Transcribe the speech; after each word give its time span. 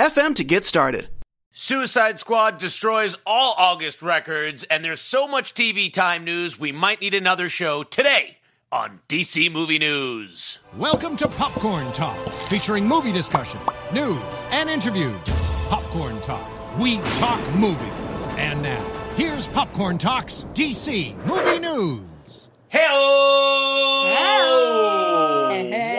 anchor.fm 0.00 0.34
to 0.36 0.44
get 0.44 0.64
started. 0.64 1.08
Suicide 1.52 2.18
Squad 2.18 2.58
destroys 2.58 3.16
all 3.26 3.54
August 3.58 4.02
records, 4.02 4.62
and 4.64 4.84
there's 4.84 5.00
so 5.00 5.26
much 5.26 5.52
TV 5.52 5.92
time 5.92 6.24
news, 6.24 6.58
we 6.58 6.72
might 6.72 7.00
need 7.00 7.12
another 7.12 7.48
show 7.48 7.82
today 7.82 8.38
on 8.70 9.00
DC 9.08 9.50
Movie 9.50 9.78
News. 9.78 10.60
Welcome 10.76 11.16
to 11.16 11.28
Popcorn 11.28 11.90
Talk, 11.92 12.16
featuring 12.48 12.86
movie 12.86 13.12
discussion, 13.12 13.60
news, 13.92 14.22
and 14.52 14.70
interviews. 14.70 15.18
Popcorn 15.68 16.20
Talk, 16.20 16.48
we 16.78 16.98
talk 17.14 17.40
movies. 17.54 17.80
And 18.38 18.62
now, 18.62 18.82
here's 19.16 19.48
Popcorn 19.48 19.98
Talk's 19.98 20.46
DC 20.54 21.16
Movie 21.26 21.58
News. 21.58 22.09
Hello! 22.72 24.04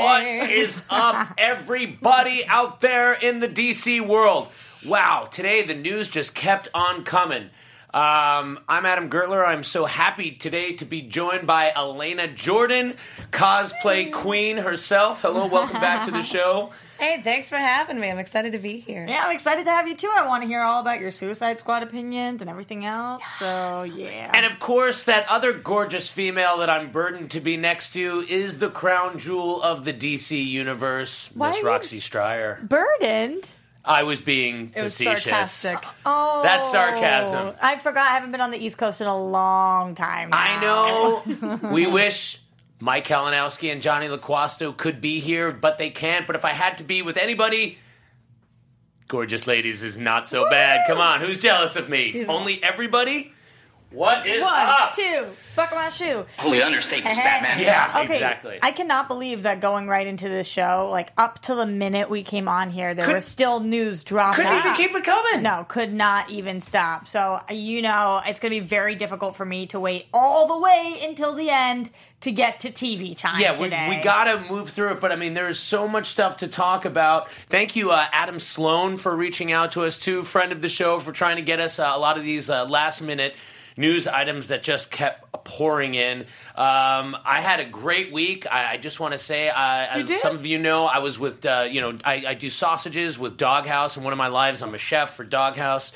What 0.01 0.23
is 0.51 0.81
up, 0.89 1.33
everybody 1.37 2.45
out 2.47 2.79
there 2.79 3.11
in 3.11 3.41
the 3.41 3.49
DC 3.49 3.99
world? 3.99 4.47
Wow, 4.85 5.27
today 5.29 5.63
the 5.63 5.75
news 5.75 6.07
just 6.07 6.33
kept 6.33 6.69
on 6.73 7.03
coming. 7.03 7.49
Um, 7.93 8.59
I'm 8.69 8.85
Adam 8.85 9.09
Gertler. 9.09 9.45
I'm 9.45 9.65
so 9.65 9.85
happy 9.85 10.31
today 10.31 10.71
to 10.77 10.85
be 10.85 11.01
joined 11.01 11.45
by 11.45 11.73
Elena 11.75 12.25
Jordan, 12.29 12.95
cosplay 13.31 14.13
queen 14.13 14.55
herself. 14.55 15.23
Hello, 15.23 15.45
welcome 15.47 15.81
back 15.81 16.05
to 16.05 16.11
the 16.11 16.21
show. 16.23 16.71
Hey, 16.97 17.21
thanks 17.21 17.49
for 17.49 17.57
having 17.57 17.99
me. 17.99 18.09
I'm 18.09 18.17
excited 18.19 18.53
to 18.53 18.59
be 18.59 18.79
here. 18.79 19.05
Yeah, 19.05 19.23
I'm 19.25 19.35
excited 19.35 19.65
to 19.65 19.71
have 19.71 19.89
you 19.89 19.95
too. 19.97 20.09
I 20.15 20.25
want 20.25 20.43
to 20.43 20.47
hear 20.47 20.61
all 20.61 20.79
about 20.79 21.01
your 21.01 21.11
Suicide 21.11 21.59
Squad 21.59 21.83
opinions 21.83 22.39
and 22.41 22.49
everything 22.49 22.85
else. 22.85 23.23
So, 23.39 23.83
yeah. 23.83 24.31
And 24.33 24.45
of 24.45 24.61
course, 24.61 25.03
that 25.03 25.29
other 25.29 25.51
gorgeous 25.51 26.09
female 26.09 26.59
that 26.59 26.69
I'm 26.69 26.91
burdened 26.91 27.31
to 27.31 27.41
be 27.41 27.57
next 27.57 27.91
to 27.93 28.23
is 28.29 28.59
the 28.59 28.69
crown 28.69 29.17
jewel 29.19 29.61
of 29.61 29.83
the 29.83 29.93
DC 29.93 30.45
universe, 30.45 31.29
Miss 31.35 31.59
are 31.59 31.65
Roxy 31.65 31.99
Striar. 31.99 32.59
burdened. 32.63 33.43
I 33.83 34.03
was 34.03 34.21
being 34.21 34.71
It 34.75 34.83
was 34.83 34.95
facetious. 34.97 35.23
sarcastic. 35.23 35.79
Oh, 36.05 36.41
That's 36.43 36.71
sarcasm. 36.71 37.55
I 37.61 37.77
forgot. 37.77 38.07
I 38.09 38.13
haven't 38.13 38.31
been 38.31 38.41
on 38.41 38.51
the 38.51 38.63
East 38.63 38.77
Coast 38.77 39.01
in 39.01 39.07
a 39.07 39.17
long 39.17 39.95
time. 39.95 40.29
now. 40.29 40.37
I 40.37 40.61
know. 40.61 41.59
we 41.71 41.87
wish 41.87 42.39
Mike 42.79 43.07
Kalinowski 43.07 43.71
and 43.71 43.81
Johnny 43.81 44.07
LaQuasto 44.07 44.75
could 44.77 45.01
be 45.01 45.19
here, 45.19 45.51
but 45.51 45.77
they 45.79 45.89
can't. 45.89 46.27
But 46.27 46.35
if 46.35 46.45
I 46.45 46.49
had 46.51 46.77
to 46.77 46.83
be 46.83 47.01
with 47.01 47.17
anybody, 47.17 47.79
gorgeous 49.07 49.47
ladies 49.47 49.83
is 49.83 49.97
not 49.97 50.27
so 50.27 50.49
bad. 50.49 50.81
Come 50.87 50.99
on, 50.99 51.19
who's 51.21 51.37
jealous 51.39 51.75
of 51.75 51.89
me? 51.89 52.25
Only 52.27 52.61
everybody? 52.63 53.33
What 53.91 54.25
is 54.25 54.41
One, 54.41 54.53
up? 54.53 54.93
two, 54.95 55.25
buckle 55.55 55.77
my 55.77 55.89
shoe. 55.89 56.25
Holy 56.37 56.61
understatement, 56.61 57.15
Batman. 57.17 57.59
Yeah, 57.59 58.01
Okay, 58.03 58.13
exactly. 58.13 58.57
I 58.61 58.71
cannot 58.71 59.09
believe 59.09 59.43
that 59.43 59.59
going 59.59 59.87
right 59.87 60.07
into 60.07 60.29
this 60.29 60.47
show, 60.47 60.87
like 60.91 61.11
up 61.17 61.41
to 61.43 61.55
the 61.55 61.65
minute 61.65 62.09
we 62.09 62.23
came 62.23 62.47
on 62.47 62.69
here, 62.69 62.93
there 62.93 63.05
Could- 63.05 63.15
was 63.15 63.25
still 63.25 63.59
news 63.59 64.03
dropping. 64.05 64.45
Couldn't 64.45 64.59
even 64.59 64.75
keep 64.75 64.95
it 64.95 65.03
coming. 65.03 65.43
No, 65.43 65.65
could 65.67 65.91
not 65.93 66.29
even 66.29 66.61
stop. 66.61 67.07
So, 67.09 67.41
you 67.49 67.81
know, 67.81 68.21
it's 68.25 68.39
going 68.39 68.53
to 68.53 68.61
be 68.61 68.65
very 68.65 68.95
difficult 68.95 69.35
for 69.35 69.45
me 69.45 69.67
to 69.67 69.79
wait 69.79 70.05
all 70.13 70.47
the 70.47 70.57
way 70.59 70.99
until 71.03 71.33
the 71.33 71.49
end 71.49 71.89
to 72.21 72.31
get 72.31 72.61
to 72.61 72.71
TV 72.71 73.17
time 73.17 73.41
Yeah, 73.41 73.53
we, 73.53 73.63
today. 73.65 73.87
we 73.89 73.95
gotta 73.97 74.39
move 74.47 74.69
through 74.69 74.91
it, 74.91 75.01
but 75.01 75.11
I 75.11 75.15
mean, 75.15 75.33
there 75.33 75.47
is 75.49 75.59
so 75.59 75.87
much 75.87 76.07
stuff 76.11 76.37
to 76.37 76.47
talk 76.47 76.85
about. 76.85 77.29
Thank 77.47 77.75
you, 77.75 77.89
uh, 77.89 78.05
Adam 78.13 78.37
Sloan, 78.37 78.97
for 78.97 79.13
reaching 79.15 79.51
out 79.51 79.71
to 79.71 79.83
us 79.85 79.97
too, 79.97 80.21
friend 80.23 80.51
of 80.51 80.61
the 80.61 80.69
show, 80.69 80.99
for 80.99 81.11
trying 81.11 81.37
to 81.37 81.41
get 81.41 81.59
us 81.59 81.79
uh, 81.79 81.91
a 81.91 81.97
lot 81.97 82.19
of 82.19 82.23
these 82.23 82.47
uh, 82.51 82.65
last 82.65 83.01
minute 83.01 83.33
news 83.77 84.07
items 84.07 84.49
that 84.49 84.63
just 84.63 84.91
kept 84.91 85.43
pouring 85.43 85.93
in. 85.93 86.21
Um, 86.55 87.17
I 87.25 87.41
had 87.41 87.59
a 87.59 87.65
great 87.65 88.11
week. 88.11 88.45
I, 88.51 88.73
I 88.73 88.77
just 88.77 88.99
want 88.99 89.13
to 89.13 89.17
say, 89.17 89.49
uh, 89.49 90.05
some 90.19 90.35
of 90.35 90.45
you 90.45 90.59
know, 90.59 90.85
I 90.85 90.99
was 90.99 91.17
with, 91.17 91.45
uh, 91.45 91.67
you 91.69 91.81
know, 91.81 91.97
I, 92.03 92.23
I 92.27 92.33
do 92.33 92.49
sausages 92.49 93.17
with 93.17 93.37
Doghouse, 93.37 93.95
and 93.95 94.03
one 94.03 94.13
of 94.13 94.17
my 94.17 94.27
lives, 94.27 94.61
I'm 94.61 94.75
a 94.75 94.79
chef 94.79 95.15
for 95.15 95.23
Doghouse. 95.23 95.93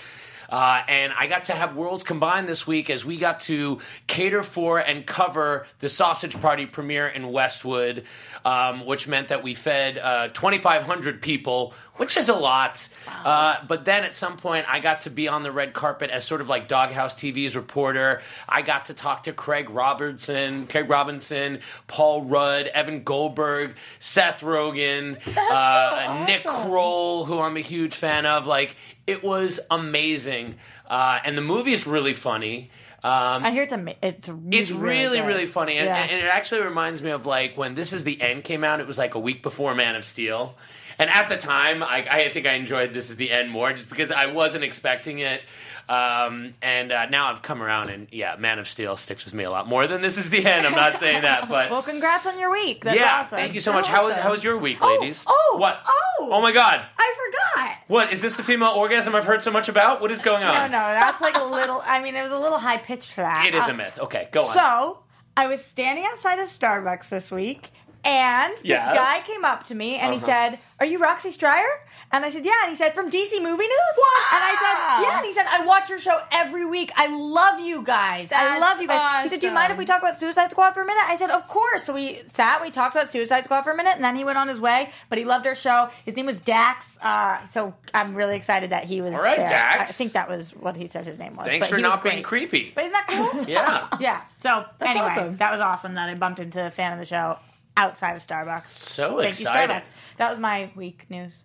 Uh, 0.50 0.81
and 0.88 1.13
I 1.17 1.28
got 1.28 1.45
to 1.45 1.53
have 1.53 1.75
worlds 1.75 2.03
combined 2.03 2.47
this 2.47 2.66
week 2.67 2.89
as 2.89 3.06
we 3.06 3.17
got 3.17 3.39
to 3.41 3.79
cater 4.07 4.44
for 4.44 4.79
and 4.79 5.06
cover 5.06 5.67
the 5.79 5.89
Sausage 5.89 6.39
Party 6.39 6.66
premiere 6.66 7.07
in 7.07 7.31
Westwood, 7.31 8.06
um, 8.44 8.85
which 8.85 9.07
meant 9.07 9.29
that 9.29 9.44
we 9.44 9.53
fed 9.53 9.97
uh, 9.97 10.28
2,500 10.29 11.22
people, 11.22 11.73
which 11.95 12.17
is 12.17 12.29
a 12.29 12.35
lot. 12.35 12.88
Uh, 13.23 13.57
but 13.67 13.85
then 13.85 14.03
at 14.03 14.16
some 14.16 14.38
point, 14.38 14.66
I 14.69 14.79
got 14.79 15.01
to 15.01 15.09
be 15.09 15.28
on 15.28 15.44
the 15.44 15.51
red 15.51 15.73
carpet 15.73 16.09
as 16.09 16.23
sort 16.25 16.41
of 16.41 16.50
like 16.50 16.67
Doghouse 16.67 17.16
TV's 17.16 17.56
reporter. 17.56 18.22
I 18.47 18.62
got 18.62 18.85
to 18.85 18.94
talk 18.94 19.23
to 19.23 19.33
Craig 19.33 19.69
Robertson, 19.69 20.67
Craig 20.67 20.89
Robinson, 20.89 21.59
Paul 21.88 22.23
Rudd, 22.23 22.67
Evan 22.67 23.03
Goldberg, 23.03 23.75
Seth 24.00 24.41
Rogen, 24.41 25.17
uh, 25.38 26.17
so 26.17 26.25
Nick 26.25 26.45
awesome. 26.45 26.69
Kroll, 26.69 27.25
who 27.25 27.39
I'm 27.39 27.57
a 27.57 27.62
huge 27.62 27.95
fan 27.95 28.25
of. 28.25 28.47
Like, 28.47 28.75
it 29.07 29.23
was 29.23 29.59
amazing. 29.71 30.55
Uh, 30.89 31.19
and 31.23 31.38
the 31.38 31.41
movie 31.41 31.73
is 31.73 31.85
really 31.88 32.13
funny. 32.13 32.69
Um, 33.03 33.45
I 33.45 33.51
hear 33.51 33.63
it's 33.63 33.73
ama- 33.73 33.93
it's 34.01 34.27
really, 34.29 34.57
it's 34.57 34.71
really, 34.71 35.17
good. 35.19 35.27
really 35.27 35.45
funny. 35.45 35.77
And, 35.77 35.85
Yeah. 35.85 35.95
and 35.97 36.11
it 36.25 36.25
actually 36.27 36.61
reminds 36.61 37.01
me 37.03 37.11
of 37.11 37.25
like 37.27 37.55
when 37.55 37.75
This 37.75 37.94
Is 37.94 38.03
the 38.03 38.19
End 38.19 38.44
came 38.44 38.63
out, 38.63 38.79
it 38.79 38.88
was 38.88 38.97
like 38.97 39.13
a 39.13 39.19
week 39.19 39.44
before 39.44 39.75
Man 39.75 39.95
of 39.95 40.03
Steel. 40.05 40.55
And 40.97 41.09
at 41.09 41.27
the 41.29 41.38
time, 41.38 41.83
I, 41.83 42.07
I 42.09 42.29
think 42.29 42.47
I 42.47 42.53
enjoyed 42.53 42.94
This 42.94 43.09
Is 43.09 43.17
the 43.17 43.29
End 43.29 43.51
more 43.51 43.71
just 43.73 43.89
because 43.89 44.11
I 44.11 44.27
wasn't 44.27 44.63
expecting 44.63 45.19
it. 45.19 45.41
Um, 45.88 46.53
and 46.62 46.91
uh, 46.91 47.06
now 47.07 47.28
I've 47.31 47.41
come 47.41 47.62
around, 47.62 47.90
and 47.90 48.07
yeah, 48.12 48.35
Man 48.38 48.57
of 48.59 48.68
Steel 48.68 48.97
sticks 48.97 49.23
with 49.25 49.34
me 49.34 49.44
a 49.44 49.51
lot 49.51 49.68
more 49.68 49.88
than 49.88 50.01
This 50.01 50.18
Is 50.18 50.29
the 50.29 50.44
End. 50.46 50.66
I'm 50.66 50.73
not 50.73 50.97
saying 50.97 51.22
that, 51.22 51.47
but 51.50 51.69
well, 51.69 51.84
congrats 51.84 52.25
on 52.25 52.40
your 52.40 52.51
week. 52.51 52.84
That's 52.84 52.97
yeah, 52.97 53.19
awesome. 53.19 53.38
thank 53.38 53.53
you 53.53 53.59
so 53.62 53.72
much. 53.72 53.88
How 53.88 54.06
was 54.06 54.16
how 54.16 54.31
was 54.31 54.44
your 54.44 54.57
week, 54.57 54.79
Oh, 54.81 54.88
ladies? 55.00 55.24
oh, 55.28 55.57
what? 55.59 55.79
oh. 55.88 56.29
oh 56.34 56.41
my 56.41 56.51
God! 56.51 56.84
I 56.97 57.16
forgot. 57.56 57.78
What 57.88 58.12
is 58.12 58.22
this? 58.22 58.35
The 58.35 58.44
female 58.44 58.69
orgasm 58.75 59.13
I've 59.16 59.25
heard 59.25 59.44
so 59.44 59.51
much 59.51 59.69
about? 59.69 60.01
What 60.01 60.09
is 60.12 60.22
going 60.24 60.44
on? 60.44 60.56
No, 60.56 60.62
no, 60.63 60.69
that's 60.88 61.22
like 61.22 61.38
a 61.38 61.44
little. 61.44 61.81
I 61.85 62.01
mean, 62.01 62.16
it 62.16 62.24
was 62.24 62.31
a 62.31 62.40
little 62.40 62.57
high 62.57 62.78
pitched 62.78 63.12
for 63.12 63.22
that. 63.22 63.45
It 63.47 63.53
is 63.53 63.68
Uh, 63.68 63.72
a 63.72 63.74
myth. 63.75 64.00
Okay, 64.00 64.28
go 64.31 64.44
on. 64.45 64.53
So 64.53 65.00
I 65.38 65.45
was 65.47 65.63
standing 65.63 66.06
outside 66.12 66.40
of 66.40 66.47
Starbucks 66.47 67.09
this 67.09 67.29
week, 67.29 67.69
and 68.03 68.53
this 68.53 68.62
Yes. 68.66 68.95
guy 68.95 69.22
came 69.28 69.45
up 69.45 69.68
to 69.68 69.75
me 69.75 69.97
and 69.97 70.13
he 70.13 70.18
Uh-huh. 70.18 70.25
said, 70.25 70.59
"Are 70.79 70.85
you 70.85 70.97
Roxy 70.97 71.29
Striar?" 71.29 71.68
And 72.15 72.23
I 72.23 72.29
said, 72.29 72.45
"Yeah." 72.45 72.53
And 72.63 72.69
he 72.69 72.77
said, 72.77 72.93
"From 72.93 73.09
DC 73.09 73.41
Movie 73.41 73.67
News." 73.67 73.95
What? 73.97 74.23
And 74.35 74.43
I 74.43 74.55
said, 74.63 75.03
"Yeah." 75.03 75.17
And 75.17 75.25
he 75.25 75.33
said, 75.33 75.45
"I 75.49 75.65
watch 75.65 75.89
your 75.89 75.99
show 75.99 76.17
every 76.31 76.65
week. 76.65 76.89
I 76.95 77.07
love 77.07 77.59
you 77.59 77.81
guys. 77.81 78.31
I 78.31 78.45
That's 78.45 78.61
love 78.61 78.81
you 78.81 78.87
guys." 78.87 79.23
He 79.23 79.29
said, 79.29 79.41
"Do 79.41 79.47
you 79.47 79.53
mind 79.53 79.73
if 79.73 79.77
we 79.77 79.83
talk 79.83 80.01
about 80.01 80.17
Suicide 80.17 80.49
Squad 80.49 80.71
for 80.71 80.81
a 80.81 80.85
minute?" 80.85 81.03
I 81.07 81.17
said, 81.17 81.29
"Of 81.29 81.49
course." 81.49 81.83
So 81.83 81.93
we 81.93 82.21
sat, 82.27 82.61
we 82.61 82.71
talked 82.71 82.95
about 82.95 83.11
Suicide 83.11 83.43
Squad 83.43 83.63
for 83.63 83.71
a 83.71 83.75
minute, 83.75 83.95
and 83.95 84.03
then 84.03 84.15
he 84.15 84.23
went 84.23 84.37
on 84.37 84.47
his 84.47 84.61
way. 84.61 84.91
But 85.09 85.17
he 85.17 85.25
loved 85.25 85.45
our 85.45 85.55
show. 85.55 85.89
His 86.05 86.15
name 86.15 86.25
was 86.25 86.39
Dax. 86.39 86.97
Uh, 87.01 87.45
so 87.47 87.73
I'm 87.93 88.15
really 88.15 88.37
excited 88.37 88.69
that 88.69 88.85
he 88.85 89.01
was. 89.01 89.13
All 89.13 89.21
right, 89.21 89.35
there. 89.35 89.49
Dax. 89.49 89.89
I 89.89 89.93
think 89.93 90.13
that 90.13 90.29
was 90.29 90.51
what 90.51 90.77
he 90.77 90.87
said 90.87 91.05
his 91.05 91.19
name 91.19 91.35
was. 91.35 91.47
Thanks 91.47 91.67
but 91.67 91.71
for 91.71 91.75
he 91.75 91.83
was 91.83 91.89
not 91.89 92.01
being 92.01 92.21
great. 92.21 92.49
creepy. 92.49 92.71
But 92.73 92.85
isn't 92.85 92.93
that 92.93 93.07
cool? 93.07 93.45
Yeah. 93.47 93.87
Yeah. 93.99 94.21
So 94.37 94.63
anyway, 94.79 95.05
awesome. 95.05 95.37
that 95.37 95.51
was 95.51 95.59
awesome 95.59 95.95
that 95.95 96.07
I 96.07 96.15
bumped 96.15 96.39
into 96.39 96.65
a 96.65 96.71
fan 96.71 96.93
of 96.93 96.99
the 96.99 97.05
show 97.05 97.37
outside 97.75 98.15
of 98.15 98.21
Starbucks. 98.25 98.67
So 98.69 99.17
Thank 99.17 99.29
excited. 99.29 99.73
you, 99.73 99.79
Starbucks. 99.79 99.89
That 100.17 100.29
was 100.29 100.39
my 100.39 100.71
week 100.75 101.07
news. 101.09 101.43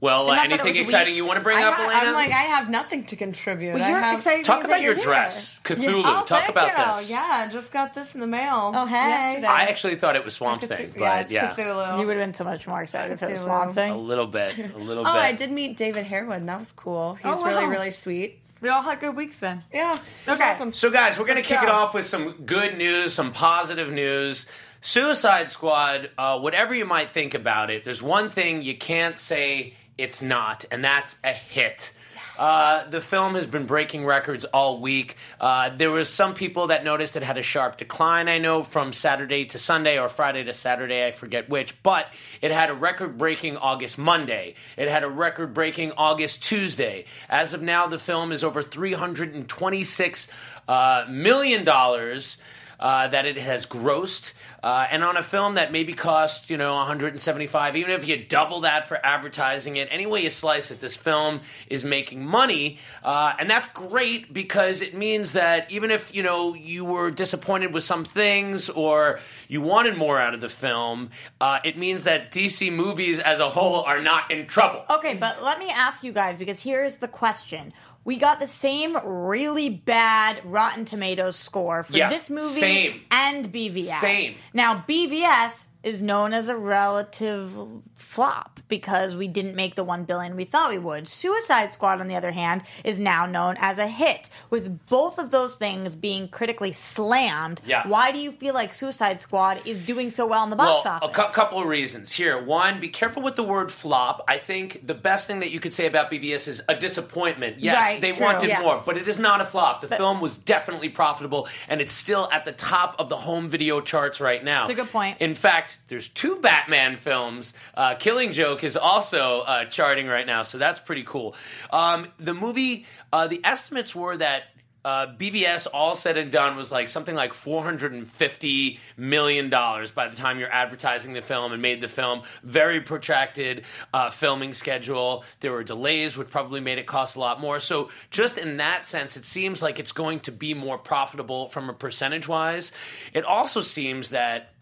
Well, 0.00 0.30
uh, 0.30 0.36
Not 0.36 0.48
that 0.48 0.52
it 0.52 0.60
anything 0.60 0.82
exciting 0.82 1.12
week. 1.14 1.16
you 1.16 1.24
want 1.24 1.38
to 1.38 1.42
bring 1.42 1.58
I 1.58 1.62
up, 1.64 1.74
ha- 1.74 1.82
Elena? 1.84 2.06
I'm 2.06 2.14
like, 2.14 2.30
I 2.30 2.42
have 2.44 2.70
nothing 2.70 3.04
to 3.06 3.16
contribute. 3.16 3.74
Well, 3.74 3.88
you're 3.90 3.98
have, 3.98 4.18
excited. 4.18 4.44
Talk 4.44 4.62
about 4.64 4.80
your 4.80 4.92
you're 4.94 5.02
dress, 5.02 5.58
here. 5.66 5.76
Cthulhu. 5.76 6.02
Oh, 6.04 6.24
Talk 6.24 6.28
thank 6.28 6.50
about 6.50 6.68
you. 6.68 6.84
this. 7.00 7.10
Yeah, 7.10 7.48
just 7.50 7.72
got 7.72 7.94
this 7.94 8.14
in 8.14 8.20
the 8.20 8.28
mail. 8.28 8.70
Oh, 8.76 8.86
hey. 8.86 8.94
Yesterday. 8.94 9.46
I 9.48 9.62
actually 9.64 9.96
thought 9.96 10.14
it 10.14 10.24
was 10.24 10.34
Swamp 10.34 10.62
Cthulhu- 10.62 10.68
Thing, 10.76 10.90
but 10.92 11.00
yeah, 11.00 11.20
it's 11.20 11.32
yeah, 11.32 11.52
Cthulhu. 11.54 12.00
You 12.00 12.06
would 12.06 12.16
have 12.16 12.24
been 12.24 12.34
so 12.34 12.44
much 12.44 12.68
more 12.68 12.80
excited 12.80 13.10
if 13.10 13.22
it 13.24 13.30
was 13.30 13.40
Cthulhu. 13.40 13.44
Swamp 13.74 13.76
a 13.76 13.94
little 13.94 14.28
bit, 14.28 14.56
a 14.56 14.78
little 14.78 15.02
bit. 15.02 15.10
Oh. 15.10 15.18
I 15.18 15.32
did 15.32 15.50
meet 15.50 15.76
David 15.76 16.04
Harewood, 16.06 16.36
and 16.36 16.48
that 16.48 16.60
was 16.60 16.70
cool. 16.70 17.14
He's 17.14 17.24
Oh, 17.26 17.40
wow. 17.40 17.46
really, 17.48 17.66
really 17.66 17.90
sweet. 17.90 18.38
We 18.60 18.68
all 18.68 18.82
had 18.82 19.00
good 19.00 19.16
weeks 19.16 19.40
then. 19.40 19.64
Yeah. 19.72 19.96
that's 20.26 20.40
Okay. 20.40 20.50
Awesome. 20.50 20.72
So, 20.74 20.90
guys, 20.90 21.18
we're 21.18 21.24
going 21.26 21.42
to 21.42 21.48
Let's 21.48 21.48
kick 21.48 21.62
it 21.62 21.68
off 21.68 21.92
with 21.94 22.06
some 22.06 22.32
good 22.46 22.78
news, 22.78 23.14
some 23.14 23.32
positive 23.32 23.92
news. 23.92 24.46
Suicide 24.80 25.50
Squad, 25.50 26.10
uh, 26.16 26.38
whatever 26.38 26.72
you 26.74 26.84
might 26.84 27.12
think 27.12 27.34
about 27.34 27.70
it, 27.70 27.82
there's 27.84 28.00
one 28.02 28.30
thing 28.30 28.62
you 28.62 28.76
can't 28.76 29.18
say 29.18 29.74
it's 29.98 30.22
not, 30.22 30.64
and 30.70 30.82
that's 30.82 31.18
a 31.22 31.32
hit. 31.32 31.92
Uh, 32.38 32.88
the 32.88 33.00
film 33.00 33.34
has 33.34 33.48
been 33.48 33.66
breaking 33.66 34.06
records 34.06 34.44
all 34.44 34.80
week. 34.80 35.16
Uh, 35.40 35.70
there 35.76 35.90
was 35.90 36.08
some 36.08 36.34
people 36.34 36.68
that 36.68 36.84
noticed 36.84 37.16
it 37.16 37.22
had 37.24 37.36
a 37.36 37.42
sharp 37.42 37.76
decline. 37.76 38.28
I 38.28 38.38
know 38.38 38.62
from 38.62 38.92
Saturday 38.92 39.44
to 39.46 39.58
Sunday 39.58 39.98
or 39.98 40.08
Friday 40.08 40.44
to 40.44 40.54
Saturday, 40.54 41.04
I 41.04 41.10
forget 41.10 41.48
which, 41.48 41.82
but 41.82 42.06
it 42.40 42.52
had 42.52 42.70
a 42.70 42.74
record-breaking 42.74 43.56
August 43.56 43.98
Monday. 43.98 44.54
It 44.76 44.88
had 44.88 45.02
a 45.02 45.08
record-breaking 45.08 45.94
August 45.96 46.44
Tuesday. 46.44 47.06
As 47.28 47.54
of 47.54 47.62
now, 47.62 47.88
the 47.88 47.98
film 47.98 48.30
is 48.30 48.44
over 48.44 48.62
three 48.62 48.92
hundred 48.92 49.34
and 49.34 49.48
twenty-six 49.48 50.30
uh, 50.68 51.06
million 51.08 51.64
dollars 51.64 52.36
uh, 52.80 53.08
that 53.08 53.26
it 53.26 53.36
has 53.36 53.66
grossed. 53.66 54.32
Uh, 54.62 54.86
and 54.90 55.04
on 55.04 55.16
a 55.16 55.22
film 55.22 55.54
that 55.54 55.70
maybe 55.70 55.92
cost, 55.92 56.50
you 56.50 56.56
know, 56.56 56.74
175, 56.74 57.76
even 57.76 57.92
if 57.92 58.06
you 58.08 58.16
double 58.16 58.60
that 58.60 58.88
for 58.88 58.98
advertising 59.04 59.76
it, 59.76 59.88
any 59.90 60.04
way 60.04 60.22
you 60.22 60.30
slice 60.30 60.70
it, 60.70 60.80
this 60.80 60.96
film 60.96 61.40
is 61.68 61.84
making 61.84 62.24
money. 62.24 62.78
Uh, 63.04 63.34
and 63.38 63.48
that's 63.48 63.68
great 63.68 64.32
because 64.32 64.82
it 64.82 64.94
means 64.94 65.32
that 65.32 65.70
even 65.70 65.90
if, 65.92 66.12
you 66.14 66.22
know, 66.24 66.54
you 66.54 66.84
were 66.84 67.10
disappointed 67.10 67.72
with 67.72 67.84
some 67.84 68.04
things 68.04 68.68
or 68.68 69.20
you 69.46 69.60
wanted 69.60 69.96
more 69.96 70.18
out 70.18 70.34
of 70.34 70.40
the 70.40 70.48
film, 70.48 71.10
uh, 71.40 71.60
it 71.64 71.78
means 71.78 72.04
that 72.04 72.32
DC 72.32 72.72
movies 72.72 73.20
as 73.20 73.38
a 73.38 73.50
whole 73.50 73.82
are 73.82 74.00
not 74.00 74.30
in 74.30 74.46
trouble. 74.46 74.84
Okay, 74.90 75.14
but 75.14 75.42
let 75.42 75.60
me 75.60 75.70
ask 75.70 76.02
you 76.02 76.12
guys 76.12 76.36
because 76.36 76.62
here's 76.62 76.96
the 76.96 77.08
question. 77.08 77.72
We 78.08 78.16
got 78.16 78.40
the 78.40 78.46
same 78.46 78.96
really 79.04 79.68
bad 79.68 80.40
Rotten 80.42 80.86
Tomatoes 80.86 81.36
score 81.36 81.82
for 81.82 81.94
Yeah, 81.94 82.08
this 82.08 82.30
movie 82.30 82.42
same. 82.46 83.02
and 83.10 83.52
BVS. 83.52 84.00
Same. 84.00 84.34
Now, 84.54 84.82
BVS 84.88 85.64
is 85.82 86.02
known 86.02 86.32
as 86.32 86.48
a 86.48 86.56
relative 86.56 87.56
flop 87.96 88.60
because 88.68 89.16
we 89.16 89.28
didn't 89.28 89.54
make 89.54 89.74
the 89.74 89.84
1 89.84 90.04
billion 90.04 90.36
we 90.36 90.44
thought 90.44 90.70
we 90.70 90.78
would. 90.78 91.06
Suicide 91.08 91.72
Squad 91.72 92.00
on 92.00 92.08
the 92.08 92.16
other 92.16 92.32
hand 92.32 92.62
is 92.84 92.98
now 92.98 93.24
known 93.26 93.56
as 93.60 93.78
a 93.78 93.86
hit 93.86 94.28
with 94.50 94.84
both 94.86 95.18
of 95.18 95.30
those 95.30 95.56
things 95.56 95.94
being 95.94 96.28
critically 96.28 96.72
slammed. 96.72 97.60
Yeah. 97.66 97.86
Why 97.86 98.12
do 98.12 98.18
you 98.18 98.30
feel 98.32 98.54
like 98.54 98.74
Suicide 98.74 99.20
Squad 99.20 99.62
is 99.66 99.78
doing 99.80 100.10
so 100.10 100.26
well 100.26 100.44
in 100.44 100.50
the 100.50 100.56
box 100.56 100.84
well, 100.84 100.94
office? 100.94 101.08
a 101.10 101.12
cou- 101.12 101.32
couple 101.32 101.60
of 101.62 101.66
reasons 101.68 102.12
here. 102.12 102.42
One, 102.42 102.80
be 102.80 102.88
careful 102.88 103.22
with 103.22 103.36
the 103.36 103.42
word 103.44 103.70
flop. 103.72 104.24
I 104.28 104.38
think 104.38 104.86
the 104.86 104.94
best 104.94 105.26
thing 105.26 105.40
that 105.40 105.50
you 105.50 105.60
could 105.60 105.72
say 105.72 105.86
about 105.86 106.10
BVS 106.10 106.48
is 106.48 106.62
a 106.68 106.74
disappointment. 106.74 107.60
Yes, 107.60 107.92
Right, 107.92 108.00
they 108.00 108.12
true. 108.12 108.26
wanted 108.26 108.48
Yeah. 108.48 108.60
more, 108.62 108.82
but 108.84 108.96
it 108.96 109.06
is 109.08 109.18
not 109.18 109.40
a 109.40 109.44
flop. 109.44 109.80
The 109.80 109.88
film 109.88 110.20
was 110.20 110.36
definitely 110.36 110.88
profitable, 110.88 111.48
and 111.68 111.80
it's 111.80 111.92
still 111.92 112.28
at 112.32 112.44
the 112.44 112.52
top 112.52 112.96
of 112.98 113.08
the 113.08 113.16
home 113.16 113.48
video 113.48 113.80
charts 113.80 114.20
right 114.20 114.42
now. 114.42 114.60
That's 114.66 114.70
a 114.78 114.82
good 114.82 114.90
point. 114.92 115.18
In 115.20 115.34
fact, 115.34 115.67
there's 115.88 116.08
two 116.08 116.36
Batman 116.36 116.96
films. 116.96 117.54
Uh, 117.74 117.94
Killing 117.94 118.32
Joke 118.32 118.64
is 118.64 118.76
also 118.76 119.40
uh, 119.40 119.64
charting 119.66 120.06
right 120.06 120.26
now, 120.26 120.42
so 120.42 120.58
that's 120.58 120.80
pretty 120.80 121.04
cool. 121.04 121.34
Um, 121.70 122.08
the 122.18 122.34
movie, 122.34 122.86
uh, 123.12 123.26
the 123.26 123.40
estimates 123.44 123.94
were 123.94 124.16
that 124.16 124.44
uh, 124.84 125.06
BVS, 125.18 125.66
all 125.74 125.94
said 125.94 126.16
and 126.16 126.30
done, 126.30 126.56
was 126.56 126.70
like 126.70 126.88
something 126.88 127.14
like 127.14 127.34
four 127.34 127.62
hundred 127.62 127.92
and 127.92 128.08
fifty 128.08 128.78
million 128.96 129.50
dollars 129.50 129.90
by 129.90 130.08
the 130.08 130.16
time 130.16 130.38
you're 130.38 130.52
advertising 130.52 131.12
the 131.12 131.20
film 131.20 131.52
and 131.52 131.60
made 131.60 131.80
the 131.80 131.88
film. 131.88 132.22
Very 132.42 132.80
protracted 132.80 133.64
uh, 133.92 134.10
filming 134.10 134.54
schedule. 134.54 135.24
There 135.40 135.52
were 135.52 135.64
delays, 135.64 136.16
which 136.16 136.30
probably 136.30 136.60
made 136.60 136.78
it 136.78 136.86
cost 136.86 137.16
a 137.16 137.20
lot 137.20 137.40
more. 137.40 137.58
So, 137.58 137.90
just 138.10 138.38
in 138.38 138.58
that 138.58 138.86
sense, 138.86 139.16
it 139.16 139.24
seems 139.24 139.62
like 139.62 139.78
it's 139.78 139.92
going 139.92 140.20
to 140.20 140.32
be 140.32 140.54
more 140.54 140.78
profitable 140.78 141.48
from 141.48 141.68
a 141.68 141.74
percentage 141.74 142.28
wise. 142.28 142.72
It 143.12 143.24
also 143.24 143.62
seems 143.62 144.10
that 144.10 144.54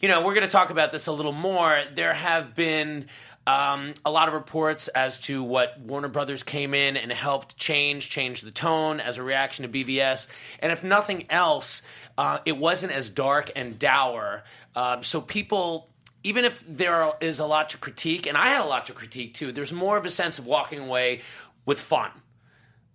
you 0.00 0.08
know, 0.08 0.24
we're 0.24 0.34
going 0.34 0.46
to 0.46 0.52
talk 0.52 0.70
about 0.70 0.92
this 0.92 1.06
a 1.06 1.12
little 1.12 1.32
more. 1.32 1.82
There 1.94 2.14
have 2.14 2.54
been 2.54 3.06
um, 3.46 3.94
a 4.04 4.10
lot 4.10 4.28
of 4.28 4.34
reports 4.34 4.88
as 4.88 5.18
to 5.20 5.42
what 5.42 5.80
Warner 5.80 6.08
Brothers 6.08 6.42
came 6.42 6.74
in 6.74 6.96
and 6.96 7.10
helped 7.10 7.56
change, 7.56 8.10
change 8.10 8.42
the 8.42 8.50
tone 8.50 9.00
as 9.00 9.16
a 9.16 9.22
reaction 9.22 9.70
to 9.70 9.84
BVS. 9.84 10.28
And 10.60 10.70
if 10.70 10.84
nothing 10.84 11.26
else, 11.30 11.82
uh, 12.16 12.38
it 12.44 12.58
wasn't 12.58 12.92
as 12.92 13.08
dark 13.08 13.50
and 13.56 13.78
dour. 13.78 14.44
Um, 14.74 15.02
so 15.02 15.20
people. 15.20 15.88
Even 16.24 16.44
if 16.44 16.64
there 16.66 17.12
is 17.20 17.38
a 17.38 17.46
lot 17.46 17.70
to 17.70 17.78
critique, 17.78 18.26
and 18.26 18.36
I 18.36 18.48
had 18.48 18.60
a 18.60 18.66
lot 18.66 18.86
to 18.86 18.92
critique 18.92 19.34
too, 19.34 19.52
there's 19.52 19.72
more 19.72 19.96
of 19.96 20.04
a 20.04 20.10
sense 20.10 20.40
of 20.40 20.46
walking 20.46 20.80
away 20.80 21.22
with 21.64 21.78
fun, 21.80 22.10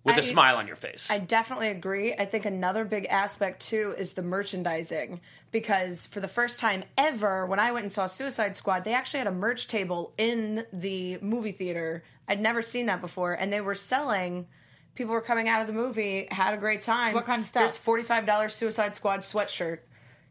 with 0.04 0.16
a 0.16 0.18
I- 0.18 0.22
smile 0.22 0.56
on 0.56 0.66
your 0.66 0.76
face. 0.76 1.10
I 1.10 1.18
definitely 1.18 1.68
agree. 1.68 2.14
I 2.14 2.24
think 2.26 2.44
another 2.44 2.84
big 2.84 3.06
aspect 3.06 3.60
too 3.66 3.94
is 3.98 4.12
the 4.12 4.22
merchandising 4.22 5.20
because 5.50 6.06
for 6.06 6.20
the 6.20 6.28
first 6.28 6.58
time 6.60 6.84
ever, 6.98 7.46
when 7.46 7.58
I 7.58 7.72
went 7.72 7.84
and 7.84 7.92
saw 7.92 8.06
Suicide 8.06 8.56
Squad, 8.56 8.84
they 8.84 8.94
actually 8.94 9.18
had 9.18 9.26
a 9.26 9.32
merch 9.32 9.66
table 9.66 10.12
in 10.18 10.66
the 10.72 11.18
movie 11.18 11.52
theater. 11.52 12.02
I'd 12.28 12.40
never 12.40 12.62
seen 12.62 12.86
that 12.86 13.00
before, 13.00 13.32
and 13.32 13.52
they 13.52 13.60
were 13.60 13.74
selling. 13.74 14.46
People 14.94 15.14
were 15.14 15.20
coming 15.20 15.48
out 15.48 15.60
of 15.60 15.66
the 15.66 15.72
movie, 15.72 16.28
had 16.30 16.54
a 16.54 16.56
great 16.56 16.80
time. 16.80 17.14
What 17.14 17.26
kind 17.26 17.42
of 17.42 17.48
stuff? 17.48 17.62
There's 17.62 17.78
forty-five 17.78 18.26
dollars 18.26 18.54
Suicide 18.54 18.94
Squad 18.96 19.20
sweatshirt, 19.20 19.78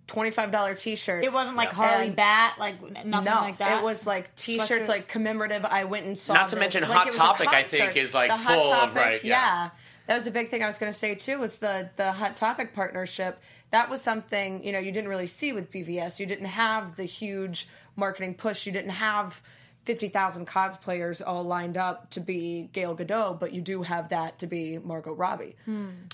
twenty-five 0.07 0.51
dollar 0.51 0.75
T-shirt. 0.75 1.23
it 1.23 1.31
wasn't 1.33 1.55
like 1.55 1.71
Harley 1.71 2.07
And- 2.07 2.15
Bat, 2.15 2.55
like 2.59 2.75
n- 2.81 3.09
nothing 3.09 3.25
no, 3.33 3.39
like 3.41 3.57
that. 3.59 3.79
it 3.79 3.83
was 3.83 4.05
like 4.05 4.35
T-shirts, 4.35 4.69
Sweatshirt. 4.69 4.87
like 4.89 5.07
commemorative. 5.07 5.65
I 5.65 5.85
went 5.85 6.05
and 6.05 6.17
saw. 6.17 6.33
Not 6.33 6.49
to 6.49 6.55
this. 6.55 6.59
mention 6.61 6.83
Like, 6.83 6.91
Hot 6.91 7.07
it 7.07 7.09
was 7.11 7.15
a 7.15 7.19
Topic, 7.19 7.47
I 7.49 7.63
think, 7.63 7.83
concert. 7.85 7.99
is, 7.99 8.13
like, 8.13 8.29
The 8.29 8.37
Hot 8.37 8.53
full 8.53 8.71
of, 8.73 8.79
Topic, 8.89 8.95
right, 8.95 9.23
yeah. 9.23 9.31
yeah. 9.63 9.69
That 10.07 10.15
was 10.15 10.27
a 10.27 10.31
big 10.31 10.49
thing 10.51 10.61
I 10.63 10.67
was 10.67 10.77
going 10.77 10.91
to 10.91 10.97
say 10.97 11.15
too. 11.15 11.39
Was 11.39 11.57
the 11.57 11.89
the 11.95 12.11
Hot 12.11 12.35
Topic 12.35 12.73
partnership? 12.73 13.39
That 13.71 13.89
was 13.89 14.01
something 14.01 14.63
you 14.63 14.71
know 14.73 14.79
you 14.79 14.91
didn't 14.91 15.09
really 15.09 15.27
see 15.27 15.53
with 15.53 15.71
BVS. 15.71 16.19
You 16.19 16.25
didn't 16.25 16.45
have 16.47 16.95
the 16.97 17.05
huge 17.05 17.67
marketing 17.95 18.33
push. 18.35 18.65
You 18.65 18.73
didn't 18.73 18.91
have 18.91 19.41
fifty 19.85 20.07
thousand 20.07 20.47
cosplayers 20.47 21.21
all 21.25 21.43
lined 21.43 21.77
up 21.77 22.09
to 22.11 22.19
be 22.19 22.69
Gal 22.73 22.95
Gadot, 22.95 23.39
but 23.39 23.53
you 23.53 23.61
do 23.61 23.81
have 23.83 24.09
that 24.09 24.39
to 24.39 24.47
be 24.47 24.77
Margot 24.77 25.11
Robbie. 25.13 25.55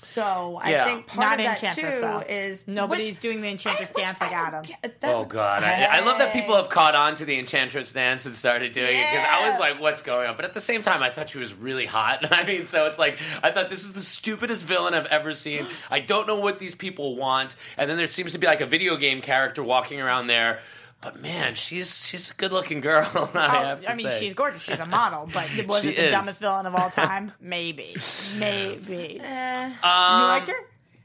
So 0.02 0.60
Yeah. 0.64 0.82
I 0.82 0.88
think 0.88 1.06
part 1.06 1.20
Not 1.20 1.40
of 1.40 1.46
that 1.46 1.62
Enchantress, 1.62 1.94
too 1.96 2.00
though. 2.00 2.18
is 2.28 2.66
Nobody's 2.66 3.08
which- 3.10 3.20
doing 3.20 3.40
the 3.40 3.48
Enchantress 3.48 3.90
I- 3.96 4.00
dance 4.00 4.20
like 4.20 4.32
I 4.32 4.50
don't 4.50 4.70
Adam. 4.70 4.92
That- 5.00 5.14
Oh 5.14 5.24
God! 5.24 5.62
I, 5.62 5.84
I 5.84 6.00
love 6.00 6.18
that 6.18 6.32
people 6.32 6.56
have 6.56 6.68
caught 6.68 6.94
on 6.94 7.14
to 7.16 7.24
the 7.24 7.38
Enchantress 7.38 7.92
dance 7.92 8.26
and 8.26 8.34
started 8.34 8.72
doing 8.72 8.96
it 8.98 9.06
because 9.10 9.26
I 9.28 9.50
was 9.50 9.60
like, 9.60 9.80
"What's 9.80 10.02
going 10.02 10.28
on?" 10.28 10.36
But 10.36 10.44
at 10.44 10.54
the 10.54 10.60
same 10.60 10.82
time, 10.82 11.02
I 11.02 11.10
thought 11.10 11.30
she 11.30 11.38
was 11.38 11.52
really 11.54 11.86
hot. 11.86 12.26
I 12.32 12.44
mean, 12.44 12.66
so 12.66 12.86
it's 12.86 12.98
like 12.98 13.18
I 13.42 13.50
thought 13.50 13.70
this 13.70 13.84
is 13.84 13.92
the 13.92 14.00
stupidest 14.00 14.64
villain 14.64 14.94
I've 14.94 15.06
ever 15.06 15.32
seen. 15.34 15.66
I 15.90 16.00
don't 16.00 16.26
know 16.26 16.36
what 16.36 16.58
these 16.58 16.74
people 16.74 17.16
want, 17.16 17.56
and 17.76 17.88
then 17.88 17.96
there 17.96 18.06
seems 18.08 18.32
to 18.32 18.38
be 18.38 18.46
like 18.46 18.60
a 18.60 18.66
video 18.66 18.96
game 18.96 19.20
character 19.20 19.62
walking 19.62 20.00
around 20.00 20.26
there. 20.26 20.60
But 21.02 21.20
man, 21.22 21.54
she's 21.54 22.06
she's 22.06 22.30
a 22.30 22.34
good 22.34 22.52
looking 22.52 22.80
girl. 22.80 23.08
I 23.34 23.64
have 23.64 23.80
to 23.82 23.90
I 23.90 23.94
mean, 23.94 24.10
say. 24.10 24.20
she's 24.20 24.34
gorgeous. 24.34 24.62
She's 24.62 24.80
a 24.80 24.86
model, 24.86 25.28
but 25.32 25.48
was 25.66 25.82
She 25.82 25.90
it 25.90 25.96
the 25.96 26.04
is. 26.06 26.10
dumbest 26.12 26.40
villain 26.40 26.66
of 26.66 26.74
all 26.74 26.90
time? 27.06 27.32
Maybe. 27.40 27.96
Maybe. 28.38 29.18
Eh. 29.20 29.66
you 29.68 29.72
liked 29.82 30.48
her? 30.48 30.56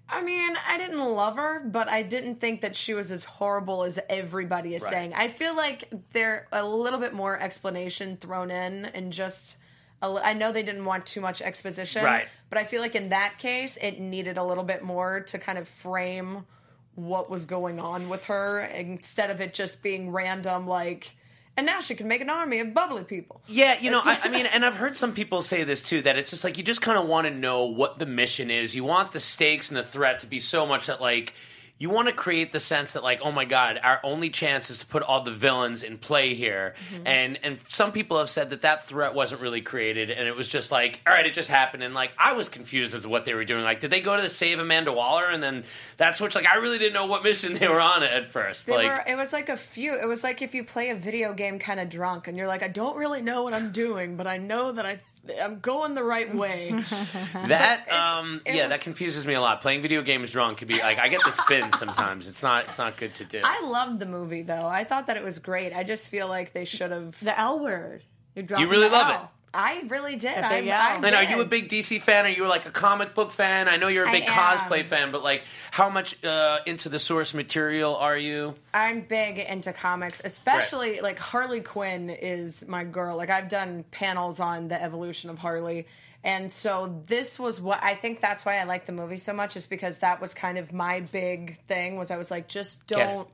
I 0.08 0.22
mean, 0.22 0.56
I 0.68 0.78
didn't 0.78 1.00
love 1.00 1.38
her, 1.38 1.62
but 1.66 1.88
I 1.90 2.04
didn't 2.04 2.40
think 2.40 2.62
that 2.62 2.76
she 2.76 2.94
was 2.94 3.10
as 3.10 3.24
horrible 3.24 3.84
as 3.84 3.98
everybody 4.08 4.76
is 4.76 4.84
Right. 4.84 4.92
saying. 4.94 5.14
I 5.16 5.30
feel 5.30 5.56
like 5.56 5.86
there 6.14 6.48
a 6.52 6.64
little 6.66 7.00
bit 7.00 7.14
more 7.14 7.40
explanation 7.40 8.18
thrown 8.18 8.52
in, 8.52 8.86
and 8.86 9.12
just 9.12 9.58
a 10.04 10.08
I 10.24 10.34
know 10.34 10.52
they 10.52 10.62
didn't 10.62 10.86
want 10.86 11.06
too 11.06 11.22
much 11.22 11.42
exposition, 11.42 12.04
Right. 12.04 12.28
But 12.50 12.60
I 12.60 12.66
feel 12.66 12.82
like 12.82 12.96
in 12.96 13.10
that 13.10 13.40
case, 13.40 13.78
it 13.82 14.00
needed 14.00 14.38
a 14.38 14.44
little 14.44 14.64
bit 14.66 14.84
more 14.84 15.22
to 15.22 15.40
kind 15.40 15.58
of 15.58 15.68
frame 15.68 16.46
what 16.96 17.30
was 17.30 17.46
going 17.46 17.80
on 17.80 18.10
with 18.10 18.26
her 18.26 18.62
instead 18.62 19.30
of 19.30 19.42
it 19.42 19.54
just 19.54 19.82
being 19.84 20.12
random, 20.12 20.68
like. 20.68 21.16
And 21.58 21.66
now 21.66 21.80
she 21.80 21.96
can 21.96 22.10
make 22.10 22.20
an 22.20 22.30
army 22.30 22.60
of 22.60 22.74
bubbly 22.74 23.06
people. 23.06 23.42
Yeah, 23.48 23.80
you 23.80 23.90
know, 23.90 24.02
I, 24.04 24.20
I 24.24 24.28
mean, 24.30 24.46
and 24.46 24.66
I've 24.66 24.76
heard 24.76 24.96
some 24.96 25.14
people 25.14 25.42
say 25.42 25.64
this 25.64 25.82
too 25.82 26.02
that 26.02 26.18
it's 26.18 26.30
just 26.30 26.44
like 26.44 26.58
you 26.58 26.64
just 26.64 26.82
kind 26.82 26.98
of 26.98 27.08
want 27.08 27.28
to 27.28 27.34
know 27.34 27.66
what 27.66 27.98
the 27.98 28.06
mission 28.06 28.52
is. 28.52 28.76
You 28.76 28.84
want 28.84 29.14
the 29.14 29.22
stakes 29.22 29.70
and 29.70 29.78
the 29.78 29.84
threat 29.84 30.20
to 30.20 30.28
be 30.28 30.40
so 30.40 30.66
much 30.66 30.88
that 30.88 31.00
like 31.00 31.34
you 31.78 31.90
want 31.90 32.08
to 32.08 32.14
create 32.14 32.52
the 32.54 32.60
sense 32.60 32.94
that 32.94 33.04
like 33.04 33.20
oh 33.24 33.32
my 33.32 33.46
god, 33.46 33.80
our 33.84 34.00
only 34.04 34.30
chance 34.30 34.70
is 34.70 34.78
to 34.80 34.86
put 34.86 35.04
all 35.04 35.22
the 35.22 35.32
villains 35.32 35.84
in 35.84 35.98
play 35.98 36.34
here. 36.34 36.76
Mm-hmm. 36.94 37.08
And 37.08 37.40
and 37.44 37.62
some 37.62 37.92
people 37.92 38.18
have 38.18 38.30
said 38.30 38.50
that 38.52 38.62
that 38.62 38.88
threat 38.88 39.14
wasn't 39.14 39.42
really 39.42 39.62
created 39.62 40.10
and 40.10 40.28
it 40.28 40.36
was 40.36 40.48
just 40.48 40.72
like 40.72 41.02
all 41.06 41.14
right, 41.14 41.26
it 41.26 41.34
just 41.34 41.50
happened 41.50 41.84
and 41.84 41.94
like 41.94 42.12
I 42.18 42.34
was 42.34 42.50
confused 42.50 42.94
as 42.94 43.02
to 43.04 43.10
what 43.10 43.26
they 43.26 43.34
were 43.34 43.46
doing. 43.46 43.64
Like 43.64 43.80
did 43.80 43.92
they 43.92 44.02
go 44.02 44.16
to 44.16 44.22
the 44.22 44.30
save 44.30 44.60
Amanda 44.60 44.94
Waller 44.94 45.26
and 45.30 45.44
then 45.44 45.64
that's 45.98 46.22
which 46.22 46.36
like 46.36 46.46
I 46.48 46.58
really 46.58 46.78
didn't 46.78 46.94
know 46.94 47.08
what 47.08 47.24
mission 47.24 47.54
they 47.54 47.68
were 47.68 47.82
on 47.82 48.04
at 48.04 48.30
first. 48.30 48.66
They 48.66 48.76
like 48.76 48.88
were, 48.88 49.04
it 49.08 49.18
was 49.18 49.34
like 49.34 49.50
a 49.50 49.58
few. 49.58 50.00
It 50.00 50.08
was 50.08 50.24
like 50.24 50.42
if 50.42 50.54
you 50.54 50.64
play 50.64 50.90
a 50.90 50.96
video 50.96 51.34
game 51.34 51.60
kind 51.60 51.80
of 51.80 51.90
drunk, 51.90 52.28
and 52.28 52.38
you're 52.38 52.48
like, 52.48 52.64
I 52.64 52.68
don't 52.68 52.98
really 52.98 53.22
know 53.22 53.44
what 53.44 53.54
I'm 53.54 53.72
doing, 53.72 54.16
but 54.18 54.28
I 54.28 54.38
know 54.38 54.72
that 54.72 54.86
I 54.86 55.00
I'm 55.42 55.60
going 55.60 55.94
the 55.96 56.04
right 56.04 56.34
way. 56.34 56.72
That 57.34 57.92
um 57.92 58.42
it 58.46 58.56
yeah, 58.56 58.64
was- 58.64 58.70
that 58.72 58.82
confuses 58.82 59.26
me 59.26 59.34
a 59.34 59.42
lot. 59.42 59.62
Playing 59.62 59.82
video 59.82 60.02
games 60.02 60.32
drunk 60.32 60.58
could 60.60 60.68
be 60.68 60.80
like 60.80 61.00
I 61.00 61.10
get 61.10 61.22
the 61.24 61.32
spin 61.32 61.72
sometimes. 61.74 62.28
It's 62.28 62.42
not 62.44 62.66
it's 62.66 62.78
not 62.78 62.98
good 62.98 63.14
to 63.16 63.26
do. 63.26 63.42
I 63.44 63.62
loved 63.66 64.00
the 64.00 64.06
movie 64.06 64.42
though. 64.44 64.68
I 64.68 64.84
thought 64.84 65.08
that 65.08 65.18
it 65.18 65.24
was 65.24 65.40
great. 65.40 65.74
I 65.74 65.84
just 65.84 66.10
feel 66.10 66.28
like 66.28 66.54
they 66.54 66.66
should 66.66 66.92
have. 66.92 67.20
The 67.20 67.38
L 67.40 67.60
word. 67.60 68.04
You're 68.36 68.44
dropping 68.46 68.66
You 68.66 68.72
really 68.72 68.90
the 68.90 68.96
love 68.96 69.08
L. 69.16 69.24
it. 69.24 69.30
I 69.56 69.84
really 69.88 70.16
did. 70.16 70.36
There 70.36 70.46
I, 70.46 70.58
you 70.60 70.66
go. 70.66 70.72
I 70.72 70.96
And 70.96 71.16
are 71.16 71.24
you 71.24 71.42
a 71.42 71.46
big 71.46 71.70
DC 71.70 72.02
fan? 72.02 72.26
Are 72.26 72.30
you 72.30 72.48
like 72.48 72.66
a 72.66 72.72
comic 72.72 73.14
book 73.14 73.32
fan? 73.32 73.68
I 73.68 73.78
know 73.78 73.88
you're 73.88 74.08
a 74.08 74.12
big 74.12 74.26
cosplay 74.26 74.86
fan, 74.86 75.12
but 75.12 75.24
like, 75.24 75.44
how 75.72 75.90
much 75.90 76.24
uh, 76.24 76.60
into 76.66 76.90
the 76.90 77.00
source 77.00 77.34
material 77.34 77.96
are 77.96 78.18
you? 78.18 78.56
I'm 78.74 79.02
big 79.02 79.40
into 79.40 79.74
comics, 79.74 80.22
especially 80.24 81.00
like 81.00 81.18
Harley 81.18 81.62
Quinn 81.62 82.10
is 82.10 82.68
my 82.68 82.84
girl. 82.84 83.16
Like 83.16 83.30
I've 83.30 83.50
done 83.50 83.86
panels 83.92 84.40
on 84.40 84.68
the 84.68 84.82
evolution 84.82 85.30
of 85.30 85.38
Harley. 85.38 85.88
And 86.26 86.52
so 86.52 87.04
this 87.06 87.38
was 87.38 87.62
what 87.62 87.84
I 87.84 87.94
think 87.94 88.20
that's 88.20 88.44
why 88.44 88.58
I 88.58 88.64
like 88.64 88.88
the 88.88 88.92
movie 88.92 89.20
so 89.20 89.32
much 89.32 89.56
is 89.56 89.68
because 89.68 90.00
that 90.00 90.20
was 90.20 90.34
kind 90.34 90.58
of 90.58 90.74
my 90.74 91.02
big 91.02 91.60
thing 91.68 91.98
was 91.98 92.10
I 92.10 92.18
was 92.18 92.32
like 92.32 92.48
just 92.48 92.88
don't 92.88 93.30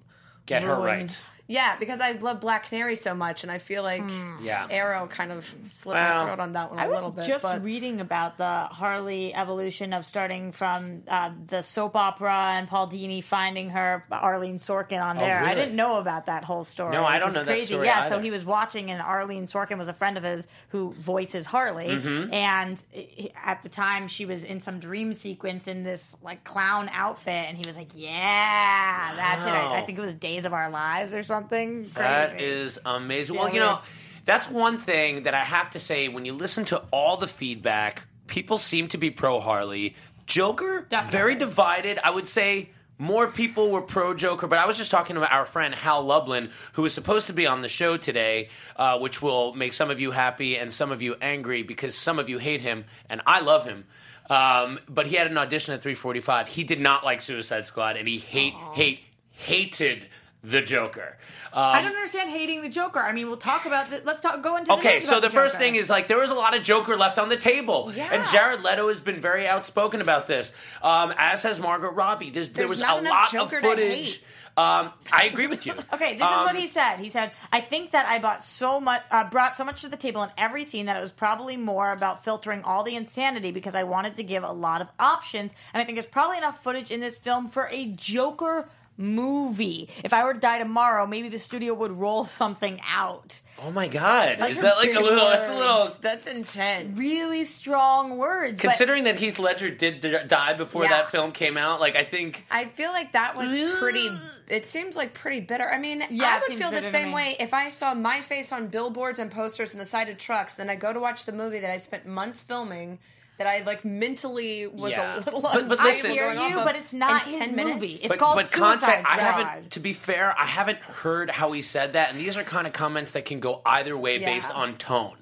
get 0.46 0.64
her 0.64 0.76
ruin- 0.76 0.84
right. 0.84 1.22
Yeah, 1.52 1.76
because 1.78 2.00
I 2.00 2.14
love 2.14 2.40
Black 2.40 2.68
Canary 2.70 2.96
so 2.96 3.14
much 3.14 3.44
and 3.44 3.52
I 3.52 3.58
feel 3.58 3.84
like 3.84 4.04
Yeah. 4.42 4.68
Arrow 4.70 5.08
kind 5.08 5.32
of 5.32 5.46
slipped 5.66 6.00
Well, 6.00 6.20
my 6.20 6.26
throat 6.26 6.40
on 6.40 6.54
that 6.54 6.70
one 6.70 6.80
a 6.80 6.84
I 6.84 6.88
was 6.88 6.96
little 6.96 7.12
bit. 7.12 7.26
just 7.28 7.44
but 7.44 7.62
reading 7.64 8.00
about 8.00 8.38
the 8.38 8.46
Harley 8.72 9.34
evolution 9.36 9.92
of 9.94 10.06
starting 10.06 10.52
from 10.54 11.02
uh, 11.08 11.32
the 11.48 11.62
soap 11.62 11.96
opera 11.96 12.54
and 12.58 12.68
Paul 12.68 12.88
Dini 12.88 13.24
finding 13.24 13.70
her 13.72 14.06
Arlene 14.12 14.58
Sorkin 14.58 15.02
on 15.04 15.18
there. 15.18 15.38
I 15.38 15.42
Oh, 15.42 15.44
really? 15.44 15.56
didn't 15.56 15.76
know 15.76 15.98
about 15.98 16.28
that 16.28 16.44
whole 16.46 16.64
story. 16.64 16.94
No, 16.94 17.04
I 17.04 17.16
which 17.16 17.20
don't 17.22 17.30
is 17.30 17.36
know 17.36 17.44
that 17.44 17.52
crazy. 17.52 17.66
story 17.66 17.88
Yeah, 17.88 18.08
so 18.08 18.16
either. 18.16 18.24
he 18.24 18.32
was 18.32 18.46
watching, 18.46 18.90
and 18.90 19.02
Arlene 19.02 19.46
Sorkin 19.46 19.78
was 19.78 19.88
a 19.90 19.94
friend 19.94 20.18
of 20.18 20.24
his 20.24 20.48
who 20.70 20.92
voices 20.94 21.46
Harley. 21.46 21.90
Mm-hmm. 21.90 22.34
And 22.34 22.82
he- 22.92 23.34
at 23.44 23.62
the 23.64 23.70
time, 23.70 24.08
she 24.08 24.26
was 24.26 24.44
in 24.44 24.62
some 24.62 24.80
dream 24.80 25.14
sequence 25.14 25.68
in 25.68 25.84
this 25.84 26.16
like 26.24 26.44
clown 26.44 26.90
outfit, 26.94 27.34
and 27.50 27.58
he 27.58 27.66
was 27.68 27.76
like, 27.76 27.90
"Yeah, 27.96 29.14
that's 29.16 29.46
it." 29.46 29.50
I, 29.50 29.80
I 29.82 29.86
think 29.86 29.98
it 29.98 30.02
was 30.02 30.14
Days 30.14 30.46
of 30.46 30.54
Our 30.54 30.70
Lives 30.70 31.14
or 31.14 31.24
something. 31.42 31.90
That 31.96 32.32
Crazy. 32.32 32.46
is 32.46 32.80
amazing. 32.86 33.36
Yeah, 33.36 33.42
well, 33.42 33.54
you 33.54 33.60
know, 33.60 33.80
that's 34.26 34.50
one 34.50 34.78
thing 34.78 35.24
that 35.24 35.34
I 35.34 35.44
have 35.44 35.72
to 35.72 35.80
say. 35.80 36.08
When 36.08 36.26
you 36.26 36.34
listen 36.34 36.66
to 36.66 36.84
all 36.92 37.18
the 37.18 37.28
feedback, 37.28 38.06
people 38.28 38.58
seem 38.58 38.88
to 38.90 38.98
be 38.98 39.10
pro 39.12 39.40
Harley. 39.40 39.96
Joker, 40.26 40.86
Definitely. 40.90 41.18
very 41.18 41.36
divided. 41.36 42.00
I 42.04 42.12
would 42.12 42.28
say 42.28 42.70
more 42.98 43.28
people 43.28 43.72
were 43.72 43.82
pro 43.82 44.14
Joker, 44.14 44.48
but 44.48 44.60
I 44.60 44.66
was 44.68 44.78
just 44.78 44.92
talking 44.92 45.18
about 45.18 45.32
our 45.34 45.46
friend 45.46 45.74
Hal 45.74 46.04
Lublin, 46.04 46.52
who 46.74 46.84
was 46.84 46.94
supposed 46.94 47.28
to 47.28 47.34
be 47.34 47.48
on 47.48 47.62
the 47.62 47.68
show 47.68 47.98
today, 47.98 48.50
uh, 48.78 49.00
which 49.00 49.22
will 49.22 49.54
make 49.56 49.74
some 49.74 49.90
of 49.90 50.00
you 50.00 50.12
happy 50.12 50.56
and 50.58 50.72
some 50.72 50.92
of 50.92 51.02
you 51.02 51.16
angry 51.20 51.64
because 51.64 51.96
some 51.96 52.20
of 52.20 52.30
you 52.30 52.38
hate 52.38 52.62
him, 52.62 52.86
and 53.10 53.22
I 53.26 53.42
love 53.42 53.66
him. 53.66 53.86
Um, 54.30 54.80
but 54.88 55.08
he 55.08 55.16
had 55.18 55.28
an 55.30 55.38
audition 55.38 55.74
at 55.74 55.82
3:45. 55.82 56.48
He 56.48 56.64
did 56.64 56.80
not 56.80 57.04
like 57.04 57.22
Suicide 57.22 57.66
Squad, 57.66 57.98
and 57.98 58.08
he 58.08 58.20
hate 58.20 58.54
hate 58.74 59.00
hated 59.32 60.08
the 60.44 60.62
Joker. 60.62 61.18
Um, 61.54 61.64
I 61.64 61.82
don't 61.82 61.96
understand 61.96 62.30
hating 62.30 62.62
the 62.62 62.70
Joker. 62.70 63.00
I 63.00 63.12
mean, 63.12 63.28
we'll 63.28 63.38
talk 63.38 63.66
about 63.66 63.90
this. 63.90 64.02
Let's 64.06 64.22
talk. 64.22 64.42
Go 64.42 64.56
into 64.58 64.68
the 64.68 64.78
Okay, 64.80 65.00
so 65.00 65.18
about 65.18 65.22
the 65.24 65.30
first 65.30 65.58
thing 65.58 65.76
is 65.76 65.90
like 65.90 66.08
there 66.08 66.18
was 66.20 66.32
a 66.32 66.36
lot 66.36 66.56
of 66.56 66.64
Joker 66.64 66.98
left 66.98 67.20
on 67.20 67.30
the 67.30 67.38
table, 67.38 67.92
Yeah. 67.96 68.10
and 68.12 68.28
Jared 68.30 68.62
Leto 68.64 68.88
has 68.88 69.00
been 69.00 69.20
very 69.22 69.48
outspoken 69.48 70.02
about 70.02 70.28
this, 70.28 70.54
um, 70.82 71.14
as 71.18 71.44
has 71.44 71.60
Margot 71.60 71.92
Robbie. 71.92 72.30
There's, 72.32 72.50
there 72.50 72.68
was 72.68 72.82
a 72.82 72.86
lot 73.02 73.32
Joker 73.32 73.58
of 73.58 73.64
footage. 73.64 74.24
Um, 74.58 74.92
I 75.12 75.26
agree 75.32 75.48
with 75.48 75.66
you. 75.66 75.74
Okay, 75.94 76.18
this 76.18 76.28
is 76.28 76.36
Um, 76.36 76.44
what 76.46 76.56
he 76.58 76.68
said. 76.68 76.98
He 76.98 77.10
said, 77.10 77.32
"I 77.54 77.62
think 77.62 77.92
that 77.92 78.06
I 78.06 78.20
bought 78.20 78.44
so 78.44 78.82
much, 78.82 79.02
uh, 79.10 79.24
brought 79.26 79.56
so 79.56 79.64
much 79.64 79.82
to 79.82 79.88
the 79.90 79.96
table 79.96 80.24
in 80.24 80.30
every 80.38 80.66
scene 80.66 80.88
that 80.88 80.98
it 80.98 81.02
was 81.02 81.12
probably 81.12 81.56
more 81.56 81.92
about 81.94 82.24
filtering 82.24 82.62
all 82.64 82.84
the 82.84 82.96
insanity 82.98 83.52
because 83.52 83.76
I 83.76 83.84
wanted 83.84 84.18
to 84.18 84.24
give 84.24 84.44
a 84.44 84.52
lot 84.52 84.82
of 84.82 84.90
options, 85.00 85.54
and 85.74 85.82
I 85.82 85.86
think 85.86 85.96
there's 85.96 86.06
probably 86.06 86.38
enough 86.38 86.62
footage 86.62 86.92
in 86.92 87.00
this 87.00 87.16
film 87.18 87.48
for 87.50 87.70
a 87.72 87.86
Joker 87.86 88.68
movie. 88.98 89.90
If 90.04 90.14
I 90.14 90.24
were 90.24 90.34
to 90.34 90.40
die 90.40 90.60
tomorrow, 90.60 91.06
maybe 91.08 91.30
the 91.30 91.40
studio 91.40 91.74
would 91.74 91.92
roll 91.92 92.26
something 92.26 92.80
out. 92.88 93.40
Oh 93.64 93.72
my 93.72 93.88
god, 93.88 94.40
Those 94.40 94.56
is 94.56 94.62
that 94.62 94.78
like 94.78 94.90
a 94.90 94.94
big 94.94 95.02
little? 95.04 95.26
That's 95.30 95.48
a 95.50 95.56
little. 95.56 95.92
That's 96.02 96.26
intense. 96.26 96.98
Really 96.98 97.44
strong 97.44 98.18
words. 98.18 98.60
but- 98.60 98.70
Considering 98.70 99.04
that 99.04 99.18
Heath 99.18 99.38
Ledger 99.40 99.70
did 99.70 100.02
die 100.28 100.54
before 100.54 100.84
Yeah. 100.84 100.90
that 100.90 101.12
film 101.12 101.32
came 101.32 101.58
out, 101.58 101.80
like 101.80 101.96
I 101.96 102.04
think 102.04 102.46
I 102.50 102.66
feel 102.66 102.92
like 102.92 103.12
that 103.12 103.36
was 103.36 103.50
pretty. 103.80 104.08
It 104.50 104.68
seems 104.68 104.96
like 104.96 105.14
pretty 105.14 105.42
bitter. 105.42 105.70
I 105.70 105.78
mean, 105.78 106.04
Yeah, 106.10 106.40
I 106.44 106.50
would 106.50 106.58
feel 106.58 106.72
the 106.72 106.82
same 106.82 107.12
way 107.12 107.36
if 107.40 107.54
I 107.54 107.70
saw 107.70 107.94
my 107.94 108.22
face 108.22 108.52
on 108.52 108.68
billboards 108.68 109.20
and 109.20 109.30
posters 109.32 109.74
on 109.74 109.80
the 109.80 109.86
side 109.86 110.10
of 110.10 110.18
trucks. 110.18 110.56
Then 110.56 110.70
I 110.70 110.76
go 110.76 110.92
to 110.92 111.00
watch 111.00 111.26
the 111.26 111.32
movie 111.34 111.60
that 111.60 111.72
I 111.72 111.78
spent 111.78 112.06
months 112.08 112.42
filming. 112.42 113.00
That 113.42 113.48
I 113.48 113.64
like 113.64 113.84
mentally 113.84 114.68
was 114.68 114.92
Yeah. 114.92 115.16
a 115.16 115.18
little 115.18 115.42
But- 115.42 115.68
but 115.68 115.80
listen- 115.80 116.12
I 116.12 116.14
hear 116.14 116.32
you, 116.32 116.56
but 116.58 116.76
it's 116.76 116.94
not 116.94 117.24
his 117.26 117.38
10 117.38 117.56
minutes. 117.56 117.74
movie. 117.74 117.94
It's 117.96 118.08
but, 118.08 118.20
called 118.20 118.36
but 118.36 118.46
Suicide 118.50 118.80
context, 118.82 119.12
I 119.12 119.18
Squad. 119.18 119.26
haven't. 119.48 119.72
To 119.72 119.80
be 119.80 119.94
fair, 119.94 120.36
I 120.38 120.46
haven't 120.46 120.78
heard 120.78 121.32
how 121.32 121.52
he 121.52 121.64
said 121.64 121.94
that, 121.94 122.12
and 122.12 122.20
these 122.20 122.38
are 122.38 122.44
kind 122.44 122.68
of 122.68 122.74
comments 122.74 123.14
that 123.14 123.26
can 123.26 123.40
go 123.40 123.64
either 123.66 123.98
way 123.98 124.20
Yeah. 124.20 124.28
based 124.28 124.52
on 124.52 124.78
tone. 124.78 125.18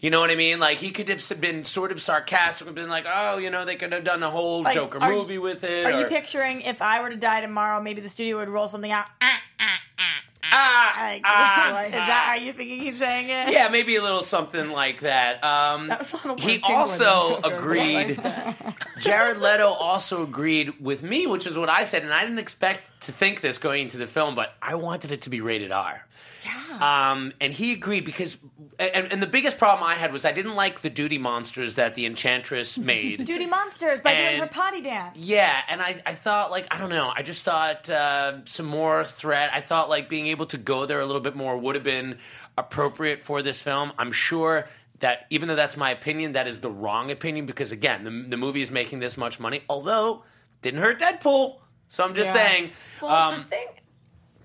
You 0.00 0.10
know 0.10 0.18
what 0.18 0.32
I 0.32 0.34
mean? 0.34 0.58
Like 0.58 0.78
he 0.78 0.90
could 0.90 1.08
have 1.10 1.40
been 1.40 1.62
sort 1.62 1.92
of 1.92 2.00
sarcastic 2.02 2.66
and 2.66 2.74
been 2.74 2.88
like, 2.88 3.04
"Oh, 3.06 3.38
you 3.38 3.50
know, 3.50 3.64
they 3.64 3.76
could 3.76 3.92
have 3.92 4.02
done 4.02 4.24
a 4.24 4.30
whole 4.30 4.62
Like, 4.62 4.74
Joker 4.74 4.98
are 5.00 5.12
you- 5.12 5.18
movie 5.20 5.38
with 5.38 5.62
it." 5.62 5.86
Are 5.86 5.92
or, 5.92 6.00
you 6.00 6.06
picturing 6.06 6.62
if 6.62 6.82
I 6.82 7.00
were 7.02 7.10
to 7.10 7.16
die 7.16 7.40
tomorrow, 7.40 7.80
maybe 7.80 8.00
the 8.00 8.08
studio 8.08 8.38
would 8.38 8.48
roll 8.48 8.66
something 8.66 8.90
out? 8.90 9.06
Ah, 9.22 9.40
ah, 9.60 9.80
ah, 10.00 10.20
ah, 10.52 10.94
Like, 10.98 11.22
ah, 11.24 11.84
is 11.84 11.92
that 11.92 12.24
how 12.28 12.34
you 12.36 12.52
thinking 12.52 12.80
he's 12.80 12.98
saying 12.98 13.26
it? 13.28 13.52
yeah, 13.52 13.68
maybe 13.70 13.96
a 13.96 14.02
little 14.02 14.22
something 14.22 14.70
like 14.70 15.00
that. 15.00 15.42
Um, 15.44 15.88
That 15.88 15.98
was 16.00 16.12
a 16.12 16.16
little 16.16 16.36
he 16.36 16.60
also 16.62 17.40
than 17.40 17.42
Joker, 17.42 17.42
but 17.42 17.52
I 17.52 17.56
agreed. 17.56 18.24
like. 18.24 18.86
Jared 19.00 19.38
Leto 19.38 19.68
also 19.68 20.22
agreed 20.22 20.80
with 20.80 21.02
me, 21.02 21.26
which 21.26 21.46
is 21.46 21.56
what 21.56 21.68
I 21.68 21.84
said, 21.84 22.02
and 22.02 22.12
I 22.12 22.22
didn't 22.22 22.38
expect 22.38 23.02
to 23.06 23.12
think 23.12 23.40
this 23.40 23.58
going 23.58 23.82
into 23.82 23.96
the 23.96 24.06
film, 24.06 24.34
but 24.34 24.54
I 24.60 24.74
wanted 24.74 25.12
it 25.12 25.22
to 25.22 25.30
be 25.30 25.40
rated 25.40 25.72
R. 25.72 26.06
Yeah. 26.70 27.10
Um, 27.12 27.32
and 27.40 27.52
he 27.52 27.72
agreed 27.72 28.04
because, 28.04 28.36
and, 28.78 29.12
and 29.12 29.22
the 29.22 29.26
biggest 29.26 29.58
problem 29.58 29.82
I 29.88 29.94
had 29.96 30.12
was 30.12 30.24
I 30.24 30.32
didn't 30.32 30.54
like 30.54 30.82
the 30.82 30.90
duty 30.90 31.18
monsters 31.18 31.74
that 31.74 31.94
the 31.96 32.06
Enchantress 32.06 32.78
made. 32.92 33.24
Duty 33.24 33.46
Monsters 33.46 34.00
by 34.00 34.14
doing 34.14 34.40
her 34.40 34.46
potty 34.46 34.80
dance. 34.80 35.16
Yeah, 35.18 35.60
and 35.68 35.82
I, 35.82 36.00
I 36.06 36.14
thought 36.14 36.50
like 36.50 36.66
I 36.70 36.78
don't 36.78 36.90
know. 36.90 37.12
I 37.14 37.22
just 37.22 37.44
thought 37.44 37.90
uh, 37.90 38.44
some 38.44 38.66
more 38.66 39.04
threat. 39.04 39.50
I 39.52 39.60
thought 39.60 39.88
like 39.88 40.08
being 40.08 40.26
able 40.28 40.46
to 40.46 40.58
go 40.58 40.86
there 40.86 41.00
a 41.00 41.06
little 41.06 41.20
bit 41.22 41.34
more 41.34 41.56
would 41.58 41.74
have 41.74 41.84
been 41.84 42.18
appropriate 42.56 43.22
for 43.22 43.42
this 43.42 43.60
film. 43.62 43.92
I'm 43.98 44.12
sure 44.12 44.68
that 45.00 45.26
even 45.30 45.48
though 45.48 45.56
that's 45.56 45.76
my 45.76 45.90
opinion, 45.90 46.32
that 46.32 46.46
is 46.46 46.60
the 46.60 46.70
wrong 46.70 47.10
opinion 47.10 47.46
because 47.46 47.72
again, 47.72 48.04
the, 48.04 48.10
the 48.28 48.36
movie 48.36 48.60
is 48.60 48.70
making 48.70 49.00
this 49.00 49.16
much 49.16 49.40
money. 49.40 49.62
Although 49.68 50.24
didn't 50.62 50.80
hurt 50.80 51.00
Deadpool. 51.00 51.56
So 51.88 52.04
I'm 52.04 52.14
just 52.14 52.28
Yeah. 52.28 52.46
saying. 52.46 52.70
Well, 53.02 53.10
um, 53.10 53.34
the 53.38 53.44
thing. 53.44 53.66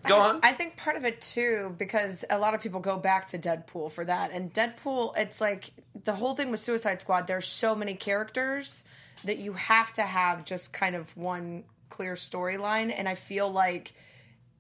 Go 0.08 0.20
on. 0.20 0.40
I 0.44 0.54
think 0.54 0.78
part 0.78 0.96
of 0.96 1.06
it 1.06 1.22
too, 1.22 1.76
because 1.78 2.26
a 2.30 2.38
lot 2.38 2.54
of 2.54 2.62
people 2.62 2.80
go 2.80 2.98
back 2.98 3.30
to 3.30 3.40
Deadpool 3.40 3.92
for 3.92 4.06
that. 4.06 4.32
And 4.32 4.54
Deadpool, 4.54 5.18
it's 5.18 5.42
like 5.42 5.72
the 6.04 6.14
whole 6.14 6.36
thing 6.36 6.52
with 6.52 6.60
Suicide 6.60 7.02
Squad, 7.02 7.28
there's 7.28 7.48
so 7.48 7.76
many 7.76 7.96
characters 7.96 8.84
that 9.24 9.38
you 9.38 9.54
have 9.54 9.92
to 9.94 10.04
have 10.04 10.46
just 10.46 10.72
kind 10.72 10.96
of 10.96 11.16
one 11.18 11.64
clear 11.90 12.16
storyline. 12.16 12.94
And 12.96 13.08
I 13.08 13.16
feel 13.16 13.50
like 13.50 13.94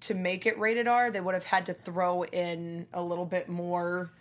to 0.01 0.13
make 0.13 0.45
it 0.45 0.59
rated 0.59 0.87
R, 0.87 1.11
they 1.11 1.21
would 1.21 1.33
have 1.33 1.43
had 1.43 1.67
to 1.67 1.73
throw 1.73 2.23
in 2.23 2.87
a 2.93 3.01
little 3.01 3.25
bit 3.25 3.49
more 3.49 4.11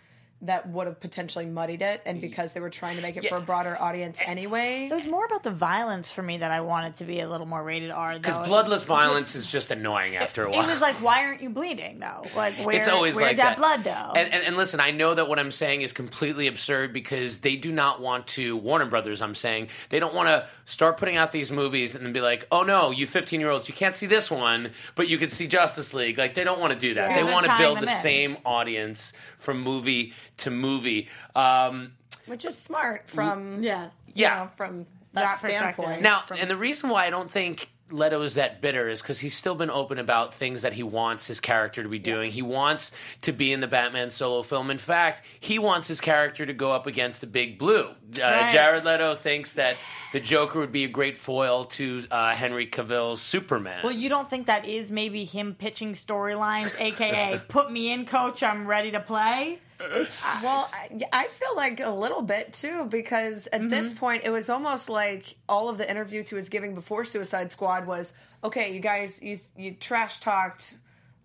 that 0.41 0.69
would 0.69 0.87
have 0.87 0.99
potentially 0.99 1.45
muddied 1.45 1.81
it. 1.81 2.01
And 2.05 2.21
because 2.21 2.53
they 2.53 2.59
were 2.59 2.69
trying 2.69 2.97
to 2.97 3.01
make 3.01 3.17
it 3.17 3.27
for 3.27 3.37
a 3.37 3.41
broader 3.41 3.79
audience 3.79 4.19
anyway. 4.23 4.87
It 4.89 4.93
was 4.93 5.07
more 5.07 5.25
about 5.25 5.43
the 5.43 5.51
violence 5.51 6.11
for 6.11 6.21
me 6.21 6.37
that 6.37 6.51
I 6.51 6.61
wanted 6.61 6.95
to 6.97 7.05
be 7.05 7.19
a 7.21 7.29
little 7.29 7.45
more 7.45 7.63
rated 7.63 7.91
R. 7.91 8.15
because 8.15 8.37
though. 8.37 8.45
bloodless 8.45 8.83
violence 8.83 9.35
is 9.35 9.47
just 9.47 9.71
annoying 9.71 10.17
after 10.17 10.43
a 10.43 10.51
while. 10.51 10.63
It 10.63 10.67
was 10.67 10.81
like, 10.81 10.95
why 10.95 11.25
aren't 11.25 11.41
you 11.41 11.49
bleeding 11.49 11.99
though? 11.99 12.25
Like, 12.35 12.55
where, 12.55 12.75
it's 12.75 12.87
always 12.87 13.15
where 13.15 13.27
like 13.27 13.37
that 13.37 13.57
that 13.57 13.57
blood 13.57 13.83
though? 13.83 14.19
And, 14.19 14.33
and, 14.33 14.43
and 14.43 14.57
listen, 14.57 14.79
I 14.79 14.91
know 14.91 15.13
that 15.13 15.27
what 15.27 15.39
I'm 15.39 15.51
saying 15.51 15.81
is 15.81 15.93
completely 15.93 16.47
absurd 16.47 16.93
because 16.93 17.39
they 17.39 17.55
do 17.55 17.71
not 17.71 18.01
want 18.01 18.27
to. 18.27 18.57
Warner 18.57 18.85
Brothers, 18.85 19.21
I'm 19.21 19.35
saying 19.35 19.69
they 19.89 19.99
don't 19.99 20.13
want 20.13 20.27
to 20.27 20.47
start 20.65 20.97
putting 20.97 21.15
out 21.15 21.31
these 21.31 21.51
movies 21.51 21.95
and 21.95 22.05
then 22.05 22.13
be 22.13 22.21
like, 22.21 22.47
oh 22.51 22.63
no, 22.63 22.91
you 22.91 23.07
15 23.07 23.39
year 23.39 23.49
olds, 23.49 23.67
you 23.67 23.73
can't 23.73 23.95
see 23.95 24.07
this 24.07 24.29
one, 24.29 24.71
but 24.95 25.07
you 25.07 25.17
could 25.17 25.31
see 25.31 25.47
Justice 25.47 25.93
League. 25.93 26.17
Like 26.17 26.33
they 26.33 26.43
don't 26.43 26.59
want 26.59 26.73
to 26.73 26.79
do 26.79 26.95
that. 26.95 27.11
Yeah. 27.11 27.23
They 27.23 27.31
want 27.31 27.45
to 27.45 27.57
build 27.57 27.77
the 27.77 27.83
in. 27.83 27.97
same 27.97 28.37
audience 28.45 29.13
from 29.45 29.61
movie 29.61 30.13
to 30.37 30.49
movie. 30.51 31.07
Um, 31.35 31.93
Which 32.25 32.43
is 32.43 32.57
smart 32.57 33.07
from 33.09 33.63
yeah. 33.63 33.85
you 34.07 34.13
Yeah. 34.23 34.35
know, 34.43 34.49
from 34.57 34.87
That 35.13 35.39
that, 35.39 35.39
standpoint. 35.39 36.01
Now, 36.01 36.21
from, 36.21 36.37
and 36.39 36.49
the 36.49 36.57
reason 36.57 36.89
why 36.89 37.05
I 37.05 37.09
don't 37.09 37.31
think 37.31 37.69
Leto 37.91 38.21
is 38.23 38.35
that 38.35 38.61
bitter 38.61 38.87
is 38.89 39.01
because 39.01 39.19
he's 39.19 39.35
still 39.35 39.53
been 39.55 39.69
open 39.69 39.99
about 39.99 40.33
things 40.33 40.63
that 40.63 40.73
he 40.73 40.81
wants 40.83 41.27
his 41.27 41.39
character 41.39 41.83
to 41.83 41.89
be 41.89 41.99
doing. 41.99 42.31
He 42.31 42.41
wants 42.41 42.91
to 43.21 43.31
be 43.31 43.53
in 43.53 43.59
the 43.59 43.67
Batman 43.67 44.09
solo 44.09 44.41
film. 44.41 44.71
In 44.71 44.77
fact, 44.79 45.21
he 45.39 45.59
wants 45.59 45.87
his 45.87 46.01
character 46.01 46.45
to 46.45 46.53
go 46.53 46.71
up 46.71 46.87
against 46.87 47.21
the 47.21 47.27
Big 47.27 47.57
Blue. 47.59 47.85
Uh, 47.85 47.93
Right. 48.21 48.53
Jared 48.53 48.85
Leto 48.85 49.13
thinks 49.13 49.53
that 49.53 49.77
the 50.13 50.19
Joker 50.19 50.59
would 50.59 50.71
be 50.71 50.83
a 50.83 50.87
great 50.87 51.15
foil 51.17 51.65
to 51.65 52.03
uh, 52.09 52.33
Henry 52.33 52.65
Cavill's 52.65 53.21
Superman. 53.21 53.81
Well, 53.83 53.93
you 53.93 54.09
don't 54.09 54.29
think 54.29 54.47
that 54.47 54.65
is 54.65 54.89
maybe 54.91 55.23
him 55.23 55.53
pitching 55.53 55.93
storylines, 55.93 56.73
aka 56.79 57.39
"Put 57.49 57.71
me 57.71 57.91
in, 57.91 58.05
coach. 58.05 58.41
I'm 58.41 58.65
ready 58.65 58.91
to 58.91 58.99
play." 58.99 59.59
Well, 60.43 60.69
I, 60.73 60.89
I 61.11 61.27
feel 61.27 61.55
like 61.55 61.79
a 61.79 61.89
little 61.89 62.21
bit 62.21 62.53
too 62.53 62.85
because 62.85 63.47
at 63.51 63.69
this 63.69 63.87
Mm-hmm. 63.87 63.97
point 63.97 64.23
it 64.25 64.29
was 64.29 64.49
almost 64.49 64.89
like 64.89 65.35
all 65.49 65.69
of 65.69 65.77
the 65.77 65.89
interviews 65.89 66.29
he 66.29 66.35
was 66.35 66.49
giving 66.49 66.73
before 66.75 67.05
Suicide 67.05 67.51
Squad 67.51 67.85
was 67.85 68.13
okay. 68.43 68.73
You 68.73 68.79
guys, 68.79 69.21
you 69.21 69.37
you 69.57 69.73
trash 69.73 70.19
talked 70.19 70.75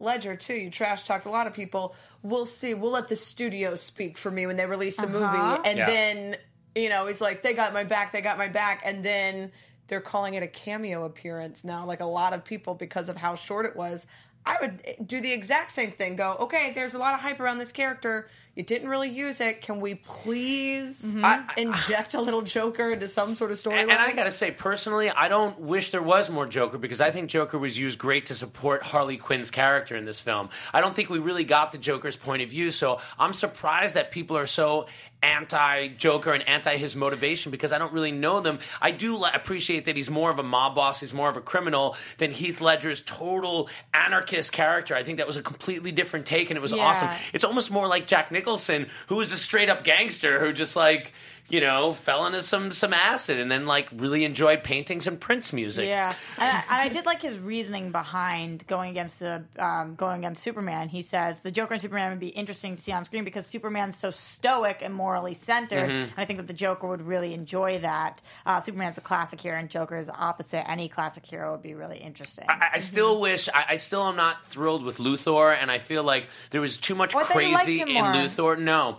Ledger 0.01 0.35
too. 0.37 0.55
You 0.55 0.71
trash 0.71 1.05
talked 1.05 1.27
a 1.27 1.31
lot 1.31 1.47
of 1.47 1.53
people. 1.53 1.95
We'll 2.23 2.47
see. 2.47 2.75
We'll 2.75 2.91
let 2.93 3.09
the 3.09 3.17
studio 3.17 3.77
speak 3.77 4.19
for 4.19 4.31
me 4.31 4.47
when 4.47 4.57
they 4.57 4.67
release 4.67 4.97
the 4.97 5.03
Uh-huh. 5.05 5.13
movie, 5.13 5.61
and 5.65 5.79
Yeah. 5.79 5.87
then 5.87 6.37
you 6.75 6.89
know 6.89 7.07
he's 7.07 7.21
like, 7.21 7.43
they 7.43 7.53
got 7.53 7.73
my 7.73 7.85
back, 7.85 8.13
they 8.13 8.21
got 8.21 8.39
my 8.39 8.49
back, 8.49 8.83
and 8.85 9.05
then 9.05 9.53
they're 9.89 10.01
calling 10.01 10.35
it 10.35 10.43
a 10.43 10.49
cameo 10.49 11.05
appearance 11.05 11.65
now. 11.65 11.85
Like 11.85 12.01
a 12.01 12.05
lot 12.07 12.33
of 12.33 12.45
people 12.45 12.75
because 12.75 13.09
of 13.09 13.17
how 13.17 13.35
short 13.35 13.67
it 13.67 13.77
was. 13.77 14.07
I 14.45 14.57
would 14.61 14.81
eh, 14.85 14.95
do 15.05 15.21
the 15.21 15.33
exact 15.33 15.73
same 15.73 15.93
thing. 15.93 16.17
Go, 16.17 16.37
okay, 16.41 16.73
there's 16.75 16.95
a 16.95 16.99
lot 16.99 17.15
of 17.15 17.21
hype 17.21 17.41
around 17.41 17.59
this 17.59 17.73
character. 17.73 18.29
You 18.57 18.65
didn't 18.65 18.89
really 18.89 19.09
use 19.09 19.41
it. 19.41 19.63
Can 19.63 19.81
we 19.81 19.95
please 19.95 21.01
mm-hmm. 21.01 21.25
uh, 21.25 21.29
I- 21.29 21.55
inject 21.57 22.15
a 22.15 22.21
little 22.21 22.43
Joker 22.43 22.91
into 22.91 23.07
some 23.07 23.35
sort 23.37 23.53
of 23.53 23.59
storyline? 23.59 23.83
And 23.83 23.93
I 23.93 24.13
gotta 24.13 24.33
say, 24.33 24.51
personally, 24.51 25.09
I 25.09 25.29
don't 25.29 25.61
wish 25.61 25.93
there 25.93 26.03
was 26.03 26.29
more 26.31 26.47
Joker 26.47 26.77
because 26.77 27.01
I 27.01 27.11
think 27.11 27.31
Joker 27.31 27.59
was 27.59 27.79
used 27.79 27.99
great 27.99 28.27
to 28.27 28.35
support 28.35 28.83
Harley 28.83 29.17
Quinn's 29.17 29.51
character 29.51 29.97
in 29.97 30.05
this 30.05 30.21
film. 30.21 30.51
I 30.75 30.81
don't 30.81 30.97
think 30.97 31.11
we 31.11 31.21
really 31.21 31.45
got 31.45 31.73
the 31.73 31.79
Joker's 31.79 32.17
point 32.17 32.43
of 32.43 32.51
view, 32.51 32.71
so 32.71 33.01
I'm 33.19 33.33
surprised 33.33 33.95
that 33.95 34.11
people 34.11 34.37
are 34.37 34.47
so 34.47 34.87
anti 35.23 35.89
Joker 35.89 36.33
and 36.33 36.47
anti 36.49 36.77
his 36.77 36.97
motivation 36.97 37.51
because 37.51 37.73
I 37.73 37.79
don't 37.79 37.93
really 37.93 38.13
know 38.13 38.41
them. 38.41 38.59
I 38.81 38.91
do 38.91 39.23
appreciate 39.25 39.85
that 39.85 39.97
he's 39.97 40.11
more 40.11 40.31
of 40.31 40.39
a 40.39 40.43
mob 40.43 40.75
boss, 40.75 41.01
he's 41.01 41.15
more 41.15 41.29
of 41.29 41.37
a 41.37 41.41
criminal 41.41 41.97
than 42.19 42.33
Heath 42.33 42.61
Ledger's 42.61 43.03
total 43.03 43.69
anarchist 43.93 44.53
character. 44.53 44.95
I 44.95 45.03
think 45.03 45.19
that 45.19 45.27
was 45.27 45.37
a 45.37 45.43
completely 45.43 45.93
different 45.93 46.27
take 46.27 46.51
and 46.51 46.57
it 46.57 46.61
was 46.63 46.73
Yeah. 46.73 46.85
awesome. 46.85 47.09
It's 47.33 47.45
almost 47.45 47.71
more 47.71 47.87
like 47.87 48.07
Jack 48.07 48.31
Nicholson, 48.31 48.89
who 49.09 49.17
was 49.17 49.33
a 49.33 49.37
straight 49.37 49.69
up 49.69 49.85
gangster 49.85 50.41
who 50.41 50.53
just 50.53 50.77
like 50.77 51.13
you 51.51 51.61
know, 51.61 51.93
fell 51.95 52.27
into 52.27 52.41
some 52.43 52.73
some 52.73 52.93
acid 52.95 53.39
and 53.39 53.51
then 53.51 53.67
like 53.67 53.89
really 53.95 54.25
enjoyed 54.25 54.63
paintings 54.65 55.07
and 55.07 55.21
Prince 55.21 55.53
music. 55.53 55.87
Yeah, 55.87 56.15
and 56.39 56.65
I, 56.71 56.85
I 56.85 56.89
did 56.89 57.05
like 57.07 57.21
his 57.23 57.39
reasoning 57.39 57.91
behind 57.93 58.67
going 58.67 58.91
against 58.91 59.19
the 59.19 59.45
um, 59.59 59.95
going 59.97 60.19
against 60.21 60.43
Superman. 60.43 60.89
He 60.89 61.03
says 61.03 61.41
the 61.41 61.51
Joker 61.51 61.75
and 61.75 61.83
Superman 61.83 62.11
would 62.11 62.21
be 62.21 62.29
interesting 62.29 62.77
to 62.77 62.83
see 62.83 62.93
on 62.93 63.05
screen 63.05 63.25
because 63.25 63.47
Superman's 63.47 63.97
so 63.97 64.11
stoic 64.11 64.79
and 64.83 64.95
morally 64.95 65.35
centered, 65.35 65.91
and 65.91 66.13
I 66.17 66.25
think 66.25 66.39
that 66.39 66.47
the 66.47 66.53
Joker 66.55 66.87
would 66.89 67.03
really 67.03 67.35
enjoy 67.35 67.79
that. 67.81 68.23
Uh, 68.47 68.61
Superman's 68.61 68.95
the 68.95 69.01
classic 69.01 69.41
hero, 69.41 69.59
and 69.59 69.69
Joker 69.69 69.99
is 69.99 70.07
the 70.07 70.15
opposite. 70.17 70.69
Any 70.71 70.89
classic 70.89 71.27
hero 71.27 71.53
would 71.53 71.63
be 71.63 71.75
really 71.75 71.99
interesting. 71.99 72.45
I, 72.49 72.71
I 72.75 72.79
still 72.79 73.21
wish 73.21 73.49
I, 73.49 73.65
I 73.71 73.77
still 73.77 74.07
am 74.07 74.17
not 74.17 74.47
thrilled 74.47 74.85
with 74.85 74.99
Luthor, 74.99 75.57
and 75.61 75.71
I 75.71 75.79
feel 75.79 76.05
like 76.05 76.27
there 76.51 76.61
was 76.61 76.79
too 76.79 76.95
much 76.95 77.15
Oh, 77.15 77.19
I 77.19 77.25
thought 77.25 77.45
you 77.45 77.53
liked 77.53 77.65
crazy 77.65 77.83
in. 77.83 78.05
Luthor. 78.05 78.59
No. 78.59 78.99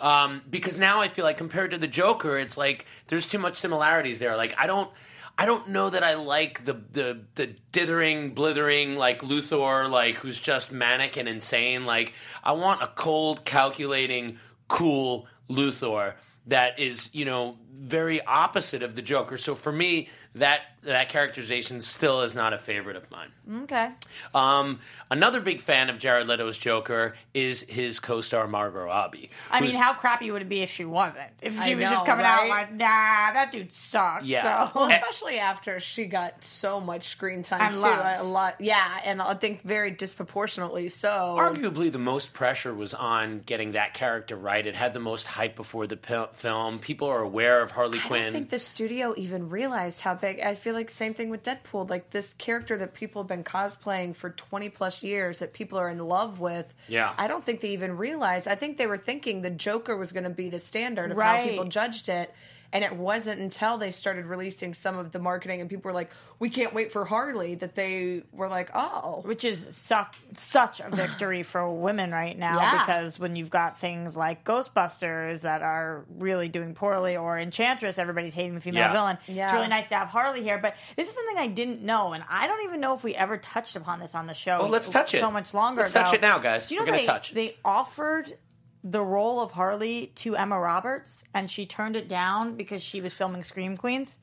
Um, 0.00 0.42
because 0.48 0.78
now 0.78 1.00
I 1.00 1.08
feel 1.08 1.24
like 1.24 1.36
compared 1.36 1.72
to 1.72 1.78
the 1.78 1.86
Joker, 1.86 2.38
it's 2.38 2.56
like 2.56 2.86
there's 3.08 3.26
too 3.26 3.38
much 3.38 3.56
similarities 3.56 4.18
there. 4.18 4.36
Like 4.36 4.54
I 4.56 4.66
don't 4.66 4.90
I 5.36 5.46
don't 5.46 5.68
know 5.68 5.88
that 5.90 6.02
I 6.02 6.14
like 6.14 6.64
the 6.64 6.74
the 6.74 7.20
the 7.34 7.46
dithering, 7.72 8.34
blithering 8.34 8.96
like 8.96 9.20
Luthor, 9.22 9.88
like 9.90 10.16
who's 10.16 10.40
just 10.40 10.72
manic 10.72 11.16
and 11.16 11.28
insane. 11.28 11.86
Like 11.86 12.14
I 12.42 12.52
want 12.52 12.82
a 12.82 12.88
cold, 12.88 13.44
calculating, 13.44 14.38
cool 14.68 15.26
Luthor 15.48 16.14
that 16.46 16.78
is, 16.78 17.10
you 17.14 17.24
know, 17.24 17.56
very 17.72 18.20
opposite 18.24 18.82
of 18.82 18.94
the 18.96 19.02
Joker. 19.02 19.38
So 19.38 19.54
for 19.54 19.72
me, 19.72 20.08
that 20.34 20.60
that 20.82 21.08
characterization 21.10 21.80
still 21.80 22.22
is 22.22 22.34
not 22.34 22.52
a 22.52 22.58
favorite 22.58 22.96
of 22.96 23.10
mine. 23.10 23.30
okay, 23.64 23.90
Um, 24.34 24.80
another 25.10 25.40
big 25.40 25.60
fan 25.60 25.90
of 25.90 25.98
Jared 25.98 26.26
Leto's 26.26 26.56
Joker 26.56 27.14
is 27.34 27.60
his 27.62 28.00
co-star 28.00 28.46
Margot 28.46 28.84
Robbie. 28.84 29.30
I 29.50 29.60
mean, 29.60 29.74
how 29.74 29.92
crappy 29.92 30.30
would 30.30 30.42
it 30.42 30.48
be 30.48 30.60
if 30.62 30.70
she 30.70 30.84
wasn't? 30.84 31.28
If 31.42 31.54
she 31.54 31.72
I 31.72 31.74
was 31.74 31.84
know, 31.84 31.90
just 31.90 32.06
coming 32.06 32.24
out 32.24 32.48
like, 32.48 32.72
nah, 32.72 32.86
that 32.86 33.50
dude 33.52 33.72
sucks. 33.72 34.24
Yeah. 34.24 34.68
So. 34.68 34.72
Well, 34.80 34.88
especially 34.90 35.38
after 35.38 35.80
she 35.80 36.06
got 36.06 36.42
so 36.44 36.80
much 36.80 37.08
screen 37.08 37.42
time 37.42 37.60
And 37.60 37.74
too, 37.74 37.80
love. 37.82 38.20
a 38.20 38.24
lot, 38.24 38.56
yeah, 38.60 39.00
and 39.04 39.20
I 39.20 39.34
think 39.34 39.62
very 39.62 39.90
disproportionately 39.90 40.88
so. 40.88 41.36
Arguably, 41.38 41.90
the 41.92 41.98
most 41.98 42.32
pressure 42.32 42.72
was 42.72 42.94
on 42.94 43.40
getting 43.40 43.72
that 43.72 43.94
character 43.94 44.36
right. 44.36 44.66
It 44.66 44.74
had 44.76 44.94
the 44.94 45.00
most 45.00 45.26
hype 45.26 45.56
before 45.56 45.86
the 45.86 45.96
pil- 45.96 46.30
film. 46.32 46.78
People 46.78 47.08
are 47.08 47.20
aware 47.20 47.60
of 47.62 47.72
Harley 47.72 47.98
Quinn. 47.98 48.00
I 48.00 48.08
Quinn. 48.08 48.22
don't 48.24 48.32
think 48.32 48.50
the 48.50 48.58
studio 48.58 49.14
even 49.16 49.50
realized 49.50 50.00
how 50.00 50.14
big. 50.14 50.40
I 50.40 50.54
feel 50.54 50.69
like 50.72 50.90
same 50.90 51.14
thing 51.14 51.30
with 51.30 51.42
Deadpool. 51.42 51.88
Like 51.88 52.10
this 52.10 52.34
character 52.34 52.76
that 52.76 52.94
people 52.94 53.22
have 53.22 53.28
been 53.28 53.44
cosplaying 53.44 54.14
for 54.14 54.30
twenty 54.30 54.68
plus 54.68 55.02
years, 55.02 55.38
that 55.40 55.52
people 55.52 55.78
are 55.78 55.88
in 55.88 55.98
love 55.98 56.40
with. 56.40 56.74
Yeah. 56.88 57.14
I 57.16 57.28
don't 57.28 57.44
think 57.44 57.60
they 57.60 57.70
even 57.70 57.96
realized. 57.96 58.48
I 58.48 58.54
think 58.54 58.76
they 58.76 58.86
were 58.86 58.98
thinking 58.98 59.42
the 59.42 59.50
Joker 59.50 59.96
was 59.96 60.12
going 60.12 60.24
to 60.24 60.30
be 60.30 60.48
the 60.48 60.60
standard 60.60 61.10
of 61.12 61.18
how 61.18 61.42
people 61.42 61.64
judged 61.64 62.08
it. 62.08 62.32
And 62.72 62.84
it 62.84 62.92
wasn't 62.94 63.40
until 63.40 63.78
they 63.78 63.90
started 63.90 64.26
releasing 64.26 64.74
some 64.74 64.96
of 64.96 65.10
the 65.10 65.18
marketing 65.18 65.60
and 65.60 65.68
people 65.68 65.88
were 65.88 65.92
like, 65.94 66.10
"We 66.38 66.50
can't 66.50 66.72
wait 66.72 66.92
for 66.92 67.04
Harley," 67.04 67.56
that 67.56 67.74
they 67.74 68.22
were 68.32 68.48
like, 68.48 68.70
"Oh, 68.74 69.22
which 69.24 69.44
is 69.44 69.66
suck, 69.70 70.14
such 70.34 70.80
a 70.80 70.88
victory 70.88 71.42
for 71.44 71.68
women 71.72 72.12
right 72.12 72.38
now 72.38 72.58
Yeah. 72.60 72.78
because 72.84 73.18
when 73.18 73.34
you've 73.34 73.50
got 73.50 73.78
things 73.78 74.16
like 74.16 74.44
Ghostbusters 74.44 75.40
that 75.42 75.62
are 75.62 76.04
really 76.18 76.48
doing 76.48 76.74
poorly 76.74 77.16
or 77.16 77.38
Enchantress, 77.38 77.98
everybody's 77.98 78.34
hating 78.34 78.54
the 78.54 78.60
female 78.60 78.82
Yeah. 78.84 78.92
villain. 78.92 79.18
It's 79.26 79.52
really 79.52 79.68
nice 79.68 79.88
to 79.88 79.96
have 79.96 80.08
Harley 80.08 80.42
here, 80.42 80.58
but 80.58 80.76
this 80.96 81.08
is 81.08 81.14
something 81.14 81.38
I 81.38 81.48
didn't 81.48 81.82
know, 81.82 82.12
and 82.12 82.22
I 82.28 82.46
don't 82.46 82.62
even 82.64 82.80
know 82.80 82.94
if 82.94 83.02
we 83.02 83.14
ever 83.16 83.36
touched 83.36 83.74
upon 83.76 83.98
this 83.98 84.14
on 84.14 84.26
the 84.28 84.34
show. 84.34 84.60
Well, 84.60 84.68
let's 84.68 84.88
touch 84.88 85.12
it. 85.14 85.18
So 85.20 85.30
much 85.30 85.52
longer. 85.54 85.80
Let's 85.82 85.92
touch 85.92 86.12
it 86.14 86.20
now, 86.20 86.38
guys. 86.38 86.68
Do 86.68 86.74
you 86.74 86.80
know 86.80 86.84
We're 86.84 86.92
gonna 86.92 86.98
they, 87.02 87.06
touch. 87.06 87.32
They 87.32 87.56
offered 87.64 88.36
the 88.82 89.02
role 89.02 89.40
of 89.40 89.52
Harley 89.52 90.06
to 90.16 90.36
Emma 90.36 90.58
Roberts, 90.58 91.24
and 91.34 91.50
she 91.50 91.66
turned 91.66 91.96
it 91.96 92.08
down 92.08 92.54
because 92.56 92.82
she 92.82 93.00
was 93.00 93.12
filming 93.12 93.44
Scream 93.44 93.76
Queens. 93.76 94.18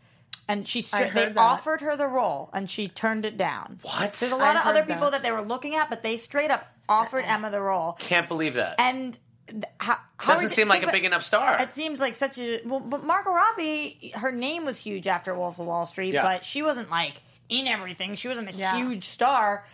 And 0.50 0.66
she 0.66 0.82
stri- 0.82 1.14
they 1.14 1.26
that. 1.26 1.38
offered 1.38 1.82
her 1.82 1.98
the 1.98 2.08
role, 2.08 2.50
and 2.54 2.70
she 2.70 2.88
turned 2.88 3.26
it 3.26 3.36
down. 3.38 3.80
What? 3.82 4.14
There's 4.14 4.32
a 4.32 4.36
lot 4.38 4.56
I 4.56 4.62
of 4.62 4.66
other 4.68 4.82
people 4.82 5.02
that. 5.12 5.12
that 5.12 5.24
they 5.24 5.32
were 5.32 5.42
looking 5.42 5.76
at, 5.76 5.90
but 5.90 6.04
they 6.04 6.16
straight 6.16 6.50
up 6.52 6.66
offered 6.88 7.26
Emma 7.26 7.52
the 7.52 7.60
role. 7.60 7.98
Can't 8.00 8.30
believe 8.30 8.54
that. 8.54 8.76
And 8.80 9.18
how, 9.80 9.98
how 10.16 10.34
Doesn't 10.34 10.50
seem 10.50 10.70
like 10.70 10.84
a 10.84 10.92
big 10.92 11.04
enough 11.04 11.24
star. 11.24 11.62
It 11.62 11.74
seems 11.74 12.00
like 12.00 12.16
such 12.16 12.38
a 12.40 12.62
well, 12.66 12.80
but 12.80 13.04
Margot 13.04 13.32
Robbie, 13.32 14.14
her 14.16 14.32
name 14.32 14.64
was 14.64 14.78
huge 14.78 15.06
after 15.08 15.36
Wolf 15.36 15.60
of 15.60 15.66
Wall 15.68 15.86
Street, 15.86 16.14
Yeah. 16.14 16.24
but 16.24 16.46
she 16.46 16.62
wasn't 16.64 16.90
like 16.90 17.22
in 17.50 17.68
everything. 17.68 18.16
She 18.16 18.30
wasn't 18.30 18.50
a 18.50 18.54
Yeah. 18.54 18.76
huge 18.78 19.04
star. 19.04 19.66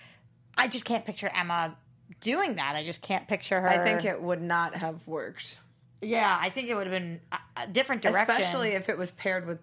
I 0.57 0.67
just 0.67 0.85
can't 0.85 1.05
picture 1.05 1.29
Emma 1.33 1.75
doing 2.21 2.55
that. 2.55 2.75
I 2.75 2.83
just 2.83 3.01
can't 3.01 3.27
picture 3.27 3.59
her. 3.59 3.67
I 3.67 3.83
think 3.83 4.05
it 4.05 4.21
would 4.21 4.41
not 4.41 4.75
have 4.75 5.05
worked." 5.07 5.59
Yeah, 6.01 6.37
I 6.39 6.49
think 6.49 6.67
it 6.69 6.75
would 6.75 6.87
have 6.87 6.91
been 6.93 7.21
a, 7.31 7.37
a 7.63 7.67
different 7.67 8.01
direction. 8.01 8.29
Especially 8.29 8.71
if 8.71 8.89
it 8.89 8.97
was 8.97 9.11
paired 9.11 9.47
with 9.47 9.59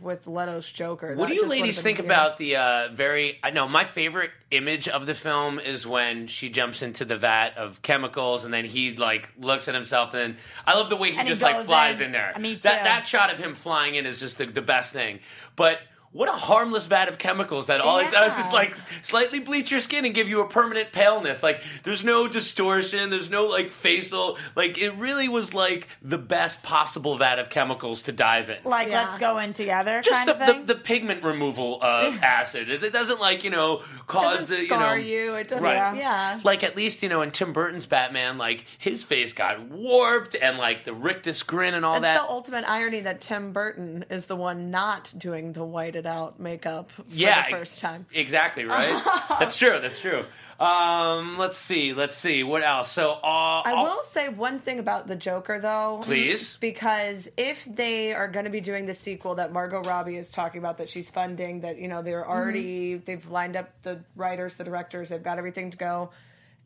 with 0.00 0.26
Leto's 0.26 0.70
Joker. 0.70 1.14
What 1.14 1.28
That 1.28 1.34
do 1.34 1.34
you 1.34 1.46
ladies 1.46 1.80
think 1.80 1.98
weird. 1.98 2.06
about 2.10 2.36
the 2.36 2.56
uh, 2.56 2.88
very? 2.92 3.38
I 3.42 3.50
know 3.50 3.68
my 3.68 3.84
favorite 3.84 4.30
image 4.50 4.86
of 4.86 5.06
the 5.06 5.14
film 5.14 5.58
is 5.58 5.86
when 5.86 6.26
she 6.26 6.50
jumps 6.50 6.82
into 6.82 7.04
the 7.04 7.16
vat 7.16 7.56
of 7.56 7.80
chemicals 7.80 8.44
and 8.44 8.52
then 8.52 8.64
he 8.66 8.94
like 8.96 9.30
looks 9.38 9.66
at 9.66 9.74
himself 9.74 10.12
and 10.14 10.34
then 10.34 10.36
I 10.66 10.74
love 10.74 10.90
the 10.90 10.96
way 10.96 11.12
he 11.12 11.18
And 11.18 11.26
he 11.26 11.32
just 11.32 11.42
like 11.42 11.64
flies 11.64 12.00
in. 12.00 12.06
in, 12.06 12.12
there. 12.12 12.34
Me 12.38 12.54
That 12.56 12.84
that 12.84 13.06
shot 13.06 13.32
of 13.32 13.38
him 13.38 13.54
flying 13.54 13.94
in 13.94 14.04
is 14.04 14.20
just 14.20 14.38
the, 14.38 14.46
the 14.46 14.62
best 14.62 14.92
thing. 14.92 15.20
But 15.56 15.78
what 16.12 16.28
a 16.28 16.32
harmless 16.32 16.86
vat 16.86 17.08
of 17.08 17.18
chemicals 17.18 17.66
that 17.66 17.80
all 17.80 17.98
it 17.98 18.10
does 18.10 18.36
is 18.38 18.50
like 18.52 18.74
slightly 19.02 19.40
bleach 19.40 19.70
your 19.70 19.80
skin 19.80 20.04
and 20.04 20.14
give 20.14 20.28
you 20.28 20.40
a 20.40 20.48
permanent 20.48 20.90
paleness. 20.90 21.42
Like 21.42 21.62
there's 21.84 22.02
no 22.02 22.26
distortion, 22.26 23.10
there's 23.10 23.28
no 23.30 23.46
like 23.46 23.70
facial. 23.70 24.38
Like 24.56 24.78
it 24.78 24.90
really 24.92 25.28
was 25.28 25.52
like 25.52 25.86
the 26.00 26.18
best 26.18 26.62
possible 26.62 27.16
vat 27.18 27.38
of 27.38 27.50
chemicals 27.50 28.02
to 28.02 28.12
dive 28.12 28.48
in 28.50 28.58
like 28.64 28.88
Yeah. 28.88 29.02
let's 29.02 29.18
go 29.18 29.38
in 29.38 29.52
together. 29.52 30.00
just 30.00 30.16
kind 30.16 30.28
the, 30.28 30.32
of 30.40 30.46
thing. 30.48 30.66
the, 30.66 30.74
the 30.74 30.80
pigment 30.80 31.22
removal 31.22 31.78
uh, 31.82 32.16
acid. 32.22 32.70
Is 32.70 32.82
It 32.82 32.92
doesn't 32.92 33.20
like 33.20 33.44
you 33.44 33.50
know 33.50 33.82
cause 34.06 34.40
doesn't 34.46 34.56
the 34.56 34.62
you 34.62 34.68
scar 34.68 34.96
know 34.96 35.02
you. 35.02 35.34
It 35.34 35.48
doesn't. 35.48 35.62
Right. 35.62 35.96
Yeah. 35.96 36.40
like 36.42 36.64
at 36.64 36.74
least 36.76 37.02
you 37.02 37.08
know 37.08 37.20
in 37.22 37.30
Tim 37.32 37.52
Burton's 37.52 37.86
Batman, 37.86 38.38
like 38.38 38.64
his 38.78 39.04
face 39.04 39.32
got 39.32 39.60
warped 39.68 40.34
and 40.34 40.56
like 40.58 40.84
the 40.84 40.94
rictus 40.94 41.42
grin 41.42 41.74
and 41.74 41.84
all 41.84 42.00
That's 42.00 42.04
that. 42.04 42.16
It's 42.16 42.24
the 42.24 42.30
ultimate 42.30 42.64
irony 42.68 43.00
that 43.00 43.20
Tim 43.20 43.52
Burton 43.52 44.06
is 44.08 44.24
the 44.26 44.36
one 44.36 44.70
not 44.70 45.12
doing 45.16 45.52
the 45.52 45.64
out 46.06 46.38
makeup 46.40 46.90
for 46.90 47.04
yeah, 47.10 47.44
the 47.44 47.56
first 47.56 47.80
time. 47.80 48.06
Exactly 48.12 48.64
right. 48.64 49.02
that's 49.38 49.56
true. 49.56 49.78
That's 49.80 50.00
true. 50.00 50.24
Um, 50.60 51.38
let's 51.38 51.56
see. 51.56 51.94
Let's 51.94 52.16
see 52.16 52.42
what 52.42 52.64
else. 52.64 52.90
So 52.90 53.12
uh, 53.12 53.62
I 53.64 53.74
I'll- 53.74 53.84
will 53.84 54.02
say 54.02 54.28
one 54.28 54.58
thing 54.58 54.80
about 54.80 55.06
the 55.06 55.14
Joker, 55.14 55.60
though. 55.60 56.00
Please. 56.02 56.56
Because 56.56 57.28
if 57.36 57.64
they 57.64 58.12
are 58.12 58.26
going 58.26 58.44
to 58.44 58.50
be 58.50 58.60
doing 58.60 58.86
the 58.86 58.94
sequel 58.94 59.36
that 59.36 59.52
Margot 59.52 59.82
Robbie 59.82 60.16
is 60.16 60.32
talking 60.32 60.58
about, 60.58 60.78
that 60.78 60.88
she's 60.88 61.10
funding, 61.10 61.60
that, 61.60 61.78
you 61.78 61.86
know, 61.86 62.02
they're 62.02 62.28
already, 62.28 62.96
they've 62.96 63.28
lined 63.30 63.56
up 63.56 63.70
the 63.82 64.00
writers, 64.16 64.56
the 64.56 64.64
directors, 64.64 65.10
they've 65.10 65.22
got 65.22 65.38
everything 65.38 65.70
to 65.70 65.76
go, 65.76 66.10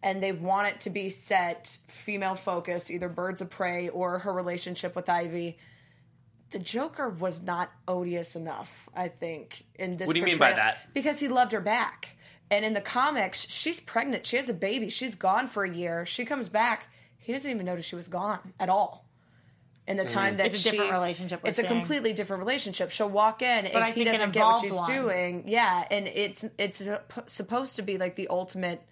and 0.02 0.22
they 0.22 0.32
want 0.32 0.68
it 0.68 0.80
to 0.80 0.90
be 0.90 1.10
set 1.10 1.76
female 1.86 2.34
focused, 2.34 2.90
either 2.90 3.10
Birds 3.10 3.42
of 3.42 3.50
Prey 3.50 3.90
or 3.90 4.20
her 4.20 4.32
relationship 4.32 4.96
with 4.96 5.08
Ivy. 5.10 5.58
The 6.52 6.58
Joker 6.58 7.08
was 7.08 7.42
not 7.42 7.72
odious 7.88 8.36
enough, 8.36 8.88
I 8.94 9.08
think, 9.08 9.64
in 9.74 9.96
this 9.96 10.06
What 10.06 10.14
do 10.14 10.20
you 10.20 10.24
mean 10.24 10.38
by 10.38 10.50
portrayal. 10.50 10.74
that? 10.74 10.94
Because 10.94 11.18
he 11.18 11.28
loved 11.28 11.52
her 11.52 11.60
back. 11.60 12.16
And 12.50 12.64
in 12.64 12.74
the 12.74 12.82
comics, 12.82 13.48
she's 13.48 13.80
pregnant. 13.80 14.26
She 14.26 14.36
has 14.36 14.50
a 14.50 14.54
baby. 14.54 14.90
She's 14.90 15.14
gone 15.14 15.48
for 15.48 15.64
a 15.64 15.74
year. 15.74 16.04
She 16.04 16.26
comes 16.26 16.50
back. 16.50 16.88
He 17.16 17.32
doesn't 17.32 17.50
even 17.50 17.64
notice 17.64 17.86
she 17.86 17.96
was 17.96 18.08
gone 18.08 18.52
at 18.60 18.68
all. 18.68 19.06
In 19.86 19.96
the 19.96 20.04
mm. 20.04 20.08
time 20.08 20.36
that 20.36 20.46
It's 20.46 20.54
a 20.56 20.58
she, 20.58 20.70
different 20.70 20.92
relationship 20.92 21.42
we're 21.42 21.50
It's 21.50 21.58
a 21.58 21.64
completely 21.64 22.12
different 22.12 22.40
relationship. 22.40 22.90
She'll 22.90 23.08
walk 23.08 23.42
in 23.42 23.66
if 23.66 23.74
I 23.74 23.90
he 23.90 24.04
doesn't 24.04 24.32
get 24.32 24.44
what 24.44 24.60
she's 24.60 24.72
one. 24.72 24.90
doing. 24.90 25.44
Yeah, 25.46 25.84
and 25.90 26.06
it's 26.06 26.44
it's 26.58 26.82
supposed 27.26 27.76
to 27.76 27.82
be 27.82 27.98
like 27.98 28.14
the 28.16 28.28
ultimate 28.28 28.82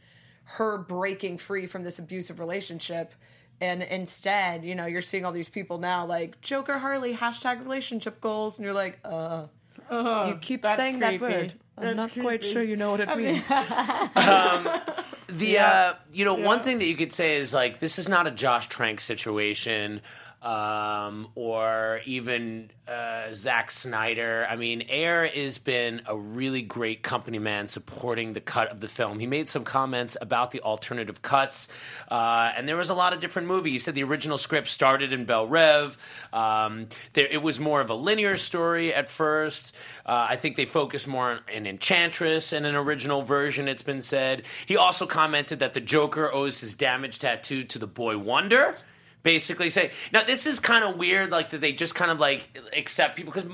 her 0.45 0.79
breaking 0.79 1.39
free 1.39 1.67
from 1.67 1.85
this 1.85 1.99
abusive 1.99 2.41
relationship. 2.41 3.15
And 3.61 3.83
instead, 3.83 4.65
you 4.65 4.75
know, 4.75 4.87
you're 4.87 5.03
seeing 5.03 5.25
all 5.25 5.33
these 5.33 5.51
people 5.51 5.79
now 5.79 6.07
like 6.07 6.41
Joker 6.41 6.79
Harley 6.79 7.15
hashtag 7.15 7.63
relationship 7.63 8.21
goals, 8.21 8.59
and 8.59 8.65
you're 8.65 8.75
like, 8.75 8.99
uh, 9.05 9.47
you 9.91 10.39
keep 10.41 10.63
that's 10.63 10.77
saying 10.77 11.01
that 11.01 11.21
word. 11.21 11.53
I'm 11.77 11.97
That's 11.97 12.17
not 12.17 12.25
quite 12.25 12.45
sure 12.45 12.63
you 12.63 12.77
know 12.77 12.91
what 12.91 13.01
it 13.01 13.17
means. 13.17 13.45
The 15.31 15.59
uh, 15.59 15.95
you 16.13 16.25
know 16.25 16.35
one 16.35 16.63
thing 16.63 16.79
that 16.79 16.87
you 16.87 16.97
could 16.97 17.13
say 17.13 17.37
is 17.37 17.55
like 17.55 17.79
this 17.79 17.99
is 17.99 18.09
not 18.09 18.27
a 18.27 18.31
Josh 18.31 18.69
Trank 18.69 19.01
situation. 19.01 20.01
Um, 20.43 21.29
or 21.35 22.01
even 22.07 22.71
uh, 22.91 23.33
Zack 23.33 23.71
Snyder. 23.71 24.47
I 24.49 24.57
mean, 24.57 24.85
Ayer 24.89 25.29
has 25.29 25.59
been 25.59 26.03
a 26.07 26.17
really 26.17 26.63
great 26.63 27.03
company 27.03 27.39
man 27.39 27.69
supporting 27.69 28.33
the 28.33 28.41
cut 28.41 28.69
of 28.69 28.81
the 28.81 28.89
film. 28.89 29.21
He 29.21 29.27
made 29.27 29.49
some 29.49 29.65
comments 29.65 30.17
about 30.21 30.51
the 30.51 30.61
alternative 30.63 31.23
cuts, 31.23 31.69
uh, 32.11 32.51
and 32.57 32.69
there 32.69 32.77
was 32.77 32.91
a 32.91 32.95
lot 32.95 33.13
of 33.13 33.21
different 33.21 33.49
movies. 33.49 33.73
He 33.73 33.79
said 33.79 33.95
the 33.95 34.03
original 34.03 34.39
script 34.39 34.69
started 34.69 35.13
in 35.13 35.25
Belle 35.25 35.47
Reve. 35.47 35.97
Um, 36.33 36.89
there, 37.13 37.27
it 37.27 37.43
was 37.43 37.61
more 37.61 37.81
of 37.81 37.91
a 37.91 37.95
linear 37.95 38.37
story 38.37 38.93
at 38.93 39.09
first. 39.09 39.75
Uh, 40.05 40.27
I 40.31 40.37
think 40.37 40.57
they 40.57 40.65
focused 40.65 41.07
more 41.07 41.31
on 41.31 41.41
an 41.53 41.67
Enchantress 41.67 42.53
in 42.53 42.65
an 42.65 42.75
original 42.75 43.23
version, 43.23 43.69
it's 43.69 43.83
been 43.83 44.03
said. 44.03 44.43
He 44.67 44.77
also 44.77 45.07
commented 45.07 45.61
that 45.61 45.75
the 45.75 45.81
Joker 45.81 46.33
owes 46.33 46.61
his 46.61 46.75
damage 46.75 47.21
tattoo 47.21 47.63
to 47.65 47.79
the 47.79 47.87
boy 47.87 48.19
Wonder. 48.19 48.75
Basically, 49.23 49.69
say 49.71 49.91
now 50.13 50.23
this 50.23 50.47
is 50.47 50.59
kind 50.59 50.83
of 50.85 50.97
weird, 50.97 51.31
like 51.31 51.51
that 51.51 51.61
they 51.61 51.73
just 51.73 51.95
kind 51.95 52.11
of 52.11 52.19
like 52.21 52.59
accept 52.77 53.17
people 53.17 53.33
because 53.33 53.51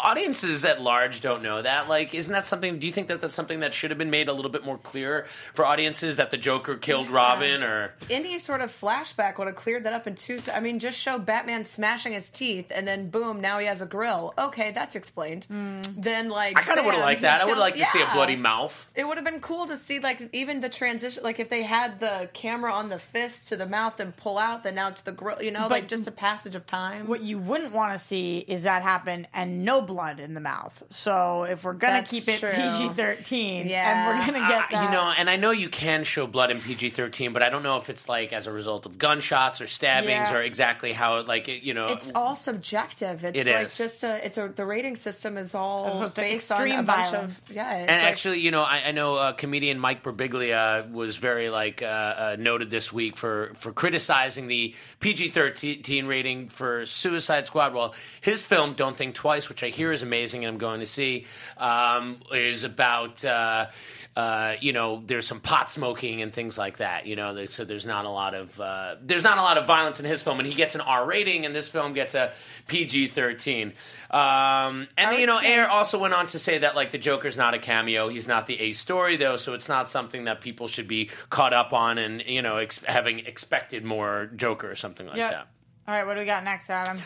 audiences 0.00 0.64
at 0.64 0.80
large 0.80 1.20
don't 1.20 1.42
know 1.42 1.60
that. 1.62 1.88
Like, 1.88 2.14
isn't 2.14 2.32
that 2.32 2.46
something? 2.46 2.78
Do 2.78 2.86
you 2.86 2.92
think 2.92 3.08
that 3.08 3.20
that's 3.20 3.34
something 3.34 3.60
that 3.60 3.74
should 3.74 3.90
have 3.90 3.98
been 3.98 4.10
made 4.10 4.28
a 4.28 4.32
little 4.32 4.50
bit 4.50 4.64
more 4.64 4.78
clear 4.78 5.26
for 5.54 5.64
audiences 5.64 6.16
that 6.16 6.30
the 6.30 6.36
Joker 6.36 6.76
killed 6.76 7.10
Robin 7.10 7.62
or 7.62 7.94
Any 8.10 8.38
sort 8.38 8.60
of 8.60 8.70
flashback 8.70 9.38
would 9.38 9.46
have 9.48 9.56
cleared 9.56 9.84
that 9.84 9.92
up 9.92 10.06
in 10.06 10.14
two. 10.14 10.38
se- 10.38 10.52
I 10.52 10.60
mean, 10.60 10.78
just 10.78 10.98
show 10.98 11.18
Batman 11.18 11.64
smashing 11.64 12.12
his 12.12 12.30
teeth, 12.30 12.66
and 12.74 12.86
then 12.86 13.08
boom, 13.10 13.40
now 13.40 13.58
he 13.58 13.66
has 13.66 13.82
a 13.82 13.86
grill. 13.86 14.34
Okay, 14.38 14.70
that's 14.70 14.96
explained. 14.96 15.44
Hmm. 15.44 15.80
Then 15.96 16.28
like, 16.28 16.58
I 16.58 16.62
kind 16.62 16.78
of 16.78 16.84
would 16.86 16.94
have 16.94 17.02
liked 17.04 17.20
he 17.20 17.26
that. 17.26 17.40
I 17.40 17.44
would 17.44 17.52
kills- 17.54 17.60
like 17.60 17.74
to 17.76 17.84
see 17.86 18.02
a 18.02 18.10
bloody 18.12 18.36
mouth. 18.36 18.90
It 18.94 19.06
would 19.06 19.16
have 19.16 19.24
been 19.24 19.40
cool 19.40 19.66
to 19.66 19.76
see 19.76 19.98
like 19.98 20.28
even 20.32 20.60
the 20.60 20.68
transition, 20.68 21.22
like 21.22 21.40
if 21.40 21.48
they 21.48 21.62
had 21.62 22.00
the 22.00 22.28
camera 22.32 22.72
on 22.72 22.88
the 22.88 22.98
fist 22.98 23.48
to 23.48 23.56
the 23.56 23.66
mouth 23.66 23.98
and 24.00 24.16
pull 24.16 24.38
out, 24.38 24.62
then 24.62 24.74
now 24.76 24.90
it's 24.92 25.02
the 25.02 25.12
grill. 25.12 25.42
You 25.42 25.50
know, 25.50 25.66
like 25.68 25.88
just 25.88 26.06
a 26.06 26.10
passage 26.12 26.54
of 26.54 26.66
time. 26.66 27.06
What 27.06 27.22
you 27.22 27.38
wouldn't 27.38 27.72
want 27.74 27.92
to 27.92 27.98
see 27.98 28.38
is 28.38 28.62
that 28.62 28.82
happen 28.82 29.26
and 29.34 29.64
no 29.64 29.82
blood 29.82 30.20
in 30.20 30.34
the 30.34 30.40
mouth. 30.40 30.82
So 30.90 31.42
if 31.44 31.64
we're 31.64 31.72
gonna 31.74 31.94
That's 31.94 32.10
keep 32.10 32.28
it 32.28 32.38
true. 32.40 32.50
PG 32.52 32.88
thirteen, 32.90 33.68
Yeah. 33.68 33.90
and 33.90 34.06
we're 34.20 34.26
gonna 34.26 34.46
get 34.48 34.58
Uh, 34.58 34.66
that, 34.70 34.84
you 34.84 34.90
know, 34.90 35.12
and 35.16 35.28
I 35.28 35.36
know 35.36 35.50
you 35.50 35.68
can 35.68 36.04
show 36.04 36.26
blood 36.26 36.50
in 36.50 36.60
PG 36.60 36.90
thirteen, 36.90 37.32
but 37.32 37.42
I 37.42 37.48
don't 37.50 37.62
know 37.62 37.76
if 37.76 37.90
it's 37.90 38.08
like 38.08 38.32
as 38.32 38.46
a 38.46 38.52
result 38.52 38.86
of 38.86 38.98
gunshots 38.98 39.60
or 39.60 39.66
stabbings 39.66 40.30
Yeah. 40.30 40.34
or 40.36 40.42
exactly 40.42 40.92
how 40.92 41.18
it 41.18 41.26
like 41.26 41.48
it, 41.48 41.62
you 41.62 41.74
know. 41.74 41.86
it's 41.86 42.12
all 42.14 42.34
subjective. 42.34 43.24
It's 43.24 43.38
It 43.38 43.46
like 43.46 43.66
is. 43.68 43.76
just 43.76 44.04
a. 44.04 44.24
It's 44.24 44.38
a. 44.38 44.48
The 44.48 44.64
rating 44.64 44.96
system 44.96 45.36
is 45.38 45.54
all 45.54 46.06
based 46.14 46.50
on 46.52 46.58
a 46.58 46.64
extreme 46.64 46.84
bunch 46.84 47.08
violence. 47.10 47.38
of. 47.48 47.56
Yeah, 47.56 47.74
it's 47.78 47.88
and 47.90 48.00
like- 48.02 48.10
actually, 48.12 48.40
you 48.40 48.50
know, 48.50 48.62
I, 48.62 48.82
I 48.88 48.92
know 48.92 49.16
uh, 49.16 49.32
comedian 49.32 49.78
Mike 49.78 50.02
Birbiglia 50.02 50.90
was 50.90 51.16
very 51.16 51.48
like 51.50 51.82
uh, 51.82 51.86
uh, 51.86 52.36
noted 52.38 52.70
this 52.70 52.92
week 52.92 53.16
for 53.16 53.52
for 53.54 53.72
criticizing 53.72 54.46
the 54.48 54.74
PG 55.00 55.30
thirteen 55.30 56.06
rating 56.06 56.48
for 56.48 56.86
Suicide 56.86 57.46
Squad. 57.46 57.74
Well, 57.74 57.94
his 58.20 58.44
film 58.44 58.74
Don't 58.74 58.96
Think 58.96 59.14
Twice, 59.14 59.48
which 59.48 59.62
I 59.62 59.68
hear 59.68 59.92
is 59.92 60.02
amazing, 60.02 60.44
and 60.44 60.52
I'm 60.54 60.58
going 60.58 60.80
to 60.80 60.86
see, 60.86 61.26
um, 61.58 62.18
is 62.32 62.64
about. 62.64 63.24
Uh, 63.24 63.66
uh, 64.14 64.56
you 64.60 64.74
know, 64.74 65.02
there's 65.06 65.26
some 65.26 65.40
pot 65.40 65.70
smoking 65.70 66.20
and 66.20 66.34
things 66.34 66.58
like 66.58 66.76
that. 66.78 67.06
You 67.06 67.16
know, 67.16 67.46
so 67.46 67.64
there's 67.64 67.86
not 67.86 68.04
a 68.04 68.10
lot 68.10 68.34
of 68.34 68.60
uh, 68.60 68.96
there's 69.02 69.24
not 69.24 69.38
a 69.38 69.40
lot 69.42 69.56
of 69.56 69.66
violence 69.66 70.00
in 70.00 70.04
his 70.04 70.22
film, 70.22 70.38
and 70.38 70.46
he 70.46 70.54
gets 70.54 70.74
an 70.74 70.82
R 70.82 71.06
rating, 71.06 71.46
and 71.46 71.54
this 71.56 71.70
film 71.70 71.94
gets 71.94 72.14
a 72.14 72.32
PG-13. 72.66 73.72
Um, 74.10 74.86
and 74.98 75.18
you 75.18 75.26
know, 75.26 75.40
say- 75.40 75.54
Ayer 75.54 75.66
also 75.66 75.98
went 75.98 76.12
on 76.12 76.26
to 76.28 76.38
say 76.38 76.58
that 76.58 76.76
like 76.76 76.90
the 76.90 76.98
Joker's 76.98 77.38
not 77.38 77.54
a 77.54 77.58
cameo. 77.58 78.08
He's 78.08 78.28
not 78.28 78.46
the 78.46 78.60
A 78.60 78.72
story 78.72 79.16
though, 79.16 79.36
so 79.36 79.54
it's 79.54 79.68
not 79.68 79.88
something 79.88 80.24
that 80.24 80.42
people 80.42 80.68
should 80.68 80.88
be 80.88 81.08
caught 81.30 81.54
up 81.54 81.72
on 81.72 81.96
and 81.96 82.22
you 82.26 82.42
know 82.42 82.58
ex- 82.58 82.84
having 82.84 83.20
expected 83.20 83.82
more 83.82 84.28
Joker 84.36 84.71
or 84.72 84.76
something 84.76 85.06
like 85.06 85.16
Yep. 85.16 85.30
that. 85.30 85.48
All 85.88 85.92
right, 85.92 86.06
what 86.06 86.14
do 86.14 86.20
we 86.20 86.26
got 86.26 86.44
next, 86.44 86.70
Adam? 86.70 86.98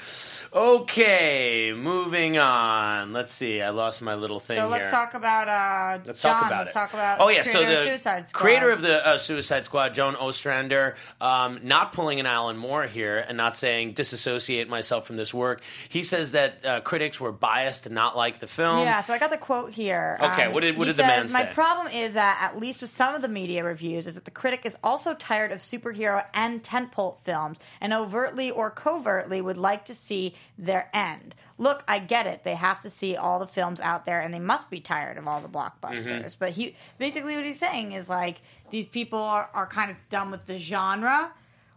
Okay, 0.52 1.72
moving 1.74 2.36
on. 2.36 3.14
Let's 3.14 3.32
see. 3.32 3.62
I 3.62 3.70
lost 3.70 4.02
my 4.02 4.14
little 4.14 4.38
thing 4.38 4.58
So 4.58 4.68
let's 4.68 4.82
here. 4.84 4.90
talk 4.90 5.14
about 5.14 5.48
uh, 5.48 6.02
Let's 6.04 6.20
John. 6.20 6.34
talk 6.34 6.46
about 6.46 6.58
let's 6.58 6.70
it. 6.70 6.72
talk 6.74 6.92
about 6.94 7.20
oh 7.20 7.28
yeah, 7.30 7.42
so 7.42 7.64
the 7.64 7.84
Suicide 7.84 8.28
Squad. 8.28 8.38
creator 8.38 8.70
of 8.70 8.82
the 8.82 9.04
uh, 9.06 9.16
Suicide 9.18 9.64
Squad, 9.64 9.94
John 9.94 10.14
Ostrander, 10.14 10.96
um, 11.22 11.60
not 11.62 11.94
pulling 11.94 12.20
an 12.20 12.26
Alan 12.26 12.58
Moore 12.58 12.84
here 12.86 13.24
and 13.26 13.36
not 13.38 13.56
saying 13.56 13.94
disassociate 13.94 14.68
myself 14.68 15.06
from 15.06 15.16
this 15.16 15.32
work. 15.32 15.62
He 15.88 16.02
says 16.04 16.32
that 16.32 16.64
uh, 16.64 16.80
critics 16.82 17.18
were 17.18 17.32
biased 17.32 17.86
and 17.86 17.94
not 17.94 18.14
like 18.16 18.40
the 18.40 18.46
film. 18.46 18.80
Yeah, 18.80 19.00
so 19.00 19.14
I 19.14 19.18
got 19.18 19.30
the 19.30 19.38
quote 19.38 19.72
here. 19.72 20.18
Um, 20.20 20.32
Okay, 20.32 20.48
what 20.48 20.60
did- 20.60 20.76
what 20.76 20.84
did 20.84 20.96
the 20.96 21.02
man 21.02 21.24
says, 21.24 21.32
My 21.32 21.46
problem 21.46 21.88
is 21.88 22.12
that, 22.14 22.38
at 22.42 22.60
least 22.60 22.82
with 22.82 22.90
some 22.90 23.14
of 23.14 23.22
the 23.22 23.28
media 23.28 23.64
reviews, 23.64 24.06
is 24.06 24.16
that 24.16 24.26
the 24.26 24.30
critic 24.30 24.66
is 24.66 24.76
also 24.84 25.14
tired 25.14 25.50
of 25.50 25.58
superhero 25.60 26.24
and 26.34 26.62
tentpole 26.62 27.16
films 27.22 27.58
and 27.80 27.92
overtly 27.94 28.50
or 28.50 28.65
covertly 28.70 29.40
would 29.40 29.58
like 29.58 29.84
to 29.86 29.94
see 29.94 30.34
their 30.58 30.90
end. 30.92 31.34
Look, 31.58 31.84
I 31.88 31.98
get 31.98 32.26
it. 32.26 32.44
They 32.44 32.54
have 32.54 32.80
to 32.82 32.90
see 32.90 33.16
all 33.16 33.38
the 33.38 33.46
films 33.46 33.80
out 33.80 34.04
there 34.04 34.20
and 34.20 34.32
they 34.32 34.38
must 34.38 34.70
be 34.70 34.80
tired 34.80 35.16
of 35.16 35.26
all 35.26 35.40
the 35.40 35.48
blockbusters. 35.48 36.04
Mm-hmm. 36.04 36.28
But 36.38 36.50
he 36.50 36.76
basically 36.98 37.36
what 37.36 37.44
he's 37.44 37.58
saying 37.58 37.92
is 37.92 38.08
like 38.08 38.42
these 38.70 38.86
people 38.86 39.18
are, 39.18 39.48
are 39.54 39.66
kind 39.66 39.90
of 39.90 39.96
done 40.10 40.30
with 40.30 40.46
the 40.46 40.58
genre, 40.58 41.32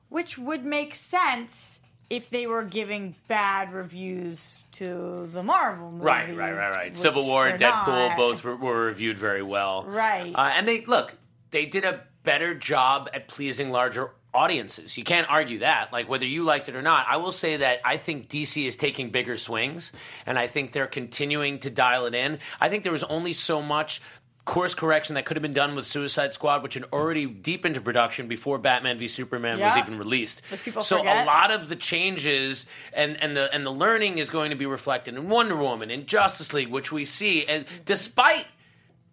which 0.10 0.38
would 0.38 0.65
make 0.65 0.95
sense 0.95 1.80
if 2.10 2.30
they 2.30 2.47
were 2.47 2.63
giving 2.63 3.15
bad 3.28 3.71
reviews 3.71 4.63
to 4.71 5.30
the 5.32 5.43
Marvel 5.43 5.91
movies. 5.91 6.06
Right, 6.06 6.36
right, 6.36 6.54
right, 6.54 6.71
right. 6.71 6.97
Civil 6.97 7.25
War, 7.25 7.45
they're 7.45 7.58
Deadpool, 7.69 8.10
not. 8.10 8.17
both 8.17 8.43
were, 8.43 8.56
were 8.56 8.86
reviewed 8.86 9.17
very 9.17 9.43
well. 9.43 9.84
Right. 9.86 10.34
Uh, 10.34 10.52
and 10.56 10.67
they 10.67 10.86
look, 10.86 11.15
they 11.52 11.65
did 11.65 11.86
a 11.86 12.02
better 12.23 12.54
job 12.56 13.10
at 13.13 13.28
pleasing 13.28 13.71
larger 13.71 14.12
audiences. 14.34 14.98
You 14.98 15.04
can't 15.04 15.30
argue 15.30 15.60
that. 15.60 15.92
Like 15.92 16.08
whether 16.10 16.26
you 16.26 16.44
liked 16.44 16.70
it 16.70 16.76
or 16.76 16.82
not, 16.82 17.06
I 17.10 17.18
will 17.18 17.32
say 17.32 17.58
that 17.58 17.82
I 17.84 17.98
think 17.98 18.30
DC 18.30 18.65
is 18.65 18.76
taking 18.76 19.10
bigger 19.10 19.38
swings, 19.38 19.92
and 20.26 20.38
I 20.38 20.48
think 20.48 20.72
they're 20.72 20.88
continuing 20.88 21.60
to 21.60 21.70
dial 21.70 22.06
it 22.06 22.15
in. 22.15 22.39
I 22.60 22.70
think 22.70 22.84
there 22.84 22.92
was 22.92 23.04
only 23.04 23.34
so 23.34 23.62
much. 23.62 24.02
Course 24.46 24.74
correction 24.74 25.13
that 25.13 25.26
could 25.26 25.38
have 25.38 25.44
been 25.44 25.54
done 25.54 25.76
with 25.76 25.86
Suicide 25.86 26.34
Squad, 26.34 26.63
which 26.63 26.74
had 26.74 26.86
already 26.92 27.28
deep 27.28 27.68
into 27.68 27.82
production 27.82 28.28
before 28.28 28.58
Batman 28.58 28.98
v 28.98 29.08
Superman 29.08 29.60
was 29.60 29.78
even 29.78 30.00
released. 30.00 30.42
So 30.82 30.98
forget. 30.98 31.24
a 31.24 31.26
lot 31.28 31.52
of 31.52 31.70
the 31.70 31.76
changes 31.76 32.65
and, 32.92 33.22
and 33.22 33.38
the 33.38 33.54
and 33.54 33.63
the 33.63 33.72
learning 33.72 34.18
is 34.18 34.32
going 34.32 34.50
to 34.50 34.56
be 34.56 34.65
reflected 34.65 35.13
in 35.13 35.30
Wonder 35.30 35.56
Woman, 35.56 35.92
in 35.92 36.08
Justice 36.08 36.52
League, 36.52 36.70
which 36.70 36.92
we 36.92 37.06
see. 37.06 37.46
And 37.46 37.65
despite 37.86 38.48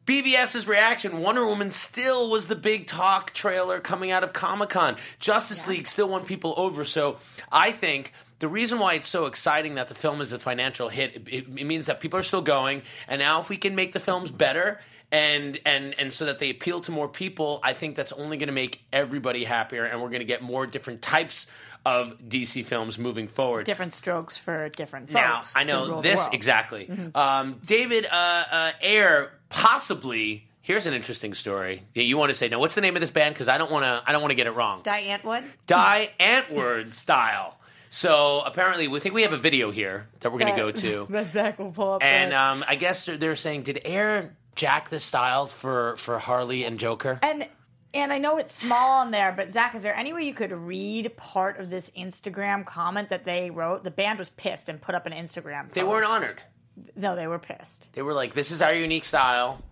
BVS's 0.07 0.69
reaction, 0.69 1.21
Wonder 1.21 1.45
Woman 1.45 1.73
still 1.73 2.31
was 2.31 2.47
the 2.47 2.55
big 2.55 2.87
talk 2.87 3.33
trailer 3.33 3.81
coming 3.81 4.13
out 4.13 4.23
of 4.23 4.33
Comic 4.33 4.71
Con. 4.71 4.97
Justice 5.19 5.67
League 5.67 5.89
still 5.89 6.09
won 6.09 6.25
people 6.25 6.55
over. 6.57 6.85
So 6.85 7.17
I 7.51 7.73
think 7.73 8.13
the 8.39 8.47
reason 8.47 8.79
why 8.79 8.95
it's 8.95 9.09
so 9.09 9.27
exciting 9.27 9.75
that 9.75 9.89
the 9.89 9.97
film 9.97 10.21
is 10.21 10.33
a 10.33 10.39
financial 10.39 10.89
hit, 10.89 11.17
it, 11.17 11.29
it, 11.29 11.45
it 11.59 11.65
means 11.65 11.87
that 11.87 11.99
people 11.99 12.21
are 12.21 12.23
still 12.23 12.41
going. 12.41 12.83
And 13.09 13.19
now 13.19 13.41
if 13.41 13.49
we 13.49 13.57
can 13.57 13.75
make 13.75 13.93
the 13.93 14.01
films 14.01 14.31
better 14.31 14.81
and 15.13 15.61
and 15.65 15.95
and 15.99 16.13
so 16.13 16.25
that 16.25 16.39
they 16.39 16.51
appeal 16.51 16.81
to 16.81 16.93
more 16.93 17.09
people, 17.09 17.61
I 17.63 17.73
think 17.73 17.97
that's 17.97 18.13
only 18.13 18.37
going 18.37 18.49
to 18.49 18.53
make 18.53 18.83
everybody 18.93 19.45
happier, 19.45 19.85
and 19.85 20.03
we're 20.03 20.09
going 20.09 20.21
to 20.21 20.27
get 20.27 20.43
more 20.43 20.67
different 20.67 21.01
types 21.01 21.47
of 21.87 22.19
DC 22.19 22.65
films 22.65 22.99
moving 22.99 23.29
forward. 23.29 23.65
different 23.65 23.95
strokes 23.95 24.37
for 24.37 24.69
different 24.71 25.09
folks. 25.09 25.55
Now 25.55 25.61
I 25.61 25.63
know 25.63 26.01
this 26.03 26.17
world. 26.19 26.27
Mm-hmm. 26.27 26.35
exactly. 26.35 26.91
Um, 27.15 27.61
David 27.65 28.07
uh, 28.11 28.45
uh, 28.51 28.73
Ayer 28.83 29.31
possibly. 29.49 30.49
Here's 30.63 30.87
an 30.87 30.95
interesting 30.95 31.33
story. 31.35 31.85
You 31.95 32.19
want 32.19 32.31
to 32.31 32.35
say 32.37 32.49
now? 32.49 32.59
What's 32.59 32.75
the 32.75 32.81
name 32.81 32.97
of 32.97 33.01
this 33.01 33.13
band? 33.13 33.37
Because 33.37 33.47
I 33.47 33.57
don't 33.57 33.71
want 33.71 33.85
to. 33.85 34.03
I 34.05 34.11
don't 34.11 34.21
want 34.21 34.33
to 34.33 34.35
get 34.35 34.49
it 34.49 34.51
wrong. 34.51 34.83
Die 34.83 35.03
Antwood. 35.05 35.45
Die 35.69 36.11
Antwoord 36.19 36.93
style. 36.93 37.57
So 37.89 38.41
apparently, 38.45 38.89
we 38.89 38.99
think 38.99 39.15
we 39.15 39.23
have 39.23 39.33
a 39.33 39.39
video 39.39 39.71
here 39.71 40.09
that 40.21 40.33
we're 40.33 40.41
going 40.41 40.53
to 40.53 40.61
go 40.61 40.73
to, 40.73 41.07
that 41.11 41.33
Zach 41.33 41.59
will 41.61 41.71
pull 41.71 41.93
up. 41.93 42.03
and 42.03 42.35
um, 42.35 42.65
I 42.69 42.75
guess 42.75 43.07
they're, 43.07 43.17
they're 43.17 43.37
saying, 43.37 43.63
did 43.63 43.87
Ayer 43.87 44.35
jack 44.57 44.89
the 44.89 44.99
style 44.99 45.47
for 45.47 45.97
for 45.99 46.19
Harley 46.19 46.65
and 46.65 46.81
Joker? 46.81 47.21
and 47.23 47.47
and 47.97 48.13
I 48.13 48.19
know 48.19 48.39
it's 48.39 48.53
small 48.53 49.01
on 49.01 49.11
there, 49.11 49.33
but 49.33 49.53
Zach, 49.53 49.75
is 49.75 49.83
there 49.83 49.97
any 49.97 50.13
way 50.13 50.23
you 50.23 50.35
could 50.35 50.53
read 50.53 51.17
part 51.17 51.59
of 51.59 51.71
this 51.71 51.91
Instagram 51.97 52.65
comment 52.65 53.09
that 53.09 53.25
they 53.25 53.51
wrote? 53.51 53.85
The 53.85 53.91
band 53.91 54.19
was 54.19 54.31
pissed 54.31 54.69
and 54.69 54.81
put 54.81 54.95
up 54.95 55.07
an 55.07 55.13
Instagram. 55.13 55.73
They 55.73 55.83
weren't 55.83 56.07
honored. 56.07 56.43
No, 56.95 57.17
they 57.17 57.27
were 57.27 57.39
pissed. 57.39 57.89
They 57.95 58.03
were 58.03 58.13
like, 58.13 58.35
"This 58.35 58.51
is 58.51 58.61
our 58.61 58.75
unique 58.75 59.05
style." 59.05 59.63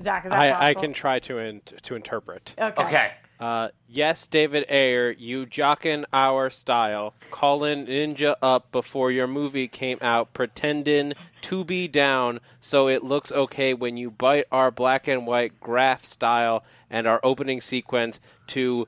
Zach, 0.00 0.24
is 0.24 0.30
that 0.30 0.40
I, 0.40 0.68
I 0.68 0.74
can 0.74 0.92
try 0.92 1.18
to 1.20 1.38
in, 1.38 1.60
to 1.82 1.96
interpret. 1.96 2.54
Okay. 2.58 2.82
Okay. 2.84 3.12
Uh, 3.42 3.70
yes, 3.88 4.28
David 4.28 4.64
Ayer, 4.70 5.10
you 5.10 5.46
jockin' 5.46 6.06
our 6.12 6.48
style, 6.48 7.12
callin' 7.32 7.88
Ninja 7.88 8.36
up 8.40 8.70
before 8.70 9.10
your 9.10 9.26
movie 9.26 9.66
came 9.66 9.98
out, 10.00 10.32
pretending 10.32 11.14
to 11.40 11.64
be 11.64 11.88
down 11.88 12.38
so 12.60 12.86
it 12.86 13.02
looks 13.02 13.32
okay 13.32 13.74
when 13.74 13.96
you 13.96 14.12
bite 14.12 14.44
our 14.52 14.70
black 14.70 15.08
and 15.08 15.26
white 15.26 15.58
graph 15.58 16.04
style 16.04 16.62
and 16.88 17.08
our 17.08 17.18
opening 17.24 17.60
sequence 17.60 18.20
to 18.46 18.86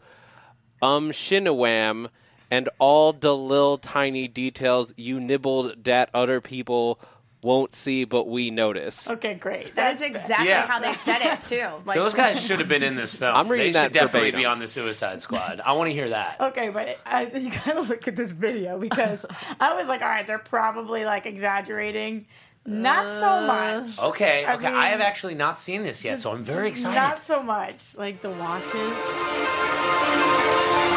um 0.81 1.11
shinawam 1.11 2.09
and 2.49 2.69
all 2.79 3.13
the 3.13 3.35
little 3.37 3.77
tiny 3.77 4.29
details 4.29 4.95
you 4.97 5.19
nibbled 5.19 5.83
that 5.83 6.09
other 6.15 6.41
people 6.41 7.01
won't 7.45 7.75
see 7.75 8.05
but 8.05 8.27
we 8.27 8.51
notice. 8.51 9.09
Okay, 9.09 9.35
great. 9.35 9.75
That 9.77 9.93
is 9.95 10.01
exactly 10.01 10.49
Yeah. 10.49 10.67
how 10.67 10.81
they 10.81 10.95
said 10.95 11.21
it 11.23 11.41
too. 11.43 11.69
Like, 11.87 11.97
Those 11.97 12.15
guys 12.15 12.41
should 12.45 12.59
have 12.59 12.69
been 12.69 12.83
in 12.83 12.97
this 12.97 13.15
film. 13.15 13.37
I'm 13.37 13.47
reading 13.49 13.69
they 13.69 13.73
that 13.75 13.83
should 13.85 13.93
definitely 13.93 14.31
verbatim. 14.31 14.41
be 14.41 14.47
on 14.47 14.59
the 14.59 14.67
Suicide 14.69 15.23
Squad. 15.23 15.61
I 15.65 15.73
want 15.73 15.89
to 15.91 15.95
hear 15.95 16.09
that. 16.09 16.41
Okay, 16.41 16.71
but 16.71 16.99
I, 17.07 17.27
you 17.27 17.51
gotta 17.51 17.83
look 17.83 18.09
at 18.09 18.17
this 18.17 18.31
video 18.33 18.79
because 18.79 19.25
I 19.61 19.75
was 19.79 19.87
like, 19.87 20.03
all 20.03 20.09
right, 20.09 20.27
they're 20.27 20.39
probably 20.39 21.05
like 21.05 21.27
exaggerating. 21.27 22.27
Not 22.67 23.05
Uh, 23.05 23.21
so 23.21 23.47
much. 23.47 23.99
Okay, 24.13 24.45
I 24.47 24.55
okay. 24.55 24.67
I, 24.69 24.71
mean, 24.71 24.81
have 24.81 25.01
actually 25.03 25.35
not 25.35 25.59
seen 25.59 25.83
this 25.83 26.03
yet, 26.03 26.23
so 26.23 26.33
I'm 26.33 26.43
very 26.43 26.71
Just 26.71 26.85
excited. 26.87 26.97
Not 26.99 27.23
so 27.23 27.43
much. 27.43 27.95
Like 27.97 28.23
the 28.23 28.31
watches. 28.31 28.95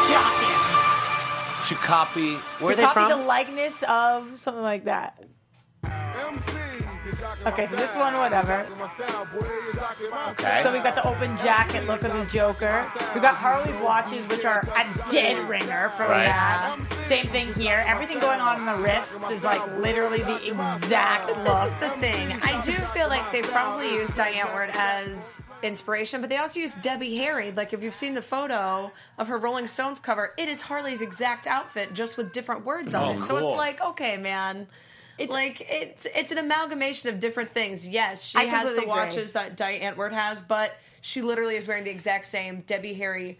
Jockey. 0.08 0.54
to 1.68 1.74
copy. 1.74 2.32
Where 2.62 2.72
are 2.72 2.76
they 2.76 2.82
copy 2.82 2.94
from? 2.94 3.10
the 3.20 3.26
likeness 3.26 3.82
of 3.86 4.26
something 4.40 4.62
like 4.62 4.84
that. 4.84 5.22
Okay, 7.46 7.66
so 7.68 7.76
this 7.76 7.94
one, 7.94 8.14
whatever. 8.16 8.66
okay. 10.30 10.60
So 10.62 10.72
we've 10.72 10.82
got 10.82 10.94
the 10.94 11.06
open 11.06 11.36
jacket 11.38 11.86
look 11.86 12.02
of 12.02 12.12
the 12.12 12.24
Joker. 12.26 12.90
We've 13.14 13.22
got 13.22 13.36
Harley's 13.36 13.78
watches, 13.80 14.26
which 14.26 14.44
are 14.44 14.60
a 14.76 15.10
dead 15.12 15.48
ringer 15.48 15.90
for 15.90 16.02
Right. 16.04 16.24
that. 16.26 16.76
Same 17.02 17.28
thing 17.28 17.52
here. 17.54 17.82
Everything 17.86 18.18
going 18.18 18.40
on 18.40 18.58
in 18.60 18.66
the 18.66 18.74
wrists 18.76 19.18
is 19.30 19.42
like 19.44 19.64
literally 19.78 20.20
the 20.22 20.36
exact 20.48 21.28
But 21.28 21.38
look. 21.44 21.62
this 21.64 21.72
is 21.72 21.80
the 21.80 21.90
thing. 22.00 22.32
I 22.42 22.60
do 22.60 22.72
feel 22.72 23.08
like 23.08 23.30
they 23.32 23.42
probably 23.42 23.94
used 23.94 24.14
Diane 24.16 24.48
Ward 24.52 24.70
as 24.74 25.40
inspiration, 25.62 26.20
but 26.20 26.30
they 26.30 26.36
also 26.36 26.60
used 26.60 26.82
Debbie 26.82 27.16
Harry. 27.16 27.52
Like 27.52 27.72
if 27.72 27.82
you've 27.82 27.94
seen 27.94 28.14
the 28.14 28.22
photo 28.22 28.92
of 29.16 29.28
her 29.28 29.38
Rolling 29.38 29.66
Stones 29.66 29.98
cover, 30.00 30.34
it 30.36 30.48
is 30.48 30.60
Harley's 30.62 31.00
exact 31.00 31.46
outfit, 31.46 31.94
just 31.94 32.16
with 32.16 32.32
different 32.32 32.64
words 32.66 32.94
on 32.94 33.04
Oh, 33.18 33.22
it. 33.22 33.26
So 33.26 33.38
cool. 33.38 33.48
it's 33.50 33.56
like, 33.56 33.80
okay, 33.82 34.16
man. 34.16 34.66
It's 35.18 35.32
like 35.32 35.66
it's 35.68 36.06
it's 36.14 36.32
an 36.32 36.38
amalgamation 36.38 37.08
of 37.10 37.20
different 37.20 37.52
things. 37.52 37.88
Yes, 37.88 38.24
she 38.24 38.38
I 38.38 38.44
has 38.44 38.70
the 38.70 38.76
completely 38.76 38.92
agree. 38.92 39.04
watches 39.04 39.32
that 39.32 39.56
Diane 39.56 39.94
Antwoord 39.94 40.12
has, 40.12 40.40
but 40.40 40.76
she 41.00 41.22
literally 41.22 41.56
is 41.56 41.66
wearing 41.66 41.84
the 41.84 41.90
exact 41.90 42.26
same 42.26 42.62
Debbie 42.66 42.94
Harry 42.94 43.38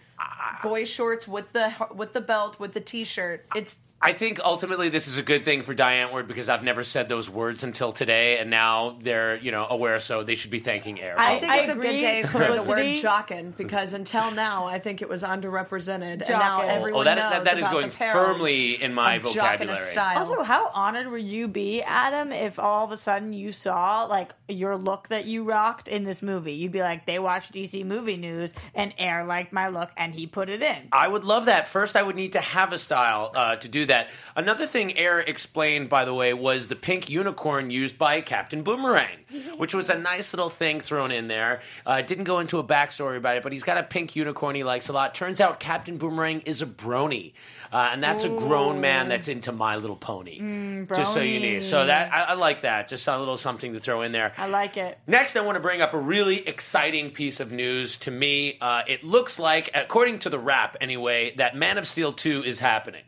boy 0.62 0.84
shorts 0.84 1.28
with 1.28 1.52
the 1.52 1.72
with 1.94 2.12
the 2.12 2.20
belt 2.20 2.58
with 2.58 2.72
the 2.74 2.80
t-shirt. 2.80 3.46
It's 3.54 3.76
I 4.00 4.12
think 4.12 4.38
ultimately 4.44 4.90
this 4.90 5.08
is 5.08 5.16
a 5.16 5.22
good 5.24 5.44
thing 5.44 5.62
for 5.62 5.74
Diane 5.74 6.12
Ward 6.12 6.28
because 6.28 6.48
I've 6.48 6.62
never 6.62 6.84
said 6.84 7.08
those 7.08 7.28
words 7.28 7.64
until 7.64 7.90
today, 7.90 8.38
and 8.38 8.48
now 8.48 8.96
they're 9.00 9.36
you 9.36 9.50
know 9.50 9.66
aware, 9.68 9.98
so 9.98 10.22
they 10.22 10.36
should 10.36 10.52
be 10.52 10.60
thanking 10.60 11.00
Ayer. 11.00 11.16
I 11.18 11.38
think 11.40 11.52
I 11.52 11.58
it's 11.58 11.68
a 11.70 11.74
good 11.74 11.82
day 11.82 12.22
for 12.22 12.38
the 12.38 12.44
word 12.44 12.58
Publicity. 12.66 13.02
jockin 13.02 13.50
because 13.56 13.94
until 13.94 14.30
now 14.30 14.66
I 14.66 14.78
think 14.78 15.02
it 15.02 15.08
was 15.08 15.24
underrepresented, 15.24 16.20
and 16.20 16.28
now 16.28 16.60
Jockin'. 16.60 16.70
everyone 16.70 17.00
Oh, 17.00 17.04
that- 17.04 17.18
knows 17.18 17.30
that- 17.32 17.44
that 17.44 17.58
is 17.58 17.64
about 17.66 17.72
going 17.72 17.88
the 17.88 17.94
firmly 17.96 18.80
in 18.80 18.94
my 18.94 19.14
of 19.16 19.22
jockin' 19.24 19.68
a 19.68 19.72
vocabulary. 19.72 19.86
Style. 19.88 20.18
Also, 20.18 20.42
how 20.44 20.70
honored 20.74 21.08
would 21.08 21.24
you 21.24 21.48
be, 21.48 21.82
Adam, 21.82 22.30
if 22.30 22.60
all 22.60 22.84
of 22.84 22.92
a 22.92 22.96
sudden 22.96 23.32
you 23.32 23.50
saw 23.50 24.04
like 24.04 24.32
your 24.46 24.76
look 24.76 25.08
that 25.08 25.24
you 25.26 25.42
rocked 25.42 25.88
in 25.88 26.04
this 26.04 26.22
movie? 26.22 26.52
You'd 26.52 26.70
be 26.70 26.82
like, 26.82 27.04
they 27.06 27.18
watched 27.18 27.52
DC 27.52 27.82
Movie 27.84 28.16
News, 28.16 28.52
and 28.76 28.92
Ayer 28.98 29.24
liked 29.24 29.52
my 29.52 29.68
look, 29.68 29.90
and 29.96 30.14
he 30.14 30.28
put 30.28 30.48
it 30.48 30.62
in. 30.62 30.88
I 30.92 31.08
would 31.08 31.24
love 31.24 31.46
that. 31.46 31.66
First, 31.66 31.96
I 31.96 32.02
would 32.04 32.14
need 32.16 32.32
to 32.34 32.40
have 32.40 32.72
a 32.72 32.78
style 32.78 33.32
uh, 33.34 33.56
to 33.56 33.68
do 33.68 33.86
that. 33.88 34.08
Another 34.36 34.66
thing 34.66 34.96
Ayer 34.96 35.20
explained, 35.20 35.88
by 35.88 36.04
the 36.04 36.14
way, 36.14 36.32
was 36.32 36.68
the 36.68 36.76
pink 36.76 37.10
unicorn 37.10 37.70
used 37.70 37.98
by 37.98 38.20
Captain 38.20 38.62
Boomerang, 38.62 39.18
which 39.56 39.74
was 39.74 39.90
a 39.90 39.98
nice 39.98 40.32
little 40.32 40.48
thing 40.48 40.80
thrown 40.80 41.10
in 41.10 41.28
there. 41.28 41.60
Uh, 41.84 42.00
didn't 42.02 42.24
go 42.24 42.38
into 42.38 42.58
a 42.58 42.64
backstory 42.64 43.16
about 43.16 43.36
it, 43.36 43.42
but 43.42 43.52
he's 43.52 43.64
got 43.64 43.76
a 43.78 43.82
pink 43.82 44.14
unicorn 44.16 44.54
he 44.54 44.64
likes 44.64 44.88
a 44.88 44.92
lot. 44.92 45.14
Turns 45.14 45.40
out 45.40 45.60
Captain 45.60 45.98
Boomerang 45.98 46.40
is 46.42 46.62
a 46.62 46.66
brony, 46.66 47.32
uh, 47.72 47.90
and 47.92 48.02
that's 48.02 48.24
a 48.24 48.28
grown 48.28 48.80
man 48.80 49.08
that's 49.08 49.28
into 49.28 49.52
My 49.52 49.76
Little 49.76 49.96
Pony. 49.96 50.86
just 50.94 51.12
so 51.12 51.20
you 51.20 51.40
know. 51.54 51.60
So 51.60 51.86
that 51.86 52.12
I, 52.12 52.22
I 52.22 52.34
like 52.34 52.62
that. 52.62 52.88
Just 52.88 53.06
a 53.08 53.18
little 53.18 53.36
something 53.36 53.72
to 53.72 53.80
throw 53.80 54.02
in 54.02 54.12
there. 54.12 54.32
I 54.38 54.46
like 54.46 54.76
it. 54.76 54.98
Next, 55.06 55.36
I 55.36 55.40
want 55.40 55.56
to 55.56 55.60
bring 55.60 55.80
up 55.80 55.94
a 55.94 55.98
really 55.98 56.46
exciting 56.46 57.10
piece 57.10 57.40
of 57.40 57.50
news 57.52 57.96
to 57.98 58.10
me. 58.10 58.58
Uh, 58.60 58.82
it 58.86 59.02
looks 59.04 59.38
like, 59.38 59.70
according 59.74 60.20
to 60.20 60.30
the 60.30 60.38
rap 60.38 60.76
anyway, 60.80 61.34
that 61.36 61.56
Man 61.56 61.78
of 61.78 61.86
Steel 61.86 62.12
2 62.12 62.44
is 62.44 62.60
happening. 62.60 63.02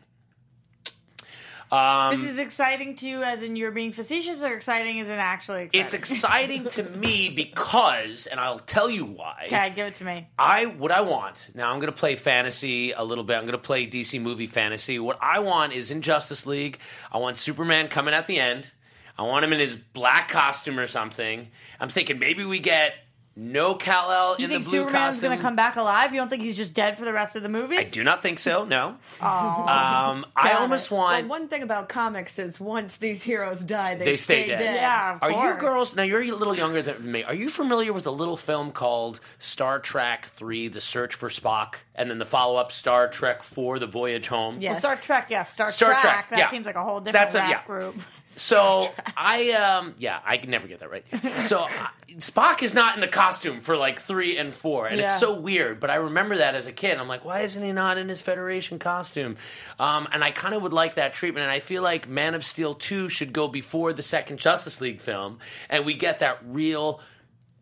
Um, 1.72 2.18
this 2.18 2.30
is 2.30 2.38
exciting 2.38 2.96
to 2.96 3.08
you, 3.08 3.22
as 3.22 3.42
in 3.42 3.54
you're 3.54 3.70
being 3.70 3.92
facetious, 3.92 4.42
or 4.42 4.52
exciting 4.52 4.98
as 5.00 5.06
in 5.06 5.18
actually 5.18 5.64
exciting? 5.64 5.84
It's 5.84 5.94
exciting 5.94 6.68
to 6.68 6.82
me 6.82 7.30
because, 7.30 8.26
and 8.26 8.40
I'll 8.40 8.58
tell 8.58 8.90
you 8.90 9.04
why. 9.04 9.44
Okay, 9.46 9.72
give 9.74 9.86
it 9.86 9.94
to 9.94 10.04
me. 10.04 10.28
I 10.38 10.66
what 10.66 10.90
I 10.90 11.02
want 11.02 11.50
now. 11.54 11.70
I'm 11.70 11.78
going 11.78 11.92
to 11.92 11.98
play 11.98 12.16
fantasy 12.16 12.92
a 12.92 13.04
little 13.04 13.24
bit. 13.24 13.36
I'm 13.36 13.44
going 13.44 13.52
to 13.52 13.58
play 13.58 13.86
DC 13.86 14.20
movie 14.20 14.48
fantasy. 14.48 14.98
What 14.98 15.18
I 15.20 15.38
want 15.38 15.72
is 15.72 15.90
in 15.90 16.02
Justice 16.02 16.44
League. 16.44 16.78
I 17.12 17.18
want 17.18 17.38
Superman 17.38 17.88
coming 17.88 18.14
at 18.14 18.26
the 18.26 18.40
end. 18.40 18.72
I 19.16 19.22
want 19.22 19.44
him 19.44 19.52
in 19.52 19.60
his 19.60 19.76
black 19.76 20.28
costume 20.28 20.78
or 20.78 20.86
something. 20.86 21.48
I'm 21.78 21.88
thinking 21.88 22.18
maybe 22.18 22.44
we 22.44 22.58
get 22.58 22.94
no 23.42 23.74
Kal 23.74 24.10
El 24.12 24.36
You 24.38 24.44
in 24.44 24.50
think 24.50 24.64
the 24.64 24.68
blue 24.70 24.78
Superman's 24.80 25.14
costume. 25.16 25.28
going 25.28 25.38
to 25.38 25.42
come 25.42 25.56
back 25.56 25.76
alive? 25.76 26.12
You 26.12 26.20
don't 26.20 26.28
think 26.28 26.42
he's 26.42 26.56
just 26.58 26.74
dead 26.74 26.98
for 26.98 27.06
the 27.06 27.12
rest 27.12 27.36
of 27.36 27.42
the 27.42 27.48
movie? 27.48 27.78
I 27.78 27.84
do 27.84 28.04
not 28.04 28.22
think 28.22 28.38
so. 28.38 28.64
No. 28.66 28.96
Oh, 29.22 29.26
Um, 29.26 30.26
I 30.36 30.50
Got 30.52 30.60
almost 30.62 30.86
it. 30.86 30.94
Well, 30.94 31.00
want. 31.02 31.28
one 31.28 31.48
thing 31.48 31.62
about 31.62 31.88
comics 31.88 32.38
is 32.38 32.58
once 32.60 32.96
these 32.96 33.22
heroes 33.22 33.60
die, 33.60 33.94
they, 33.94 34.04
They 34.06 34.16
stay 34.16 34.42
stay, 34.44 34.48
dead. 34.48 34.58
dead. 34.58 34.74
yeah, 34.76 35.14
of 35.14 35.22
Are 35.22 35.30
you 35.30 35.36
course. 35.36 35.60
girls 35.60 35.96
now? 35.96 36.02
You're 36.02 36.22
a 36.22 36.30
little 36.32 36.56
younger 36.56 36.82
than 36.82 37.10
me. 37.10 37.24
Are 37.24 37.34
you 37.34 37.48
familiar 37.48 37.92
with 37.92 38.06
a 38.06 38.10
little 38.10 38.36
film 38.36 38.72
called 38.72 39.20
Star 39.38 39.78
Trek 39.78 40.26
Three: 40.36 40.68
The 40.68 40.80
Search 40.80 41.14
for 41.14 41.28
Spock, 41.28 41.74
and 41.94 42.10
then 42.10 42.18
the 42.18 42.26
follow-up 42.26 42.72
Star 42.72 43.08
Trek 43.08 43.42
Four: 43.42 43.78
The 43.78 43.86
Voyage 43.86 44.26
Home? 44.28 44.56
Yes. 44.60 44.72
Well, 44.74 44.80
Star 44.80 44.96
Trek, 44.96 45.26
yeah, 45.30 45.42
Star, 45.44 45.70
Star 45.70 45.90
Trek. 45.92 46.02
Trek, 46.02 46.28
That 46.30 46.38
yeah. 46.38 46.50
seems 46.50 46.66
like 46.66 46.76
a 46.76 46.82
whole 46.84 47.00
different 47.00 47.30
That's 47.30 47.34
a- 47.34 47.38
rap 47.38 47.50
yeah. 47.50 47.64
group. 47.66 47.96
So 48.30 48.92
I 49.16 49.50
um 49.52 49.94
yeah 49.98 50.20
I 50.24 50.36
can 50.36 50.50
never 50.50 50.66
get 50.68 50.80
that 50.80 50.90
right. 50.90 51.04
So 51.40 51.60
I, 51.60 51.88
Spock 52.18 52.62
is 52.62 52.74
not 52.74 52.94
in 52.96 53.00
the 53.00 53.08
costume 53.08 53.60
for 53.60 53.76
like 53.76 54.00
three 54.00 54.36
and 54.36 54.52
four, 54.52 54.86
and 54.86 54.98
Yeah. 54.98 55.04
it's 55.04 55.18
so 55.20 55.38
weird. 55.38 55.78
But 55.78 55.90
I 55.90 55.96
remember 55.96 56.38
that 56.38 56.54
as 56.54 56.66
a 56.66 56.72
kid. 56.72 56.98
I'm 56.98 57.06
like, 57.08 57.24
why 57.24 57.42
isn't 57.42 57.62
he 57.62 57.72
not 57.72 57.98
in 57.98 58.08
his 58.08 58.20
Federation 58.20 58.78
costume? 58.78 59.36
Um, 59.78 60.08
and 60.12 60.24
I 60.24 60.30
kind 60.32 60.54
of 60.54 60.62
would 60.62 60.72
like 60.72 60.94
that 60.96 61.12
treatment. 61.12 61.42
And 61.44 61.52
I 61.52 61.60
feel 61.60 61.82
like 61.82 62.08
Man 62.08 62.34
of 62.34 62.44
Steel 62.44 62.74
two 62.74 63.08
should 63.08 63.32
go 63.32 63.46
before 63.48 63.92
the 63.92 64.02
second 64.02 64.38
Justice 64.38 64.80
League 64.80 65.00
film, 65.00 65.38
and 65.68 65.84
we 65.86 65.94
get 65.94 66.18
that 66.20 66.38
real. 66.44 67.00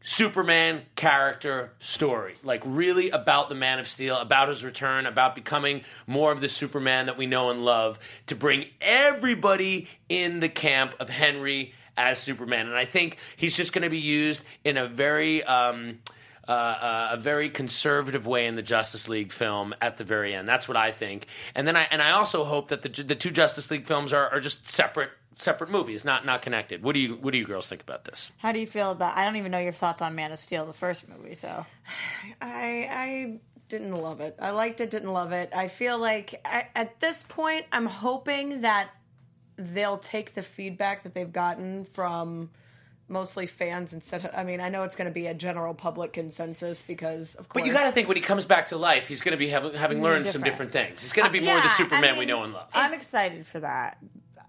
Superman 0.08 0.80
character 0.96 1.70
story. 1.80 2.36
Like, 2.42 2.62
really 2.64 3.10
about 3.10 3.50
the 3.50 3.54
Man 3.54 3.78
of 3.78 3.86
Steel, 3.86 4.16
about 4.16 4.48
his 4.48 4.64
return, 4.64 5.04
about 5.04 5.34
becoming 5.34 5.82
more 6.06 6.32
of 6.32 6.40
the 6.40 6.48
Superman 6.48 7.06
that 7.06 7.18
we 7.18 7.26
know 7.26 7.50
and 7.50 7.62
love, 7.62 7.98
to 8.28 8.34
bring 8.34 8.64
everybody 8.80 9.86
in 10.08 10.40
the 10.40 10.48
camp 10.48 10.94
of 10.98 11.10
Henry 11.10 11.74
as 11.94 12.18
Superman. 12.18 12.68
And 12.68 12.74
I 12.74 12.86
think 12.86 13.18
he's 13.36 13.54
just 13.54 13.74
going 13.74 13.82
to 13.82 13.90
be 13.90 14.00
used 14.00 14.42
in 14.64 14.78
a 14.78 14.88
very. 14.88 15.44
Um, 15.44 15.98
uh, 16.48 16.52
uh, 16.52 17.08
a 17.12 17.16
very 17.18 17.50
conservative 17.50 18.26
way 18.26 18.46
in 18.46 18.56
the 18.56 18.62
Justice 18.62 19.06
League 19.06 19.32
film 19.32 19.74
at 19.82 19.98
the 19.98 20.04
very 20.04 20.32
end. 20.32 20.48
That's 20.48 20.66
what 20.66 20.78
I 20.78 20.92
think. 20.92 21.26
And 21.54 21.68
then 21.68 21.76
I 21.76 21.86
and 21.90 22.00
I 22.00 22.12
also 22.12 22.44
hope 22.44 22.68
that 22.68 22.80
the 22.80 22.88
the 23.02 23.14
two 23.14 23.30
Justice 23.30 23.70
League 23.70 23.84
films 23.84 24.14
are, 24.14 24.30
are 24.30 24.40
just 24.40 24.66
separate 24.66 25.10
separate 25.38 25.70
movies, 25.70 26.04
not 26.04 26.26
not 26.26 26.42
connected. 26.42 26.82
What 26.82 26.94
do 26.94 27.00
you 27.00 27.14
what 27.14 27.32
do 27.32 27.38
you 27.38 27.44
girls 27.46 27.68
think 27.68 27.82
about 27.82 28.04
this? 28.04 28.30
How 28.38 28.52
do 28.52 28.58
you 28.58 28.66
feel 28.66 28.90
about? 28.90 29.16
I 29.16 29.24
don't 29.24 29.36
even 29.36 29.52
know 29.52 29.58
your 29.58 29.72
thoughts 29.72 30.02
on 30.02 30.14
Man 30.14 30.32
of 30.32 30.40
Steel, 30.40 30.66
the 30.66 30.72
first 30.72 31.08
movie. 31.08 31.34
So 31.34 31.64
I 32.40 32.88
I 32.90 33.40
didn't 33.68 33.94
love 33.94 34.20
it. 34.20 34.36
I 34.40 34.50
liked 34.50 34.80
it, 34.80 34.90
didn't 34.90 35.12
love 35.12 35.32
it. 35.32 35.50
I 35.54 35.68
feel 35.68 35.98
like 35.98 36.40
I, 36.44 36.68
at 36.74 37.00
this 37.00 37.22
point, 37.28 37.66
I'm 37.72 37.86
hoping 37.86 38.62
that 38.62 38.90
they'll 39.56 39.98
take 39.98 40.34
the 40.34 40.42
feedback 40.42 41.02
that 41.02 41.14
they've 41.14 41.32
gotten 41.32 41.84
from 41.84 42.50
mostly 43.08 43.46
fans 43.46 43.92
instead 43.92 44.24
of. 44.24 44.30
I 44.34 44.44
mean, 44.44 44.60
I 44.60 44.68
know 44.68 44.84
it's 44.84 44.96
going 44.96 45.08
to 45.08 45.14
be 45.14 45.26
a 45.26 45.34
general 45.34 45.74
public 45.74 46.12
consensus 46.12 46.82
because, 46.82 47.34
of 47.34 47.48
course, 47.48 47.62
But 47.62 47.66
you 47.66 47.72
got 47.72 47.86
to 47.86 47.92
think 47.92 48.08
when 48.08 48.16
he 48.16 48.22
comes 48.22 48.46
back 48.46 48.68
to 48.68 48.76
life, 48.76 49.08
he's 49.08 49.22
going 49.22 49.32
to 49.32 49.38
be 49.38 49.48
having, 49.48 49.74
having 49.74 50.02
learned 50.02 50.26
some 50.28 50.42
different. 50.42 50.72
different 50.72 50.88
things. 50.88 51.00
He's 51.02 51.12
going 51.12 51.26
to 51.26 51.32
be 51.32 51.40
uh, 51.40 51.44
more 51.44 51.56
yeah, 51.56 51.62
the 51.62 51.68
I 51.68 51.72
Superman 51.72 52.18
we 52.18 52.26
know 52.26 52.42
and 52.42 52.52
love. 52.52 52.70
I'm 52.74 52.94
excited 52.94 53.46
for 53.46 53.60
that. 53.60 53.98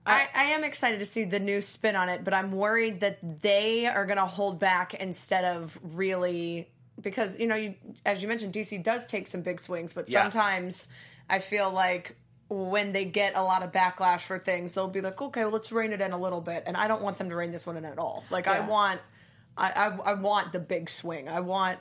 I, 0.09 0.29
I 0.33 0.43
am 0.45 0.63
excited 0.63 0.99
to 0.99 1.05
see 1.05 1.23
the 1.25 1.39
new 1.39 1.61
spin 1.61 1.95
on 1.95 2.09
it, 2.09 2.23
but 2.23 2.33
I'm 2.33 2.51
worried 2.51 3.01
that 3.01 3.41
they 3.41 3.85
are 3.85 4.05
going 4.05 4.17
to 4.17 4.25
hold 4.25 4.59
back 4.59 4.93
instead 4.93 5.45
of 5.45 5.79
really 5.83 6.69
because 7.01 7.39
you 7.39 7.47
know, 7.47 7.55
you, 7.55 7.75
as 8.05 8.21
you 8.21 8.27
mentioned, 8.27 8.53
DC 8.53 8.83
does 8.83 9.05
take 9.05 9.27
some 9.27 9.41
big 9.41 9.59
swings, 9.59 9.93
but 9.93 10.09
Yeah. 10.09 10.21
sometimes 10.23 10.87
I 11.29 11.39
feel 11.39 11.71
like 11.71 12.15
when 12.49 12.93
they 12.93 13.05
get 13.05 13.35
a 13.35 13.43
lot 13.43 13.61
of 13.63 13.71
backlash 13.71 14.21
for 14.21 14.39
things, 14.39 14.73
they'll 14.73 14.87
be 14.87 15.01
like, 15.01 15.21
okay, 15.21 15.43
well, 15.43 15.53
let's 15.53 15.71
rein 15.71 15.93
it 15.93 16.01
in 16.01 16.11
a 16.11 16.17
little 16.17 16.41
bit, 16.41 16.63
and 16.65 16.75
I 16.75 16.87
don't 16.87 17.01
want 17.01 17.17
them 17.17 17.29
to 17.29 17.35
rein 17.35 17.51
this 17.51 17.65
one 17.67 17.77
in 17.77 17.85
at 17.85 17.99
all. 17.99 18.23
Like 18.29 18.47
I 18.47 18.59
want, 18.61 18.99
I, 19.55 19.71
I, 19.71 20.11
I 20.11 20.13
want 20.15 20.51
the 20.51 20.59
big 20.59 20.89
swing. 20.89 21.29
I 21.29 21.41
want 21.41 21.79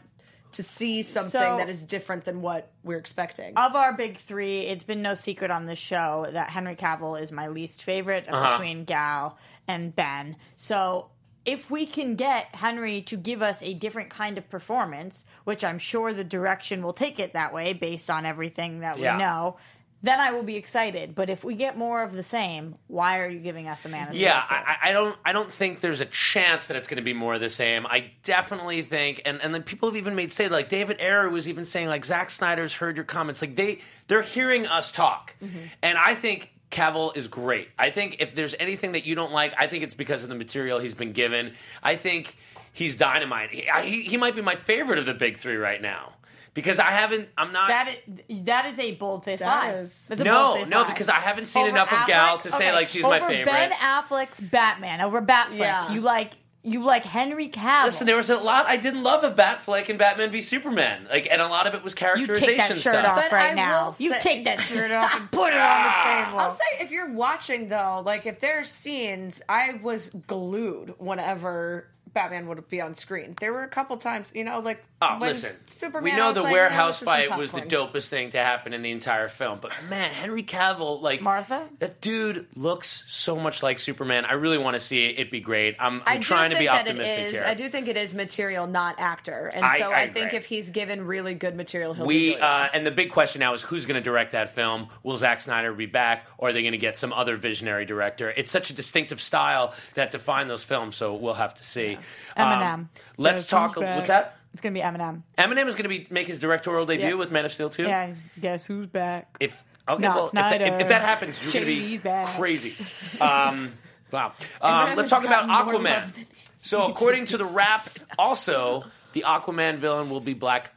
to 0.52 0.62
see 0.62 1.02
something 1.02 1.30
So- 1.40 1.56
that 1.58 1.68
is 1.68 1.84
different 1.84 2.24
than 2.24 2.40
what 2.40 2.70
we're 2.82 2.98
expecting. 2.98 3.56
Of 3.56 3.74
our 3.76 3.92
big 3.92 4.16
three, 4.16 4.60
it's 4.62 4.84
been 4.84 5.02
no 5.02 5.14
secret 5.14 5.50
on 5.50 5.66
this 5.66 5.78
show 5.78 6.26
that 6.32 6.50
Henry 6.50 6.74
Cavill 6.76 7.20
is 7.20 7.30
my 7.32 7.48
least 7.48 7.82
favorite 7.82 8.24
Uh-huh. 8.28 8.52
between 8.58 8.84
Gal 8.84 9.36
and 9.66 9.94
Ben. 9.94 10.36
So 10.56 11.10
if 11.44 11.70
we 11.70 11.86
can 11.86 12.14
get 12.14 12.54
Henry 12.54 13.00
to 13.02 13.16
give 13.16 13.42
us 13.42 13.62
a 13.62 13.72
different 13.74 14.10
kind 14.10 14.36
of 14.38 14.48
performance, 14.50 15.24
which 15.44 15.64
I'm 15.64 15.78
sure 15.78 16.12
the 16.12 16.24
direction 16.24 16.82
will 16.82 16.92
take 16.92 17.18
it 17.18 17.32
that 17.34 17.52
way 17.54 17.72
based 17.72 18.10
on 18.10 18.26
everything 18.26 18.80
that 18.80 18.96
we 18.96 19.04
Yeah. 19.04 19.16
know, 19.16 19.56
then 20.02 20.20
I 20.20 20.30
will 20.32 20.44
be 20.44 20.56
excited. 20.56 21.14
But 21.14 21.28
if 21.28 21.42
we 21.42 21.54
get 21.54 21.76
more 21.76 22.02
of 22.02 22.12
the 22.12 22.22
same, 22.22 22.76
why 22.86 23.18
are 23.18 23.28
you 23.28 23.40
giving 23.40 23.66
us 23.66 23.84
a 23.84 23.88
Man 23.88 24.08
Yeah. 24.12 24.44
I, 24.48 24.76
I 24.90 24.92
don't. 24.92 25.16
I 25.24 25.32
don't 25.32 25.52
think 25.52 25.80
there's 25.80 26.00
a 26.00 26.06
chance 26.06 26.68
that 26.68 26.76
it's 26.76 26.86
going 26.86 26.98
to 26.98 27.02
be 27.02 27.14
more 27.14 27.34
of 27.34 27.40
the 27.40 27.50
same. 27.50 27.86
I 27.86 28.12
definitely 28.22 28.82
think, 28.82 29.22
and 29.24 29.40
and 29.42 29.52
then 29.54 29.62
people 29.62 29.88
have 29.88 29.96
even 29.96 30.14
made 30.14 30.30
say 30.32 30.48
like 30.48 30.68
David 30.68 31.00
Ayer 31.00 31.28
was 31.28 31.48
even 31.48 31.64
saying 31.64 31.88
like 31.88 32.04
Zack 32.04 32.30
Snyder's 32.30 32.74
heard 32.74 32.96
your 32.96 33.04
comments. 33.04 33.40
Like 33.42 33.56
they 33.56 33.80
they're 34.06 34.22
hearing 34.22 34.66
us 34.66 34.92
talk, 34.92 35.34
Mm-hmm. 35.42 35.58
and 35.82 35.98
I 35.98 36.14
think 36.14 36.52
Cavill 36.70 37.16
is 37.16 37.26
great. 37.28 37.68
I 37.78 37.90
think 37.90 38.16
if 38.20 38.34
there's 38.34 38.54
anything 38.60 38.92
that 38.92 39.04
you 39.06 39.14
don't 39.14 39.32
like, 39.32 39.54
I 39.58 39.66
think 39.66 39.82
it's 39.84 39.94
because 39.94 40.22
of 40.22 40.28
the 40.28 40.34
material 40.34 40.78
he's 40.78 40.94
been 40.94 41.12
given. 41.12 41.54
I 41.82 41.96
think 41.96 42.36
he's 42.72 42.94
dynamite. 42.94 43.50
He, 43.50 43.68
I- 43.68 43.84
he, 43.84 44.02
he 44.02 44.16
might 44.16 44.36
be 44.36 44.42
my 44.42 44.54
favorite 44.54 44.98
of 44.98 45.06
the 45.06 45.14
big 45.14 45.38
three 45.38 45.56
right 45.56 45.80
now 45.82 46.12
because 46.58 46.78
I 46.80 46.90
haven't. 46.90 47.28
I'm 47.38 47.52
not. 47.52 47.68
That 47.68 47.88
is, 48.28 48.44
that 48.46 48.66
is 48.66 48.78
a 48.78 48.94
bold 48.96 49.24
faced 49.24 49.40
That 49.42 49.64
lie. 49.64 49.70
is- 49.78 49.96
That's 50.08 50.20
a 50.20 50.24
no, 50.24 50.48
bold-faced 50.48 50.70
no, 50.70 50.82
lie. 50.82 50.88
because 50.88 51.08
I 51.08 51.14
haven't 51.16 51.46
seen 51.46 51.62
Over 51.62 51.70
enough 51.70 51.92
of 51.92 52.06
Gal 52.06 52.38
Affleck? 52.38 52.42
to 52.42 52.50
say 52.50 52.56
Okay, 52.68 52.72
like 52.72 52.88
she's 52.88 53.04
over 53.04 53.20
my 53.20 53.26
favorite. 53.28 53.46
Ben 53.52 53.70
Affleck's 53.72 54.40
Batman 54.40 55.00
over 55.00 55.22
Batfleck. 55.22 55.58
Yeah. 55.58 55.92
You 55.92 56.00
like 56.00 56.32
you 56.64 56.82
like 56.84 57.04
Henry 57.04 57.48
Cavill. 57.48 57.84
Listen, 57.84 58.06
there 58.08 58.16
was 58.16 58.28
a 58.30 58.36
lot 58.36 58.66
I 58.66 58.76
didn't 58.76 59.02
love 59.04 59.22
of 59.22 59.36
Batfleck 59.36 59.88
and 59.88 59.98
Batman 59.98 60.30
v 60.32 60.40
Superman. 60.40 61.06
Like, 61.08 61.28
and 61.30 61.40
a 61.40 61.46
lot 61.46 61.66
of 61.68 61.74
it 61.74 61.84
was 61.84 61.92
you 61.92 61.96
characterization 61.98 62.48
take 62.48 62.58
that 62.58 62.68
shirt 62.72 62.80
stuff. 62.94 63.06
off 63.06 63.14
But 63.16 63.32
right 63.32 63.52
I 63.52 63.54
now. 63.54 63.84
will 63.86 63.94
You 63.98 64.12
say- 64.14 64.20
take 64.20 64.44
that 64.44 64.60
shirt 64.60 64.90
off 64.92 65.14
and 65.14 65.30
put 65.30 65.52
it 65.52 65.58
on 65.58 65.82
the 65.82 65.88
ah! 65.88 66.24
table. 66.26 66.38
I'll 66.40 66.50
say 66.50 66.64
if 66.80 66.90
you're 66.90 67.12
watching 67.12 67.68
though, 67.68 68.02
like 68.04 68.26
if 68.26 68.40
there's 68.40 68.68
scenes, 68.70 69.40
I 69.48 69.78
was 69.82 70.10
glued 70.26 70.94
whenever 70.98 71.86
Batman 72.12 72.48
would 72.48 72.68
be 72.68 72.80
on 72.80 72.94
screen. 72.96 73.36
There 73.40 73.52
were 73.52 73.62
a 73.62 73.68
couple 73.68 73.96
times, 73.96 74.32
you 74.34 74.42
know, 74.44 74.58
like 74.58 74.82
Oh, 75.00 75.12
when 75.20 75.28
listen. 75.28 75.54
Superman. 75.66 76.02
we 76.02 76.12
know 76.12 76.32
the 76.32 76.42
like, 76.42 76.52
warehouse 76.52 77.00
"No, 77.02 77.04
fight 77.06 77.38
was 77.38 77.52
the 77.52 77.60
popcorn." 77.60 77.88
dopest 77.92 78.08
thing 78.08 78.30
to 78.30 78.38
happen 78.38 78.72
in 78.72 78.82
the 78.82 78.90
entire 78.90 79.28
film. 79.28 79.60
But 79.62 79.72
man, 79.88 80.10
Henry 80.10 80.42
Cavill, 80.42 81.00
like 81.00 81.22
Martha? 81.22 81.68
that 81.78 82.00
dude 82.00 82.48
looks 82.56 83.04
so 83.06 83.36
much 83.36 83.62
like 83.62 83.78
Superman. 83.78 84.24
I 84.24 84.32
really 84.32 84.58
want 84.58 84.74
to 84.74 84.80
see 84.80 85.06
it. 85.06 85.12
It'd 85.20 85.30
be 85.30 85.38
great. 85.38 85.76
I'm, 85.78 86.02
I 86.04 86.14
I'm 86.14 86.20
trying 86.20 86.50
to 86.50 86.56
think 86.56 86.68
be 86.70 86.74
that 86.74 86.80
optimistic 86.88 87.18
it 87.18 87.26
is. 87.26 87.32
here. 87.32 87.44
I 87.46 87.54
do 87.54 87.68
think 87.68 87.86
it 87.86 87.96
is 87.96 88.12
material, 88.12 88.66
not 88.66 88.98
actor, 88.98 89.46
and 89.54 89.64
I- 89.64 89.78
so 89.78 89.92
I 89.92 90.00
I, 90.00 90.08
think 90.08 90.26
agree. 90.28 90.38
if 90.38 90.46
he's 90.46 90.70
given 90.70 91.06
really 91.06 91.34
good 91.34 91.54
material, 91.54 91.94
he'll 91.94 92.04
be 92.04 92.08
We 92.08 92.28
really 92.30 92.40
uh, 92.40 92.68
and 92.74 92.84
the 92.84 92.90
big 92.90 93.12
question 93.12 93.38
now 93.38 93.54
is 93.54 93.62
who's 93.62 93.86
going 93.86 93.94
to 93.94 94.00
direct 94.04 94.32
that 94.32 94.52
film? 94.52 94.88
Will 95.04 95.16
Zack 95.16 95.40
Snyder 95.40 95.72
be 95.72 95.86
back, 95.86 96.26
or 96.38 96.48
are 96.48 96.52
they 96.52 96.62
going 96.62 96.72
to 96.72 96.78
get 96.78 96.96
some 96.98 97.12
other 97.12 97.36
visionary 97.36 97.84
director? 97.84 98.32
It's 98.36 98.50
such 98.50 98.70
a 98.70 98.72
distinctive 98.72 99.20
style 99.20 99.74
that 99.94 100.10
define 100.10 100.48
those 100.48 100.64
films, 100.64 100.96
so 100.96 101.14
we'll 101.14 101.34
have 101.34 101.54
to 101.54 101.62
see. 101.64 101.98
Eminem. 102.36 102.72
Um, 102.74 102.88
let's 103.16 103.46
talk. 103.46 103.78
back? 103.78 103.94
What's 103.96 104.08
that? 104.08 104.34
It's 104.58 104.62
gonna 104.64 104.72
be 104.74 104.80
Eminem. 104.80 105.22
Eminem 105.38 105.68
is 105.68 105.74
going 105.76 105.84
to 105.84 105.88
be 105.88 106.08
make 106.10 106.26
his 106.26 106.40
directorial 106.40 106.84
debut 106.84 107.06
Yeah. 107.10 107.14
with 107.14 107.30
Man 107.30 107.44
of 107.44 107.52
Steel 107.52 107.70
too. 107.70 107.84
Yeah, 107.84 108.06
he's- 108.06 108.20
guess 108.40 108.66
who's 108.66 108.88
back? 108.88 109.36
If 109.38 109.64
okay, 109.88 110.02
Not 110.02 110.16
well, 110.16 110.24
if 110.26 110.32
that, 110.32 110.60
if, 110.60 110.66
Snyder. 110.66 110.80
if 110.82 110.88
that 110.88 111.00
happens, 111.02 111.40
you're 111.40 111.52
Shady's 111.52 111.98
be 112.00 112.02
back. 112.02 112.36
crazy. 112.36 112.74
Um, 113.24 113.74
wow. 114.10 114.32
Um, 114.60 114.96
let's 114.96 115.10
talk 115.10 115.24
about 115.24 115.46
gotten 115.46 115.72
more 115.74 115.80
Aquaman. 115.80 116.12
than 116.12 116.26
So, 116.60 116.86
according 116.86 117.26
to 117.26 117.36
the 117.38 117.44
Wrap, 117.44 117.88
also 118.18 118.84
the 119.12 119.22
Aquaman 119.26 119.76
villain 119.76 120.10
will 120.10 120.20
be 120.20 120.34
Black 120.34 120.72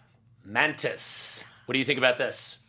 Mantis. 0.46 1.44
What 1.66 1.74
do 1.74 1.80
you 1.80 1.86
think 1.86 1.98
about 1.98 2.20
this? 2.20 2.60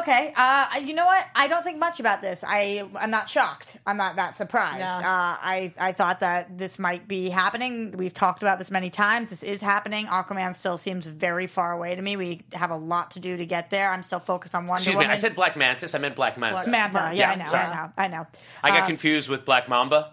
Okay, 0.00 0.32
uh, 0.36 0.66
you 0.84 0.94
know 0.94 1.06
what? 1.06 1.26
I 1.34 1.48
don't 1.48 1.62
think 1.62 1.78
much 1.78 2.00
about 2.00 2.20
this. 2.20 2.44
I 2.46 2.84
I'm 2.96 3.10
not 3.10 3.28
shocked. 3.28 3.76
I'm 3.86 3.96
not 3.96 4.16
that 4.16 4.36
surprised. 4.36 4.80
No. 4.80 4.86
Uh, 4.86 5.00
I 5.40 5.72
I 5.78 5.92
thought 5.92 6.20
that 6.20 6.56
this 6.58 6.78
might 6.78 7.06
be 7.08 7.30
happening. 7.30 7.92
We've 7.92 8.12
talked 8.12 8.42
about 8.42 8.58
this 8.58 8.70
many 8.70 8.90
times. 8.90 9.30
This 9.30 9.42
is 9.42 9.60
happening. 9.60 10.06
Aquaman 10.06 10.54
still 10.54 10.78
seems 10.78 11.06
very 11.06 11.46
far 11.46 11.72
away 11.72 11.94
to 11.94 12.02
me. 12.02 12.16
We 12.16 12.42
have 12.52 12.70
a 12.70 12.76
lot 12.76 13.12
to 13.12 13.20
do 13.20 13.36
to 13.36 13.46
get 13.46 13.70
there. 13.70 13.90
I'm 13.90 14.02
still 14.02 14.20
focused 14.20 14.54
on 14.54 14.66
Wonder 14.66 14.78
Excuse 14.80 14.96
Woman. 14.96 15.08
me, 15.08 15.12
I 15.12 15.16
said 15.16 15.34
Black 15.34 15.56
Mantis. 15.56 15.94
I 15.94 15.98
meant 15.98 16.16
Black 16.16 16.36
Manta. 16.38 16.68
Manta. 16.68 17.10
Yeah, 17.12 17.12
Yeah, 17.12 17.30
I 17.30 17.34
know. 17.36 17.46
sorry. 17.46 17.64
I 17.64 17.74
know. 17.74 17.92
I 17.96 18.08
know. 18.08 18.26
I 18.64 18.68
got 18.70 18.82
Uh, 18.82 18.86
confused 18.86 19.28
with 19.28 19.44
Black 19.44 19.68
Mamba. 19.68 20.12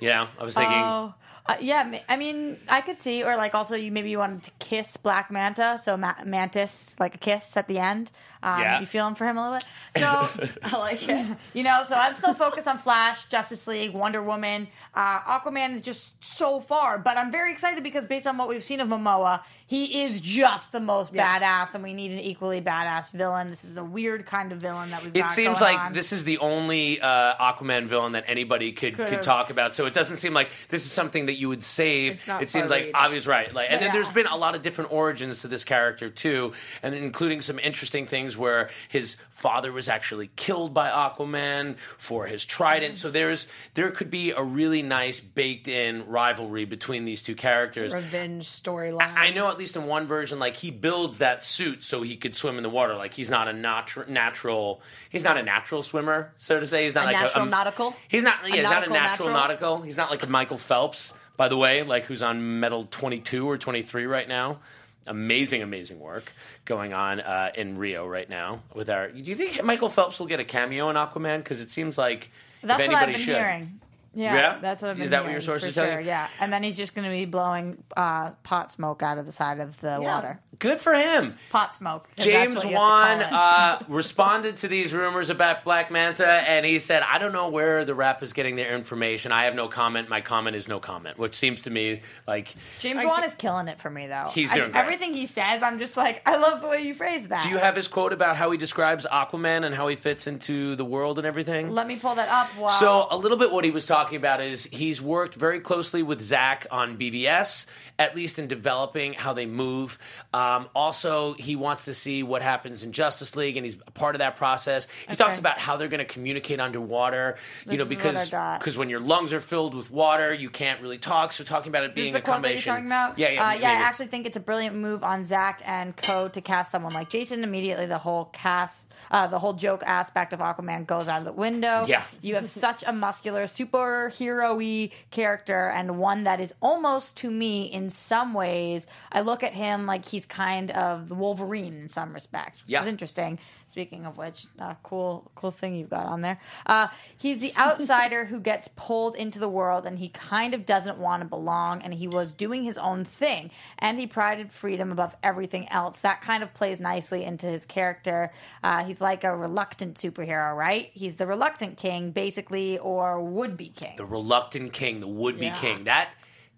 Yeah, 0.00 0.28
I 0.38 0.44
was 0.44 0.54
thinking. 0.54 0.72
Oh, 0.78 1.14
uh, 1.46 1.56
yeah. 1.60 1.98
I 2.08 2.16
mean, 2.16 2.58
I 2.68 2.80
could 2.80 2.96
see, 2.98 3.22
or 3.22 3.36
like 3.36 3.54
also, 3.54 3.74
you 3.76 3.92
maybe 3.92 4.10
you 4.10 4.18
wanted 4.18 4.44
to 4.44 4.50
kiss 4.58 4.96
Black 4.96 5.30
Manta, 5.30 5.78
so 5.82 5.96
ma- 5.96 6.14
Mantis, 6.24 6.94
like 6.98 7.14
a 7.16 7.18
kiss 7.18 7.56
at 7.56 7.68
the 7.68 7.78
end. 7.78 8.10
Um, 8.42 8.60
Yeah. 8.60 8.80
You 8.80 8.86
feeling 8.86 9.14
for 9.14 9.24
him 9.26 9.36
a 9.38 9.42
little 9.42 9.58
bit? 9.58 9.66
So, 10.00 10.28
I 10.62 10.76
like 10.78 11.08
it. 11.08 11.26
you 11.52 11.64
know, 11.64 11.82
so 11.86 11.96
I'm 11.96 12.14
still 12.14 12.32
focused 12.34 12.68
on 12.68 12.78
Flash, 12.78 13.24
Justice 13.24 13.66
League, 13.66 13.92
Wonder 13.92 14.22
Woman. 14.22 14.68
Uh, 14.94 15.18
Aquaman 15.20 15.74
is 15.74 15.80
just 15.82 16.22
so 16.24 16.60
far, 16.60 16.96
but 16.98 17.16
I'm 17.16 17.32
very 17.32 17.50
excited 17.50 17.82
because 17.82 18.04
based 18.04 18.26
on 18.28 18.36
what 18.38 18.48
we've 18.48 18.62
seen 18.62 18.78
of 18.80 18.88
Momoa, 18.88 19.40
he 19.66 20.02
is 20.02 20.20
just 20.20 20.70
the 20.72 20.78
most 20.80 21.12
Yeah. 21.12 21.38
badass, 21.40 21.74
and 21.74 21.82
we 21.82 21.92
need 21.94 22.12
an 22.12 22.18
equally 22.20 22.60
badass 22.60 23.10
villain. 23.10 23.50
This 23.50 23.64
is 23.64 23.76
a 23.76 23.84
weird 23.84 24.26
kind 24.26 24.52
of 24.52 24.58
villain 24.58 24.90
that 24.90 25.02
we've 25.04 25.14
It 25.14 25.20
got 25.22 25.30
seems 25.30 25.58
going 25.58 25.74
like 25.74 25.86
on. 25.86 25.92
this 25.92 26.12
is 26.12 26.22
the 26.24 26.38
only 26.38 27.00
uh, 27.00 27.34
Aquaman 27.34 27.86
villain 27.86 28.12
that 28.12 28.24
anybody 28.28 28.70
could 28.72 28.94
could 28.96 29.06
Could've. 29.08 29.20
talk 29.22 29.50
about. 29.50 29.74
So 29.74 29.86
it 29.86 29.94
doesn't 29.94 30.16
seem 30.18 30.34
like 30.34 30.50
this 30.68 30.84
is 30.86 30.92
something 30.92 31.26
that 31.26 31.34
you 31.38 31.48
would 31.48 31.62
save. 31.64 32.12
It's 32.12 32.26
not 32.28 32.42
it 32.42 32.48
seems 32.48 32.70
like 32.70 32.92
far-reached. 32.92 32.98
obvious, 33.04 33.26
right? 33.26 33.52
Like, 33.52 33.70
and 33.70 33.80
then 33.82 33.92
there's 33.92 34.08
been 34.08 34.26
a 34.26 34.36
lot 34.36 34.54
of 34.54 34.62
different 34.62 34.92
origins 34.92 35.40
to 35.42 35.48
this 35.48 35.64
character 35.64 36.10
too, 36.10 36.52
and 36.82 36.94
including 36.94 37.40
some 37.40 37.58
interesting 37.58 38.06
things 38.06 38.29
where 38.36 38.70
his 38.88 39.16
father 39.30 39.72
was 39.72 39.88
actually 39.88 40.30
killed 40.36 40.74
by 40.74 40.88
Aquaman 40.90 41.78
for 41.96 42.26
his 42.26 42.44
trident. 42.44 42.96
So 42.96 43.10
there's 43.10 43.46
there 43.74 43.90
could 43.90 44.10
be 44.10 44.32
a 44.32 44.42
really 44.42 44.82
nice 44.82 45.20
baked 45.20 45.66
in 45.66 46.06
rivalry 46.06 46.66
between 46.66 47.04
these 47.06 47.22
two 47.22 47.34
characters. 47.34 47.94
Revenge 47.94 48.46
storyline. 48.46 49.14
I 49.16 49.30
know 49.30 49.48
at 49.48 49.58
least 49.58 49.76
in 49.76 49.86
one 49.86 50.06
version, 50.06 50.38
like 50.38 50.56
he 50.56 50.70
builds 50.70 51.18
that 51.18 51.42
suit 51.42 51.82
so 51.82 52.02
he 52.02 52.16
could 52.16 52.34
swim 52.34 52.56
in 52.56 52.62
the 52.62 52.70
water. 52.70 52.94
Like 52.94 53.14
he's 53.14 53.30
not 53.30 53.48
a 53.48 53.52
natu- 53.52 54.08
natural, 54.08 54.82
he's 55.08 55.24
not 55.24 55.38
a 55.38 55.42
natural 55.42 55.82
swimmer, 55.82 56.32
so 56.36 56.60
to 56.60 56.66
say. 56.66 56.84
He's 56.84 56.94
not 56.94 57.04
A 57.04 57.12
like 57.12 57.16
natural 57.16 57.46
a, 57.46 57.48
nautical? 57.48 57.96
He's 58.08 58.22
not. 58.22 58.40
Yeah, 58.46 58.56
he's 58.56 58.64
not 58.64 58.86
a 58.86 58.90
natural, 58.90 59.28
natural? 59.28 59.30
nautical. 59.30 59.82
He's 59.82 59.96
not 59.96 60.10
like 60.10 60.22
a 60.22 60.26
Michael 60.26 60.58
Phelps, 60.58 61.14
by 61.36 61.48
the 61.48 61.56
way, 61.56 61.82
like 61.82 62.04
who's 62.04 62.22
on 62.22 62.60
medal 62.60 62.86
twenty 62.90 63.20
two 63.20 63.48
or 63.48 63.56
twenty 63.56 63.82
three 63.82 64.06
right 64.06 64.28
now. 64.28 64.58
Amazing, 65.06 65.62
amazing 65.62 65.98
work 65.98 66.32
going 66.64 66.92
on 66.92 67.20
uh, 67.20 67.50
in 67.56 67.78
Rio 67.78 68.06
right 68.06 68.28
now 68.28 68.62
with 68.74 68.90
our. 68.90 69.08
Do 69.10 69.18
you 69.20 69.34
think 69.34 69.62
Michael 69.64 69.88
Phelps 69.88 70.20
will 70.20 70.26
get 70.26 70.40
a 70.40 70.44
cameo 70.44 70.90
in 70.90 70.96
Aquaman? 70.96 71.38
Because 71.38 71.60
it 71.60 71.70
seems 71.70 71.96
like 71.98 72.30
That's 72.62 72.82
if 72.82 72.88
what 72.88 72.96
anybody 72.96 73.12
I've 73.12 73.16
been 73.16 73.24
should. 73.26 73.36
hearing. 73.36 73.80
Yeah, 74.14 74.34
Yeah? 74.34 74.58
that's 74.60 74.82
what 74.82 74.90
I've 74.90 74.96
been 74.96 75.04
Is 75.04 75.10
that 75.10 75.22
what 75.22 75.32
your 75.32 75.40
sources 75.40 75.68
for 75.70 75.74
tell 75.82 75.84
sure. 75.86 76.00
you? 76.00 76.06
Yeah, 76.06 76.28
and 76.40 76.52
then 76.52 76.62
he's 76.62 76.76
just 76.76 76.94
going 76.94 77.08
to 77.08 77.14
be 77.16 77.26
blowing 77.26 77.82
uh, 77.96 78.30
pot 78.42 78.70
smoke 78.72 79.02
out 79.02 79.18
of 79.18 79.26
the 79.26 79.32
side 79.32 79.60
of 79.60 79.80
the 79.80 79.98
water. 80.00 80.40
Good 80.58 80.80
for 80.80 80.92
him. 80.92 81.36
Pot 81.48 81.74
smoke. 81.76 82.06
James 82.18 82.56
what 82.56 82.68
to 82.68 82.74
Wan 82.74 83.22
uh, 83.22 83.82
responded 83.88 84.58
to 84.58 84.68
these 84.68 84.92
rumors 84.92 85.30
about 85.30 85.64
Black 85.64 85.90
Manta, 85.90 86.26
and 86.26 86.66
he 86.66 86.80
said, 86.80 87.02
"I 87.02 87.18
don't 87.18 87.32
know 87.32 87.48
where 87.48 87.84
the 87.86 87.94
Wrap 87.94 88.22
is 88.22 88.34
getting 88.34 88.56
their 88.56 88.74
information. 88.76 89.32
I 89.32 89.44
have 89.44 89.54
no 89.54 89.68
comment. 89.68 90.10
My 90.10 90.20
comment 90.20 90.56
is 90.56 90.68
no 90.68 90.78
comment." 90.78 91.18
Which 91.18 91.34
seems 91.34 91.62
to 91.62 91.70
me 91.70 92.02
like 92.26 92.54
James 92.80 93.02
Wan 93.06 93.24
is 93.24 93.34
killing 93.36 93.68
it 93.68 93.80
for 93.80 93.88
me, 93.88 94.06
though. 94.06 94.28
He's 94.34 94.50
doing 94.52 94.70
great. 94.72 94.80
everything 94.80 95.14
he 95.14 95.24
says. 95.24 95.62
I'm 95.62 95.78
just 95.78 95.96
like, 95.96 96.20
I 96.26 96.36
love 96.36 96.60
the 96.60 96.66
way 96.68 96.82
you 96.82 96.92
phrase 96.92 97.28
that. 97.28 97.44
Do 97.44 97.48
you 97.48 97.56
have 97.58 97.74
his 97.76 97.88
quote 97.88 98.12
about 98.12 98.36
how 98.36 98.50
he 98.50 98.58
describes 98.58 99.06
Aquaman 99.10 99.64
and 99.64 99.74
how 99.74 99.88
he 99.88 99.96
fits 99.96 100.26
into 100.26 100.76
the 100.76 100.84
world 100.84 101.16
and 101.16 101.26
everything? 101.26 101.70
Let 101.70 101.86
me 101.86 101.96
pull 101.96 102.16
that 102.16 102.28
up. 102.28 102.48
While 102.58 102.68
So 102.70 103.06
a 103.10 103.16
little 103.16 103.38
bit 103.38 103.50
what 103.50 103.64
he 103.64 103.70
was 103.70 103.86
talking 103.86 103.99
about 104.16 104.40
is 104.40 104.64
he's 104.64 105.00
worked 105.00 105.34
very 105.34 105.60
closely 105.60 106.02
with 106.02 106.20
Zach 106.20 106.66
on 106.70 106.96
BVS, 106.96 107.66
at 108.00 108.16
least 108.16 108.38
in 108.38 108.46
developing 108.48 109.12
how 109.12 109.34
they 109.34 109.44
move. 109.44 109.98
Um, 110.32 110.68
also, 110.74 111.34
he 111.34 111.54
wants 111.54 111.84
to 111.84 111.92
see 111.92 112.22
what 112.22 112.40
happens 112.40 112.82
in 112.82 112.92
Justice 112.92 113.36
League, 113.36 113.58
and 113.58 113.66
he's 113.66 113.76
a 113.86 113.90
part 113.90 114.14
of 114.14 114.20
that 114.20 114.36
process. 114.36 114.88
He 115.06 115.14
talks 115.16 115.36
about 115.36 115.58
how 115.58 115.76
they're 115.76 115.86
going 115.88 115.98
to 115.98 116.06
communicate 116.06 116.60
underwater. 116.60 117.36
you 117.66 117.76
know, 117.76 117.84
is 117.84 117.88
what 117.90 117.98
I 117.98 118.02
because 118.02 118.30
because 118.58 118.78
when 118.78 118.88
your 118.88 119.00
lungs 119.00 119.34
are 119.34 119.40
filled 119.40 119.74
with 119.74 119.90
water, 119.90 120.32
you 120.32 120.48
can't 120.48 120.80
really 120.80 120.96
talk. 120.96 121.34
So 121.34 121.44
talking 121.44 121.68
about 121.68 121.84
it 121.84 121.94
This 121.94 122.04
being 122.04 122.16
a 122.16 122.22
quote 122.22 122.40
that 122.42 122.54
you're 122.54 122.62
combination. 122.62 122.72
talking 122.72 122.86
about. 122.86 123.18
Yeah, 123.18 123.28
yeah, 123.28 123.48
uh, 123.48 123.52
yeah. 123.52 123.70
I 123.70 123.74
actually 123.74 124.06
think 124.06 124.26
it's 124.26 124.36
a 124.38 124.40
brilliant 124.40 124.76
move 124.76 125.04
on 125.04 125.24
Zach 125.26 125.60
and 125.66 125.94
Co 125.94 126.28
to 126.28 126.40
cast 126.40 126.72
someone 126.72 126.94
like 126.94 127.10
Jason. 127.10 127.44
Immediately, 127.44 127.84
the 127.84 127.98
whole 127.98 128.24
cast, 128.32 128.90
uh, 129.10 129.26
the 129.26 129.38
whole 129.38 129.52
joke 129.52 129.82
aspect 129.84 130.32
of 130.32 130.40
Aquaman 130.40 130.86
goes 130.86 131.06
out 131.06 131.18
of 131.18 131.26
the 131.26 131.32
window. 131.32 131.84
Yeah. 131.86 132.02
you 132.22 132.34
have 132.36 132.48
such 132.48 132.82
a 132.86 132.92
muscular 132.94 133.44
superhero-y 133.44 134.90
character, 135.10 135.68
and 135.68 135.98
one 135.98 136.24
that 136.24 136.40
is 136.40 136.54
almost 136.62 137.16
to 137.18 137.30
me 137.30 137.64
in 137.64 137.89
some 137.90 138.34
ways. 138.34 138.86
I 139.12 139.20
look 139.20 139.42
at 139.42 139.52
him 139.54 139.86
like 139.86 140.04
he's 140.06 140.26
kind 140.26 140.70
of 140.70 141.08
the 141.08 141.14
Wolverine 141.14 141.74
in 141.82 141.88
some 141.88 142.12
respect. 142.12 142.62
Which 142.62 142.72
Yeah. 142.72 142.80
is 142.82 142.86
interesting. 142.86 143.38
Speaking 143.70 144.04
of 144.04 144.18
which, 144.18 144.46
uh, 144.58 144.74
cool, 144.82 145.30
cool 145.36 145.52
thing 145.52 145.76
you've 145.76 145.90
got 145.90 146.04
on 146.06 146.22
there. 146.22 146.40
Uh, 146.66 146.88
he's 147.16 147.38
the 147.38 147.54
outsider 147.56 148.24
who 148.24 148.40
gets 148.40 148.66
pulled 148.74 149.14
into 149.14 149.38
the 149.38 149.48
world, 149.48 149.86
and 149.86 149.96
he 149.96 150.08
kind 150.08 150.54
of 150.54 150.66
doesn't 150.66 150.98
want 150.98 151.22
to 151.22 151.28
belong. 151.28 151.80
And 151.82 151.94
he 151.94 152.08
was 152.08 152.34
doing 152.34 152.64
his 152.64 152.78
own 152.78 153.04
thing, 153.04 153.52
and 153.78 153.96
he 153.96 154.08
prided 154.08 154.50
freedom 154.52 154.90
above 154.90 155.14
everything 155.22 155.68
else. 155.68 156.00
That 156.00 156.20
kind 156.20 156.42
of 156.42 156.52
plays 156.52 156.80
nicely 156.80 157.22
into 157.22 157.46
his 157.46 157.64
character. 157.64 158.32
Uh, 158.64 158.82
he's 158.82 159.00
like 159.00 159.22
a 159.22 159.36
reluctant 159.36 159.96
superhero, 159.98 160.52
right? 160.56 160.90
He's 160.92 161.14
the 161.14 161.28
reluctant 161.28 161.76
king, 161.76 162.10
basically, 162.10 162.76
or 162.76 163.22
would 163.22 163.56
be 163.56 163.68
king. 163.68 163.94
the 163.96 164.04
reluctant 164.04 164.72
king, 164.72 164.98
the 164.98 165.06
would 165.06 165.38
be 165.38 165.46
Yeah. 165.46 165.54
king. 165.60 165.84
That 165.84 166.10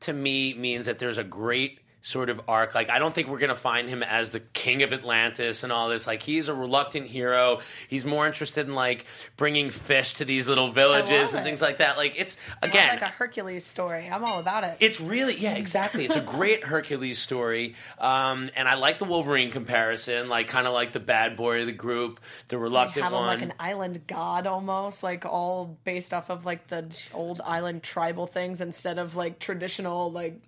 to 0.03 0.13
me 0.13 0.55
means 0.55 0.87
that 0.87 0.99
there's 0.99 1.19
a 1.19 1.25
great 1.25 1.81
sort 2.03 2.29
of 2.31 2.41
arc. 2.49 2.75
Like 2.75 2.91
I 2.91 2.99
don't 2.99 3.15
think 3.15 3.29
we're 3.29 3.39
gonna 3.39 3.55
find 3.55 3.89
him 3.89 4.03
as 4.03 4.31
the 4.31 4.41
king 4.41 4.83
of 4.83 4.93
Atlantis 4.93 5.63
and 5.63 5.73
all 5.73 5.89
this. 5.89 6.07
Like 6.07 6.21
he's 6.23 6.49
a 6.49 6.55
reluctant 6.55 7.07
hero. 7.07 7.61
He's 7.89 8.05
more 8.05 8.27
interested 8.27 8.67
in 8.67 8.75
like 8.75 9.07
bringing 9.37 9.71
fish 9.71 10.15
to 10.15 10.25
these 10.25 10.49
little 10.49 10.71
villages 10.73 11.33
and 11.33 11.41
it. 11.41 11.45
things 11.45 11.63
like 11.63 11.79
that. 11.79 11.97
Like 11.97 12.15
it's 12.19 12.37
It's 12.63 12.69
again. 12.73 12.89
like 12.89 13.03
a 13.03 13.07
Hercules 13.07 13.65
story. 13.65 14.09
I'm 14.11 14.25
all 14.25 14.41
about 14.41 14.65
it. 14.65 14.77
it's 14.81 15.01
really 15.01 15.37
yeah, 15.37 15.55
exactly. 15.55 16.05
It's 16.05 16.17
a 16.17 16.21
great 16.21 16.65
Hercules 16.73 17.19
story, 17.19 17.77
um, 17.99 18.51
and 18.57 18.67
I 18.69 18.75
like 18.75 18.99
the 18.99 19.05
Wolverine 19.05 19.51
comparison. 19.51 20.29
Like 20.29 20.49
kind 20.49 20.67
of 20.67 20.73
like 20.73 20.93
the 20.93 21.01
bad 21.01 21.37
boy 21.37 21.61
of 21.61 21.67
the 21.67 21.73
group, 21.73 22.19
the 22.49 22.59
reluctant 22.59 23.05
have 23.05 23.13
him 23.13 23.19
one. 23.21 23.27
like 23.29 23.43
an 23.43 23.55
island 23.61 24.07
god 24.07 24.47
almost, 24.47 25.03
like 25.03 25.25
all 25.25 25.79
based 25.85 26.13
off 26.13 26.31
of 26.31 26.45
like 26.45 26.67
the 26.67 26.85
old 27.15 27.41
island 27.45 27.83
tribal 27.83 28.27
things 28.27 28.61
instead 28.61 28.99
of 28.99 29.15
like 29.15 29.39
traditional 29.39 30.11
like. 30.11 30.41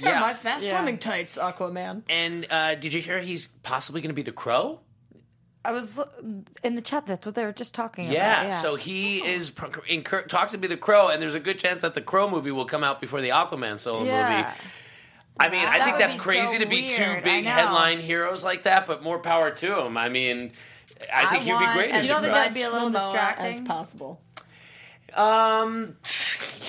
Here 0.00 0.08
Yeah. 0.08 0.16
are 0.16 0.20
my 0.20 0.34
fast 0.34 0.64
Yeah. 0.64 0.76
swimming 0.76 0.98
tights, 0.98 1.36
Aquaman. 1.38 2.02
and 2.08 2.46
uh, 2.50 2.74
did 2.74 2.92
you 2.94 3.00
hear 3.02 3.20
he's 3.20 3.48
possibly 3.62 4.00
going 4.00 4.08
to 4.10 4.14
be 4.14 4.22
the 4.22 4.32
Crow? 4.32 4.80
I 5.62 5.72
was 5.72 6.00
in 6.62 6.74
the 6.74 6.80
chat. 6.80 7.04
That's 7.06 7.26
what 7.26 7.34
they 7.34 7.44
were 7.44 7.52
just 7.52 7.74
talking 7.74 8.10
Yeah, 8.10 8.44
about. 8.46 8.62
so 8.62 8.76
he 8.76 9.18
is 9.18 9.52
in, 9.88 10.02
talks 10.02 10.52
to 10.52 10.58
be 10.58 10.68
the 10.68 10.78
Crow, 10.78 11.08
and 11.08 11.20
there's 11.20 11.34
a 11.34 11.40
good 11.40 11.58
chance 11.58 11.82
that 11.82 11.94
the 11.94 12.00
Crow 12.00 12.30
movie 12.30 12.50
will 12.50 12.64
come 12.64 12.82
out 12.82 12.98
before 12.98 13.20
the 13.20 13.28
Aquaman 13.28 13.78
solo 13.78 14.04
yeah. 14.04 14.30
movie. 14.38 14.48
I 15.38 15.48
mean, 15.50 15.64
I 15.66 15.84
think 15.84 15.96
would 15.96 16.00
that's 16.02 16.14
crazy 16.16 16.54
so 16.54 16.58
to 16.60 16.66
be 16.66 16.82
weird. 16.82 16.96
two 16.96 17.20
big 17.24 17.44
headline 17.44 18.00
heroes 18.00 18.42
like 18.42 18.62
that, 18.62 18.86
but 18.86 19.02
more 19.02 19.18
power 19.18 19.50
to 19.50 19.80
him. 19.80 19.96
I 19.98 20.08
mean, 20.08 20.52
I 21.12 21.26
think 21.26 21.44
he'd 21.44 21.58
be 21.58 21.72
great. 21.74 21.90
as 21.90 21.98
as 22.00 22.06
You 22.06 22.10
don't 22.12 22.22
think 22.22 22.32
that'd 22.34 22.54
be 22.54 22.62
a 22.62 22.70
little 22.70 22.88
much 22.90 23.02
distracting? 23.02 23.46
as 23.54 23.60
possible? 23.62 24.20
Um, 25.14 25.96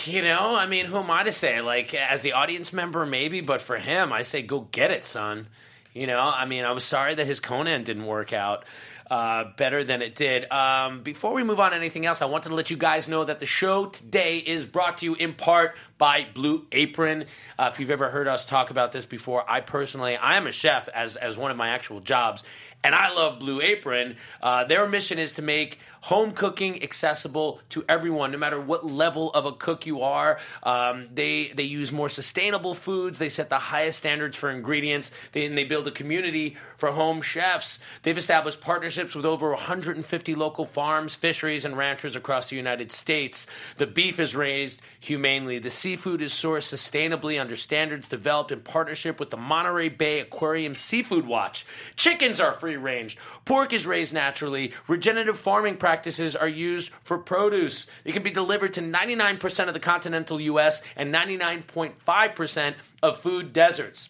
you 0.05 0.22
know, 0.22 0.55
I 0.55 0.67
mean, 0.67 0.86
who 0.86 0.97
am 0.97 1.11
I 1.11 1.24
to 1.24 1.32
say? 1.32 1.61
Like, 1.61 1.93
as 1.93 2.22
the 2.22 2.34
audience 2.34 2.74
member, 2.74 3.05
maybe, 3.05 3.41
but 3.41 3.61
for 3.61 3.78
him, 3.78 4.11
I 4.11 4.22
say, 4.22 4.41
go 4.41 4.61
get 4.72 4.91
it, 4.91 5.05
son. 5.05 5.47
You 5.93 6.07
know, 6.07 6.19
I 6.19 6.45
mean, 6.45 6.63
I 6.63 6.72
was 6.72 6.84
sorry 6.84 7.15
that 7.15 7.28
his 7.28 7.39
Conan 7.39 7.84
didn't 7.84 8.05
work 8.05 8.34
out. 8.34 8.65
Uh, 9.09 9.51
better 9.57 9.84
than 9.84 10.01
it 10.01 10.15
did. 10.15 10.49
Um, 10.49 11.03
before 11.03 11.34
we 11.34 11.43
move 11.43 11.59
on 11.59 11.72
to 11.72 11.76
anything 11.76 12.05
else, 12.05 12.22
I 12.22 12.28
wanted 12.28 12.47
to 12.47 12.55
let 12.55 12.72
you 12.72 12.78
guys 12.78 13.09
know 13.09 13.26
that 13.26 13.41
the 13.41 13.45
show 13.45 13.88
today 13.88 14.38
is 14.38 14.65
brought 14.65 14.99
to 14.99 15.05
you 15.05 15.15
in 15.15 15.34
part 15.34 15.76
by 15.97 16.28
Blue 16.34 16.65
Apron. 16.72 17.26
Uh, 17.59 17.72
if 17.74 17.82
you've 17.82 17.91
ever 17.91 18.09
heard 18.09 18.30
us 18.30 18.45
talk 18.45 18.69
about 18.69 18.93
this 18.93 19.05
before, 19.05 19.43
I 19.51 19.59
personally, 19.59 20.15
I 20.15 20.38
am 20.38 20.47
a 20.47 20.53
chef 20.53 20.88
as 20.88 21.17
as 21.17 21.36
one 21.36 21.51
of 21.51 21.57
my 21.57 21.67
actual 21.67 21.99
jobs, 21.99 22.41
and 22.84 22.95
I 22.95 23.13
love 23.13 23.39
Blue 23.39 23.61
Apron. 23.61 24.17
Uh, 24.41 24.63
their 24.63 24.88
mission 24.88 25.19
is 25.19 25.34
to 25.34 25.41
make 25.41 25.79
home 26.01 26.32
cooking 26.32 26.82
accessible 26.82 27.59
to 27.69 27.86
everyone, 27.88 28.32
no 28.32 28.38
matter 28.38 28.59
what 28.59 28.86
level 28.86 29.32
of 29.34 29.45
a 29.45 29.51
cook 29.51 29.86
you 29.86 30.01
are. 30.01 30.39
Um, 30.63 31.07
they 31.13 31.49
they 31.49 31.63
use 31.63 31.91
more 31.91 32.09
sustainable 32.09 32.73
foods. 32.73 33.19
They 33.19 33.29
set 33.29 33.49
the 33.49 33.59
highest 33.59 33.99
standards 33.99 34.36
for 34.36 34.49
ingredients. 34.49 35.11
They, 35.32 35.45
and 35.45 35.57
they 35.57 35.63
build 35.63 35.88
a 35.88 35.91
community 35.91 36.57
for 36.77 36.91
home 36.91 37.21
chefs. 37.21 37.77
They've 38.01 38.17
established 38.17 38.61
partnerships 38.61 39.13
with 39.13 39.25
over 39.25 39.51
150 39.51 40.36
local 40.36 40.65
farms, 40.65 41.13
fisheries, 41.13 41.65
and 41.65 41.77
ranchers 41.77 42.15
across 42.15 42.49
the 42.49 42.55
United 42.55 42.91
States. 42.91 43.45
The 43.77 43.88
beef 43.88 44.19
is 44.19 44.36
raised 44.36 44.82
humanely. 44.99 45.59
The 45.59 45.69
seafood 45.69 46.21
is 46.21 46.34
sourced 46.34 46.73
sustainably 46.73 47.39
under 47.39 47.55
standards 47.55 48.07
developed 48.07 48.51
in 48.51 48.61
partnership 48.61 49.19
with 49.19 49.29
the 49.29 49.38
Monterey 49.38 49.89
Bay 49.89 50.19
Aquarium 50.19 50.73
Seafood 50.73 51.27
Watch. 51.27 51.65
Chickens 51.95 52.39
are 52.39 52.53
free 52.53 52.70
range. 52.78 53.17
Pork 53.45 53.74
is 53.74 53.86
raised 53.86 54.13
naturally. 54.13 54.74
Regenerative 54.88 55.39
farming 55.39 55.78
practices 55.78 56.36
are 56.36 56.47
used 56.47 56.91
for 57.03 57.17
produce. 57.17 57.88
It 58.05 58.13
can 58.13 58.24
be 58.24 58.32
delivered 58.32 58.74
to 58.74 58.82
99% 58.82 59.67
of 59.67 59.74
the 59.74 59.80
continental 59.80 60.39
U.S. 60.41 60.82
and 60.95 61.13
99.5% 61.13 62.76
of 63.01 63.19
food 63.19 63.53
deserts. 63.53 64.09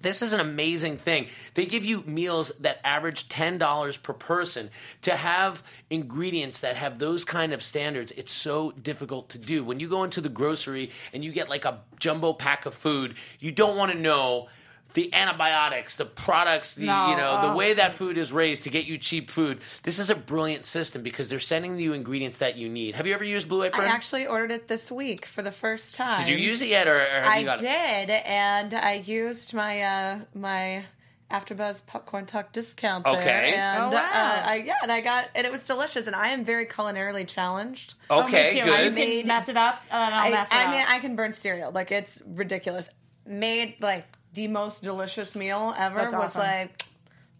This 0.00 0.22
is 0.22 0.32
an 0.32 0.40
amazing 0.40 0.98
thing. 0.98 1.28
They 1.54 1.66
give 1.66 1.84
you 1.84 2.02
meals 2.02 2.52
that 2.60 2.80
average 2.84 3.28
$10 3.28 4.02
per 4.02 4.12
person. 4.12 4.70
To 5.02 5.16
have 5.16 5.62
ingredients 5.90 6.60
that 6.60 6.76
have 6.76 6.98
those 6.98 7.24
kind 7.24 7.52
of 7.52 7.62
standards, 7.62 8.12
it's 8.16 8.32
so 8.32 8.72
difficult 8.72 9.30
to 9.30 9.38
do. 9.38 9.64
When 9.64 9.80
you 9.80 9.88
go 9.88 10.04
into 10.04 10.20
the 10.20 10.28
grocery 10.28 10.92
and 11.12 11.24
you 11.24 11.32
get 11.32 11.48
like 11.48 11.64
a 11.64 11.80
jumbo 11.98 12.34
pack 12.34 12.66
of 12.66 12.74
food, 12.74 13.16
you 13.40 13.52
don't 13.52 13.76
want 13.76 13.90
to 13.92 13.98
know 13.98 14.48
the 14.94 15.12
antibiotics, 15.12 15.96
the 15.96 16.04
products, 16.06 16.74
the 16.74 16.86
No, 16.86 17.10
you 17.10 17.16
know, 17.16 17.40
the 17.42 17.52
oh. 17.52 17.56
way 17.56 17.74
that 17.74 17.92
food 17.94 18.16
is 18.16 18.32
raised 18.32 18.62
to 18.62 18.70
get 18.70 18.86
you 18.86 18.96
cheap 18.98 19.30
food. 19.30 19.58
This 19.82 19.98
is 19.98 20.08
a 20.10 20.14
brilliant 20.14 20.64
system 20.64 21.02
because 21.02 21.28
they're 21.28 21.38
sending 21.40 21.78
you 21.78 21.92
ingredients 21.92 22.38
that 22.38 22.56
you 22.56 22.68
need. 22.68 22.94
Have 22.94 23.06
you 23.06 23.12
ever 23.14 23.24
used 23.24 23.48
Blue 23.48 23.62
Apron? 23.64 23.86
I 23.86 23.90
actually 23.90 24.26
ordered 24.26 24.50
it 24.52 24.68
this 24.68 24.90
week 24.90 25.26
for 25.26 25.42
the 25.42 25.52
first 25.52 25.94
time. 25.96 26.18
Did 26.18 26.28
you 26.30 26.36
use 26.36 26.62
it 26.62 26.68
yet, 26.68 26.88
or, 26.88 26.96
or 26.96 27.04
have 27.04 27.26
I 27.26 27.38
you 27.38 27.44
got 27.44 27.58
it? 27.58 27.62
did, 28.06 28.10
and 28.24 28.72
I 28.74 28.94
used 29.04 29.52
my 29.52 29.82
uh, 29.82 30.18
my 30.34 30.84
AfterBuzz 31.30 31.84
popcorn 31.86 32.24
talk 32.24 32.52
discount 32.52 33.04
there. 33.04 33.14
Okay. 33.20 33.54
and 33.56 33.84
Oh, 33.84 33.88
wow. 33.90 33.98
uh, 34.12 34.42
I, 34.46 34.62
yeah, 34.64 34.74
and 34.82 34.92
I 34.92 35.00
got 35.00 35.28
and 35.34 35.44
it 35.46 35.50
was 35.52 35.66
delicious, 35.66 36.06
and 36.06 36.14
I 36.16 36.28
am 36.28 36.44
very 36.44 36.66
culinarily 36.66 37.26
challenged. 37.26 37.94
Okay, 38.10 38.50
Oh, 38.50 38.54
me 38.54 38.60
too. 38.60 38.64
good. 38.66 38.78
You 38.84 38.84
can 38.90 38.94
Made- 38.94 39.26
mess 39.26 39.48
it 39.48 39.56
up, 39.56 39.82
and 39.90 40.14
I'll 40.14 40.28
I, 40.28 40.30
mess 40.30 40.48
it 40.50 40.54
I 40.54 40.64
up. 40.66 40.70
mean, 40.70 40.84
I 40.88 40.98
can 41.00 41.16
burn 41.16 41.32
cereal. 41.32 41.72
Like 41.72 41.90
it's 41.90 42.22
ridiculous. 42.24 42.88
Made 43.26 43.74
like 43.80 44.06
the 44.36 44.46
most 44.46 44.82
delicious 44.82 45.34
meal 45.34 45.74
ever. 45.76 45.98
That's 45.98 46.14
was 46.14 46.36
awesome. 46.36 46.42
like 46.42 46.84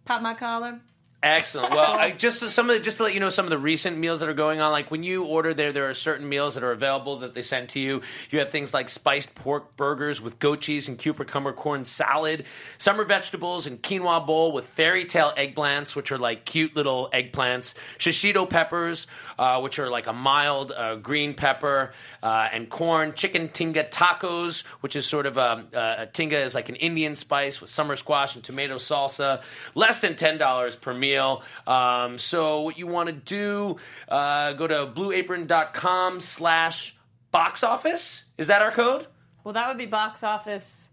pop 0.03 0.21
my 0.21 0.33
collar. 0.33 0.81
Excellent. 1.27 1.73
Well, 1.75 1.93
I, 1.99 2.11
just 2.11 2.39
so- 2.39 2.47
some 2.47 2.69
of 2.69 2.77
the, 2.77 2.79
just 2.79 2.97
to 2.97 3.03
let 3.03 3.13
you 3.13 3.19
know 3.19 3.27
some 3.27 3.45
of 3.45 3.49
the 3.49 3.57
recent 3.57 3.97
meals 3.97 4.21
that 4.21 4.29
are 4.29 4.33
going 4.33 4.61
on. 4.61 4.71
Like 4.71 4.89
when 4.89 5.03
you 5.03 5.25
order 5.25 5.53
there, 5.53 5.73
there 5.73 5.89
are 5.89 5.93
certain 5.93 6.29
meals 6.29 6.53
that 6.53 6.63
are 6.63 6.71
available 6.71 7.19
that 7.19 7.33
they 7.33 7.41
send 7.41 7.69
to 7.69 7.79
you. 7.79 8.01
You 8.31 8.39
have 8.39 8.49
things 8.49 8.73
like 8.73 8.87
spiced 8.87 9.35
pork 9.35 9.75
burgers 9.75 10.21
with 10.21 10.39
goat 10.39 10.61
cheese 10.61 10.87
and 10.87 10.97
cucumber 10.97 11.51
corn 11.51 11.83
salad, 11.83 12.45
summer 12.77 13.03
vegetables 13.03 13.67
and 13.67 13.81
quinoa 13.81 14.25
bowl 14.25 14.53
with 14.53 14.65
fairy 14.67 15.03
tale 15.03 15.33
eggplants, 15.37 15.95
which 15.97 16.13
are 16.13 16.17
like 16.17 16.45
cute 16.45 16.75
little 16.77 17.09
eggplants, 17.13 17.73
shishito 17.99 18.49
peppers, 18.49 19.07
uh, 19.37 19.59
which 19.59 19.79
are 19.79 19.89
like 19.89 20.07
a 20.07 20.13
mild 20.13 20.71
uh, 20.71 20.95
green 20.95 21.33
pepper, 21.33 21.91
uh, 22.23 22.47
and 22.51 22.69
corn, 22.69 23.13
chicken 23.13 23.49
tinga 23.49 23.83
tacos, 23.83 24.63
which 24.79 24.95
is 24.95 25.05
sort 25.05 25.25
of 25.25 25.37
a, 25.37 25.65
a 26.01 26.07
tinga 26.07 26.39
is 26.39 26.55
like 26.55 26.69
an 26.69 26.75
Indian 26.75 27.15
spice 27.17 27.59
with 27.59 27.69
summer 27.69 27.95
squash 27.97 28.35
and 28.35 28.43
tomato 28.43 28.77
salsa. 28.77 29.41
Less 29.75 29.99
than 29.99 30.15
ten 30.15 30.37
dollars 30.37 30.75
per 30.77 30.93
meal. 30.93 31.16
Um, 31.65 32.17
so 32.17 32.61
what 32.61 32.77
you 32.77 32.87
want 32.87 33.07
to 33.07 33.13
do? 33.13 33.77
Uh, 34.07 34.53
go 34.53 34.67
to 34.67 34.87
blueapron.com 34.87 36.19
slash 36.19 36.95
box 37.31 37.63
office. 37.63 38.23
Is 38.37 38.47
that 38.47 38.61
our 38.61 38.71
code? 38.71 39.07
well, 39.43 39.53
that 39.53 39.67
would 39.69 39.77
be 39.77 39.85
box 39.85 40.23
office. 40.23 40.89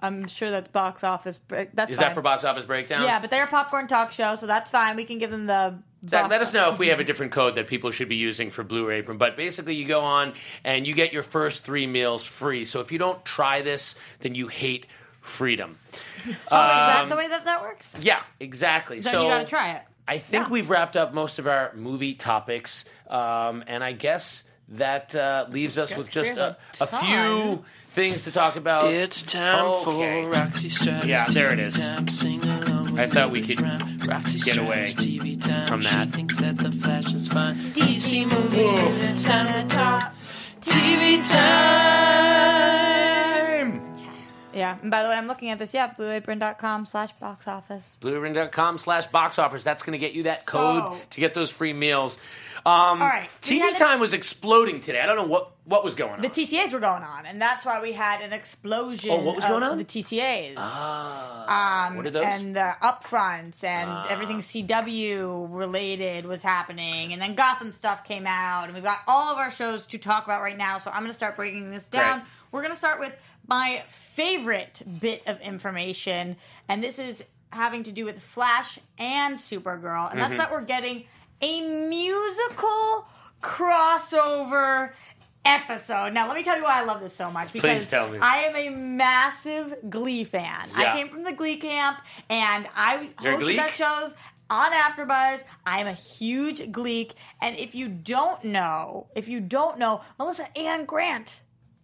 I'm 0.00 0.26
sure 0.26 0.50
that's 0.50 0.68
box 0.68 1.04
office. 1.04 1.38
break- 1.38 1.70
That's 1.74 1.92
Is 1.92 1.98
fine. 1.98 2.08
that 2.08 2.14
for 2.14 2.22
box 2.22 2.42
office 2.42 2.64
breakdown? 2.64 3.02
Yeah, 3.02 3.20
but 3.20 3.30
they're 3.30 3.44
a 3.44 3.48
popcorn 3.48 3.86
talk 3.86 4.12
show, 4.12 4.34
so 4.34 4.46
that's 4.48 4.68
fine. 4.70 4.96
We 4.96 5.04
can 5.04 5.18
give 5.18 5.30
them 5.30 5.46
the. 5.46 5.78
Zach, 6.08 6.28
let 6.28 6.40
us 6.40 6.52
know 6.52 6.72
if 6.72 6.78
we 6.80 6.88
have 6.88 6.98
a 6.98 7.04
different 7.10 7.30
code 7.30 7.54
that 7.54 7.68
people 7.68 7.92
should 7.92 8.08
be 8.08 8.16
using 8.16 8.50
for 8.50 8.64
Blue 8.64 8.90
Apron. 8.90 9.16
But 9.18 9.36
basically, 9.36 9.76
you 9.76 9.84
go 9.84 10.00
on 10.00 10.32
and 10.64 10.86
you 10.88 10.94
get 10.94 11.12
your 11.12 11.22
first 11.22 11.62
three 11.62 11.86
meals 11.86 12.24
free. 12.24 12.64
So 12.64 12.80
if 12.80 12.90
you 12.90 12.98
don't 12.98 13.24
try 13.24 13.62
this, 13.62 13.94
then 14.20 14.34
you 14.34 14.48
hate 14.48 14.86
freedom. 15.22 15.78
Oh, 16.26 16.30
is 16.30 16.36
that 16.50 17.06
the 17.08 17.16
way 17.16 17.28
that 17.28 17.46
that 17.46 17.62
works? 17.62 17.96
Yeah, 18.00 18.22
exactly. 18.38 19.00
Then 19.00 19.12
so 19.12 19.22
you 19.22 19.28
got 19.28 19.38
to 19.40 19.46
try 19.46 19.70
it. 19.72 19.82
I 20.06 20.18
think 20.18 20.50
we've 20.50 20.68
wrapped 20.68 20.96
up 20.96 21.14
most 21.14 21.38
of 21.38 21.46
our 21.46 21.72
movie 21.74 22.14
topics, 22.14 22.84
um, 23.08 23.64
and 23.66 23.82
I 23.82 23.92
guess 23.92 24.42
that 24.70 25.14
uh, 25.14 25.46
leaves 25.48 25.78
us 25.78 25.96
with 25.96 26.10
just 26.10 26.36
a, 26.36 26.56
a 26.80 26.86
few 26.86 27.64
things 27.90 28.22
to 28.24 28.32
talk 28.32 28.56
about. 28.56 28.92
It's 28.92 29.22
time 29.22 29.64
Okay. 29.64 30.22
for 30.24 30.28
Roxy 30.30 30.68
Stripes. 30.68 31.06
Yeah, 31.06 31.26
there 31.28 31.52
it 31.52 31.58
is. 31.58 31.78
Time 31.78 32.06
to 32.06 32.12
sing 32.12 32.42
along 32.44 32.98
I 32.98 33.06
thought 33.06 33.30
we 33.30 33.42
could. 33.42 33.60
Roxy 34.06 34.38
get 34.40 34.58
away 34.58 34.88
TV 34.96 35.40
time. 35.40 35.66
from 35.66 35.82
that. 35.82 36.08
She 36.08 36.12
thinks 36.12 36.36
that 36.40 36.58
the 36.58 36.72
Flash 36.72 37.12
is 37.14 37.28
fine. 37.28 37.56
DC 37.72 38.30
movie, 38.30 39.06
it's 39.06 39.24
time 39.24 39.68
to 39.68 39.74
talk. 39.74 40.14
TV 40.60 41.26
time. 41.30 42.91
Yeah. 44.54 44.78
And 44.80 44.90
by 44.90 45.02
the 45.02 45.08
way, 45.08 45.14
I'm 45.14 45.26
looking 45.26 45.50
at 45.50 45.58
this. 45.58 45.72
Yeah, 45.74 45.92
blueapron.com 45.98 46.86
slash 46.86 47.12
box 47.12 47.46
office. 47.48 47.98
blueapron.com 48.00 48.78
slash 48.78 49.06
box 49.06 49.38
office. 49.38 49.62
That's 49.64 49.82
going 49.82 49.92
to 49.92 49.98
get 49.98 50.12
you 50.14 50.24
that 50.24 50.46
code 50.46 50.82
So- 50.82 50.98
to 51.10 51.20
get 51.20 51.34
those 51.34 51.50
free 51.50 51.72
meals. 51.72 52.18
Um, 52.64 53.02
All 53.02 53.08
right, 53.08 53.28
TV 53.40 53.58
had 53.58 53.74
a- 53.74 53.78
time 53.78 53.98
was 53.98 54.12
exploding 54.14 54.78
today. 54.80 55.00
I 55.00 55.06
don't 55.06 55.16
know 55.16 55.26
what, 55.26 55.50
what 55.64 55.82
was 55.82 55.96
going 55.96 56.12
on. 56.12 56.20
The 56.20 56.28
TCAs 56.28 56.72
were 56.72 56.78
going 56.78 57.02
on, 57.02 57.26
and 57.26 57.42
that's 57.42 57.64
why 57.64 57.80
we 57.82 57.90
had 57.92 58.20
an 58.20 58.32
explosion. 58.32 59.10
Oh, 59.10 59.16
what 59.16 59.34
was 59.34 59.44
of 59.44 59.50
going 59.50 59.64
on? 59.64 59.78
The 59.78 59.84
TCAs. 59.84 60.56
um, 60.56 61.96
what 61.96 62.06
are 62.06 62.10
those? 62.10 62.24
and 62.24 62.54
the 62.54 62.76
upfronts 62.80 63.64
and 63.64 63.90
everything 64.08 64.38
CW 64.38 65.48
related 65.50 66.24
was 66.26 66.42
happening, 66.42 67.12
and 67.12 67.20
then 67.20 67.34
Gotham 67.34 67.72
stuff 67.72 68.04
came 68.04 68.26
out, 68.28 68.66
and 68.66 68.74
we've 68.74 68.84
got 68.84 69.00
all 69.08 69.32
of 69.32 69.38
our 69.38 69.50
shows 69.50 69.86
to 69.88 69.98
talk 69.98 70.24
about 70.24 70.40
right 70.40 70.56
now. 70.56 70.78
So 70.78 70.90
I'm 70.92 71.00
going 71.00 71.10
to 71.10 71.14
start 71.14 71.34
breaking 71.34 71.70
this 71.70 71.86
down. 71.86 72.22
We're 72.52 72.62
going 72.62 72.74
to 72.74 72.78
start 72.78 73.00
with 73.00 73.16
my 73.48 73.82
favorite 73.88 74.82
bit 75.00 75.22
of 75.26 75.40
information, 75.40 76.36
and 76.68 76.82
this 76.82 76.98
is 76.98 77.22
having 77.50 77.82
to 77.84 77.92
do 77.92 78.04
with 78.04 78.22
Flash 78.22 78.78
and 78.98 79.36
Supergirl, 79.36 80.10
and 80.10 80.18
Mm-hmm. 80.20 80.36
that's 80.36 80.36
that 80.38 80.52
we're 80.52 80.62
getting 80.62 81.04
a 81.42 81.60
musical 81.88 83.06
crossover 83.42 84.90
episode. 85.44 86.12
Now, 86.12 86.28
let 86.28 86.36
me 86.36 86.42
tell 86.44 86.56
you 86.56 86.62
why 86.62 86.80
I 86.80 86.84
love 86.84 87.00
this 87.00 87.14
so 87.14 87.30
much. 87.30 87.52
Because 87.52 87.78
Please 87.80 87.86
tell 87.88 88.08
me. 88.08 88.18
I 88.20 88.44
am 88.44 88.54
a 88.56 88.70
massive 88.70 89.74
Glee 89.90 90.24
fan. 90.24 90.68
Yeah. 90.78 90.92
I 90.92 90.96
came 90.96 91.08
from 91.08 91.24
the 91.24 91.32
Glee 91.32 91.56
camp, 91.56 91.98
and 92.30 92.66
I 92.74 93.10
You're 93.20 93.34
hosted 93.38 93.56
that 93.56 93.74
shows 93.74 94.14
on 94.48 94.72
AfterBuzz. 94.72 95.42
I 95.66 95.80
am 95.80 95.88
a 95.88 95.92
huge 95.94 96.70
Gleek, 96.72 97.12
and 97.40 97.56
if 97.56 97.74
you 97.74 97.88
don't 97.88 98.44
know, 98.44 99.08
if 99.16 99.26
you 99.28 99.40
don't 99.40 99.78
know, 99.78 100.00
Melissa 100.18 100.46
and 100.56 100.86
Grant 100.86 101.41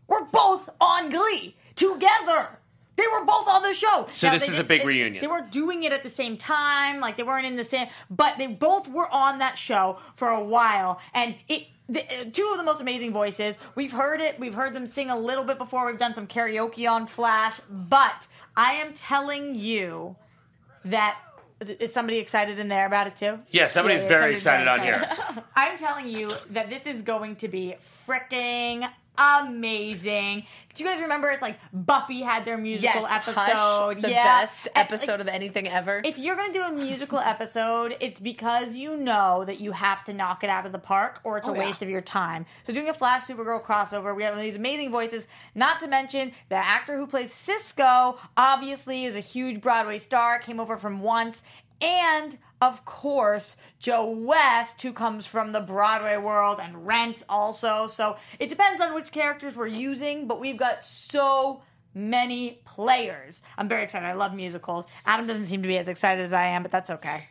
were 0.08 0.24
both 0.24 0.68
on 0.80 1.10
Glee 1.10 1.54
together. 1.76 2.48
They 2.96 3.06
were 3.06 3.24
both 3.24 3.46
on 3.46 3.62
the 3.62 3.74
show. 3.74 4.08
So 4.10 4.28
this 4.30 4.48
is 4.48 4.58
a 4.58 4.64
big 4.64 4.80
they- 4.80 4.86
reunion. 4.86 5.20
They 5.20 5.28
weren't 5.28 5.52
doing 5.52 5.84
it 5.84 5.92
at 5.92 6.02
the 6.02 6.10
same 6.10 6.36
time, 6.36 6.98
like 6.98 7.16
they 7.16 7.22
weren't 7.22 7.46
in 7.46 7.54
the 7.54 7.64
same, 7.64 7.86
but 8.10 8.38
they 8.38 8.48
both 8.48 8.88
were 8.88 9.08
on 9.08 9.38
that 9.38 9.56
show 9.56 9.98
for 10.16 10.28
a 10.28 10.42
while, 10.42 11.00
and 11.14 11.36
it. 11.48 11.68
The, 11.90 12.02
uh, 12.04 12.24
two 12.30 12.46
of 12.52 12.58
the 12.58 12.64
most 12.64 12.82
amazing 12.82 13.14
voices. 13.14 13.58
We've 13.74 13.92
heard 13.92 14.20
it. 14.20 14.38
We've 14.38 14.52
heard 14.52 14.74
them 14.74 14.86
sing 14.86 15.08
a 15.08 15.18
little 15.18 15.42
bit 15.42 15.56
before. 15.56 15.86
We've 15.86 15.98
done 15.98 16.14
some 16.14 16.26
karaoke 16.26 16.86
on 16.86 17.06
Flash, 17.06 17.62
but 17.70 18.26
I 18.54 18.72
am 18.72 18.92
telling 18.92 19.54
you 19.54 20.16
that 20.84 21.16
is 21.60 21.92
somebody 21.92 22.18
excited 22.18 22.58
in 22.58 22.68
there 22.68 22.86
about 22.86 23.06
it 23.06 23.16
too? 23.16 23.38
Yeah, 23.50 23.66
somebody's 23.66 24.02
very 24.02 24.32
excited 24.32 24.68
on 24.68 24.80
here. 24.82 25.04
I'm 25.56 25.76
telling 25.76 26.08
you 26.08 26.32
that 26.50 26.70
this 26.70 26.86
is 26.86 27.02
going 27.02 27.36
to 27.36 27.48
be 27.48 27.74
freaking 28.06 28.88
amazing. 29.18 30.44
Do 30.74 30.84
you 30.84 30.90
guys 30.90 31.00
remember? 31.00 31.28
It's 31.30 31.42
like 31.42 31.58
Buffy 31.72 32.20
had 32.20 32.44
their 32.44 32.56
musical 32.56 33.02
Yes, 33.02 33.10
episode. 33.28 33.94
Hush, 33.94 34.02
the 34.02 34.10
yeah. 34.10 34.22
best 34.42 34.68
episode 34.76 35.10
like, 35.12 35.20
of 35.22 35.28
anything 35.28 35.66
ever. 35.66 36.00
if 36.04 36.18
you're 36.18 36.36
going 36.36 36.52
to 36.52 36.58
do 36.58 36.64
a 36.64 36.70
musical 36.70 37.18
episode, 37.18 37.96
it's 37.98 38.20
because 38.20 38.76
you 38.76 38.96
know 38.96 39.44
that 39.44 39.60
you 39.60 39.72
have 39.72 40.04
to 40.04 40.12
knock 40.12 40.44
it 40.44 40.50
out 40.50 40.66
of 40.66 40.72
the 40.72 40.78
park 40.78 41.20
or 41.24 41.38
it's 41.38 41.48
a 41.48 41.50
Oh, 41.50 41.54
yeah. 41.54 41.66
waste 41.66 41.82
of 41.82 41.88
your 41.90 42.00
time. 42.00 42.46
So 42.62 42.72
doing 42.72 42.88
a 42.88 42.94
Flash 42.94 43.24
Supergirl 43.24 43.62
crossover, 43.64 44.14
we 44.14 44.22
have 44.22 44.38
these 44.38 44.54
amazing 44.56 44.92
voices, 44.92 45.26
not 45.54 45.80
to 45.80 45.88
mention 45.88 46.30
the 46.48 46.56
actor 46.56 46.96
who 46.96 47.06
plays 47.06 47.32
Cisco 47.32 48.18
obviously 48.36 49.04
is 49.04 49.16
a 49.16 49.20
huge 49.20 49.60
Broadway 49.60 49.98
star, 49.98 50.38
came 50.38 50.60
over 50.60 50.76
from 50.76 51.00
Once, 51.00 51.42
and 51.80 52.38
of 52.60 52.84
course, 52.84 53.56
Joe 53.78 54.08
West, 54.08 54.82
who 54.82 54.92
comes 54.92 55.26
from 55.26 55.52
the 55.52 55.60
Broadway 55.60 56.16
world 56.16 56.58
and 56.62 56.86
Rent 56.86 57.24
also. 57.28 57.86
So 57.86 58.16
it 58.38 58.48
depends 58.48 58.80
on 58.80 58.94
which 58.94 59.12
characters 59.12 59.56
we're 59.56 59.68
using, 59.68 60.26
but 60.26 60.40
we've 60.40 60.56
got 60.56 60.84
so 60.84 61.62
many 61.94 62.60
players. 62.64 63.42
I'm 63.56 63.68
very 63.68 63.84
excited. 63.84 64.06
I 64.06 64.12
love 64.12 64.34
musicals. 64.34 64.86
Adam 65.06 65.26
doesn't 65.26 65.46
seem 65.46 65.62
to 65.62 65.68
be 65.68 65.78
as 65.78 65.88
excited 65.88 66.24
as 66.24 66.32
I 66.32 66.46
am, 66.46 66.62
but 66.62 66.70
that's 66.72 66.90
okay. 66.90 67.28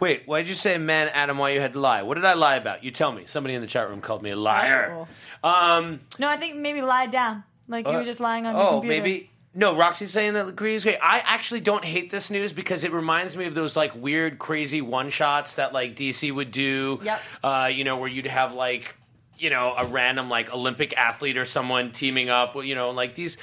Wait, 0.00 0.22
why 0.26 0.42
did 0.42 0.48
you 0.48 0.54
say, 0.54 0.78
man, 0.78 1.08
Adam, 1.14 1.38
why 1.38 1.50
you 1.50 1.60
had 1.60 1.72
to 1.74 1.80
lie? 1.80 2.02
What 2.02 2.14
did 2.14 2.24
I 2.24 2.34
lie 2.34 2.56
about? 2.56 2.82
You 2.82 2.90
tell 2.90 3.12
me. 3.12 3.26
Somebody 3.26 3.54
in 3.54 3.60
the 3.60 3.68
chat 3.68 3.88
room 3.88 4.00
called 4.00 4.22
me 4.22 4.30
a 4.30 4.36
liar. 4.36 5.06
Um, 5.44 6.00
No, 6.18 6.28
I 6.28 6.36
think 6.36 6.56
maybe 6.56 6.82
lie 6.82 7.06
down. 7.06 7.44
Like 7.68 7.86
you 7.86 7.94
were 7.94 8.04
just 8.04 8.20
lying 8.20 8.46
on 8.46 8.54
the 8.54 8.60
oh, 8.60 8.70
computer. 8.80 9.02
maybe. 9.02 9.30
No, 9.54 9.76
Roxy's 9.76 10.12
saying 10.12 10.32
that 10.34 10.56
Glee 10.56 10.74
is 10.74 10.84
great. 10.84 10.98
I 11.02 11.18
actually 11.24 11.60
don't 11.60 11.84
hate 11.84 12.10
this 12.10 12.30
news 12.30 12.52
because 12.54 12.84
it 12.84 12.92
reminds 12.92 13.36
me 13.36 13.44
of 13.44 13.54
those 13.54 13.76
like 13.76 13.94
weird, 13.94 14.38
crazy 14.38 14.80
one 14.80 15.10
shots 15.10 15.56
that 15.56 15.74
like 15.74 15.94
DC 15.94 16.32
would 16.34 16.50
do. 16.50 17.00
Yep. 17.02 17.22
Uh, 17.44 17.70
you 17.72 17.84
know, 17.84 17.98
where 17.98 18.08
you'd 18.08 18.26
have 18.26 18.54
like, 18.54 18.94
you 19.38 19.50
know, 19.50 19.74
a 19.76 19.86
random 19.86 20.30
like 20.30 20.52
Olympic 20.52 20.96
athlete 20.96 21.36
or 21.36 21.44
someone 21.44 21.92
teaming 21.92 22.30
up. 22.30 22.54
You 22.56 22.74
know, 22.74 22.90
like 22.90 23.14
these. 23.14 23.36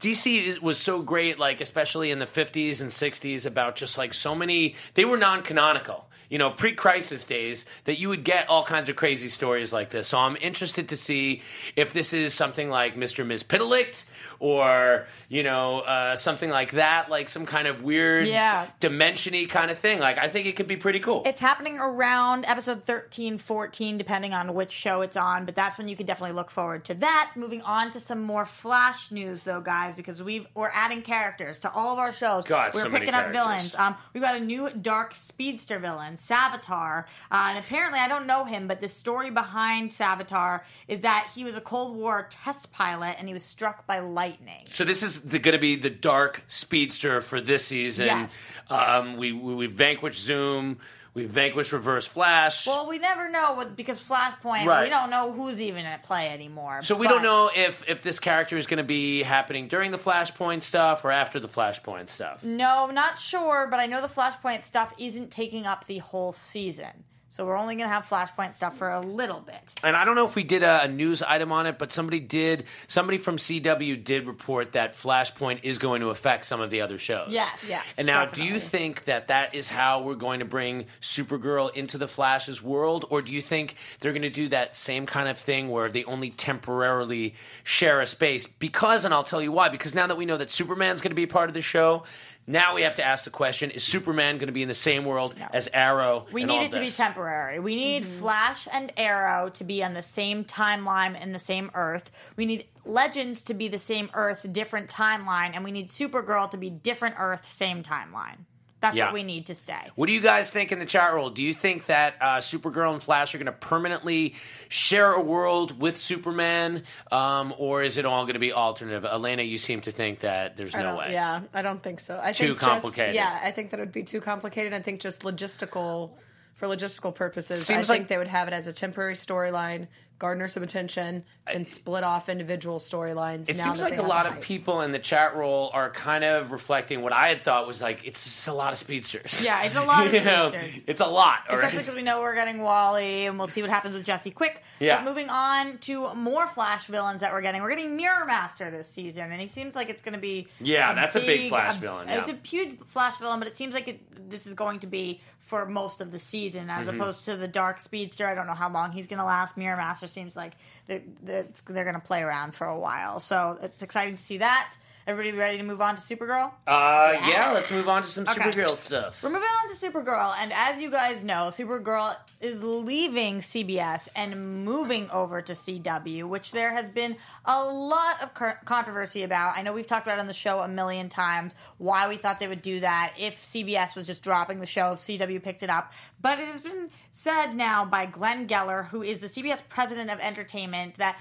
DC 0.00 0.60
was 0.60 0.78
so 0.78 1.00
great, 1.00 1.38
like 1.38 1.60
especially 1.60 2.10
in 2.10 2.18
the 2.18 2.26
50s 2.26 2.80
and 2.80 2.90
60s, 2.90 3.46
about 3.46 3.76
just 3.76 3.96
like 3.96 4.12
so 4.12 4.34
many. 4.34 4.74
They 4.94 5.04
were 5.04 5.16
non-canonical, 5.16 6.08
you 6.28 6.38
know, 6.38 6.50
pre-crisis 6.50 7.24
days 7.24 7.64
that 7.84 8.00
you 8.00 8.08
would 8.08 8.24
get 8.24 8.48
all 8.48 8.64
kinds 8.64 8.88
of 8.88 8.96
crazy 8.96 9.28
stories 9.28 9.72
like 9.72 9.90
this. 9.90 10.08
So 10.08 10.18
I'm 10.18 10.36
interested 10.40 10.88
to 10.88 10.96
see 10.96 11.42
if 11.76 11.92
this 11.92 12.12
is 12.12 12.34
something 12.34 12.68
like 12.68 12.96
Mr. 12.96 13.24
Mxyzptlk 13.24 14.04
or 14.42 15.06
you 15.28 15.42
know 15.44 15.80
uh, 15.80 16.16
something 16.16 16.50
like 16.50 16.72
that, 16.72 17.08
like 17.08 17.28
some 17.28 17.46
kind 17.46 17.68
of 17.68 17.82
weird, 17.82 18.26
Yeah. 18.26 18.66
dimensiony 18.80 19.48
kind 19.48 19.70
of 19.70 19.78
thing. 19.78 20.00
Like 20.00 20.18
I 20.18 20.28
think 20.28 20.46
it 20.46 20.56
could 20.56 20.66
be 20.66 20.76
pretty 20.76 20.98
cool. 21.00 21.22
It's 21.24 21.38
happening 21.40 21.78
around 21.78 22.44
episode 22.46 22.82
13, 22.82 23.38
14, 23.38 23.96
depending 23.98 24.34
on 24.34 24.52
which 24.54 24.72
show 24.72 25.02
it's 25.02 25.16
on, 25.16 25.46
but 25.46 25.54
that's 25.54 25.78
when 25.78 25.86
you 25.88 25.94
can 25.96 26.04
definitely 26.06 26.34
look 26.34 26.50
forward 26.50 26.84
to 26.86 26.94
that. 26.94 27.32
Moving 27.36 27.62
on 27.62 27.90
to 27.92 28.00
some 28.00 28.20
more 28.20 28.44
Flash 28.44 29.10
news, 29.12 29.42
though, 29.44 29.60
guys, 29.60 29.94
because 29.94 30.20
we've, 30.22 30.46
we're 30.54 30.70
adding 30.74 31.02
characters 31.02 31.60
to 31.60 31.72
all 31.72 31.92
of 31.92 31.98
our 32.00 32.12
shows. 32.12 32.44
God, 32.44 32.74
we're 32.74 32.82
so 32.82 32.88
many 32.88 33.06
picking 33.06 33.14
up 33.14 33.30
villains. 33.30 33.74
Um, 33.76 33.94
we've 34.12 34.22
got 34.22 34.36
a 34.36 34.40
new 34.40 34.68
dark 34.70 35.14
speedster 35.14 35.78
villain, 35.78 36.14
Savitar. 36.16 37.04
Uh, 37.30 37.46
and 37.50 37.58
apparently, 37.58 38.00
I 38.00 38.08
don't 38.08 38.26
know 38.26 38.44
him, 38.44 38.66
but 38.66 38.80
the 38.80 38.88
story 38.88 39.30
behind 39.30 39.90
Savitar 39.90 40.62
is 40.88 41.00
that 41.02 41.30
he 41.34 41.44
was 41.44 41.56
a 41.56 41.60
Cold 41.60 41.96
War 41.96 42.26
test 42.30 42.72
pilot 42.72 43.16
and 43.18 43.28
he 43.28 43.34
was 43.34 43.44
struck 43.44 43.86
by 43.86 44.00
lightning. 44.00 44.31
So 44.72 44.84
this 44.84 45.02
is 45.02 45.18
going 45.18 45.42
to 45.42 45.58
be 45.58 45.76
the 45.76 45.90
dark 45.90 46.42
speedster 46.48 47.20
for 47.20 47.40
this 47.40 47.64
season. 47.66 48.06
Yes. 48.06 48.52
Um, 48.70 49.16
we, 49.16 49.32
we 49.32 49.54
we 49.54 49.66
vanquished 49.66 50.20
Zoom. 50.20 50.78
We 51.14 51.26
vanquished 51.26 51.72
Reverse 51.72 52.06
Flash. 52.06 52.66
Well, 52.66 52.88
we 52.88 52.98
never 52.98 53.28
know 53.30 53.52
what, 53.52 53.76
because 53.76 53.98
Flashpoint, 53.98 54.64
Right. 54.64 54.84
we 54.84 54.88
don't 54.88 55.10
know 55.10 55.30
who's 55.30 55.60
even 55.60 55.84
at 55.84 56.02
play 56.04 56.30
anymore. 56.30 56.80
so 56.82 56.96
we 56.96 57.06
but- 57.06 57.12
don't 57.12 57.22
know 57.22 57.50
if 57.54 57.86
if 57.86 58.00
this 58.00 58.18
character 58.18 58.56
is 58.56 58.66
going 58.66 58.78
to 58.78 58.82
be 58.82 59.22
happening 59.22 59.68
during 59.68 59.90
the 59.90 59.98
Flashpoint 59.98 60.62
stuff 60.62 61.04
or 61.04 61.10
after 61.10 61.38
the 61.38 61.48
Flashpoint 61.48 62.08
stuff. 62.08 62.42
No, 62.42 62.86
not 62.86 63.18
sure, 63.18 63.66
but 63.70 63.78
I 63.78 63.84
know 63.84 64.00
the 64.00 64.08
Flashpoint 64.08 64.64
stuff 64.64 64.94
isn't 64.96 65.30
taking 65.30 65.66
up 65.66 65.86
the 65.86 65.98
whole 65.98 66.32
season. 66.32 67.04
So 67.32 67.46
we're 67.46 67.56
only 67.56 67.76
going 67.76 67.88
to 67.88 67.94
have 67.94 68.04
Flashpoint 68.04 68.54
stuff 68.54 68.76
for 68.76 68.90
a 68.90 69.00
little 69.00 69.40
bit. 69.40 69.74
And 69.82 69.96
I 69.96 70.04
don't 70.04 70.16
know 70.16 70.26
if 70.26 70.34
we 70.34 70.44
did 70.44 70.62
a, 70.62 70.82
a 70.82 70.88
news 70.88 71.22
item 71.22 71.50
on 71.50 71.64
it, 71.64 71.78
but 71.78 71.90
somebody 71.90 72.20
did. 72.20 72.64
Somebody 72.88 73.16
from 73.16 73.38
CW 73.38 74.04
did 74.04 74.26
report 74.26 74.72
that 74.72 74.92
Flashpoint 74.92 75.60
is 75.62 75.78
going 75.78 76.02
to 76.02 76.10
affect 76.10 76.44
some 76.44 76.60
of 76.60 76.70
the 76.70 76.82
other 76.82 76.98
shows. 76.98 77.28
Yeah, 77.30 77.48
yeah. 77.66 77.80
And 77.96 78.06
now, 78.06 78.26
do 78.26 78.44
you 78.44 78.60
think 78.60 79.06
that 79.06 79.28
that 79.28 79.54
is 79.54 79.66
how 79.66 80.02
we're 80.02 80.14
going 80.14 80.40
to 80.40 80.44
bring 80.44 80.84
Supergirl 81.00 81.74
into 81.74 81.96
the 81.96 82.06
Flash's 82.06 82.62
world, 82.62 83.06
or 83.08 83.22
do 83.22 83.32
you 83.32 83.40
think 83.40 83.76
they're 84.00 84.12
going 84.12 84.20
to 84.20 84.28
do 84.28 84.48
that 84.48 84.76
same 84.76 85.06
kind 85.06 85.26
of 85.26 85.38
thing 85.38 85.70
where 85.70 85.88
they 85.88 86.04
only 86.04 86.28
temporarily 86.28 87.34
share 87.64 88.02
a 88.02 88.06
space? 88.06 88.46
Because, 88.46 89.06
and 89.06 89.14
I'll 89.14 89.24
tell 89.24 89.40
you 89.40 89.52
why. 89.52 89.70
Because 89.70 89.94
now 89.94 90.06
that 90.06 90.18
we 90.18 90.26
know 90.26 90.36
that 90.36 90.50
Superman's 90.50 91.00
going 91.00 91.12
to 91.12 91.16
be 91.16 91.24
part 91.24 91.48
of 91.48 91.54
the 91.54 91.62
show. 91.62 92.02
Now 92.46 92.74
we 92.74 92.82
have 92.82 92.96
to 92.96 93.04
ask 93.04 93.24
the 93.24 93.30
question: 93.30 93.70
Is 93.70 93.84
Superman 93.84 94.36
going 94.36 94.48
to 94.48 94.52
be 94.52 94.62
in 94.62 94.68
the 94.68 94.74
same 94.74 95.04
world 95.04 95.34
as 95.52 95.68
Arrow? 95.72 96.26
We 96.32 96.42
and 96.42 96.50
need 96.50 96.58
all 96.58 96.64
it 96.64 96.72
to 96.72 96.80
be 96.80 96.88
temporary. 96.88 97.58
We 97.60 97.76
need 97.76 98.02
mm-hmm. 98.02 98.18
Flash 98.18 98.66
and 98.72 98.92
Arrow 98.96 99.50
to 99.50 99.64
be 99.64 99.84
on 99.84 99.94
the 99.94 100.02
same 100.02 100.44
timeline 100.44 101.16
and 101.20 101.34
the 101.34 101.38
same 101.38 101.70
Earth. 101.74 102.10
We 102.36 102.46
need 102.46 102.66
Legends 102.84 103.42
to 103.44 103.54
be 103.54 103.68
the 103.68 103.78
same 103.78 104.10
Earth, 104.12 104.44
different 104.50 104.90
timeline, 104.90 105.52
and 105.54 105.62
we 105.62 105.70
need 105.70 105.88
Supergirl 105.88 106.50
to 106.50 106.56
be 106.56 106.68
different 106.68 107.14
Earth, 107.18 107.46
same 107.48 107.82
timeline. 107.82 108.38
That's 108.82 108.96
Yeah. 108.96 109.04
what 109.06 109.14
we 109.14 109.22
need 109.22 109.46
to 109.46 109.54
stay. 109.54 109.90
What 109.94 110.08
do 110.08 110.12
you 110.12 110.20
guys 110.20 110.50
think 110.50 110.72
in 110.72 110.80
the 110.80 110.84
chat 110.84 111.14
roll? 111.14 111.30
Do 111.30 111.40
you 111.40 111.54
think 111.54 111.86
that 111.86 112.16
uh, 112.20 112.26
Supergirl 112.38 112.92
and 112.92 113.00
Flash 113.02 113.32
are 113.32 113.38
going 113.38 113.46
to 113.46 113.52
permanently 113.52 114.34
share 114.68 115.12
a 115.12 115.20
world 115.20 115.80
with 115.80 115.96
Superman, 115.96 116.82
um, 117.12 117.54
or 117.58 117.84
is 117.84 117.96
it 117.96 118.04
all 118.04 118.24
going 118.24 118.34
to 118.34 118.40
be 118.40 118.52
alternative? 118.52 119.04
Elena, 119.04 119.42
you 119.44 119.56
seem 119.56 119.82
to 119.82 119.92
think 119.92 120.20
that 120.20 120.56
there's 120.56 120.74
I 120.74 120.82
no 120.82 120.96
way. 120.98 121.12
Yeah, 121.12 121.42
I 121.54 121.62
don't 121.62 121.80
think 121.80 122.00
so. 122.00 122.18
I 122.20 122.32
Too 122.32 122.48
think 122.48 122.58
complicated. 122.58 123.14
Just, 123.14 123.24
yeah, 123.24 123.40
I 123.42 123.52
think 123.52 123.70
that 123.70 123.78
it 123.78 123.84
would 123.84 123.92
be 123.92 124.02
too 124.02 124.20
complicated. 124.20 124.72
I 124.74 124.80
think 124.80 125.00
just 125.00 125.20
logistical, 125.22 126.10
for 126.54 126.66
logistical 126.66 127.14
purposes, 127.14 127.64
Seems 127.64 127.88
I 127.88 127.94
think 127.94 128.02
like- 128.02 128.08
they 128.08 128.18
would 128.18 128.26
have 128.28 128.48
it 128.48 128.52
as 128.54 128.66
a 128.66 128.72
temporary 128.72 129.14
storyline, 129.14 129.86
garner 130.22 130.46
some 130.48 130.62
attention, 130.62 131.24
and 131.48 131.66
split 131.66 132.04
off 132.04 132.28
individual 132.28 132.78
storylines. 132.78 133.48
It 133.50 133.56
now 133.56 133.64
seems 133.64 133.78
that 133.80 133.84
like 133.90 133.92
they 133.94 133.98
a 133.98 134.02
lot 134.06 134.22
the 134.22 134.28
of 134.30 134.34
hype. 134.36 134.44
people 134.44 134.80
in 134.82 134.92
the 134.92 135.00
chat 135.00 135.36
roll 135.36 135.70
are 135.74 135.90
kind 135.90 136.22
of 136.22 136.52
reflecting 136.52 137.02
what 137.02 137.12
I 137.12 137.26
had 137.28 137.42
thought 137.42 137.66
was 137.66 137.80
like 137.82 138.06
it's 138.06 138.22
just 138.22 138.46
a 138.46 138.52
lot 138.54 138.72
of 138.72 138.78
speedsters. 138.78 139.44
Yeah, 139.44 139.64
it's 139.64 139.74
a 139.74 139.82
lot 139.82 140.06
of 140.06 140.14
You 140.14 140.22
know, 140.24 140.48
speedsters. 140.50 140.82
It's 140.86 141.00
a 141.00 141.06
lot, 141.06 141.40
all 141.48 141.56
Especially 141.56 141.78
right? 141.78 141.82
because 141.84 141.96
we 141.96 142.02
know 142.02 142.20
we're 142.20 142.36
getting 142.36 142.62
Wally, 142.62 143.26
and 143.26 143.36
we'll 143.36 143.48
see 143.48 143.60
what 143.62 143.70
happens 143.70 143.94
with 143.94 144.04
Jesse 144.04 144.30
Quick. 144.30 144.62
Yeah. 144.78 144.98
But 145.02 145.08
moving 145.10 145.28
on 145.28 145.78
to 145.78 146.14
more 146.14 146.46
Flash 146.46 146.86
villains 146.86 147.20
that 147.22 147.32
we're 147.32 147.42
getting. 147.42 147.60
We're 147.62 147.70
getting 147.74 147.96
Mirror 147.96 148.24
Master 148.26 148.70
this 148.70 148.88
season, 148.88 149.32
and 149.32 149.40
he 149.40 149.48
seems 149.48 149.74
like 149.74 149.90
it's 149.90 150.02
going 150.02 150.14
to 150.14 150.20
be. 150.20 150.46
Yeah, 150.60 150.94
that's 150.94 151.16
a 151.16 151.20
big 151.20 151.48
Flash 151.48 151.76
a- 151.76 151.80
villain, 151.80 152.08
It's 152.08 152.28
a 152.28 152.38
huge 152.46 152.78
Flash 152.86 153.18
villain, 153.18 153.40
but 153.40 153.48
it 153.48 153.56
seems 153.56 153.74
like 153.74 153.88
it, 153.88 154.30
this 154.30 154.46
is 154.46 154.54
going 154.54 154.78
to 154.80 154.86
be 154.86 155.20
for 155.40 155.66
most 155.66 156.00
of 156.00 156.12
the 156.12 156.18
season, 156.20 156.70
as 156.70 156.86
Mm-hmm. 156.86 157.00
opposed 157.00 157.24
to 157.24 157.36
the 157.36 157.48
Dark 157.48 157.80
Speedster. 157.80 158.26
I 158.28 158.34
don't 158.36 158.46
know 158.46 158.54
how 158.54 158.70
long 158.70 158.92
he's 158.92 159.08
going 159.08 159.18
to 159.18 159.24
last. 159.24 159.56
Mirror 159.56 159.76
Master 159.76 160.06
seems 160.12 160.36
like 160.36 160.52
they're, 160.86 161.02
they're, 161.22 161.84
going 161.84 161.94
to 161.94 162.00
play 162.00 162.22
around 162.22 162.54
for 162.54 162.66
a 162.66 162.78
while, 162.78 163.20
so 163.20 163.58
it's 163.60 163.82
exciting 163.82 164.16
to 164.16 164.22
see 164.22 164.38
that. 164.38 164.76
Everybody 165.06 165.36
ready 165.36 165.56
to 165.58 165.64
move 165.64 165.80
on 165.80 165.96
to 165.96 166.00
Supergirl? 166.00 166.52
Uh, 166.66 167.12
yeah, 167.28 167.50
let's 167.52 167.70
move 167.72 167.88
on 167.88 168.02
to 168.02 168.08
some 168.08 168.22
Okay. 168.28 168.40
Supergirl 168.40 168.76
stuff. 168.76 169.20
We're 169.22 169.30
moving 169.30 169.48
on 169.62 169.68
to 169.68 169.74
Supergirl, 169.74 170.32
and 170.38 170.52
as 170.52 170.80
you 170.80 170.90
guys 170.90 171.24
know, 171.24 171.48
Supergirl 171.50 172.16
is 172.40 172.62
leaving 172.62 173.40
CBS 173.40 174.08
and 174.14 174.64
moving 174.64 175.10
over 175.10 175.42
to 175.42 175.54
CW, 175.54 176.28
which 176.28 176.52
there 176.52 176.72
has 176.72 176.88
been 176.88 177.16
a 177.44 177.64
lot 177.64 178.22
of 178.22 178.32
controversy 178.64 179.24
about. 179.24 179.56
I 179.56 179.62
know 179.62 179.72
we've 179.72 179.86
talked 179.88 180.06
about 180.06 180.20
on 180.20 180.28
the 180.28 180.32
show 180.34 180.60
a 180.60 180.68
million 180.68 181.08
times 181.08 181.52
why 181.78 182.08
we 182.08 182.16
thought 182.16 182.38
they 182.38 182.48
would 182.48 182.62
do 182.62 182.80
that 182.80 183.14
if 183.18 183.42
CBS 183.42 183.96
was 183.96 184.06
just 184.06 184.22
dropping 184.22 184.60
the 184.60 184.66
show, 184.66 184.92
if 184.92 185.00
CW 185.00 185.42
picked 185.42 185.64
it 185.64 185.70
up. 185.70 185.92
But 186.20 186.38
it 186.38 186.46
has 186.48 186.60
been 186.60 186.90
said 187.10 187.54
now 187.56 187.84
by 187.84 188.06
Glenn 188.06 188.46
Geller, 188.46 188.86
who 188.86 189.02
is 189.02 189.18
the 189.18 189.26
CBS 189.26 189.62
president 189.68 190.10
of 190.10 190.20
entertainment, 190.20 190.94
that 190.94 191.16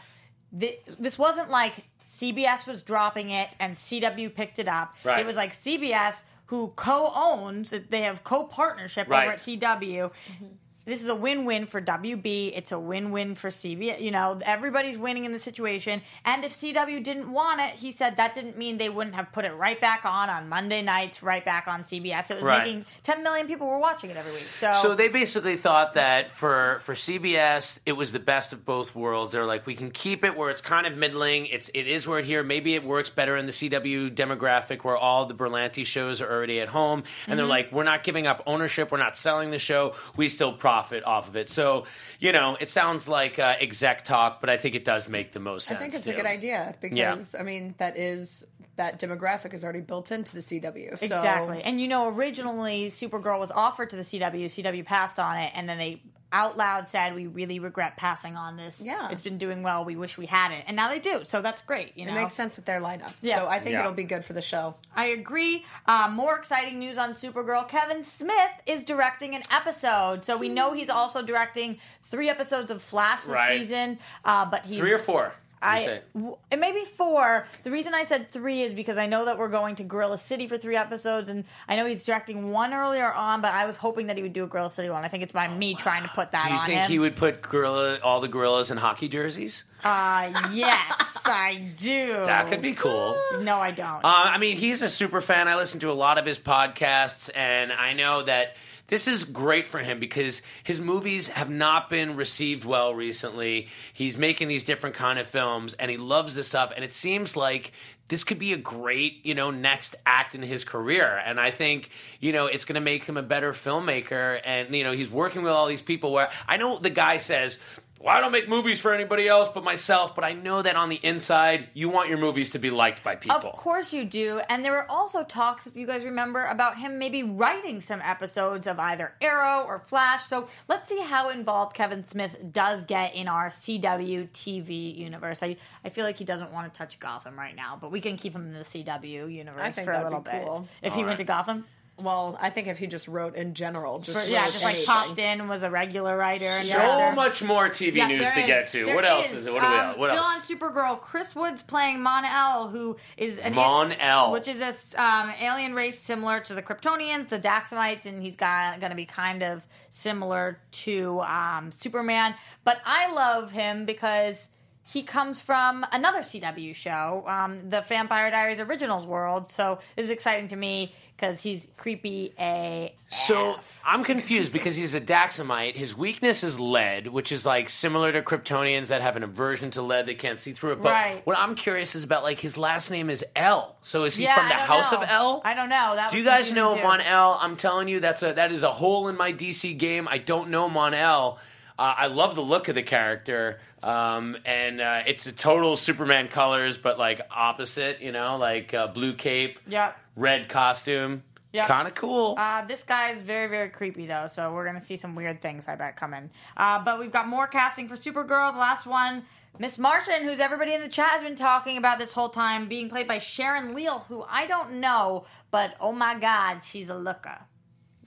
th- 0.58 0.80
this 1.00 1.18
wasn't 1.18 1.50
like 1.50 1.86
CBS 2.06 2.66
was 2.68 2.82
dropping 2.84 3.30
it 3.30 3.50
and 3.60 3.76
CW 3.76 4.34
picked 4.34 4.60
it 4.60 4.68
up. 4.68 4.96
Right. 5.04 5.20
It 5.20 5.26
was 5.26 5.36
like 5.36 5.54
CBS 5.54 6.16
who 6.48 6.74
co-owns 6.76 7.74
they 7.90 8.02
have 8.02 8.24
co-partnership 8.24 9.08
Right. 9.10 9.24
over 9.24 9.34
at 9.34 9.40
CW. 9.40 10.12
Mm-hmm. 10.12 10.46
This 10.86 11.04
is 11.04 11.10
a 11.10 11.16
win-win 11.16 11.68
for 11.68 11.80
WB. 11.80 12.54
It's 12.56 12.72
a 12.72 12.80
win-win 12.80 13.36
for 13.36 13.50
CBS. 13.50 14.02
You 14.02 14.10
know, 14.10 14.40
everybody's 14.44 14.98
winning 14.98 15.26
in 15.26 15.32
the 15.32 15.40
situation. 15.40 16.02
And 16.26 16.44
if 16.44 16.54
CW 16.54 17.04
didn't 17.04 17.32
want 17.32 17.62
it, 17.62 17.76
he 17.76 17.92
said 17.92 18.18
that 18.18 18.34
didn't 18.34 18.58
mean 18.58 18.78
they 18.80 18.90
wouldn't 18.90 19.16
have 19.16 19.32
put 19.32 19.46
it 19.46 19.54
right 19.54 19.80
back 19.80 20.06
on 20.06 20.30
on 20.30 20.50
Monday 20.50 20.82
nights, 20.82 21.22
right 21.22 21.46
back 21.46 21.68
on 21.68 21.84
CBS. 21.84 22.32
It 22.32 22.36
was 22.36 22.44
Right. 22.44 22.66
making 22.66 22.86
10 23.04 23.22
million 23.24 23.48
people 23.48 23.68
were 23.68 23.78
watching 23.78 24.10
it 24.10 24.18
every 24.18 24.32
week. 24.32 24.42
So, 24.42 24.74
So 24.74 24.96
they 24.96 25.08
basically 25.08 25.56
thought 25.56 25.94
that 25.94 26.32
for 26.32 26.80
for 26.84 26.96
CBS, 26.96 27.80
it 27.86 27.94
was 27.94 28.12
the 28.12 28.20
best 28.20 28.52
of 28.52 28.66
both 28.66 28.96
worlds. 28.96 29.34
They're 29.34 29.46
like, 29.46 29.68
we 29.68 29.76
can 29.76 29.92
keep 29.92 30.24
it 30.24 30.36
where 30.36 30.50
it's 30.50 30.62
kind 30.62 30.88
of 30.88 30.98
middling. 30.98 31.46
It's 31.46 31.70
it 31.76 31.88
is 31.88 32.08
where 32.08 32.22
here. 32.22 32.44
Maybe 32.44 32.74
it 32.74 32.84
works 32.84 33.10
better 33.10 33.38
in 33.38 33.46
the 33.46 33.52
CW 33.52 34.16
demographic 34.16 34.84
where 34.84 34.98
all 34.98 35.26
the 35.26 35.36
Berlanti 35.36 35.86
shows 35.86 36.22
are 36.22 36.32
already 36.32 36.60
at 36.60 36.70
home, 36.70 37.04
and 37.28 37.38
they're 37.38 37.44
mm-hmm. 37.44 37.50
like, 37.50 37.72
we're 37.72 37.84
not 37.84 38.04
giving 38.04 38.26
up 38.26 38.42
ownership. 38.48 38.92
We're 38.92 38.98
not 38.98 39.16
selling 39.16 39.52
the 39.52 39.60
show. 39.60 39.94
We 40.18 40.28
still 40.30 40.54
profit 40.72 41.04
off 41.04 41.28
of 41.28 41.36
it. 41.36 41.50
So 41.50 41.86
you 42.20 42.32
know, 42.32 42.58
it 42.60 42.70
sounds 42.70 43.08
like 43.08 43.40
uh, 43.40 43.56
exec 43.60 44.04
talk, 44.04 44.42
but 44.42 44.50
I 44.50 44.58
think 44.58 44.76
it 44.76 44.86
does 44.86 45.10
make 45.10 45.34
the 45.34 45.40
most 45.40 45.68
sense. 45.68 45.78
I 45.78 45.82
think 45.82 45.94
it's 45.94 46.06
too. 46.06 46.12
a 46.12 46.16
good 46.16 46.26
idea 46.26 46.76
because 46.80 47.36
I 47.36 47.44
mean 47.44 47.76
that 47.78 47.98
is 47.98 48.46
that 48.82 49.00
demographic 49.00 49.54
is 49.54 49.64
already 49.64 49.82
built 49.82 50.12
into 50.12 50.34
the 50.34 50.42
CW. 50.42 50.98
So 50.98 51.06
Exactly. 51.06 51.62
And 51.62 51.80
you 51.80 51.88
know, 51.88 52.08
originally 52.10 52.88
Supergirl 52.88 53.40
was 53.40 53.52
offered 53.52 53.92
to 53.92 53.96
the 53.96 54.02
CW. 54.02 54.46
CW 54.46 54.84
passed 54.86 55.20
on 55.20 55.38
it, 55.38 55.52
and 55.56 55.70
then 55.70 55.78
they 55.78 56.02
out 56.34 56.56
loud 56.58 56.88
said, 56.88 57.14
"We 57.14 57.28
really 57.28 57.60
regret 57.60 57.98
passing 57.98 58.38
on 58.38 58.56
this. 58.56 58.80
Yeah. 58.82 59.10
it's 59.12 59.22
been 59.22 59.38
doing 59.38 59.64
well. 59.64 59.84
We 59.84 59.96
wish 59.98 60.18
we 60.18 60.26
had 60.26 60.52
it." 60.54 60.64
And 60.66 60.76
now 60.78 60.88
they 60.90 60.98
do. 61.00 61.24
So 61.26 61.42
that's 61.42 61.62
great. 61.62 61.92
You 61.98 62.06
know, 62.06 62.14
It 62.14 62.22
makes 62.22 62.34
sense 62.34 62.56
with 62.56 62.64
their 62.66 62.80
lineup. 62.80 63.12
Yeah. 63.22 63.36
So 63.40 63.48
I 63.48 63.60
think 63.60 63.74
Yeah. 63.74 63.82
it'll 63.82 63.92
be 63.92 64.06
good 64.06 64.24
for 64.26 64.32
the 64.34 64.42
show. 64.42 64.76
I 64.96 65.08
agree. 65.08 65.66
Uh, 65.86 66.10
more 66.12 66.36
exciting 66.38 66.80
news 66.80 66.98
on 66.98 67.12
Supergirl. 67.14 67.68
Kevin 67.68 68.02
Smith 68.02 68.52
is 68.66 68.86
directing 68.86 69.36
an 69.36 69.42
episode. 69.52 70.24
So 70.26 70.38
we 70.38 70.48
know 70.50 70.72
he's 70.74 70.90
also 70.90 71.22
directing 71.22 71.80
three 72.06 72.30
episodes 72.30 72.72
of 72.72 72.82
Flash 72.82 73.22
this 73.22 73.30
Right. 73.30 73.60
season. 73.60 74.00
Uh, 74.24 74.46
but 74.46 74.66
he's 74.66 74.80
Three 74.80 74.94
or 74.94 75.00
four. 75.00 75.34
I 75.62 76.02
w- 76.16 76.38
it 76.52 76.60
may 76.60 76.72
be 76.72 76.84
four. 76.86 77.48
The 77.64 77.72
reason 77.72 77.94
I 77.94 78.04
said 78.04 78.30
three 78.32 78.62
is 78.62 78.74
because 78.74 78.98
I 78.98 79.06
know 79.06 79.26
that 79.26 79.38
we're 79.38 79.48
going 79.50 79.76
to 79.76 79.84
Gorilla 79.84 80.18
City 80.18 80.48
for 80.48 80.58
three 80.58 80.76
episodes, 80.76 81.30
and 81.30 81.44
I 81.68 81.76
know 81.76 81.86
he's 81.86 82.04
directing 82.06 82.52
one 82.52 82.74
earlier 82.74 83.12
on, 83.12 83.42
but 83.42 83.54
I 83.54 83.66
was 83.66 83.78
hoping 83.78 84.08
that 84.08 84.18
he 84.18 84.24
would 84.24 84.34
do 84.34 84.44
a 84.44 84.48
Gorilla 84.48 84.70
City 84.70 84.90
one. 84.90 85.04
I 85.06 85.08
think 85.08 85.24
it's 85.24 85.32
by 85.32 85.48
me 85.48 85.76
trying 85.76 86.04
to 86.04 86.10
put 86.10 86.32
that 86.32 86.46
Do 86.48 86.54
you 86.54 86.60
on 86.60 86.66
think 86.66 86.80
him. 86.82 86.90
he 86.92 87.00
would 87.00 87.16
put 87.16 87.42
gorilla 87.42 88.00
all 88.04 88.22
the 88.22 88.28
gorillas 88.28 88.72
in 88.72 88.78
hockey 88.78 89.08
jerseys? 89.08 89.64
uh, 89.84 90.50
yes, 90.54 91.22
I 91.26 91.72
do. 91.78 92.14
That 92.26 92.48
could 92.50 92.62
be 92.62 92.74
cool. 92.74 93.16
No, 93.42 93.58
I 93.60 93.72
don't. 93.72 94.04
Uh, 94.04 94.08
I 94.26 94.38
mean, 94.38 94.58
he's 94.58 94.82
a 94.84 94.90
super 94.90 95.22
fan. 95.22 95.48
I 95.48 95.56
listen 95.56 95.80
to 95.80 95.90
a 95.90 95.94
lot 95.94 96.18
of 96.20 96.26
his 96.26 96.38
podcasts, 96.38 97.30
and 97.34 97.72
I 97.72 97.94
know 97.94 98.22
that 98.24 98.56
this 98.92 99.08
is 99.08 99.24
great 99.24 99.70
for 99.70 99.80
him 99.80 100.02
because 100.02 100.42
his 100.66 100.82
movies 100.82 101.30
have 101.30 101.50
not 101.50 101.90
been 101.90 102.18
received 102.18 102.66
well 102.66 102.94
recently. 102.94 103.70
He's 103.94 104.18
making 104.18 104.50
these 104.50 104.66
different 104.66 104.98
kind 104.98 105.18
of 105.18 105.28
films, 105.28 105.74
and 105.76 105.90
he 105.90 105.96
loves 105.96 106.36
this 106.36 106.50
stuff. 106.50 106.74
And 106.76 106.84
it 106.84 106.92
seems 106.92 107.38
like 107.38 107.72
this 108.10 108.26
could 108.26 108.38
be 108.38 108.52
a 108.52 108.58
great, 108.58 109.26
you 109.26 109.34
know, 109.34 109.50
next 109.50 109.96
act 110.06 110.36
in 110.36 110.42
his 110.42 110.66
career. 110.66 111.22
And 111.26 111.40
I 111.40 111.52
think, 111.52 111.90
you 112.20 112.34
know, 112.34 112.48
it's 112.48 112.66
going 112.66 112.76
to 112.76 112.82
make 112.82 113.06
him 113.06 113.16
a 113.16 113.24
better 113.24 113.54
filmmaker. 113.54 114.42
And 114.44 114.76
you 114.76 114.84
know, 114.84 114.92
he's 114.92 115.10
working 115.10 115.42
with 115.42 115.54
all 115.54 115.68
these 115.68 115.82
people. 115.82 116.12
Where 116.12 116.30
I 116.46 116.58
know 116.58 116.78
the 116.78 116.90
guy 116.90 117.18
says. 117.18 117.60
Well, 118.04 118.16
I 118.16 118.20
don't 118.20 118.32
make 118.32 118.50
movies 118.50 118.80
for 118.80 118.96
anybody 118.96 119.28
else 119.28 119.48
but 119.48 119.64
myself, 119.64 120.16
but 120.16 120.24
I 120.24 120.34
know 120.34 120.64
that 120.64 120.76
on 120.76 120.90
the 120.90 121.00
inside, 121.04 121.68
you 121.76 121.88
want 121.88 122.10
your 122.10 122.18
movies 122.18 122.50
to 122.52 122.60
be 122.60 122.72
liked 122.72 123.04
by 123.04 123.16
people. 123.16 123.38
Of 123.38 123.56
course 123.56 123.94
you 123.94 124.06
do. 124.06 124.42
And 124.50 124.66
there 124.66 124.72
were 124.72 124.90
also 124.90 125.24
talks, 125.24 125.68
if 125.68 125.76
you 125.76 125.86
guys 125.86 126.04
remember, 126.04 126.44
about 126.46 126.80
him 126.80 126.98
maybe 126.98 127.22
writing 127.22 127.80
some 127.80 128.02
episodes 128.02 128.66
of 128.66 128.80
either 128.80 129.14
Arrow 129.22 129.66
or 129.68 129.78
Flash. 129.78 130.26
So 130.26 130.48
let's 130.68 130.88
see 130.88 131.00
how 131.00 131.30
involved 131.30 131.76
Kevin 131.76 132.04
Smith 132.04 132.36
does 132.52 132.86
get 132.86 133.14
in 133.14 133.28
our 133.28 133.50
CW 133.52 134.30
TV 134.32 134.98
universe. 134.98 135.44
I, 135.44 135.58
I 135.86 135.90
feel 135.90 136.04
like 136.04 136.18
he 136.18 136.26
doesn't 136.26 136.52
want 136.52 136.74
to 136.74 136.76
touch 136.76 137.00
Gotham 137.00 137.38
right 137.38 137.56
now, 137.56 137.78
but 137.80 137.92
we 137.92 138.02
can 138.02 138.18
keep 138.18 138.34
him 138.34 138.48
in 138.48 138.54
the 138.54 138.62
CW 138.62 139.32
universe 139.32 139.78
for 139.78 139.92
a 139.92 140.04
little 140.04 140.22
be 140.22 140.32
bit. 140.32 140.44
cool. 140.44 140.68
If 140.82 140.96
he 140.96 141.04
went 141.04 141.20
to 141.20 141.24
Gotham? 141.24 141.66
Well, 142.00 142.36
I 142.42 142.50
think 142.50 142.68
if 142.68 142.80
he 142.80 142.88
just 142.88 143.08
wrote 143.08 143.36
in 143.36 143.54
general, 143.54 144.00
just 144.00 144.18
For- 144.18 144.26
yeah, 144.28 144.42
wrote 144.44 144.52
just 144.54 144.64
like 144.64 144.74
anything. 144.74 144.88
popped 144.94 145.20
in 145.20 145.40
and 145.42 145.48
was 145.48 145.62
a 145.62 145.70
regular 145.70 146.18
writer. 146.18 146.46
And 146.48 146.66
So 146.68 146.74
director. 146.80 147.16
much 147.16 147.44
more 147.44 147.70
TV 147.70 147.98
Yeah, 147.98 148.08
news 148.08 148.22
to 148.24 148.40
is. 148.40 148.48
get 148.48 148.68
to. 148.70 148.86
There 148.86 148.96
What 148.96 149.06
else 149.06 149.28
is. 149.32 149.42
is 149.42 149.46
it? 149.48 149.54
What 149.54 149.62
do 149.62 149.68
we 149.70 149.76
Um, 149.76 150.00
What 150.00 150.10
still 150.10 150.24
else? 150.24 150.52
on 150.52 150.58
Supergirl, 150.58 151.00
Chris 151.00 151.36
Woods 151.36 151.62
playing 151.62 152.02
Mon 152.02 152.26
El, 152.26 152.70
who 152.70 152.98
is 153.18 153.38
an 153.38 153.54
Mon-El. 153.54 154.32
which 154.32 154.48
is 154.48 154.62
a 154.62 155.02
um, 155.04 155.32
alien 155.40 155.76
race 155.76 156.00
similar 156.00 156.40
to 156.40 156.56
the 156.56 156.64
Kryptonians, 156.64 157.30
the 157.30 157.38
Daxamites, 157.40 158.06
and 158.06 158.24
he's 158.24 158.36
got 158.36 158.80
going 158.80 158.90
to 158.90 158.96
be 158.96 159.06
kind 159.06 159.44
of 159.44 159.68
similar 159.92 160.60
to 160.72 161.20
um, 161.22 161.70
Superman. 161.72 162.34
But 162.64 162.82
I 162.84 163.12
love 163.14 163.52
him 163.52 163.86
because. 163.86 164.50
He 164.92 165.04
comes 165.04 165.40
from 165.40 165.86
another 165.94 166.20
CW 166.20 166.76
show, 166.76 167.24
um, 167.28 167.70
the 167.70 167.82
Vampire 167.82 168.30
Diaries 168.30 168.60
Originals 168.60 169.06
world. 169.06 169.48
So 169.48 169.80
this 169.96 170.06
is 170.06 170.10
exciting 170.10 170.50
to 170.50 170.56
me 170.58 170.94
because 171.16 171.42
he's 171.44 171.68
creepy 171.78 172.34
A. 172.40 172.94
So 173.08 173.56
I'm 173.86 174.04
confused 174.04 174.52
because 174.52 174.76
he's 174.76 174.94
a 174.96 175.00
Daxamite. 175.00 175.76
His 175.76 175.96
weakness 175.96 176.44
is 176.44 176.60
lead, 176.60 177.08
which 177.08 177.32
is 177.32 177.46
like 177.46 177.70
similar 177.70 178.12
to 178.12 178.22
Kryptonians 178.22 178.88
that 178.88 179.02
have 179.02 179.16
an 179.16 179.24
aversion 179.24 179.72
to 179.72 179.82
lead. 179.82 180.08
They 180.08 180.16
can't 180.16 180.40
see 180.40 180.52
through 180.52 180.74
it. 180.74 180.82
But 180.82 180.92
Right. 180.92 181.22
what 181.26 181.38
I'm 181.38 181.56
curious 181.56 181.96
is 181.96 182.04
about 182.04 182.24
like 182.24 182.40
his 182.42 182.58
last 182.58 182.90
name 182.92 183.10
is 183.10 183.24
L. 183.36 183.78
So 183.84 184.04
is 184.04 184.16
he 184.18 184.24
Yeah, 184.26 184.36
from 184.36 184.50
the 184.50 184.56
House 184.56 184.92
know. 184.92 184.98
of 184.98 185.08
L? 185.10 185.42
I 185.46 185.54
don't 185.54 185.70
know. 185.70 185.96
That 185.96 186.12
Do 186.12 186.18
you 186.18 186.26
guys 186.26 186.52
know. 186.52 186.76
Mon 186.76 187.00
El? 187.00 187.38
I'm 187.40 187.56
telling 187.56 187.88
you, 187.88 188.00
that's 188.02 188.24
a 188.24 188.34
that 188.34 188.52
is 188.52 188.64
a 188.64 188.72
hole 188.72 189.08
in 189.08 189.16
my 189.16 189.32
DC 189.32 189.78
game. 189.78 190.08
I 190.10 190.18
don't 190.18 190.50
know 190.50 190.68
Mon 190.70 190.94
El. 190.94 191.40
Uh, 191.82 191.96
I 191.98 192.08
love 192.08 192.36
the 192.36 192.44
look 192.44 192.68
of 192.68 192.76
the 192.76 192.84
character, 192.84 193.60
um, 193.82 194.38
and 194.46 194.80
uh, 194.80 195.02
it's 195.08 195.26
a 195.26 195.32
total 195.32 195.76
Superman 195.76 196.28
colors, 196.28 196.78
but 196.78 197.00
like 197.00 197.22
opposite. 197.32 198.02
You 198.02 198.12
know, 198.12 198.38
like 198.38 198.72
uh, 198.72 198.86
blue 198.86 199.14
cape, 199.14 199.58
Yep. 199.68 199.98
red 200.16 200.48
costume, 200.48 201.24
Yeah. 201.52 201.66
kind 201.66 201.88
of 201.88 201.96
cool. 201.96 202.36
Uh, 202.38 202.64
this 202.66 202.84
guy 202.84 203.10
is 203.10 203.20
very, 203.20 203.48
very 203.48 203.70
creepy, 203.70 204.06
though, 204.06 204.28
so 204.28 204.54
we're 204.54 204.64
going 204.66 204.78
to 204.80 204.86
see 204.86 204.96
some 204.96 205.16
weird 205.16 205.42
things, 205.42 205.68
I 205.68 205.76
bet, 205.76 205.96
coming. 205.98 206.30
Uh, 206.56 206.84
but 206.84 207.00
we've 207.00 207.12
got 207.12 207.28
more 207.28 207.48
casting 207.48 207.88
for 207.88 207.96
Supergirl. 207.96 208.54
The 208.54 208.60
last 208.60 208.86
one, 208.86 209.24
Miss 209.58 209.80
Martian, 209.80 210.22
who's 210.22 210.40
everybody 210.40 210.76
in 210.76 210.82
the 210.82 210.88
chat 210.88 211.10
has 211.14 211.24
been 211.24 211.36
talking 211.36 211.78
about 211.78 211.98
this 211.98 212.12
whole 212.12 212.30
time, 212.30 212.68
being 212.68 212.90
played 212.90 213.08
by 213.08 213.18
Sharon 213.18 213.74
Leal, 213.74 214.06
who 214.08 214.24
I 214.30 214.46
don't 214.46 214.74
know, 214.74 215.26
but 215.50 215.74
oh 215.82 215.94
my 215.94 216.14
god, 216.20 216.64
she's 216.64 216.90
a 216.92 216.96
looker. 216.96 217.40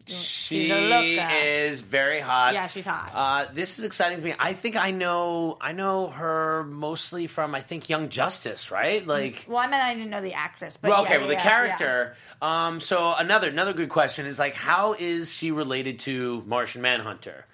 She 0.07 0.71
is 0.71 1.81
very 1.81 2.21
hot. 2.21 2.53
Yeah, 2.53 2.67
she's 2.67 2.85
hot. 2.85 3.11
Uh, 3.15 3.53
this 3.53 3.79
is 3.79 3.85
exciting 3.85 4.19
to 4.19 4.25
me. 4.25 4.35
I 4.39 4.53
think 4.53 4.77
I 4.77 4.91
know. 4.91 5.57
I 5.61 5.73
know 5.73 6.09
her 6.09 6.65
mostly 6.65 7.27
from 7.27 7.55
I 7.55 7.61
think 7.61 7.89
Young 7.89 8.11
Justice, 8.11 8.71
right? 8.71 9.07
Like. 9.07 9.47
Well, 9.49 9.59
I 9.59 9.67
mean, 9.67 9.81
I 9.81 9.95
didn't 9.95 10.11
know 10.11 10.21
the 10.21 10.35
actress, 10.35 10.77
but 10.77 10.91
Well, 10.91 11.03
yeah, 11.03 11.09
okay, 11.09 11.19
well, 11.19 11.29
the 11.29 11.35
yeah, 11.35 11.43
character. 11.43 12.17
Um, 12.43 12.81
so 12.81 13.15
another 13.17 13.49
another 13.49 13.73
good 13.73 13.89
question 13.89 14.27
is 14.27 14.39
like, 14.39 14.55
how 14.55 14.95
is 14.99 15.33
she 15.33 15.51
related 15.53 16.01
to 16.01 16.43
Martian 16.47 16.83
Manhunter? 16.83 17.47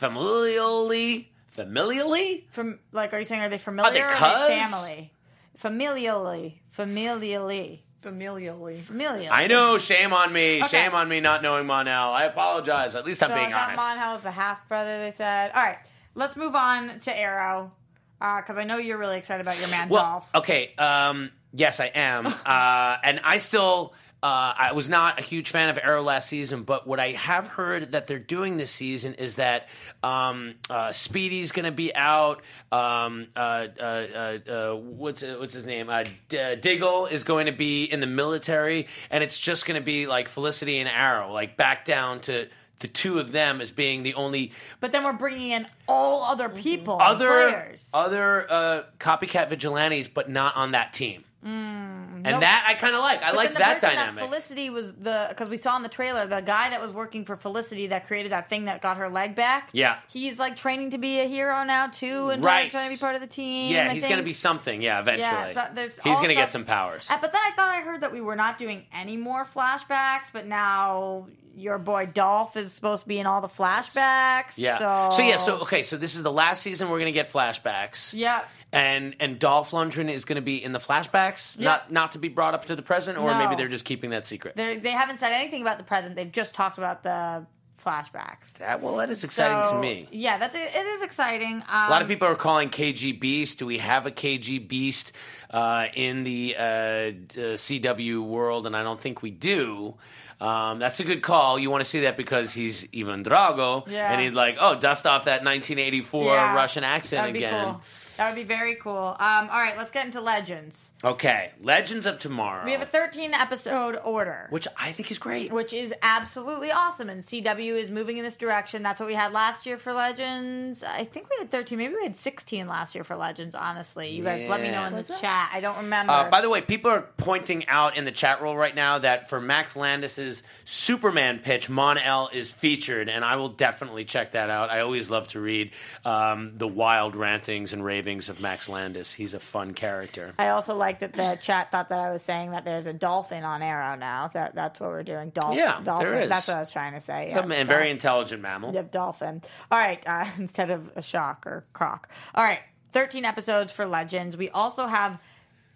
Familially, 0.00 1.26
familially. 1.54 2.44
From 2.50 2.78
like, 2.92 3.12
are 3.12 3.18
you 3.18 3.26
saying 3.26 3.42
are 3.42 3.50
they 3.50 3.58
familiar 3.58 3.92
they 3.92 4.00
or 4.00 4.06
are 4.06 4.48
they 4.48 4.58
family? 4.58 5.12
Familially, 5.58 6.54
familially, 6.74 7.80
Familially. 7.80 7.80
Familially. 8.02 9.28
I 9.30 9.46
know. 9.46 9.78
Shame 9.78 10.12
on 10.12 10.32
me. 10.32 10.58
Okay. 10.60 10.68
Shame 10.68 10.94
on 10.94 11.08
me 11.08 11.20
not 11.20 11.42
knowing 11.42 11.66
Mon 11.66 11.86
El. 11.88 12.12
I 12.12 12.24
apologize. 12.24 12.94
At 12.94 13.04
least 13.04 13.22
I'm 13.22 13.30
So 13.30 13.34
being 13.34 13.48
I 13.48 13.50
got 13.50 13.68
honest. 13.70 13.84
Mon 13.88 13.98
El 13.98 14.12
was 14.12 14.22
the 14.22 14.30
half 14.30 14.66
brother. 14.68 14.98
They 14.98 15.10
said. 15.10 15.50
All 15.54 15.62
right, 15.62 15.78
let's 16.14 16.36
move 16.36 16.54
on 16.54 16.98
to 17.00 17.16
Arrow 17.18 17.72
because 18.18 18.56
I 18.56 18.64
know 18.64 18.76
you're 18.78 18.98
really 18.98 19.16
excited 19.18 19.40
about 19.40 19.58
your 19.60 19.68
man 19.70 19.88
Well, 19.88 20.02
Dolph. 20.02 20.28
okay. 20.34 20.74
Um, 20.76 21.30
yes, 21.52 21.80
I 21.80 21.86
am, 21.86 22.26
uh, 22.46 22.96
and 23.02 23.20
I 23.24 23.38
still. 23.38 23.94
Uh, 24.22 24.52
I 24.58 24.72
was 24.72 24.88
not 24.88 25.18
a 25.18 25.22
huge 25.22 25.50
fan 25.50 25.70
of 25.70 25.78
Arrow 25.82 26.02
last 26.02 26.28
season, 26.28 26.64
but 26.64 26.86
what 26.86 27.00
I 27.00 27.12
have 27.12 27.48
heard 27.48 27.92
that 27.92 28.06
they're 28.06 28.18
doing 28.18 28.58
this 28.58 28.70
season 28.70 29.14
is 29.14 29.36
that 29.36 29.68
um, 30.02 30.56
uh, 30.68 30.92
Speedy's 30.92 31.52
going 31.52 31.64
to 31.64 31.72
be 31.72 31.94
out. 31.94 32.42
Um, 32.70 33.28
uh, 33.34 33.38
uh, 33.78 33.82
uh, 33.82 34.38
uh, 34.50 34.76
what's 34.76 35.22
what's 35.22 35.54
his 35.54 35.64
name? 35.64 35.88
Uh, 35.88 36.04
D- 36.28 36.38
uh, 36.38 36.54
Diggle 36.56 37.06
is 37.06 37.24
going 37.24 37.46
to 37.46 37.52
be 37.52 37.84
in 37.84 38.00
the 38.00 38.06
military, 38.06 38.88
and 39.10 39.24
it's 39.24 39.38
just 39.38 39.64
going 39.64 39.80
to 39.80 39.84
be 39.84 40.06
like 40.06 40.28
Felicity 40.28 40.78
and 40.80 40.88
Arrow, 40.88 41.32
like 41.32 41.56
back 41.56 41.86
down 41.86 42.20
to 42.22 42.46
the 42.80 42.88
two 42.88 43.18
of 43.18 43.32
them 43.32 43.60
as 43.62 43.70
being 43.70 44.02
the 44.02 44.14
only 44.14 44.52
But 44.80 44.92
then 44.92 45.04
we're 45.04 45.12
bringing 45.14 45.50
in 45.50 45.66
all 45.88 46.24
other 46.24 46.48
people, 46.50 46.94
and 46.94 47.02
other 47.02 47.28
players. 47.50 47.88
other 47.94 48.50
uh, 48.50 48.82
copycat 48.98 49.48
vigilantes, 49.48 50.08
but 50.08 50.28
not 50.28 50.56
on 50.56 50.72
that 50.72 50.92
team. 50.92 51.24
And 51.42 52.22
nope. 52.22 52.40
that 52.40 52.66
I 52.68 52.74
kind 52.74 52.94
of 52.94 53.00
like. 53.00 53.22
I 53.22 53.28
But 53.30 53.36
like 53.36 53.52
the 53.52 53.58
that 53.60 53.80
dynamic. 53.80 54.16
That 54.16 54.24
Felicity 54.26 54.68
was 54.70 54.92
the 54.94 55.26
because 55.30 55.48
we 55.48 55.56
saw 55.56 55.76
in 55.76 55.82
the 55.82 55.88
trailer 55.88 56.26
the 56.26 56.40
guy 56.40 56.70
that 56.70 56.80
was 56.80 56.92
working 56.92 57.24
for 57.24 57.36
Felicity 57.36 57.86
that 57.88 58.06
created 58.06 58.32
that 58.32 58.48
thing 58.48 58.66
that 58.66 58.82
got 58.82 58.98
her 58.98 59.08
leg 59.08 59.34
back. 59.34 59.70
Yeah. 59.72 59.96
he's 60.10 60.38
like 60.38 60.56
training 60.56 60.90
to 60.90 60.98
be 60.98 61.20
a 61.20 61.26
hero 61.26 61.64
now 61.64 61.86
too, 61.88 62.28
and 62.30 62.44
Right. 62.44 62.70
trying 62.70 62.90
to 62.90 62.94
be 62.96 63.00
part 63.00 63.14
of 63.14 63.20
the 63.20 63.26
team. 63.26 63.72
yeah, 63.72 63.86
I 63.90 63.94
he's 63.94 64.04
going 64.04 64.18
to 64.18 64.22
be 64.22 64.32
something. 64.34 64.82
Yeah, 64.82 65.00
eventually. 65.00 65.24
Yeah, 65.24 65.52
so 65.52 65.74
there's 65.74 65.98
he's 66.00 66.16
going 66.16 66.28
to 66.28 66.34
get 66.34 66.50
some 66.52 66.64
powers. 66.64 67.06
Uh, 67.10 67.18
but 67.20 67.32
then 67.32 67.40
I 67.42 67.52
thought 67.56 67.68
I 67.70 67.80
heard 67.82 68.00
that 68.00 68.12
we 68.12 68.20
were 68.20 68.36
not 68.36 68.58
doing 68.58 68.84
any 68.92 69.16
more 69.16 69.44
flashbacks, 69.46 70.32
but 70.32 70.46
now 70.46 71.26
your 71.56 71.78
boy 71.78 72.06
Dolph 72.06 72.56
is 72.56 72.72
supposed 72.72 73.02
to 73.02 73.08
be 73.08 73.18
in 73.18 73.26
all 73.26 73.40
the 73.40 73.48
flashbacks. 73.48 74.54
Yeah. 74.56 75.10
So, 75.10 75.22
yeah. 75.22 75.36
So 75.36 75.60
okay. 75.60 75.82
So 75.82 75.96
this 75.96 76.16
is 76.16 76.22
the 76.22 76.32
last 76.32 76.62
season. 76.62 76.88
We're 76.90 76.98
going 76.98 77.06
to 77.06 77.12
get 77.12 77.32
flashbacks. 77.32 78.12
yeah. 78.14 78.42
And 78.72 79.16
and 79.18 79.38
Dolph 79.38 79.72
Lundgren 79.72 80.08
is 80.10 80.24
going 80.24 80.36
to 80.36 80.42
be 80.42 80.62
in 80.62 80.72
the 80.72 80.78
flashbacks, 80.78 81.56
Yeah. 81.58 81.68
not 81.70 81.92
not 81.92 82.12
to 82.12 82.18
be 82.18 82.28
brought 82.28 82.54
up 82.54 82.66
to 82.66 82.76
the 82.76 82.82
present, 82.82 83.18
or 83.18 83.28
No. 83.30 83.36
maybe 83.38 83.56
they're 83.56 83.66
just 83.68 83.84
keeping 83.84 84.10
that 84.10 84.24
secret. 84.24 84.54
They 84.56 84.76
they 84.76 84.90
haven't 84.92 85.18
said 85.18 85.32
anything 85.32 85.62
about 85.62 85.78
the 85.78 85.84
present. 85.84 86.14
They've 86.14 86.30
just 86.30 86.54
talked 86.54 86.78
about 86.78 87.02
the 87.02 87.46
flashbacks. 87.84 88.52
That- 88.58 88.80
well, 88.82 88.96
that 88.96 89.10
is 89.10 89.24
exciting 89.24 89.62
So, 89.64 89.72
to 89.76 89.80
me. 89.80 90.06
Yeah, 90.12 90.38
that's 90.38 90.54
it. 90.54 90.70
It 90.74 90.86
is 90.86 91.02
exciting. 91.02 91.56
Um, 91.68 91.86
A 91.86 91.90
lot 91.90 92.02
of 92.02 92.08
people 92.08 92.28
are 92.28 92.34
calling 92.36 92.68
KG 92.68 93.18
Beast. 93.18 93.58
Do 93.58 93.66
we 93.66 93.78
have 93.78 94.06
a 94.06 94.10
KG 94.10 94.58
Beast 94.68 95.12
uh, 95.50 95.86
in 95.94 96.22
the 96.24 96.54
uh, 96.58 96.62
uh, 96.62 97.56
CW 97.56 98.22
world? 98.22 98.66
And 98.66 98.76
I 98.76 98.82
don't 98.82 99.00
think 99.00 99.22
we 99.22 99.30
do. 99.30 99.94
Um, 100.40 100.78
that's 100.78 101.00
a 101.00 101.04
good 101.04 101.22
call. 101.22 101.58
You 101.58 101.70
want 101.70 101.82
to 101.82 101.88
see 101.88 102.00
that 102.00 102.16
because 102.18 102.52
he's 102.52 102.86
Ivan 102.96 103.24
Drago, 103.24 103.86
Yeah. 103.88 104.10
and 104.12 104.20
he'd 104.20 104.30
like, 104.34 104.56
oh, 104.60 104.74
dust 104.74 105.06
off 105.06 105.24
that 105.24 105.42
1984 105.44 106.24
Yeah, 106.34 106.54
Russian 106.54 106.84
accent 106.84 107.20
That'd 107.22 107.32
be 107.34 107.44
again. 107.44 107.64
cool. 107.64 107.82
That 108.20 108.28
would 108.34 108.36
be 108.36 108.44
very 108.44 108.74
cool. 108.74 109.16
Um, 109.18 109.48
all 109.50 109.58
right, 109.58 109.78
let's 109.78 109.90
get 109.90 110.04
into 110.04 110.20
Legends. 110.20 110.92
Okay, 111.02 111.52
Legends 111.62 112.04
of 112.04 112.18
Tomorrow, 112.18 112.66
We 112.66 112.72
have 112.72 112.82
a 112.82 112.86
13 112.86 113.32
episode 113.32 113.96
order. 113.96 114.46
which 114.50 114.68
I 114.78 114.92
think 114.92 115.10
is 115.10 115.16
great. 115.16 115.50
which 115.50 115.72
is 115.72 115.94
absolutely 116.02 116.70
awesome. 116.70 117.08
And 117.08 117.22
CW 117.22 117.72
is 117.78 117.90
moving 117.90 118.18
in 118.18 118.22
this 118.22 118.36
direction. 118.36 118.82
That's 118.82 119.00
what 119.00 119.06
we 119.06 119.14
had 119.14 119.32
last 119.32 119.64
year 119.64 119.78
for 119.78 119.94
Legends. 119.94 120.84
I 120.84 121.06
think 121.06 121.30
we 121.30 121.36
had 121.38 121.50
13. 121.50 121.78
Maybe 121.78 121.94
we 121.94 122.02
had 122.02 122.14
16 122.14 122.66
last 122.66 122.94
year 122.94 123.04
for 123.04 123.16
Legends, 123.16 123.54
honestly. 123.54 124.10
You 124.10 124.22
guys 124.22 124.46
let 124.46 124.60
me 124.60 124.70
know 124.70 124.84
in 124.84 124.96
the 124.96 125.02
chat. 125.02 125.48
I 125.50 125.60
don't 125.60 125.78
remember. 125.78 126.12
Uh, 126.12 126.28
by 126.28 126.42
the 126.42 126.50
way, 126.50 126.60
people 126.60 126.90
are 126.90 127.08
pointing 127.16 127.66
out 127.68 127.96
in 127.96 128.04
the 128.04 128.12
chat 128.12 128.42
roll 128.42 128.54
right 128.54 128.74
now 128.74 128.98
that 128.98 129.30
for 129.30 129.40
Max 129.40 129.76
Landis's 129.76 130.42
Superman 130.66 131.38
pitch, 131.38 131.70
Mon 131.70 131.96
El 131.96 132.28
is 132.34 132.52
featured, 132.52 133.08
and 133.08 133.24
I 133.24 133.36
will 133.36 133.48
definitely 133.48 134.04
check 134.04 134.32
that 134.32 134.50
out. 134.50 134.68
I 134.68 134.80
always 134.80 135.08
love 135.08 135.28
to 135.28 135.40
read 135.40 135.70
um, 136.04 136.52
the 136.58 136.68
wild 136.68 137.16
rantings 137.16 137.72
and 137.72 137.82
ravings 137.82 138.09
of 138.18 138.40
Max 138.40 138.68
Landis. 138.68 139.14
He's 139.14 139.34
a 139.34 139.40
fun 139.40 139.74
character. 139.74 140.34
I 140.38 140.48
also 140.48 140.74
like 140.74 141.00
that 141.00 141.12
the 141.12 141.38
chat 141.40 141.70
thought 141.70 141.88
that 141.90 141.98
I 141.98 142.12
was 142.12 142.22
saying 142.22 142.50
that 142.50 142.64
there's 142.64 142.86
a 142.86 142.92
dolphin 142.92 143.44
on 143.44 143.62
Arrow 143.62 143.96
now. 143.96 144.30
That 144.32 144.54
That's 144.54 144.80
what 144.80 144.90
we're 144.90 145.02
doing. 145.02 145.30
Dolphin. 145.30 145.58
Yeah, 145.58 145.80
dolphin. 145.82 146.08
there 146.08 146.20
is. 146.22 146.28
That's 146.28 146.48
what 146.48 146.56
I 146.56 146.60
was 146.60 146.70
trying 146.70 146.94
to 146.94 147.00
say. 147.00 147.30
Some 147.32 147.50
Yeah, 147.50 147.58
and 147.58 147.68
very 147.68 147.90
intelligent 147.90 148.42
mammal. 148.42 148.74
Yep, 148.74 148.90
dolphin. 148.90 149.42
All 149.70 149.78
right, 149.78 150.04
uh, 150.06 150.26
instead 150.38 150.70
of 150.70 150.90
a 150.96 151.02
shock 151.02 151.46
or 151.46 151.64
croc. 151.72 152.08
All 152.34 152.44
right, 152.44 152.60
13 152.92 153.24
episodes 153.24 153.72
for 153.72 153.86
Legends. 153.86 154.36
We 154.36 154.50
also 154.50 154.86
have, 154.86 155.18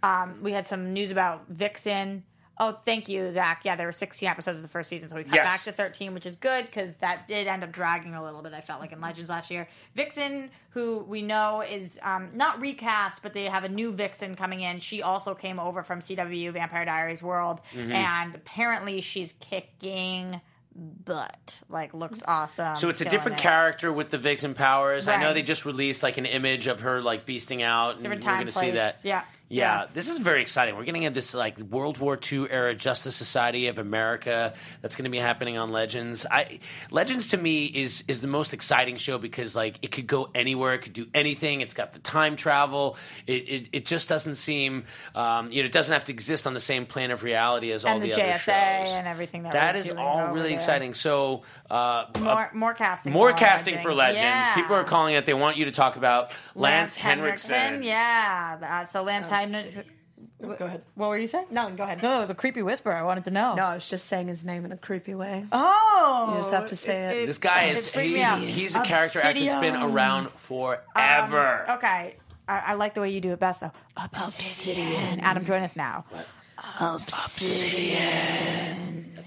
um, 0.03 0.39
we 0.43 0.53
had 0.53 0.67
some 0.67 0.93
news 0.93 1.11
about 1.11 1.45
Vixen. 1.49 2.25
Oh, 2.57 2.73
thank 2.85 3.09
you, 3.09 3.33
Zach. 3.33 3.63
Yeah, 3.65 3.75
there 3.75 3.87
were 3.87 3.93
16 3.93 4.29
episodes 4.29 4.57
of 4.59 4.63
the 4.63 4.69
first 4.69 4.89
season, 4.89 5.09
so 5.09 5.17
we 5.17 5.25
cut 5.25 5.35
Yes. 5.35 5.47
back 5.47 5.61
to 5.63 5.73
13, 5.73 6.15
which 6.15 6.25
is 6.25 6.37
good 6.37 6.67
because 6.67 6.95
that 6.97 7.27
did 7.27 7.49
end 7.49 7.65
up 7.65 7.73
dragging 7.73 8.15
a 8.15 8.23
little 8.23 8.43
bit. 8.43 8.53
I 8.55 8.61
felt 8.61 8.81
like 8.81 8.93
in 8.93 9.01
Legends 9.01 9.29
last 9.29 9.51
year. 9.51 9.67
Vixen, 9.97 10.51
who 10.71 11.01
we 11.01 11.21
know 11.23 11.63
is 11.63 11.99
um, 12.03 12.31
not 12.35 12.61
recast, 12.61 13.23
but 13.25 13.33
they 13.35 13.47
have 13.47 13.65
a 13.65 13.69
new 13.69 13.93
Vixen 13.93 14.37
coming 14.37 14.61
in. 14.61 14.79
She 14.79 15.03
also 15.03 15.35
came 15.35 15.59
over 15.59 15.83
from 15.83 15.99
CW 16.01 16.53
Vampire 16.53 16.85
Diaries 16.85 17.23
World, 17.23 17.61
Mm-hmm. 17.73 17.91
and 17.93 18.35
apparently 18.37 19.01
she's 19.01 19.33
kicking 19.41 20.41
butt. 20.77 21.63
Like, 21.69 21.95
looks 21.95 22.23
awesome. 22.27 22.77
So 22.77 22.89
it's 22.89 23.01
a 23.01 23.05
different 23.05 23.39
it. 23.39 23.43
character 23.43 23.93
with 23.93 24.11
the 24.11 24.19
Vixen 24.19 24.55
powers. 24.55 25.09
I 25.09 25.17
know 25.17 25.33
they 25.33 25.43
just 25.43 25.65
released 25.65 26.03
like 26.03 26.19
an 26.19 26.27
image 26.27 26.67
of 26.67 26.81
her 26.81 27.01
like 27.01 27.27
beasting 27.27 27.63
out, 27.63 27.95
and 27.95 28.03
Different 28.03 28.23
we're 28.25 28.31
time, 28.31 28.37
going 28.41 28.47
to 28.47 28.53
see 28.59 28.71
that. 28.73 28.97
Yeah. 29.05 29.23
Yeah, 29.49 29.81
Yeah. 29.83 29.87
this 29.93 30.09
is 30.09 30.19
very 30.19 30.41
exciting. 30.41 30.75
We're 30.77 30.85
getting 30.85 31.03
into 31.03 31.15
this 31.15 31.35
like 31.35 31.59
World 31.59 31.99
War 31.99 32.19
II 32.33 32.51
era 32.51 32.75
Justice 32.75 33.15
Society 33.15 33.67
of 33.69 33.79
America 33.79 34.55
that's 34.81 34.97
going 34.97 35.05
to 35.05 35.11
be 35.11 35.19
happening 35.19 35.59
on 35.59 35.71
Legends. 35.71 36.25
I 36.31 36.61
Legends 36.91 37.29
to 37.29 37.37
me 37.37 37.67
is 37.67 38.05
is 38.09 38.21
the 38.23 38.27
most 38.27 38.55
exciting 38.55 38.97
show 38.97 39.19
because 39.19 39.55
like 39.55 39.79
it 39.83 39.93
could 39.93 40.07
go 40.07 40.31
anywhere, 40.35 40.75
it 40.75 40.79
could 40.79 40.95
do 40.95 41.07
anything. 41.15 41.61
It's 41.61 41.75
got 41.75 41.93
the 41.93 41.99
time 41.99 42.37
travel. 42.37 42.97
It 43.27 43.33
it, 43.33 43.69
it 43.73 43.87
just 43.87 44.09
doesn't 44.09 44.37
seem 44.37 44.85
um, 45.15 45.53
you 45.53 45.63
know 45.63 45.67
it 45.67 45.73
doesn't 45.73 45.93
have 45.93 46.05
to 46.05 46.13
exist 46.13 46.47
on 46.47 46.55
the 46.55 46.61
same 46.61 46.87
plane 46.87 47.11
of 47.11 47.23
reality 47.23 47.71
as 47.71 47.85
all 47.85 47.95
and 47.97 48.03
the, 48.03 48.09
the, 48.09 48.15
other 48.23 48.39
shows. 48.39 48.89
and 48.95 49.07
everything 49.07 49.43
that, 49.43 49.53
that 49.53 49.77
is 49.77 49.91
all 49.91 50.29
really 50.29 50.49
there. 50.49 50.57
exciting. 50.57 50.95
So 50.95 51.43
uh, 51.71 52.07
More, 52.19 52.51
more 52.55 52.75
casting. 52.75 53.13
more 53.13 53.31
for 53.33 53.37
casting 53.37 53.81
for 53.83 53.93
Legends. 53.93 54.23
Yeah. 54.23 54.55
People 54.55 54.75
are 54.77 54.85
calling 54.85 55.15
it. 55.15 55.27
They 55.27 55.35
want 55.35 55.59
you 55.59 55.67
to 55.67 55.73
talk 55.73 55.97
about 55.97 56.31
Lance, 56.55 56.95
Henriksen. 56.95 57.83
Yeah. 57.83 58.59
Uh, 58.63 58.85
so 58.87 59.03
Lance 59.03 59.29
Oh, 59.34 59.34
Henriksen. 59.35 59.85
Go 60.41 60.67
ahead. 60.67 60.83
What 60.95 61.09
were 61.09 61.19
you 61.19 61.27
saying? 61.27 61.47
No, 61.51 61.71
go 61.71 61.85
ahead. 61.85 62.03
No, 62.03 62.19
it 62.19 62.21
was 62.21 62.31
a 62.31 62.35
creepy 62.35 62.63
whisper. 62.63 62.93
I 62.93 63.03
wanted 63.03 63.25
to 63.25 63.31
know. 63.31 63.55
No, 63.55 63.65
I 63.65 63.75
was 63.75 63.89
just 63.89 64.07
saying 64.07 64.29
his 64.29 64.45
name 64.45 64.65
in 64.65 64.73
a 64.73 64.77
creepy 64.77 65.15
way. 65.15 65.47
Oh. 65.53 66.27
You 66.31 66.37
just 66.39 66.53
have 66.53 66.67
to 66.67 66.77
say 66.77 67.23
it. 67.23 67.27
This 67.27 67.39
guy 67.39 67.65
it 67.65 67.79
is 67.79 67.95
freaked 67.95 68.13
me 68.13 68.19
he's, 68.19 68.27
out. 68.27 68.39
he's 68.41 68.77
a 68.77 68.83
character 68.83 69.21
actor 69.21 69.41
that's 69.41 69.61
been 69.61 69.77
around 69.77 70.31
forever. 70.33 71.65
Um, 71.69 71.77
okay. 71.77 72.17
I, 72.47 72.59
I 72.59 72.75
like 72.75 72.95
the 72.95 73.01
way 73.01 73.11
you 73.11 73.21
do 73.21 73.33
it 73.33 73.41
best, 73.41 73.63
though. 73.63 73.73
Obsidian. 73.97 75.21
Adam, 75.21 75.45
join 75.45 75.63
us 75.63 75.77
now. 75.77 76.05
Obsidian. 76.81 77.99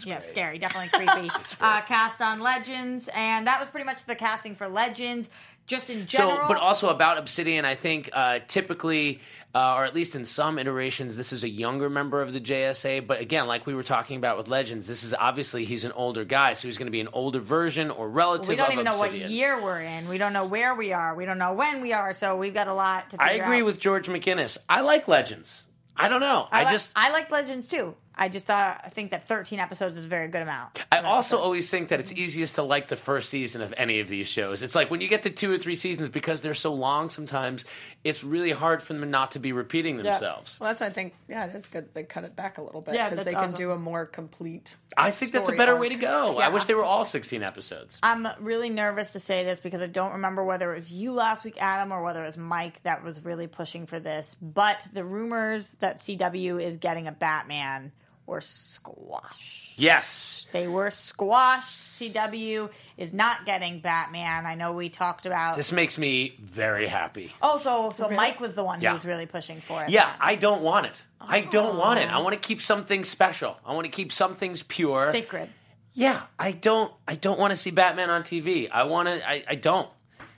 yeah, 0.06 0.20
scary. 0.20 0.60
Definitely 0.60 0.90
creepy. 0.90 1.30
uh, 1.62 1.82
cast 1.82 2.22
on 2.22 2.40
Legends, 2.40 3.10
and 3.14 3.48
that 3.48 3.60
was 3.60 3.70
pretty 3.70 3.86
much 3.86 4.06
the 4.06 4.16
casting 4.16 4.56
for 4.56 4.68
Legends. 4.68 5.30
Just 5.68 5.90
in 5.90 6.08
general. 6.08 6.38
So, 6.38 6.48
but 6.48 6.58
also 6.58 6.90
about 6.90 7.18
Obsidian, 7.18 7.66
I 7.66 7.76
think 7.76 8.10
uh, 8.14 8.40
typically, 8.48 9.20
uh, 9.54 9.76
or 9.76 9.84
at 9.84 9.94
least 9.94 10.16
in 10.16 10.26
some 10.26 10.58
iterations, 10.58 11.18
this 11.18 11.34
is 11.34 11.44
a 11.44 11.50
younger 11.50 11.90
member 11.90 12.22
of 12.22 12.32
the 12.32 12.40
JSA. 12.40 13.06
But 13.06 13.20
again, 13.20 13.48
like 13.48 13.66
we 13.66 13.76
were 13.76 13.84
talking 13.84 14.16
about 14.16 14.38
with 14.38 14.48
Legends, 14.48 14.88
this 14.88 15.04
is 15.04 15.14
obviously 15.14 15.66
he's 15.66 15.84
an 15.84 15.92
older 15.92 16.24
guy, 16.24 16.54
so 16.54 16.70
he's 16.70 16.78
going 16.78 16.88
to 16.88 16.92
be 16.92 17.02
an 17.02 17.10
older 17.12 17.42
version 17.42 17.92
or 17.92 18.10
relative. 18.10 18.48
we 18.48 18.56
don't 18.56 18.72
even 18.72 18.86
know 18.86 18.98
what 18.98 19.14
year 19.14 19.62
we're 19.62 19.82
in. 19.82 20.08
We 20.08 20.18
don't 20.18 20.32
know 20.32 20.46
where 20.46 20.74
we 20.74 20.94
are. 20.94 21.14
We 21.16 21.26
don't 21.26 21.38
know 21.38 21.52
when 21.52 21.82
we 21.82 21.92
are. 21.92 22.14
So 22.14 22.38
we've 22.38 22.54
got 22.54 22.70
a 22.70 22.74
lot 22.74 23.10
to. 23.10 23.18
Figure 23.18 23.26
out. 23.26 23.30
I 23.30 23.34
agree 23.44 23.60
out. 23.60 23.66
with 23.66 23.80
George 23.80 24.08
McInnes. 24.08 24.58
I 24.70 24.82
like 24.82 25.10
Legends. 25.10 25.66
I 25.98 26.08
don't 26.08 26.22
know. 26.22 26.48
I, 26.50 26.62
I, 26.62 26.64
like, 26.64 26.72
just 26.72 26.92
I 26.96 27.12
like 27.12 27.30
Legends 27.30 27.68
too. 27.68 27.94
I 28.18 28.30
just 28.30 28.48
thought 28.48 28.82
I 28.84 28.90
think 28.90 29.12
that 29.12 29.28
13 29.28 29.60
episodes 29.60 29.98
is 29.98 30.06
a 30.06 30.08
very 30.08 30.28
good 30.28 30.42
amount. 30.42 30.80
I 30.92 31.00
also 31.02 31.36
episodes. 31.36 31.44
always 31.44 31.70
think 31.70 31.90
that 31.90 32.00
it's 32.00 32.12
easiest 32.12 32.56
to 32.56 32.64
like 32.64 32.88
the 32.88 32.96
first 32.96 33.30
season 33.30 33.62
of 33.62 33.74
any 33.78 34.00
of 34.00 34.10
these 34.10 34.28
shows. 34.28 34.62
It's 34.62 34.76
like 34.76 34.90
when 34.90 35.02
you 35.02 35.08
get 35.08 35.24
to 35.24 35.30
two 35.30 35.52
or 35.54 35.58
three 35.58 35.76
seasons 35.76 36.10
because 36.10 36.42
they're 36.42 36.54
so 36.56 36.74
long 36.74 37.10
sometimes, 37.10 37.64
it's 38.04 38.24
really 38.24 38.52
hard 38.52 38.82
for 38.82 38.94
them 38.94 39.08
not 39.10 39.32
to 39.32 39.40
be 39.40 39.52
repeating 39.52 39.98
themselves. 39.98 40.60
Well, 40.60 40.70
that's 40.70 40.82
why 40.82 40.88
I 40.88 40.92
think. 40.92 41.14
Yeah, 41.28 41.46
it 41.46 41.56
is 41.56 41.68
good. 41.68 41.94
They 41.94 42.04
cut 42.04 42.24
it 42.24 42.36
back 42.36 42.58
a 42.58 42.62
little 42.62 42.82
bit 42.82 42.94
because 42.94 43.10
that's 43.12 43.24
they 43.26 43.34
can 43.34 43.52
do 43.54 43.72
a 43.72 43.78
more 43.78 44.06
complete. 44.06 44.76
I 44.98 45.12
think 45.12 45.32
that's 45.32 45.50
a 45.50 45.54
better 45.54 45.74
arc. 45.74 45.82
way 45.82 45.90
to 45.90 45.96
go. 45.96 46.40
I 46.40 46.50
wish 46.50 46.66
they 46.66 46.74
were 46.74 46.84
all 46.84 47.06
16 47.06 47.44
episodes. 47.44 48.00
I'm 48.02 48.28
really 48.40 48.70
nervous 48.70 49.12
to 49.12 49.20
say 49.20 49.44
this 49.44 49.60
because 49.60 49.82
I 49.82 49.88
don't 49.88 50.14
remember 50.14 50.44
whether 50.44 50.72
it 50.72 50.76
was 50.76 50.92
you 50.92 51.12
last 51.12 51.46
week, 51.46 51.58
Adam, 51.60 51.92
or 51.92 52.02
whether 52.02 52.24
it 52.24 52.26
was 52.26 52.38
Mike 52.38 52.82
that 52.84 53.04
was 53.04 53.24
really 53.24 53.48
pushing 53.48 53.86
for 53.86 54.00
this. 54.00 54.36
But 54.42 54.86
the 54.92 55.04
rumors 55.04 55.74
that 55.80 55.98
CW 55.98 56.64
is 56.64 56.78
getting 56.78 57.08
a 57.08 57.12
Batman 57.12 57.92
were 58.28 58.42
squashed. 58.42 59.74
Yes. 59.80 60.48
They 60.52 60.68
were 60.68 60.90
squashed. 60.90 61.80
CW 61.80 62.70
is 62.98 63.14
not 63.14 63.46
getting 63.46 63.80
Batman. 63.80 64.46
I 64.46 64.56
know 64.56 64.74
we 64.74 64.90
talked 64.90 65.26
about. 65.26 65.56
This 65.56 65.72
makes 65.72 65.98
me 65.98 66.36
very 66.42 66.88
happy. 66.88 67.32
oh, 67.42 67.58
so 67.60 67.92
so 67.92 68.10
Mike 68.10 68.40
was 68.40 68.56
the 68.56 68.64
one 68.64 68.82
Yeah. 68.82 68.90
who 68.90 68.94
was 68.96 69.06
really 69.06 69.26
pushing 69.26 69.62
for 69.62 69.84
it. 69.84 69.90
Yeah, 69.90 70.06
then. 70.06 70.16
I 70.20 70.36
don't 70.36 70.62
want 70.62 70.88
it. 70.88 71.04
I 71.22 71.42
don't 71.42 71.78
want 71.78 72.00
it. 72.00 72.10
I 72.12 72.20
want 72.20 72.34
to 72.34 72.40
keep 72.40 72.62
some 72.62 72.86
things 72.86 73.10
special. 73.10 73.58
I 73.66 73.74
want 73.74 73.86
to 73.86 73.92
keep 73.92 74.12
some 74.12 74.36
things 74.36 74.64
pure. 74.64 75.12
sacred. 75.12 75.50
Yeah, 75.94 76.22
I 76.38 76.52
don't. 76.52 76.94
I 77.08 77.16
don't 77.16 77.40
want 77.40 77.52
to 77.52 77.58
see 77.58 77.72
Batman 77.72 78.10
on 78.12 78.22
TV. 78.24 78.70
I 78.72 78.84
want 78.84 79.08
to. 79.08 79.28
I, 79.28 79.44
I 79.48 79.56
don't. 79.56 79.90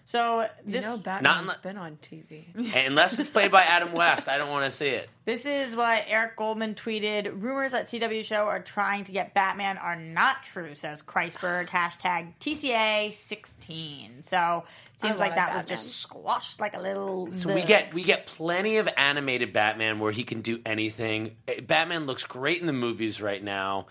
So 0.05 0.41
You 0.65 0.73
this 0.73 0.85
know, 0.85 0.95
Not 0.95 1.03
Batman's 1.03 1.49
unle- 1.51 1.61
been 1.61 1.77
on 1.77 1.97
TV. 1.97 2.45
Unless 2.87 3.19
it's 3.19 3.29
played 3.29 3.51
by 3.51 3.61
Adam 3.63 3.91
West, 3.93 4.27
I 4.27 4.37
don't 4.37 4.49
want 4.49 4.65
to 4.65 4.71
see 4.71 4.87
it. 4.87 5.09
This 5.29 5.45
is 5.45 5.75
what 5.75 6.05
Eric 6.07 6.37
Goldman 6.37 6.73
tweeted. 6.73 7.39
Rumors 7.39 7.73
that 7.73 7.85
CW 7.85 8.25
show 8.25 8.47
are 8.47 8.59
trying 8.59 9.03
to 9.03 9.11
get 9.11 9.35
Batman 9.35 9.77
are 9.77 9.95
not 9.95 10.41
true, 10.41 10.73
says 10.73 11.03
Kreisberg. 11.03 11.69
Hashtag 11.69 12.33
TCA16. 12.39 14.23
So 14.23 14.63
it 14.95 15.01
seems 15.01 15.19
like 15.19 15.29
wanted 15.29 15.35
that 15.35 15.55
was 15.55 15.65
just 15.65 15.99
squashed 15.99 16.59
like 16.59 16.75
a 16.75 16.81
little. 16.81 17.31
So 17.33 17.53
we 17.53 17.61
get 17.61 17.93
we 17.93 18.01
get 18.01 18.25
plenty 18.25 18.77
of 18.77 18.89
animated 18.97 19.53
Batman 19.53 19.99
where 19.99 20.11
he 20.11 20.23
can 20.23 20.41
do 20.41 20.61
anything. 20.65 21.35
Eh, 21.47 21.59
Batman 21.59 22.07
looks 22.07 22.25
great 22.25 22.59
in 22.59 22.65
the 22.65 22.73
movies 22.73 23.21
right 23.21 23.43
now. 23.43 23.85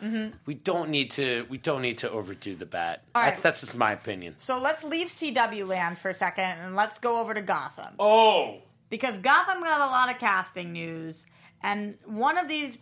We 0.44 0.54
don't 0.54 0.90
need 0.90 1.12
to 1.12 1.46
we 1.48 1.58
don't 1.58 1.82
need 1.82 1.98
to 1.98 2.10
overdo 2.10 2.56
the 2.56 2.66
bat. 2.66 3.04
All 3.14 3.22
that's 3.22 3.38
right. 3.38 3.42
that's 3.44 3.60
just 3.60 3.76
my 3.76 3.92
opinion. 3.92 4.34
So 4.38 4.58
let's 4.58 4.82
leave 4.82 5.06
CW 5.06 5.68
land 5.68 5.98
for 5.98 6.08
a 6.08 6.14
second 6.14 6.46
and 6.46 6.74
let's 6.74 6.98
go 6.98 7.20
over 7.20 7.32
to 7.32 7.42
Gotham. 7.42 7.94
Oh, 8.00 8.62
Because 8.90 9.18
Gotham 9.18 9.60
got 9.62 9.80
a 9.80 9.86
lot 9.86 10.10
of 10.10 10.18
casting 10.18 10.72
news, 10.72 11.26
and 11.62 11.96
one 12.06 12.38
of 12.38 12.48
these 12.48 12.78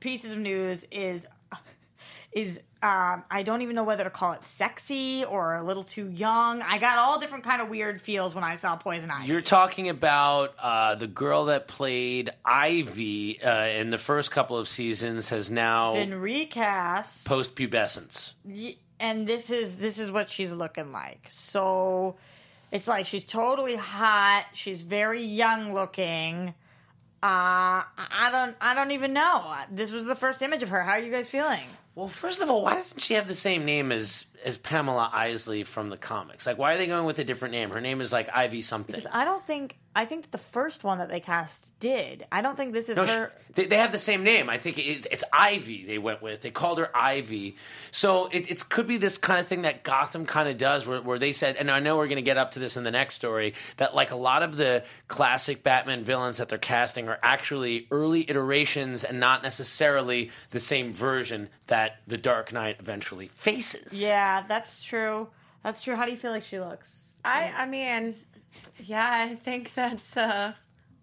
pieces 0.00 0.32
of 0.32 0.38
news 0.38 0.84
is 0.90 1.26
is 2.32 2.60
um, 2.80 3.24
I 3.30 3.42
don't 3.42 3.62
even 3.62 3.74
know 3.74 3.82
whether 3.82 4.04
to 4.04 4.10
call 4.10 4.32
it 4.34 4.44
sexy 4.44 5.24
or 5.24 5.56
a 5.56 5.64
little 5.64 5.82
too 5.82 6.08
young. 6.10 6.62
I 6.62 6.78
got 6.78 6.98
all 6.98 7.18
different 7.18 7.42
kind 7.42 7.60
of 7.60 7.68
weird 7.68 8.00
feels 8.00 8.34
when 8.36 8.44
I 8.44 8.54
saw 8.54 8.76
Poison 8.76 9.10
Ivy. 9.10 9.26
you're 9.26 9.40
talking 9.40 9.88
about 9.88 10.54
uh, 10.60 10.94
the 10.94 11.08
girl 11.08 11.46
that 11.46 11.66
played 11.66 12.30
Ivy 12.44 13.42
uh, 13.42 13.64
in 13.66 13.90
the 13.90 13.98
first 13.98 14.30
couple 14.30 14.56
of 14.58 14.68
seasons 14.68 15.30
has 15.30 15.50
now 15.50 15.94
been 15.94 16.20
recast, 16.20 17.26
post 17.26 17.56
pubescence. 17.56 18.34
y- 18.44 18.76
and 19.00 19.26
this 19.26 19.50
is 19.50 19.76
this 19.76 19.98
is 19.98 20.10
what 20.12 20.30
she's 20.30 20.52
looking 20.52 20.92
like. 20.92 21.26
So 21.28 22.16
it's 22.70 22.88
like 22.88 23.06
she's 23.06 23.24
totally 23.24 23.76
hot. 23.76 24.46
She's 24.52 24.82
very 24.82 25.22
young 25.22 25.74
looking. 25.74 26.54
Uh, 27.20 27.82
I 27.82 28.28
don't 28.30 28.56
I 28.60 28.74
don't 28.74 28.92
even 28.92 29.12
know. 29.12 29.54
This 29.70 29.90
was 29.90 30.04
the 30.04 30.14
first 30.14 30.40
image 30.42 30.62
of 30.62 30.68
her. 30.68 30.82
How 30.82 30.92
are 30.92 31.00
you 31.00 31.10
guys 31.10 31.28
feeling? 31.28 31.66
Well, 31.94 32.08
first 32.08 32.40
of 32.40 32.48
all, 32.48 32.62
why 32.62 32.74
doesn't 32.74 33.00
she 33.00 33.14
have 33.14 33.26
the 33.26 33.34
same 33.34 33.64
name 33.64 33.90
as 33.90 34.26
as 34.44 34.56
Pamela 34.58 35.10
Isley 35.12 35.64
from 35.64 35.90
the 35.90 35.96
comics? 35.96 36.46
Like, 36.46 36.58
why 36.58 36.74
are 36.74 36.76
they 36.76 36.86
going 36.86 37.04
with 37.06 37.18
a 37.18 37.24
different 37.24 37.52
name? 37.52 37.70
Her 37.70 37.80
name 37.80 38.00
is 38.00 38.12
like 38.12 38.28
Ivy 38.34 38.62
something. 38.62 39.02
I 39.12 39.24
don't 39.24 39.44
think 39.46 39.76
I 39.96 40.04
think 40.04 40.22
that 40.22 40.30
the 40.32 40.38
first 40.38 40.84
one 40.84 40.98
that 40.98 41.08
they 41.08 41.18
cast 41.18 41.72
did. 41.80 42.24
I 42.30 42.40
don't 42.40 42.56
think 42.56 42.72
this 42.72 42.88
is 42.88 42.96
No, 42.96 43.04
her. 43.06 43.32
sh- 43.34 43.52
they, 43.54 43.66
they 43.66 43.78
have 43.78 43.90
the 43.90 43.98
same 43.98 44.22
name. 44.22 44.48
I 44.48 44.56
think 44.56 44.78
it, 44.78 45.08
it's 45.10 45.24
Ivy. 45.32 45.86
They 45.86 45.98
went 45.98 46.22
with. 46.22 46.40
They 46.40 46.52
called 46.52 46.78
her 46.78 46.88
Ivy. 46.96 47.56
So 47.90 48.26
it, 48.28 48.48
it 48.48 48.68
could 48.68 48.86
be 48.86 48.98
this 48.98 49.18
kind 49.18 49.40
of 49.40 49.48
thing 49.48 49.62
that 49.62 49.82
Gotham 49.82 50.24
kind 50.24 50.48
of 50.48 50.56
does, 50.56 50.86
where, 50.86 51.02
where 51.02 51.18
they 51.18 51.32
said, 51.32 51.56
and 51.56 51.68
I 51.68 51.80
know 51.80 51.96
we're 51.96 52.06
going 52.06 52.16
to 52.16 52.22
get 52.22 52.36
up 52.36 52.52
to 52.52 52.60
this 52.60 52.76
in 52.76 52.84
the 52.84 52.92
next 52.92 53.16
story, 53.16 53.54
that 53.78 53.92
like 53.92 54.12
a 54.12 54.16
lot 54.16 54.44
of 54.44 54.56
the 54.56 54.84
classic 55.08 55.64
Batman 55.64 56.04
villains 56.04 56.36
that 56.36 56.48
they're 56.48 56.58
casting 56.58 57.08
are 57.08 57.18
actually 57.20 57.88
early 57.90 58.28
iterations 58.28 59.02
and 59.02 59.18
not 59.18 59.42
necessarily 59.42 60.30
the 60.50 60.60
same 60.60 60.92
version 60.92 61.48
that 61.66 61.96
the 62.06 62.16
Dark 62.18 62.52
Knight 62.52 62.76
eventually 62.78 63.28
faces. 63.28 64.00
Yeah, 64.00 64.27
that's 64.48 64.82
true. 64.82 65.28
That's 65.62 65.80
true. 65.80 65.96
How 65.96 66.04
do 66.04 66.10
you 66.10 66.16
feel 66.16 66.30
like 66.30 66.44
she 66.44 66.58
looks? 66.60 67.18
I, 67.24 67.52
I 67.56 67.66
mean, 67.66 68.14
yeah, 68.84 69.26
I 69.30 69.34
think 69.34 69.74
that's 69.74 70.16
uh, 70.16 70.52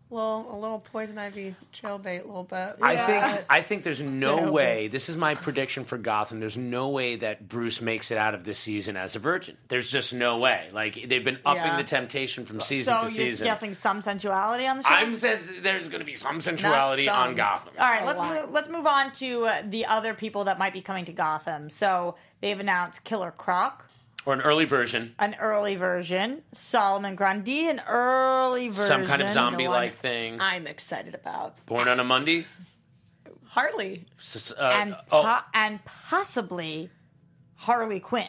well, 0.09 0.47
a 0.51 0.55
little 0.55 0.79
poison 0.79 1.17
ivy 1.17 1.55
jailbait, 1.73 2.23
a 2.23 2.27
little 2.27 2.43
bit. 2.43 2.75
I 2.81 2.95
think 2.95 3.45
I 3.49 3.61
think 3.61 3.83
there's 3.83 4.01
no 4.01 4.51
way. 4.51 4.87
This 4.87 5.09
is 5.09 5.17
my 5.17 5.33
prediction 5.35 5.83
for 5.83 5.97
Gotham. 5.97 6.39
There's 6.39 6.57
no 6.57 6.89
way 6.89 7.15
that 7.17 7.47
Bruce 7.49 7.81
makes 7.81 8.11
it 8.11 8.17
out 8.17 8.33
of 8.35 8.43
this 8.43 8.59
season 8.59 8.97
as 8.97 9.15
a 9.15 9.19
virgin. 9.19 9.57
There's 9.67 9.89
just 9.89 10.13
no 10.13 10.37
way. 10.37 10.69
Like 10.71 11.07
they've 11.09 11.23
been 11.25 11.39
upping 11.45 11.63
Yeah. 11.63 11.77
the 11.77 11.83
temptation 11.83 12.45
from 12.45 12.61
season 12.61 12.93
So 12.93 13.07
to 13.07 13.13
you're 13.13 13.27
season. 13.29 13.45
guessing 13.45 13.73
some 13.73 14.01
sensuality 14.01 14.67
on 14.69 14.77
the 14.77 14.83
show. 14.83 14.89
I'm 14.93 15.15
said 15.15 15.41
there's 15.61 15.87
going 15.87 15.99
to 16.01 16.05
be 16.05 16.13
some 16.13 16.39
sensuality 16.39 17.05
some. 17.05 17.29
on 17.29 17.35
Gotham. 17.35 17.73
All 17.79 17.89
right, 17.89 18.03
A 18.03 18.05
let's 18.05 18.19
lot. 18.19 18.41
move, 18.43 18.51
let's 18.51 18.69
move 18.69 18.85
on 18.85 19.11
to 19.13 19.45
uh, 19.45 19.61
the 19.65 19.85
other 19.87 20.13
people 20.13 20.43
that 20.45 20.59
might 20.59 20.73
be 20.73 20.81
coming 20.81 21.05
to 21.05 21.13
Gotham. 21.13 21.69
So 21.69 22.15
they've 22.41 22.59
announced 22.59 23.03
Killer 23.03 23.31
Croc, 23.31 23.84
Or 24.25 24.33
an 24.33 24.41
early 24.41 24.65
version, 24.65 25.13
an 25.19 25.35
early 25.39 25.75
version, 25.75 26.41
Solomon 26.51 27.15
Grundy, 27.15 27.67
an 27.69 27.79
early 27.87 28.69
version, 28.69 28.83
some 28.87 29.05
kind 29.05 29.21
of 29.21 29.29
zombie-like 29.29 29.91
one. 29.91 29.97
thing. 29.99 30.41
I'm 30.41 30.65
excited 30.65 31.13
about 31.13 31.63
Born 31.67 31.87
on 31.87 31.99
a 31.99 32.03
Monday. 32.03 32.45
Harley. 33.49 34.05
S- 34.19 34.51
uh, 34.51 34.77
and 34.81 34.95
oh, 35.11 35.21
po- 35.23 35.39
and 35.53 35.79
possibly 35.85 36.89
Harley 37.55 37.99
Quinn. 37.99 38.27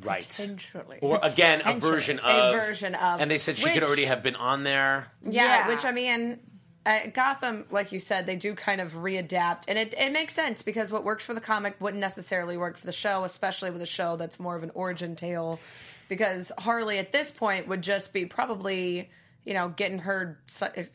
right. 0.00 0.26
Potentially. 0.26 0.98
Or 1.02 1.18
again, 1.22 1.62
a 1.64 1.74
version 1.74 2.18
of 2.20 2.54
A 2.54 2.60
version 2.60 2.94
of- 2.94 3.20
And 3.20 3.30
they 3.30 3.38
said 3.38 3.58
she 3.58 3.64
could 3.64 3.74
which- 3.74 3.82
already 3.82 4.04
have 4.04 4.22
been 4.22 4.36
on 4.36 4.62
there. 4.64 5.08
Yeah, 5.28 5.42
Yeah. 5.66 5.68
which 5.68 5.84
I 5.84 5.90
mean, 5.90 6.38
uh, 6.86 7.00
Gotham, 7.12 7.66
like 7.70 7.92
you 7.92 7.98
said, 7.98 8.26
they 8.26 8.36
do 8.36 8.54
kind 8.54 8.80
of 8.80 8.94
readapt, 8.94 9.64
and 9.68 9.78
it, 9.78 9.94
it 9.98 10.12
makes 10.12 10.34
sense 10.34 10.62
because 10.62 10.90
what 10.90 11.04
works 11.04 11.24
for 11.24 11.34
the 11.34 11.40
comic 11.40 11.76
wouldn't 11.80 12.00
necessarily 12.00 12.56
work 12.56 12.78
for 12.78 12.86
the 12.86 12.92
show, 12.92 13.24
especially 13.24 13.70
with 13.70 13.82
a 13.82 13.86
show 13.86 14.16
that's 14.16 14.40
more 14.40 14.56
of 14.56 14.62
an 14.62 14.70
origin 14.74 15.14
tale. 15.16 15.60
Because 16.08 16.50
Harley 16.58 16.98
at 16.98 17.12
this 17.12 17.30
point 17.30 17.68
would 17.68 17.82
just 17.82 18.12
be 18.12 18.24
probably, 18.26 19.10
you 19.44 19.54
know, 19.54 19.68
getting 19.68 19.98
her 20.00 20.40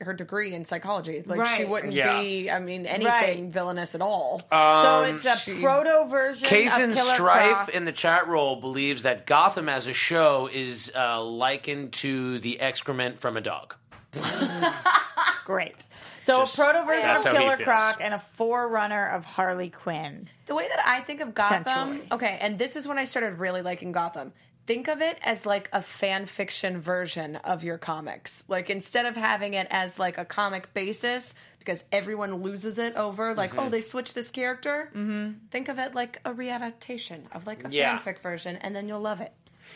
her 0.01 0.13
degree 0.13 0.53
in 0.53 0.65
psychology. 0.65 1.23
Like 1.25 1.47
she 1.47 1.63
wouldn't 1.63 1.93
Yeah. 1.93 2.19
be, 2.19 2.51
I 2.51 2.59
mean, 2.59 2.86
anything 2.86 3.05
Right. 3.13 3.43
villainous 3.45 3.95
at 3.95 4.01
all. 4.01 4.41
so 4.51 5.03
it's 5.03 5.23
a 5.25 5.38
she- 5.38 5.61
proto 5.61 6.07
version 6.09 6.45
Kazan 6.45 6.91
of 6.91 6.97
Strife 6.97 7.55
Croc. 7.65 7.69
in 7.69 7.86
the 7.86 7.93
chat 7.93 8.27
roll 8.27 8.57
believes 8.59 9.03
that 9.03 9.25
Gotham 9.25 9.69
as 9.69 9.88
a 9.88 9.93
show 9.93 10.49
is 10.51 10.91
uh, 10.93 11.21
likened 11.23 11.93
to 11.93 12.39
the 12.39 12.59
excrement 12.59 13.21
from 13.21 13.38
a 13.38 13.41
dog. 13.41 13.75
Great. 15.45 15.86
So 16.24 16.38
Just- 16.39 16.57
a 16.57 16.61
proto 16.61 16.84
version 16.86 17.09
of 17.09 17.24
Killer. 17.24 17.57
Croc 17.57 17.97
and 18.01 18.13
a 18.13 18.20
forerunner 18.20 19.07
of 19.09 19.26
Harley 19.26 19.70
Quinn. 19.70 20.28
The 20.47 20.55
way 20.55 20.68
that 20.68 20.80
I 20.86 21.01
think 21.01 21.22
of 21.22 21.36
Gotham, 21.36 22.01
okay, 22.11 22.38
and 22.41 22.57
this 22.57 22.76
is 22.76 22.88
when 22.88 22.97
I 22.97 23.05
started 23.05 23.38
really 23.38 23.61
liking 23.61 23.91
Gotham. 23.91 24.34
Think 24.66 24.88
of 24.88 24.99
it 25.01 25.20
as 25.22 25.45
like 25.45 25.70
a 25.72 25.82
fan 25.84 26.26
fiction 26.26 26.82
version 26.82 27.36
of 27.36 27.63
your 27.63 27.78
comics. 27.78 28.43
Like 28.47 28.72
instead 28.72 29.05
of 29.05 29.16
having 29.16 29.53
it 29.53 29.68
as 29.70 29.99
like 29.99 30.18
a 30.18 30.26
comic 30.26 30.74
basis, 30.74 31.36
because 31.59 31.84
everyone 31.91 32.41
loses 32.41 32.80
it 32.80 32.95
over 32.95 33.36
like, 33.36 33.51
Mm-hmm. 33.51 33.59
oh, 33.59 33.70
they 33.70 33.82
switched 33.82 34.16
this 34.16 34.32
character. 34.32 34.89
Mm-hmm. 34.95 35.45
Think 35.51 35.70
of 35.70 35.78
it 35.78 35.93
like 35.93 36.20
a 36.26 36.32
readaptation 36.32 37.26
of 37.32 37.45
like 37.45 37.63
a 37.63 37.70
Yeah. 37.70 37.99
fanfic 37.99 38.18
version, 38.18 38.55
and 38.57 38.76
then 38.76 38.88
you'll 38.88 39.01
love 39.01 39.22
it. 39.22 39.32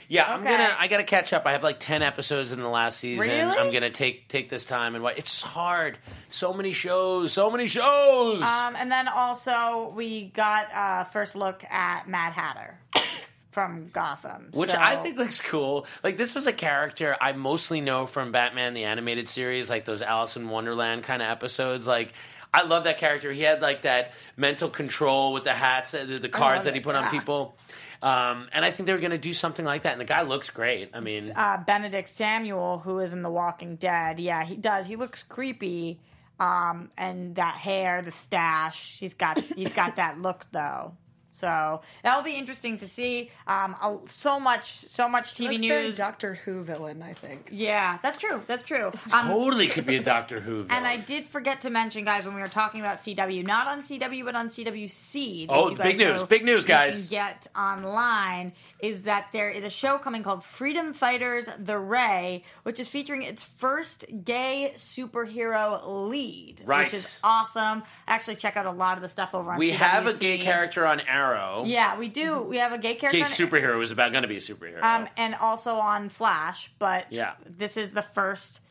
Yeah, 0.08 0.32
I'm 0.34 0.44
gonna. 0.44 0.76
I 0.80 0.88
gotta 0.88 1.04
catch 1.04 1.34
up. 1.34 1.46
I 1.46 1.52
have 1.52 1.64
like 1.64 1.80
ten 1.80 2.02
episodes 2.02 2.52
in 2.52 2.60
the 2.62 2.68
last 2.68 2.98
season. 3.00 3.28
Really? 3.28 3.42
I'm 3.58 3.72
gonna 3.72 3.90
take 3.92 4.28
take 4.28 4.50
this 4.50 4.66
time 4.66 4.96
and 4.96 5.04
watch. 5.04 5.16
It's 5.18 5.32
just 5.32 5.44
hard. 5.46 5.98
So 6.30 6.54
many 6.54 6.74
shows. 6.74 7.32
So 7.34 7.52
many 7.52 7.68
shows. 7.68 8.42
Um, 8.42 8.76
and 8.76 8.92
then 8.92 9.08
also 9.08 9.92
we 9.96 10.26
got 10.34 10.74
uh, 10.74 11.04
first 11.06 11.36
look 11.36 11.64
at 11.70 12.08
Mad 12.10 12.34
Hatter 12.34 12.80
from 13.52 13.90
Gotham, 13.94 14.50
which 14.54 14.72
So- 14.72 14.78
I 14.80 14.96
think 14.96 15.18
looks 15.18 15.42
cool. 15.42 15.86
Like 16.04 16.18
this 16.18 16.34
was 16.36 16.48
a 16.48 16.54
character 16.54 17.16
I 17.20 17.34
mostly 17.34 17.82
know 17.82 18.06
from 18.06 18.32
Batman 18.32 18.74
the 18.74 18.86
animated 18.86 19.28
series, 19.28 19.70
like 19.70 19.86
those 19.86 20.02
Alice 20.02 20.38
in 20.38 20.50
Wonderland 20.50 21.04
kind 21.04 21.22
of 21.22 21.30
episodes. 21.30 21.88
Like 21.88 22.14
I 22.52 22.64
love 22.64 22.86
that 22.86 22.98
character. 22.98 23.32
He 23.32 23.42
had 23.44 23.62
like 23.62 23.84
that 23.84 24.14
mental 24.36 24.70
control 24.70 25.34
with 25.34 25.44
the 25.44 25.54
hats, 25.54 25.94
uh, 25.94 26.04
the, 26.06 26.18
the 26.18 26.30
cards 26.30 26.66
that 26.66 26.74
he 26.74 26.80
put 26.80 26.96
on 26.96 27.12
people. 27.12 27.56
Um, 28.02 28.48
and 28.54 28.64
I 28.64 28.72
think 28.72 28.88
they 28.88 28.94
were 28.94 29.00
going 29.00 29.12
to 29.12 29.18
do 29.18 29.34
something 29.34 29.66
like 29.66 29.82
that. 29.84 29.92
And 29.92 30.02
the 30.02 30.06
guy 30.06 30.22
looks 30.22 30.50
great. 30.50 30.92
I 30.94 31.00
mean, 31.02 31.34
uh, 31.36 31.62
Benedict 31.66 32.08
Samuel, 32.10 32.80
who 32.80 33.00
is 33.00 33.12
in 33.12 33.22
The 33.24 33.30
Walking 33.30 33.76
Dead. 33.76 34.20
Yeah, 34.20 34.46
he 34.46 34.56
does. 34.56 34.86
He 34.86 34.96
looks 34.96 35.24
creepy. 35.24 36.00
Um, 36.40 36.90
and 36.98 37.36
that 37.36 37.56
hair, 37.56 38.02
the 38.02 38.12
stash. 38.12 38.98
He's 39.00 39.14
got 39.14 39.40
he's 39.40 39.74
got 39.74 39.96
that 39.98 40.20
look 40.20 40.46
though. 40.52 40.94
So 41.40 41.82
that 42.04 42.16
will 42.16 42.24
be 42.24 42.36
interesting 42.36 42.78
to 42.80 42.88
see. 42.88 43.32
Um, 43.48 43.76
so 44.06 44.40
much, 44.40 44.66
so 44.74 45.08
much 45.08 45.34
TV 45.34 45.52
Looks 45.52 45.66
very 45.66 45.84
news. 45.88 45.98
Doctor 45.98 46.36
Who 46.36 46.64
villain, 46.64 47.02
I 47.02 47.14
think. 47.14 47.50
yeah, 47.52 47.98
that's 48.04 48.18
true. 48.18 48.44
That's 48.48 48.64
true. 48.64 48.92
Um, 49.14 49.28
Totally 49.28 49.68
could 49.68 49.86
be 49.86 49.96
a 49.98 50.04
Doctor 50.04 50.40
Who. 50.40 50.64
Villain. 50.64 50.72
and 50.72 50.86
I 50.88 50.98
did 50.98 51.26
forget 51.28 51.62
to 51.62 51.70
mention, 51.70 52.04
guys, 52.06 52.26
when 52.26 52.36
we 52.36 52.42
were 52.42 52.48
talking 52.48 52.82
about 52.82 52.98
CW, 52.98 53.46
not 53.46 53.68
on 53.68 53.82
CW, 53.82 54.26
but 54.26 54.36
on 54.36 54.50
CW 54.50 54.90
Seed. 54.90 55.50
Oh, 55.52 55.74
big 55.74 55.98
news, 55.98 56.24
big 56.24 56.44
news, 56.44 56.64
you 56.64 56.68
guys. 56.68 57.02
Can 57.02 57.10
get 57.10 57.48
online 57.56 58.54
is 58.80 59.04
that 59.04 59.28
there 59.34 59.50
is 59.50 59.64
a 59.64 59.70
show 59.70 59.98
coming 59.98 60.24
called 60.24 60.44
Freedom 60.44 60.94
Fighters: 60.94 61.48
The 61.58 61.78
Ray, 61.78 62.44
which 62.64 62.80
is 62.80 62.88
featuring 62.90 63.22
its 63.24 63.44
first 63.44 64.06
gay 64.26 64.74
superhero 64.78 66.10
lead, 66.10 66.62
Right. 66.66 66.86
which 66.86 66.94
is 66.94 67.18
awesome. 67.24 67.84
Actually, 68.08 68.36
check 68.38 68.58
out 68.58 68.66
a 68.66 68.72
lot 68.72 68.98
of 68.98 69.02
the 69.02 69.10
stuff 69.10 69.34
over 69.36 69.52
on. 69.52 69.58
we 69.60 69.72
CW 69.72 69.76
have 69.76 70.08
a 70.08 70.14
gay 70.14 70.38
character 70.38 70.86
on 70.86 71.00
Arrow. 71.02 71.29
Yeah, 71.66 71.98
we 71.98 72.08
do. 72.10 72.42
We 72.42 72.58
have 72.58 72.72
a 72.72 72.78
gay 72.78 72.96
character. 72.96 73.18
Gay 73.20 73.24
superhero 73.24 73.82
is 73.82 73.92
about 73.92 74.12
going 74.12 74.22
to 74.24 74.28
be 74.28 74.38
a 74.38 74.40
superhero. 74.42 74.82
um, 74.84 75.08
and 75.18 75.36
also 75.36 75.76
on 75.76 76.10
Flash, 76.10 76.72
but 76.80 77.06
Yeah. 77.12 77.34
this 77.46 77.78
is 77.78 77.90
the 77.94 78.02
first 78.02 78.62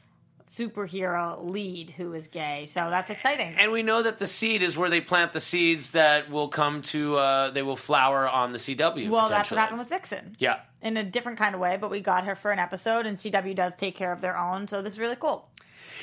superhero 0.47 1.45
lead 1.51 1.91
who 1.91 2.15
is 2.15 2.27
gay, 2.29 2.65
so 2.67 2.89
that's 2.91 3.11
exciting. 3.11 3.55
and 3.59 3.71
we 3.71 3.83
know 3.83 4.03
that 4.03 4.19
the 4.19 4.27
seed 4.27 4.63
is 4.63 4.77
where 4.79 4.89
they 4.89 5.01
plant 5.01 5.33
the 5.35 5.41
seeds 5.41 5.91
that 5.91 6.31
will 6.31 6.49
come 6.49 6.81
to. 6.83 7.17
Uh, 7.19 7.51
they 7.51 7.63
will 7.63 7.77
flower 7.77 8.27
on 8.29 8.53
the 8.53 8.59
CW. 8.59 9.11
well, 9.11 9.29
that's 9.29 9.51
what 9.51 9.59
happened 9.61 9.79
with 9.79 9.89
Vixen. 9.91 10.35
Yeah. 10.39 10.61
In 10.81 10.97
a 10.97 11.03
different 11.05 11.39
kind 11.39 11.55
of 11.55 11.61
way, 11.61 11.77
but 11.77 11.91
we 11.91 12.01
got 12.01 12.25
her 12.25 12.35
for 12.35 12.51
an 12.51 12.59
episode, 12.59 13.05
and 13.05 13.19
CW 13.19 13.55
does 13.55 13.75
take 13.77 13.95
care 13.97 14.13
of 14.13 14.21
their 14.21 14.39
own, 14.39 14.69
so 14.69 14.81
this 14.81 14.95
is 14.95 14.99
really 14.99 15.17
cool. 15.17 15.49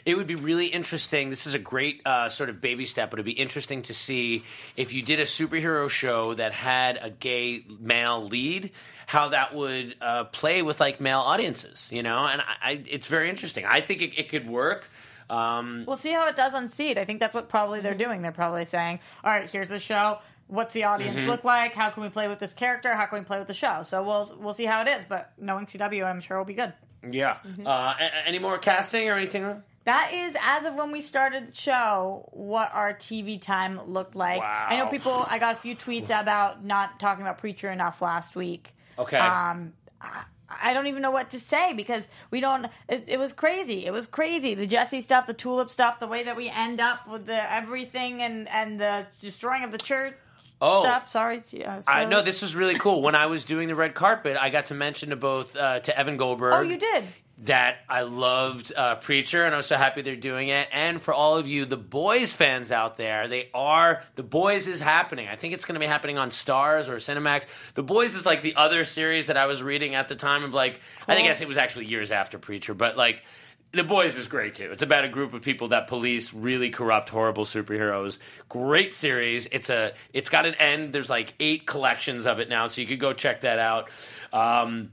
It 0.06 0.16
would 0.18 0.28
be 0.28 0.36
really 0.36 0.68
interesting. 0.68 1.30
This 1.30 1.46
is 1.48 1.54
a 1.54 1.60
great 1.60 2.02
uh, 2.06 2.30
sort 2.30 2.50
of 2.50 2.60
baby 2.62 2.86
step, 2.86 3.10
but 3.12 3.20
it'd 3.20 3.26
be 3.26 3.32
interesting 3.32 3.82
to 3.84 3.94
see 3.94 4.44
if 4.76 4.94
you 4.94 5.02
did 5.02 5.20
a 5.20 5.24
superhero 5.24 5.90
show 5.90 6.34
that 6.34 6.52
had 6.54 6.98
a 7.02 7.10
gay 7.10 7.64
male 7.80 8.26
lead, 8.26 8.72
how 9.08 9.30
that 9.30 9.54
would 9.56 9.96
uh, 10.02 10.24
play 10.26 10.62
with 10.62 10.80
like 10.80 11.00
male 11.00 11.20
audiences, 11.20 11.90
you 11.92 12.04
know? 12.04 12.26
And 12.26 12.42
I, 12.42 12.46
I, 12.62 12.84
it's 12.90 13.08
very 13.08 13.30
interesting. 13.30 13.66
I 13.66 13.82
think 13.82 14.02
it, 14.02 14.20
it 14.20 14.30
could 14.30 14.48
work. 14.50 14.90
Um, 15.30 15.86
We'll 15.88 15.98
see 15.98 16.12
how 16.12 16.28
it 16.28 16.36
does 16.36 16.54
on 16.54 16.70
Seed. 16.70 16.98
I 16.98 17.06
think 17.06 17.20
that's 17.20 17.34
what 17.34 17.50
probably 17.50 17.80
they're 17.82 17.94
doing. 17.96 18.22
They're 18.22 18.32
probably 18.32 18.66
saying, 18.66 19.00
all 19.24 19.32
right, 19.32 19.50
here's 19.50 19.70
the 19.70 19.80
show. 19.80 20.20
What's 20.48 20.74
the 20.76 20.84
audience 20.84 21.18
Mm-hmm. 21.18 21.28
look 21.30 21.44
like? 21.44 21.74
How 21.74 21.90
can 21.90 22.04
we 22.04 22.10
play 22.10 22.28
with 22.28 22.38
this 22.38 22.54
character? 22.54 22.94
How 22.94 23.08
can 23.08 23.18
we 23.20 23.26
play 23.26 23.40
with 23.40 23.48
the 23.48 23.56
show? 23.56 23.82
So 23.82 24.04
we'll 24.04 24.32
we'll 24.40 24.54
see 24.54 24.66
how 24.66 24.82
it 24.84 24.88
is. 24.88 25.04
But 25.10 25.32
knowing 25.40 25.66
CW, 25.66 26.06
I'm 26.06 26.22
sure 26.22 26.38
it'll 26.38 26.46
be 26.46 26.54
good. 26.54 26.72
yeah. 27.10 27.38
Uh, 27.66 27.96
a- 28.00 28.04
a- 28.04 28.28
any 28.28 28.38
more 28.38 28.60
casting 28.60 29.10
or 29.10 29.16
anything? 29.16 29.64
That 29.86 30.12
is, 30.14 30.36
as 30.42 30.66
of 30.66 30.74
when 30.76 30.92
we 30.92 31.00
started 31.02 31.48
the 31.50 31.54
show, 31.56 32.28
what 32.34 32.72
our 32.74 32.94
TV 32.94 33.40
time 33.40 33.80
looked 33.88 34.16
like. 34.16 34.42
Wow. 34.42 34.66
I 34.70 34.78
know 34.78 34.88
people, 34.88 35.26
I 35.30 35.38
got 35.40 35.54
a 35.54 35.58
few 35.60 35.76
tweets 35.76 36.06
about 36.06 36.64
not 36.66 37.00
talking 37.00 37.22
about 37.22 37.38
Preacher 37.38 37.72
enough 37.72 38.02
last 38.02 38.36
week. 38.36 38.76
Okay. 38.98 39.18
Um, 39.18 39.74
I, 40.02 40.24
I 40.50 40.74
don't 40.74 40.88
even 40.88 41.04
know 41.04 41.12
what 41.12 41.30
to 41.32 41.40
say 41.40 41.74
because 41.74 42.10
we 42.32 42.40
don't, 42.40 42.66
it, 42.90 43.08
it 43.08 43.20
was 43.20 43.32
crazy. 43.32 43.86
It 43.86 43.92
was 43.94 44.08
crazy. 44.08 44.56
The 44.56 44.66
Jesse 44.68 45.02
stuff, 45.02 45.28
the 45.28 45.34
Tulip 45.36 45.70
stuff, 45.70 46.00
the 46.00 46.08
way 46.08 46.24
that 46.24 46.36
we 46.36 46.50
end 46.50 46.82
up 46.82 47.08
with 47.08 47.28
the 47.28 47.52
everything 47.54 48.22
and, 48.24 48.50
and 48.50 48.80
the 48.80 49.06
destroying 49.22 49.64
of 49.64 49.72
the 49.72 49.78
church 49.78 50.16
Oh. 50.62 50.82
stuff. 50.82 51.10
Sorry. 51.12 51.44
Uh, 51.66 51.82
I 51.86 52.06
know 52.06 52.22
this 52.22 52.42
was 52.42 52.56
really 52.56 52.76
cool. 52.76 53.02
When 53.02 53.14
I 53.14 53.26
was 53.26 53.44
doing 53.44 53.68
the 53.68 53.76
red 53.76 53.94
carpet, 53.94 54.38
I 54.40 54.50
got 54.50 54.68
to 54.68 54.74
mention 54.74 55.10
to 55.10 55.16
both 55.18 55.56
uh, 55.56 55.82
to 55.82 56.00
Evan 56.00 56.16
Goldberg. 56.16 56.54
Oh, 56.54 56.62
you 56.62 56.78
did? 56.78 57.04
That 57.40 57.80
I 57.90 58.04
loved 58.04 58.72
uh, 58.74 58.96
Preacher, 58.96 59.46
and 59.46 59.54
I'm 59.54 59.62
so 59.62 59.76
happy 59.76 60.02
they're 60.02 60.16
doing 60.16 60.48
it. 60.48 60.70
And 60.72 61.02
for 61.02 61.14
all 61.14 61.38
of 61.38 61.50
you, 61.50 61.66
the 61.66 61.76
Boys 61.76 62.32
fans 62.32 62.72
out 62.72 62.98
there, 62.98 63.28
they 63.28 63.50
are 63.54 64.04
the 64.16 64.24
Boys 64.24 64.68
is 64.68 64.80
happening. 64.80 65.28
I 65.28 65.36
think 65.36 65.54
it's 65.54 65.66
going 65.66 65.74
to 65.74 65.80
be 65.82 65.86
happening 65.86 66.18
on 66.18 66.30
Starz 66.30 66.88
or 66.88 66.96
Cinemax. 66.96 67.46
The 67.74 67.84
Boys 67.84 68.16
is 68.16 68.26
like 68.26 68.42
the 68.42 68.56
other 68.56 68.86
series 68.86 69.28
that 69.28 69.36
I 69.36 69.48
was 69.48 69.62
reading 69.62 69.96
at 69.96 70.08
the 70.08 70.16
time 70.16 70.46
of 70.46 70.54
like 70.54 70.80
I 71.10 71.16
think 71.16 71.26
I 71.26 71.28
guess 71.28 71.42
it 71.42 71.48
was 71.50 71.58
actually 71.58 71.88
years 71.88 72.10
after 72.10 72.40
Preacher, 72.40 72.74
but 72.74 72.96
like. 72.96 73.22
The 73.72 73.84
Boys 73.84 74.18
is 74.18 74.28
great 74.28 74.56
too. 74.56 74.72
It's 74.72 74.84
about 74.84 75.04
a 75.04 75.10
group 75.10 75.34
of 75.34 75.42
people 75.42 75.68
that 75.70 75.88
police 75.88 76.34
really 76.34 76.70
corrupt, 76.70 77.10
horrible 77.10 77.44
superheroes. 77.44 78.20
Great 78.48 78.94
series. 78.94 79.48
It's 79.52 79.70
a. 79.70 79.92
It's 80.14 80.30
got 80.30 80.46
an 80.46 80.54
end. 80.56 80.94
There's 80.94 81.10
like 81.10 81.34
eight 81.42 81.66
collections 81.66 82.26
of 82.26 82.40
it 82.40 82.48
now, 82.48 82.68
so 82.68 82.80
you 82.80 82.88
could 82.88 83.02
go 83.02 83.12
check 83.12 83.42
that 83.42 83.60
out. 83.60 83.90
Um, 84.32 84.92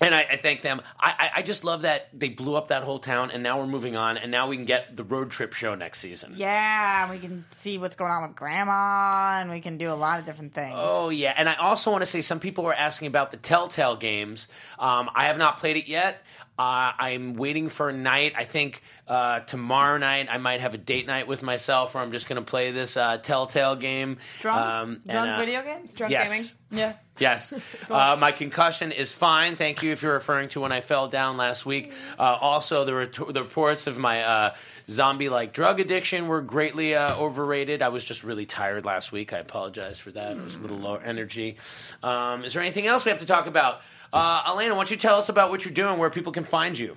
and 0.00 0.14
I, 0.14 0.22
I 0.32 0.36
thank 0.36 0.62
them. 0.62 0.80
I, 0.98 1.14
I, 1.18 1.30
I 1.36 1.42
just 1.42 1.64
love 1.64 1.82
that 1.82 2.08
they 2.12 2.28
blew 2.28 2.54
up 2.54 2.68
that 2.68 2.82
whole 2.82 2.98
town, 2.98 3.30
and 3.30 3.42
now 3.42 3.58
we're 3.58 3.66
moving 3.66 3.96
on, 3.96 4.16
and 4.16 4.30
now 4.30 4.48
we 4.48 4.56
can 4.56 4.64
get 4.64 4.96
the 4.96 5.04
road 5.04 5.30
trip 5.30 5.52
show 5.52 5.74
next 5.74 6.00
season. 6.00 6.34
Yeah, 6.36 7.10
we 7.10 7.18
can 7.18 7.44
see 7.52 7.78
what's 7.78 7.96
going 7.96 8.10
on 8.10 8.22
with 8.22 8.36
Grandma, 8.36 9.38
and 9.40 9.50
we 9.50 9.60
can 9.60 9.78
do 9.78 9.92
a 9.92 9.94
lot 9.94 10.18
of 10.18 10.26
different 10.26 10.54
things. 10.54 10.74
Oh 10.76 11.10
yeah, 11.10 11.34
and 11.36 11.48
I 11.48 11.54
also 11.54 11.90
want 11.90 12.02
to 12.02 12.06
say 12.06 12.22
some 12.22 12.40
people 12.40 12.64
were 12.64 12.74
asking 12.74 13.08
about 13.08 13.30
the 13.30 13.36
Telltale 13.36 13.96
games. 13.96 14.48
Um, 14.78 15.10
I 15.14 15.24
have 15.26 15.38
not 15.38 15.58
played 15.58 15.76
it 15.76 15.88
yet. 15.88 16.22
Uh, 16.58 16.92
I'm 16.98 17.34
waiting 17.34 17.68
for 17.68 17.88
a 17.88 17.92
night. 17.92 18.32
I 18.36 18.44
think 18.44 18.82
uh, 19.06 19.40
tomorrow 19.40 19.96
night 19.96 20.28
I 20.28 20.38
might 20.38 20.60
have 20.60 20.74
a 20.74 20.78
date 20.78 21.06
night 21.06 21.28
with 21.28 21.42
myself, 21.42 21.94
where 21.94 22.02
I'm 22.02 22.10
just 22.10 22.28
going 22.28 22.42
to 22.42 22.48
play 22.48 22.72
this 22.72 22.96
uh, 22.96 23.18
Telltale 23.18 23.76
game. 23.76 24.18
Drunk? 24.40 24.60
Um, 24.60 24.90
and, 25.06 25.12
Drunk 25.12 25.30
uh, 25.30 25.38
video 25.38 25.62
games? 25.62 25.94
Drunk 25.94 26.10
yes. 26.10 26.32
gaming. 26.32 26.48
Yeah. 26.70 26.92
Yes. 27.18 27.52
Uh, 27.90 28.16
my 28.20 28.32
concussion 28.32 28.92
is 28.92 29.14
fine. 29.14 29.56
Thank 29.56 29.82
you 29.82 29.92
if 29.92 30.02
you're 30.02 30.12
referring 30.12 30.50
to 30.50 30.60
when 30.60 30.72
I 30.72 30.82
fell 30.82 31.08
down 31.08 31.38
last 31.38 31.64
week. 31.64 31.90
Uh, 32.18 32.22
also, 32.22 32.84
the, 32.84 32.94
ret- 32.94 33.14
the 33.14 33.42
reports 33.42 33.86
of 33.86 33.96
my 33.96 34.22
uh, 34.22 34.54
zombie 34.90 35.30
like 35.30 35.54
drug 35.54 35.80
addiction 35.80 36.28
were 36.28 36.42
greatly 36.42 36.94
uh, 36.94 37.16
overrated. 37.16 37.80
I 37.80 37.88
was 37.88 38.04
just 38.04 38.24
really 38.24 38.44
tired 38.44 38.84
last 38.84 39.10
week. 39.10 39.32
I 39.32 39.38
apologize 39.38 39.98
for 39.98 40.10
that. 40.12 40.36
It 40.36 40.44
was 40.44 40.56
a 40.56 40.60
little 40.60 40.76
low 40.76 40.96
energy. 40.96 41.56
Um, 42.02 42.44
is 42.44 42.52
there 42.52 42.62
anything 42.62 42.86
else 42.86 43.06
we 43.06 43.10
have 43.10 43.20
to 43.20 43.26
talk 43.26 43.46
about? 43.46 43.80
Uh, 44.12 44.42
Elena, 44.48 44.74
why 44.74 44.80
don't 44.80 44.90
you 44.90 44.96
tell 44.96 45.16
us 45.16 45.28
about 45.28 45.50
what 45.50 45.64
you're 45.64 45.74
doing, 45.74 45.98
where 45.98 46.10
people 46.10 46.32
can 46.32 46.44
find 46.44 46.78
you? 46.78 46.96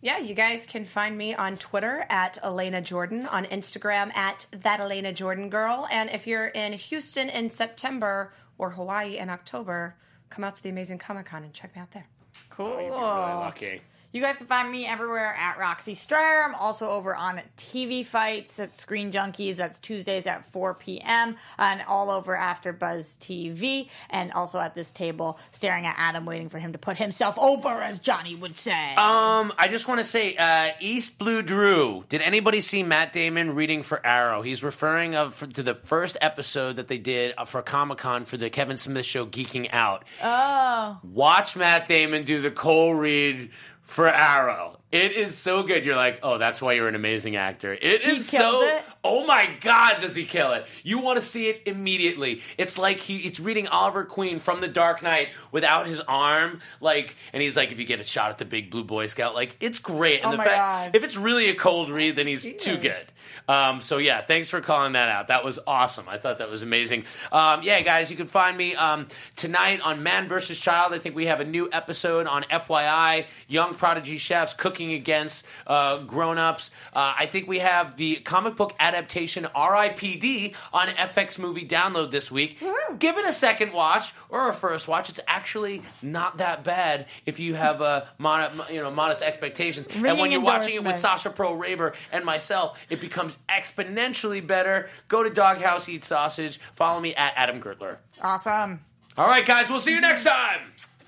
Yeah, 0.00 0.18
you 0.18 0.34
guys 0.34 0.66
can 0.66 0.84
find 0.84 1.16
me 1.16 1.34
on 1.34 1.56
Twitter 1.58 2.04
at 2.10 2.36
Elena 2.42 2.80
Jordan, 2.80 3.24
on 3.26 3.44
Instagram 3.46 4.12
at 4.16 4.46
that 4.50 4.80
Elena 4.80 5.12
Jordan 5.12 5.48
girl, 5.48 5.86
and 5.92 6.10
if 6.10 6.26
you're 6.26 6.48
in 6.48 6.72
Houston 6.72 7.28
in 7.28 7.50
September 7.50 8.32
or 8.58 8.70
Hawaii 8.70 9.16
in 9.18 9.30
October, 9.30 9.94
come 10.28 10.42
out 10.44 10.56
to 10.56 10.62
the 10.62 10.70
Amazing 10.70 10.98
Comic 10.98 11.26
Con 11.26 11.44
and 11.44 11.52
check 11.52 11.74
me 11.76 11.82
out 11.82 11.92
there. 11.92 12.06
Cool. 12.50 12.76
Really 12.76 12.90
lucky. 12.90 13.82
You 14.12 14.20
guys 14.20 14.36
can 14.36 14.46
find 14.46 14.70
me 14.70 14.84
everywhere 14.86 15.34
at 15.34 15.58
Roxy 15.58 15.94
Striar. 15.94 16.42
I'm 16.44 16.54
also 16.54 16.90
over 16.90 17.16
on 17.16 17.40
TV 17.56 18.04
Fights 18.04 18.60
at 18.60 18.76
Screen 18.76 19.10
Junkies. 19.10 19.56
That's 19.56 19.78
Tuesdays 19.78 20.26
at 20.26 20.44
4 20.44 20.74
p.m. 20.74 21.36
and 21.58 21.80
all 21.88 22.10
over 22.10 22.36
AfterBuzz 22.36 23.16
TV. 23.16 23.88
And 24.10 24.30
also 24.32 24.60
at 24.60 24.74
this 24.74 24.90
table, 24.90 25.38
staring 25.50 25.86
at 25.86 25.94
Adam, 25.96 26.26
waiting 26.26 26.50
for 26.50 26.58
him 26.58 26.72
to 26.72 26.78
put 26.78 26.98
himself 26.98 27.38
over, 27.38 27.70
as 27.70 28.00
Johnny 28.00 28.34
would 28.34 28.54
say. 28.58 28.94
Um, 28.96 29.50
I 29.56 29.68
just 29.70 29.88
want 29.88 30.00
to 30.00 30.04
say, 30.04 30.36
uh, 30.36 30.72
East 30.78 31.18
Blue 31.18 31.40
Drew. 31.40 32.04
Did 32.10 32.20
anybody 32.20 32.60
see 32.60 32.82
Matt 32.82 33.14
Damon 33.14 33.54
reading 33.54 33.82
for 33.82 34.04
Arrow? 34.04 34.42
He's 34.42 34.62
referring 34.62 35.14
of, 35.14 35.42
to 35.54 35.62
the 35.62 35.74
first 35.84 36.18
episode 36.20 36.76
that 36.76 36.88
they 36.88 36.98
did 36.98 37.32
uh, 37.38 37.46
for 37.46 37.62
Comic 37.62 37.96
Con 37.96 38.26
for 38.26 38.36
the 38.36 38.50
Kevin 38.50 38.76
Smith 38.76 39.06
show, 39.06 39.24
Geeking 39.24 39.70
Out. 39.72 40.04
oh, 40.22 40.98
Watch 41.02 41.56
Matt 41.56 41.86
Damon 41.86 42.24
do 42.24 42.42
the 42.42 42.50
cold 42.50 42.98
read 42.98 43.50
for 43.92 44.08
Arrow. 44.08 44.78
It 44.90 45.12
is 45.12 45.36
so 45.38 45.62
good. 45.62 45.86
You're 45.86 45.96
like, 45.96 46.20
oh, 46.22 46.36
that's 46.36 46.60
why 46.60 46.74
you're 46.74 46.88
an 46.88 46.94
amazing 46.94 47.36
actor. 47.36 47.72
It 47.72 48.02
is 48.02 48.28
kills 48.28 48.52
so. 48.56 48.76
it? 48.76 48.84
Oh 49.02 49.26
my 49.26 49.48
God, 49.60 50.00
does 50.02 50.14
he 50.14 50.24
kill 50.26 50.52
it? 50.52 50.66
You 50.82 50.98
want 50.98 51.18
to 51.18 51.24
see 51.24 51.48
it 51.48 51.62
immediately. 51.64 52.42
It's 52.58 52.76
like 52.76 52.98
he, 52.98 53.16
it's 53.18 53.40
reading 53.40 53.68
Oliver 53.68 54.04
Queen 54.04 54.38
from 54.38 54.60
The 54.60 54.68
Dark 54.68 55.02
Knight 55.02 55.28
without 55.50 55.86
his 55.86 56.00
arm, 56.00 56.60
like, 56.80 57.16
and 57.32 57.42
he's 57.42 57.56
like, 57.56 57.72
if 57.72 57.78
you 57.78 57.86
get 57.86 58.00
a 58.00 58.04
shot 58.04 58.30
at 58.30 58.38
the 58.38 58.44
big 58.44 58.70
blue 58.70 58.84
Boy 58.84 59.06
Scout, 59.06 59.34
like, 59.34 59.56
it's 59.60 59.78
great. 59.78 60.18
And 60.20 60.26
Oh 60.26 60.30
the 60.32 60.36
my 60.38 60.44
fact, 60.44 60.56
God. 60.58 60.96
if 60.96 61.04
it's 61.04 61.16
really 61.16 61.48
a 61.48 61.54
cold 61.54 61.88
read, 61.90 62.16
then 62.16 62.26
he's 62.26 62.54
too 62.56 62.76
good. 62.76 63.06
Um, 63.48 63.80
so 63.80 63.98
yeah, 63.98 64.20
thanks 64.20 64.48
for 64.48 64.60
calling 64.60 64.92
that 64.94 65.08
out. 65.08 65.28
That 65.28 65.44
was 65.44 65.58
awesome. 65.66 66.08
I 66.08 66.16
thought 66.18 66.38
that 66.38 66.50
was 66.50 66.62
amazing. 66.62 67.04
Um, 67.30 67.62
yeah, 67.62 67.80
guys, 67.82 68.10
you 68.10 68.16
can 68.16 68.26
find 68.26 68.56
me 68.56 68.74
um, 68.74 69.08
tonight 69.36 69.80
on 69.80 70.02
Man 70.02 70.28
vs. 70.28 70.58
Child. 70.58 70.94
I 70.94 70.98
think 70.98 71.14
we 71.14 71.26
have 71.26 71.40
a 71.40 71.44
new 71.44 71.68
episode 71.72 72.26
on 72.26 72.44
FYI, 72.44 73.26
Young 73.48 73.74
Prodigy 73.74 74.18
Chefs 74.18 74.54
cooking 74.54 74.92
against 74.92 75.44
uh, 75.66 75.98
grown-ups. 75.98 76.70
Uh, 76.94 77.14
I 77.18 77.26
think 77.26 77.46
we 77.48 77.58
have 77.58 77.96
the 77.96 78.16
comic 78.16 78.56
book 78.56 78.74
adaptation 78.80 79.46
R.I.P.D. 79.54 80.54
on 80.72 80.88
FX 80.88 81.38
Movie 81.38 81.66
Download 81.68 82.10
this 82.10 82.30
week. 82.30 82.58
Give 82.98 83.18
it 83.18 83.26
a 83.26 83.32
second 83.32 83.72
watch 83.72 84.14
or 84.30 84.48
a 84.48 84.54
first 84.54 84.88
watch. 84.88 85.10
It's 85.10 85.20
actually 85.26 85.82
not 86.00 86.38
that 86.38 86.64
bad 86.64 87.06
if 87.26 87.38
you 87.38 87.54
have 87.54 87.80
a 87.82 88.08
mod- 88.18 88.70
you 88.70 88.80
know 88.80 88.90
modest 88.90 89.20
expectations. 89.22 89.86
and 89.94 90.18
when 90.18 90.30
you're 90.30 90.40
watching 90.40 90.74
it 90.74 90.82
with. 90.84 91.02
Sasha 91.02 91.30
Perl-Raver 91.30 91.94
and 92.12 92.24
myself, 92.24 92.78
it 92.88 93.00
becomes 93.00 93.21
exponentially 93.48 94.44
better. 94.46 94.88
Go 95.08 95.22
to 95.22 95.30
Doghouse 95.30 95.88
Eat 95.88 96.04
Sausage. 96.04 96.60
Follow 96.74 97.00
me 97.00 97.14
at 97.14 97.32
Adam 97.36 97.60
Gertler. 97.60 97.98
awesome. 98.22 98.80
All 99.16 99.26
right, 99.26 99.44
guys, 99.44 99.68
we'll 99.68 99.80
see 99.80 99.94
you 99.94 100.00
next 100.00 100.24
time. 100.24 100.60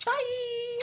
Bye. 0.04 0.80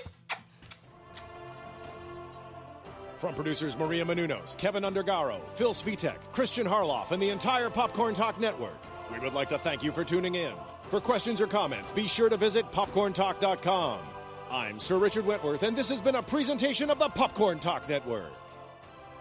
From 3.20 3.36
producers 3.36 3.78
Maria 3.78 4.04
Menounos, 4.04 4.58
Kevin 4.58 4.82
Undergaro, 4.84 5.40
Phil 5.52 5.74
Svitek, 5.74 6.18
Christian 6.32 6.66
Harloff, 6.66 7.12
and 7.12 7.22
the 7.22 7.30
entire 7.30 7.70
Popcorn 7.70 8.16
Talk 8.16 8.40
Network, 8.40 8.80
we 9.12 9.20
would 9.20 9.34
like 9.34 9.50
to 9.50 9.60
thank 9.60 9.84
you 9.84 9.92
for 9.92 10.04
tuning 10.04 10.34
in. 10.34 10.54
For 10.90 11.00
questions 11.00 11.40
or 11.40 11.46
comments, 11.46 11.92
be 11.92 12.08
sure 12.08 12.30
to 12.30 12.38
visit 12.38 12.72
popcorntalk.com. 12.72 14.00
I'm 14.50 14.80
Sir 14.80 14.98
Richard 14.98 15.26
Wentworth, 15.26 15.62
and 15.64 15.78
this 15.78 15.90
has 15.90 16.02
been 16.02 16.16
a 16.16 16.24
presentation 16.24 16.90
of 16.90 16.98
the 16.98 17.10
Popcorn 17.10 17.60
Talk 17.60 17.88
Network. 17.88 18.32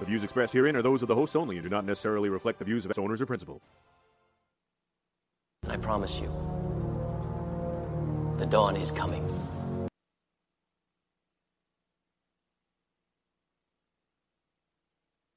The 0.01 0.07
views 0.07 0.25
expressed 0.25 0.55
herein 0.55 0.77
are 0.77 0.83
those 0.83 1.03
of 1.03 1.09
the 1.09 1.15
hosts 1.15 1.37
only 1.37 1.57
and 1.57 1.63
do 1.63 1.69
not 1.69 1.85
necessarily 1.85 2.31
reflect 2.31 2.59
the 2.59 2.65
views 2.65 2.87
of 2.87 2.91
its 2.91 2.99
owners 2.99 3.21
or 3.21 3.27
principals. 3.27 3.61
I 5.69 5.77
promise 5.77 6.19
you, 6.19 6.29
the 8.39 8.47
dawn 8.47 8.77
is 8.77 8.91
coming. 8.91 9.40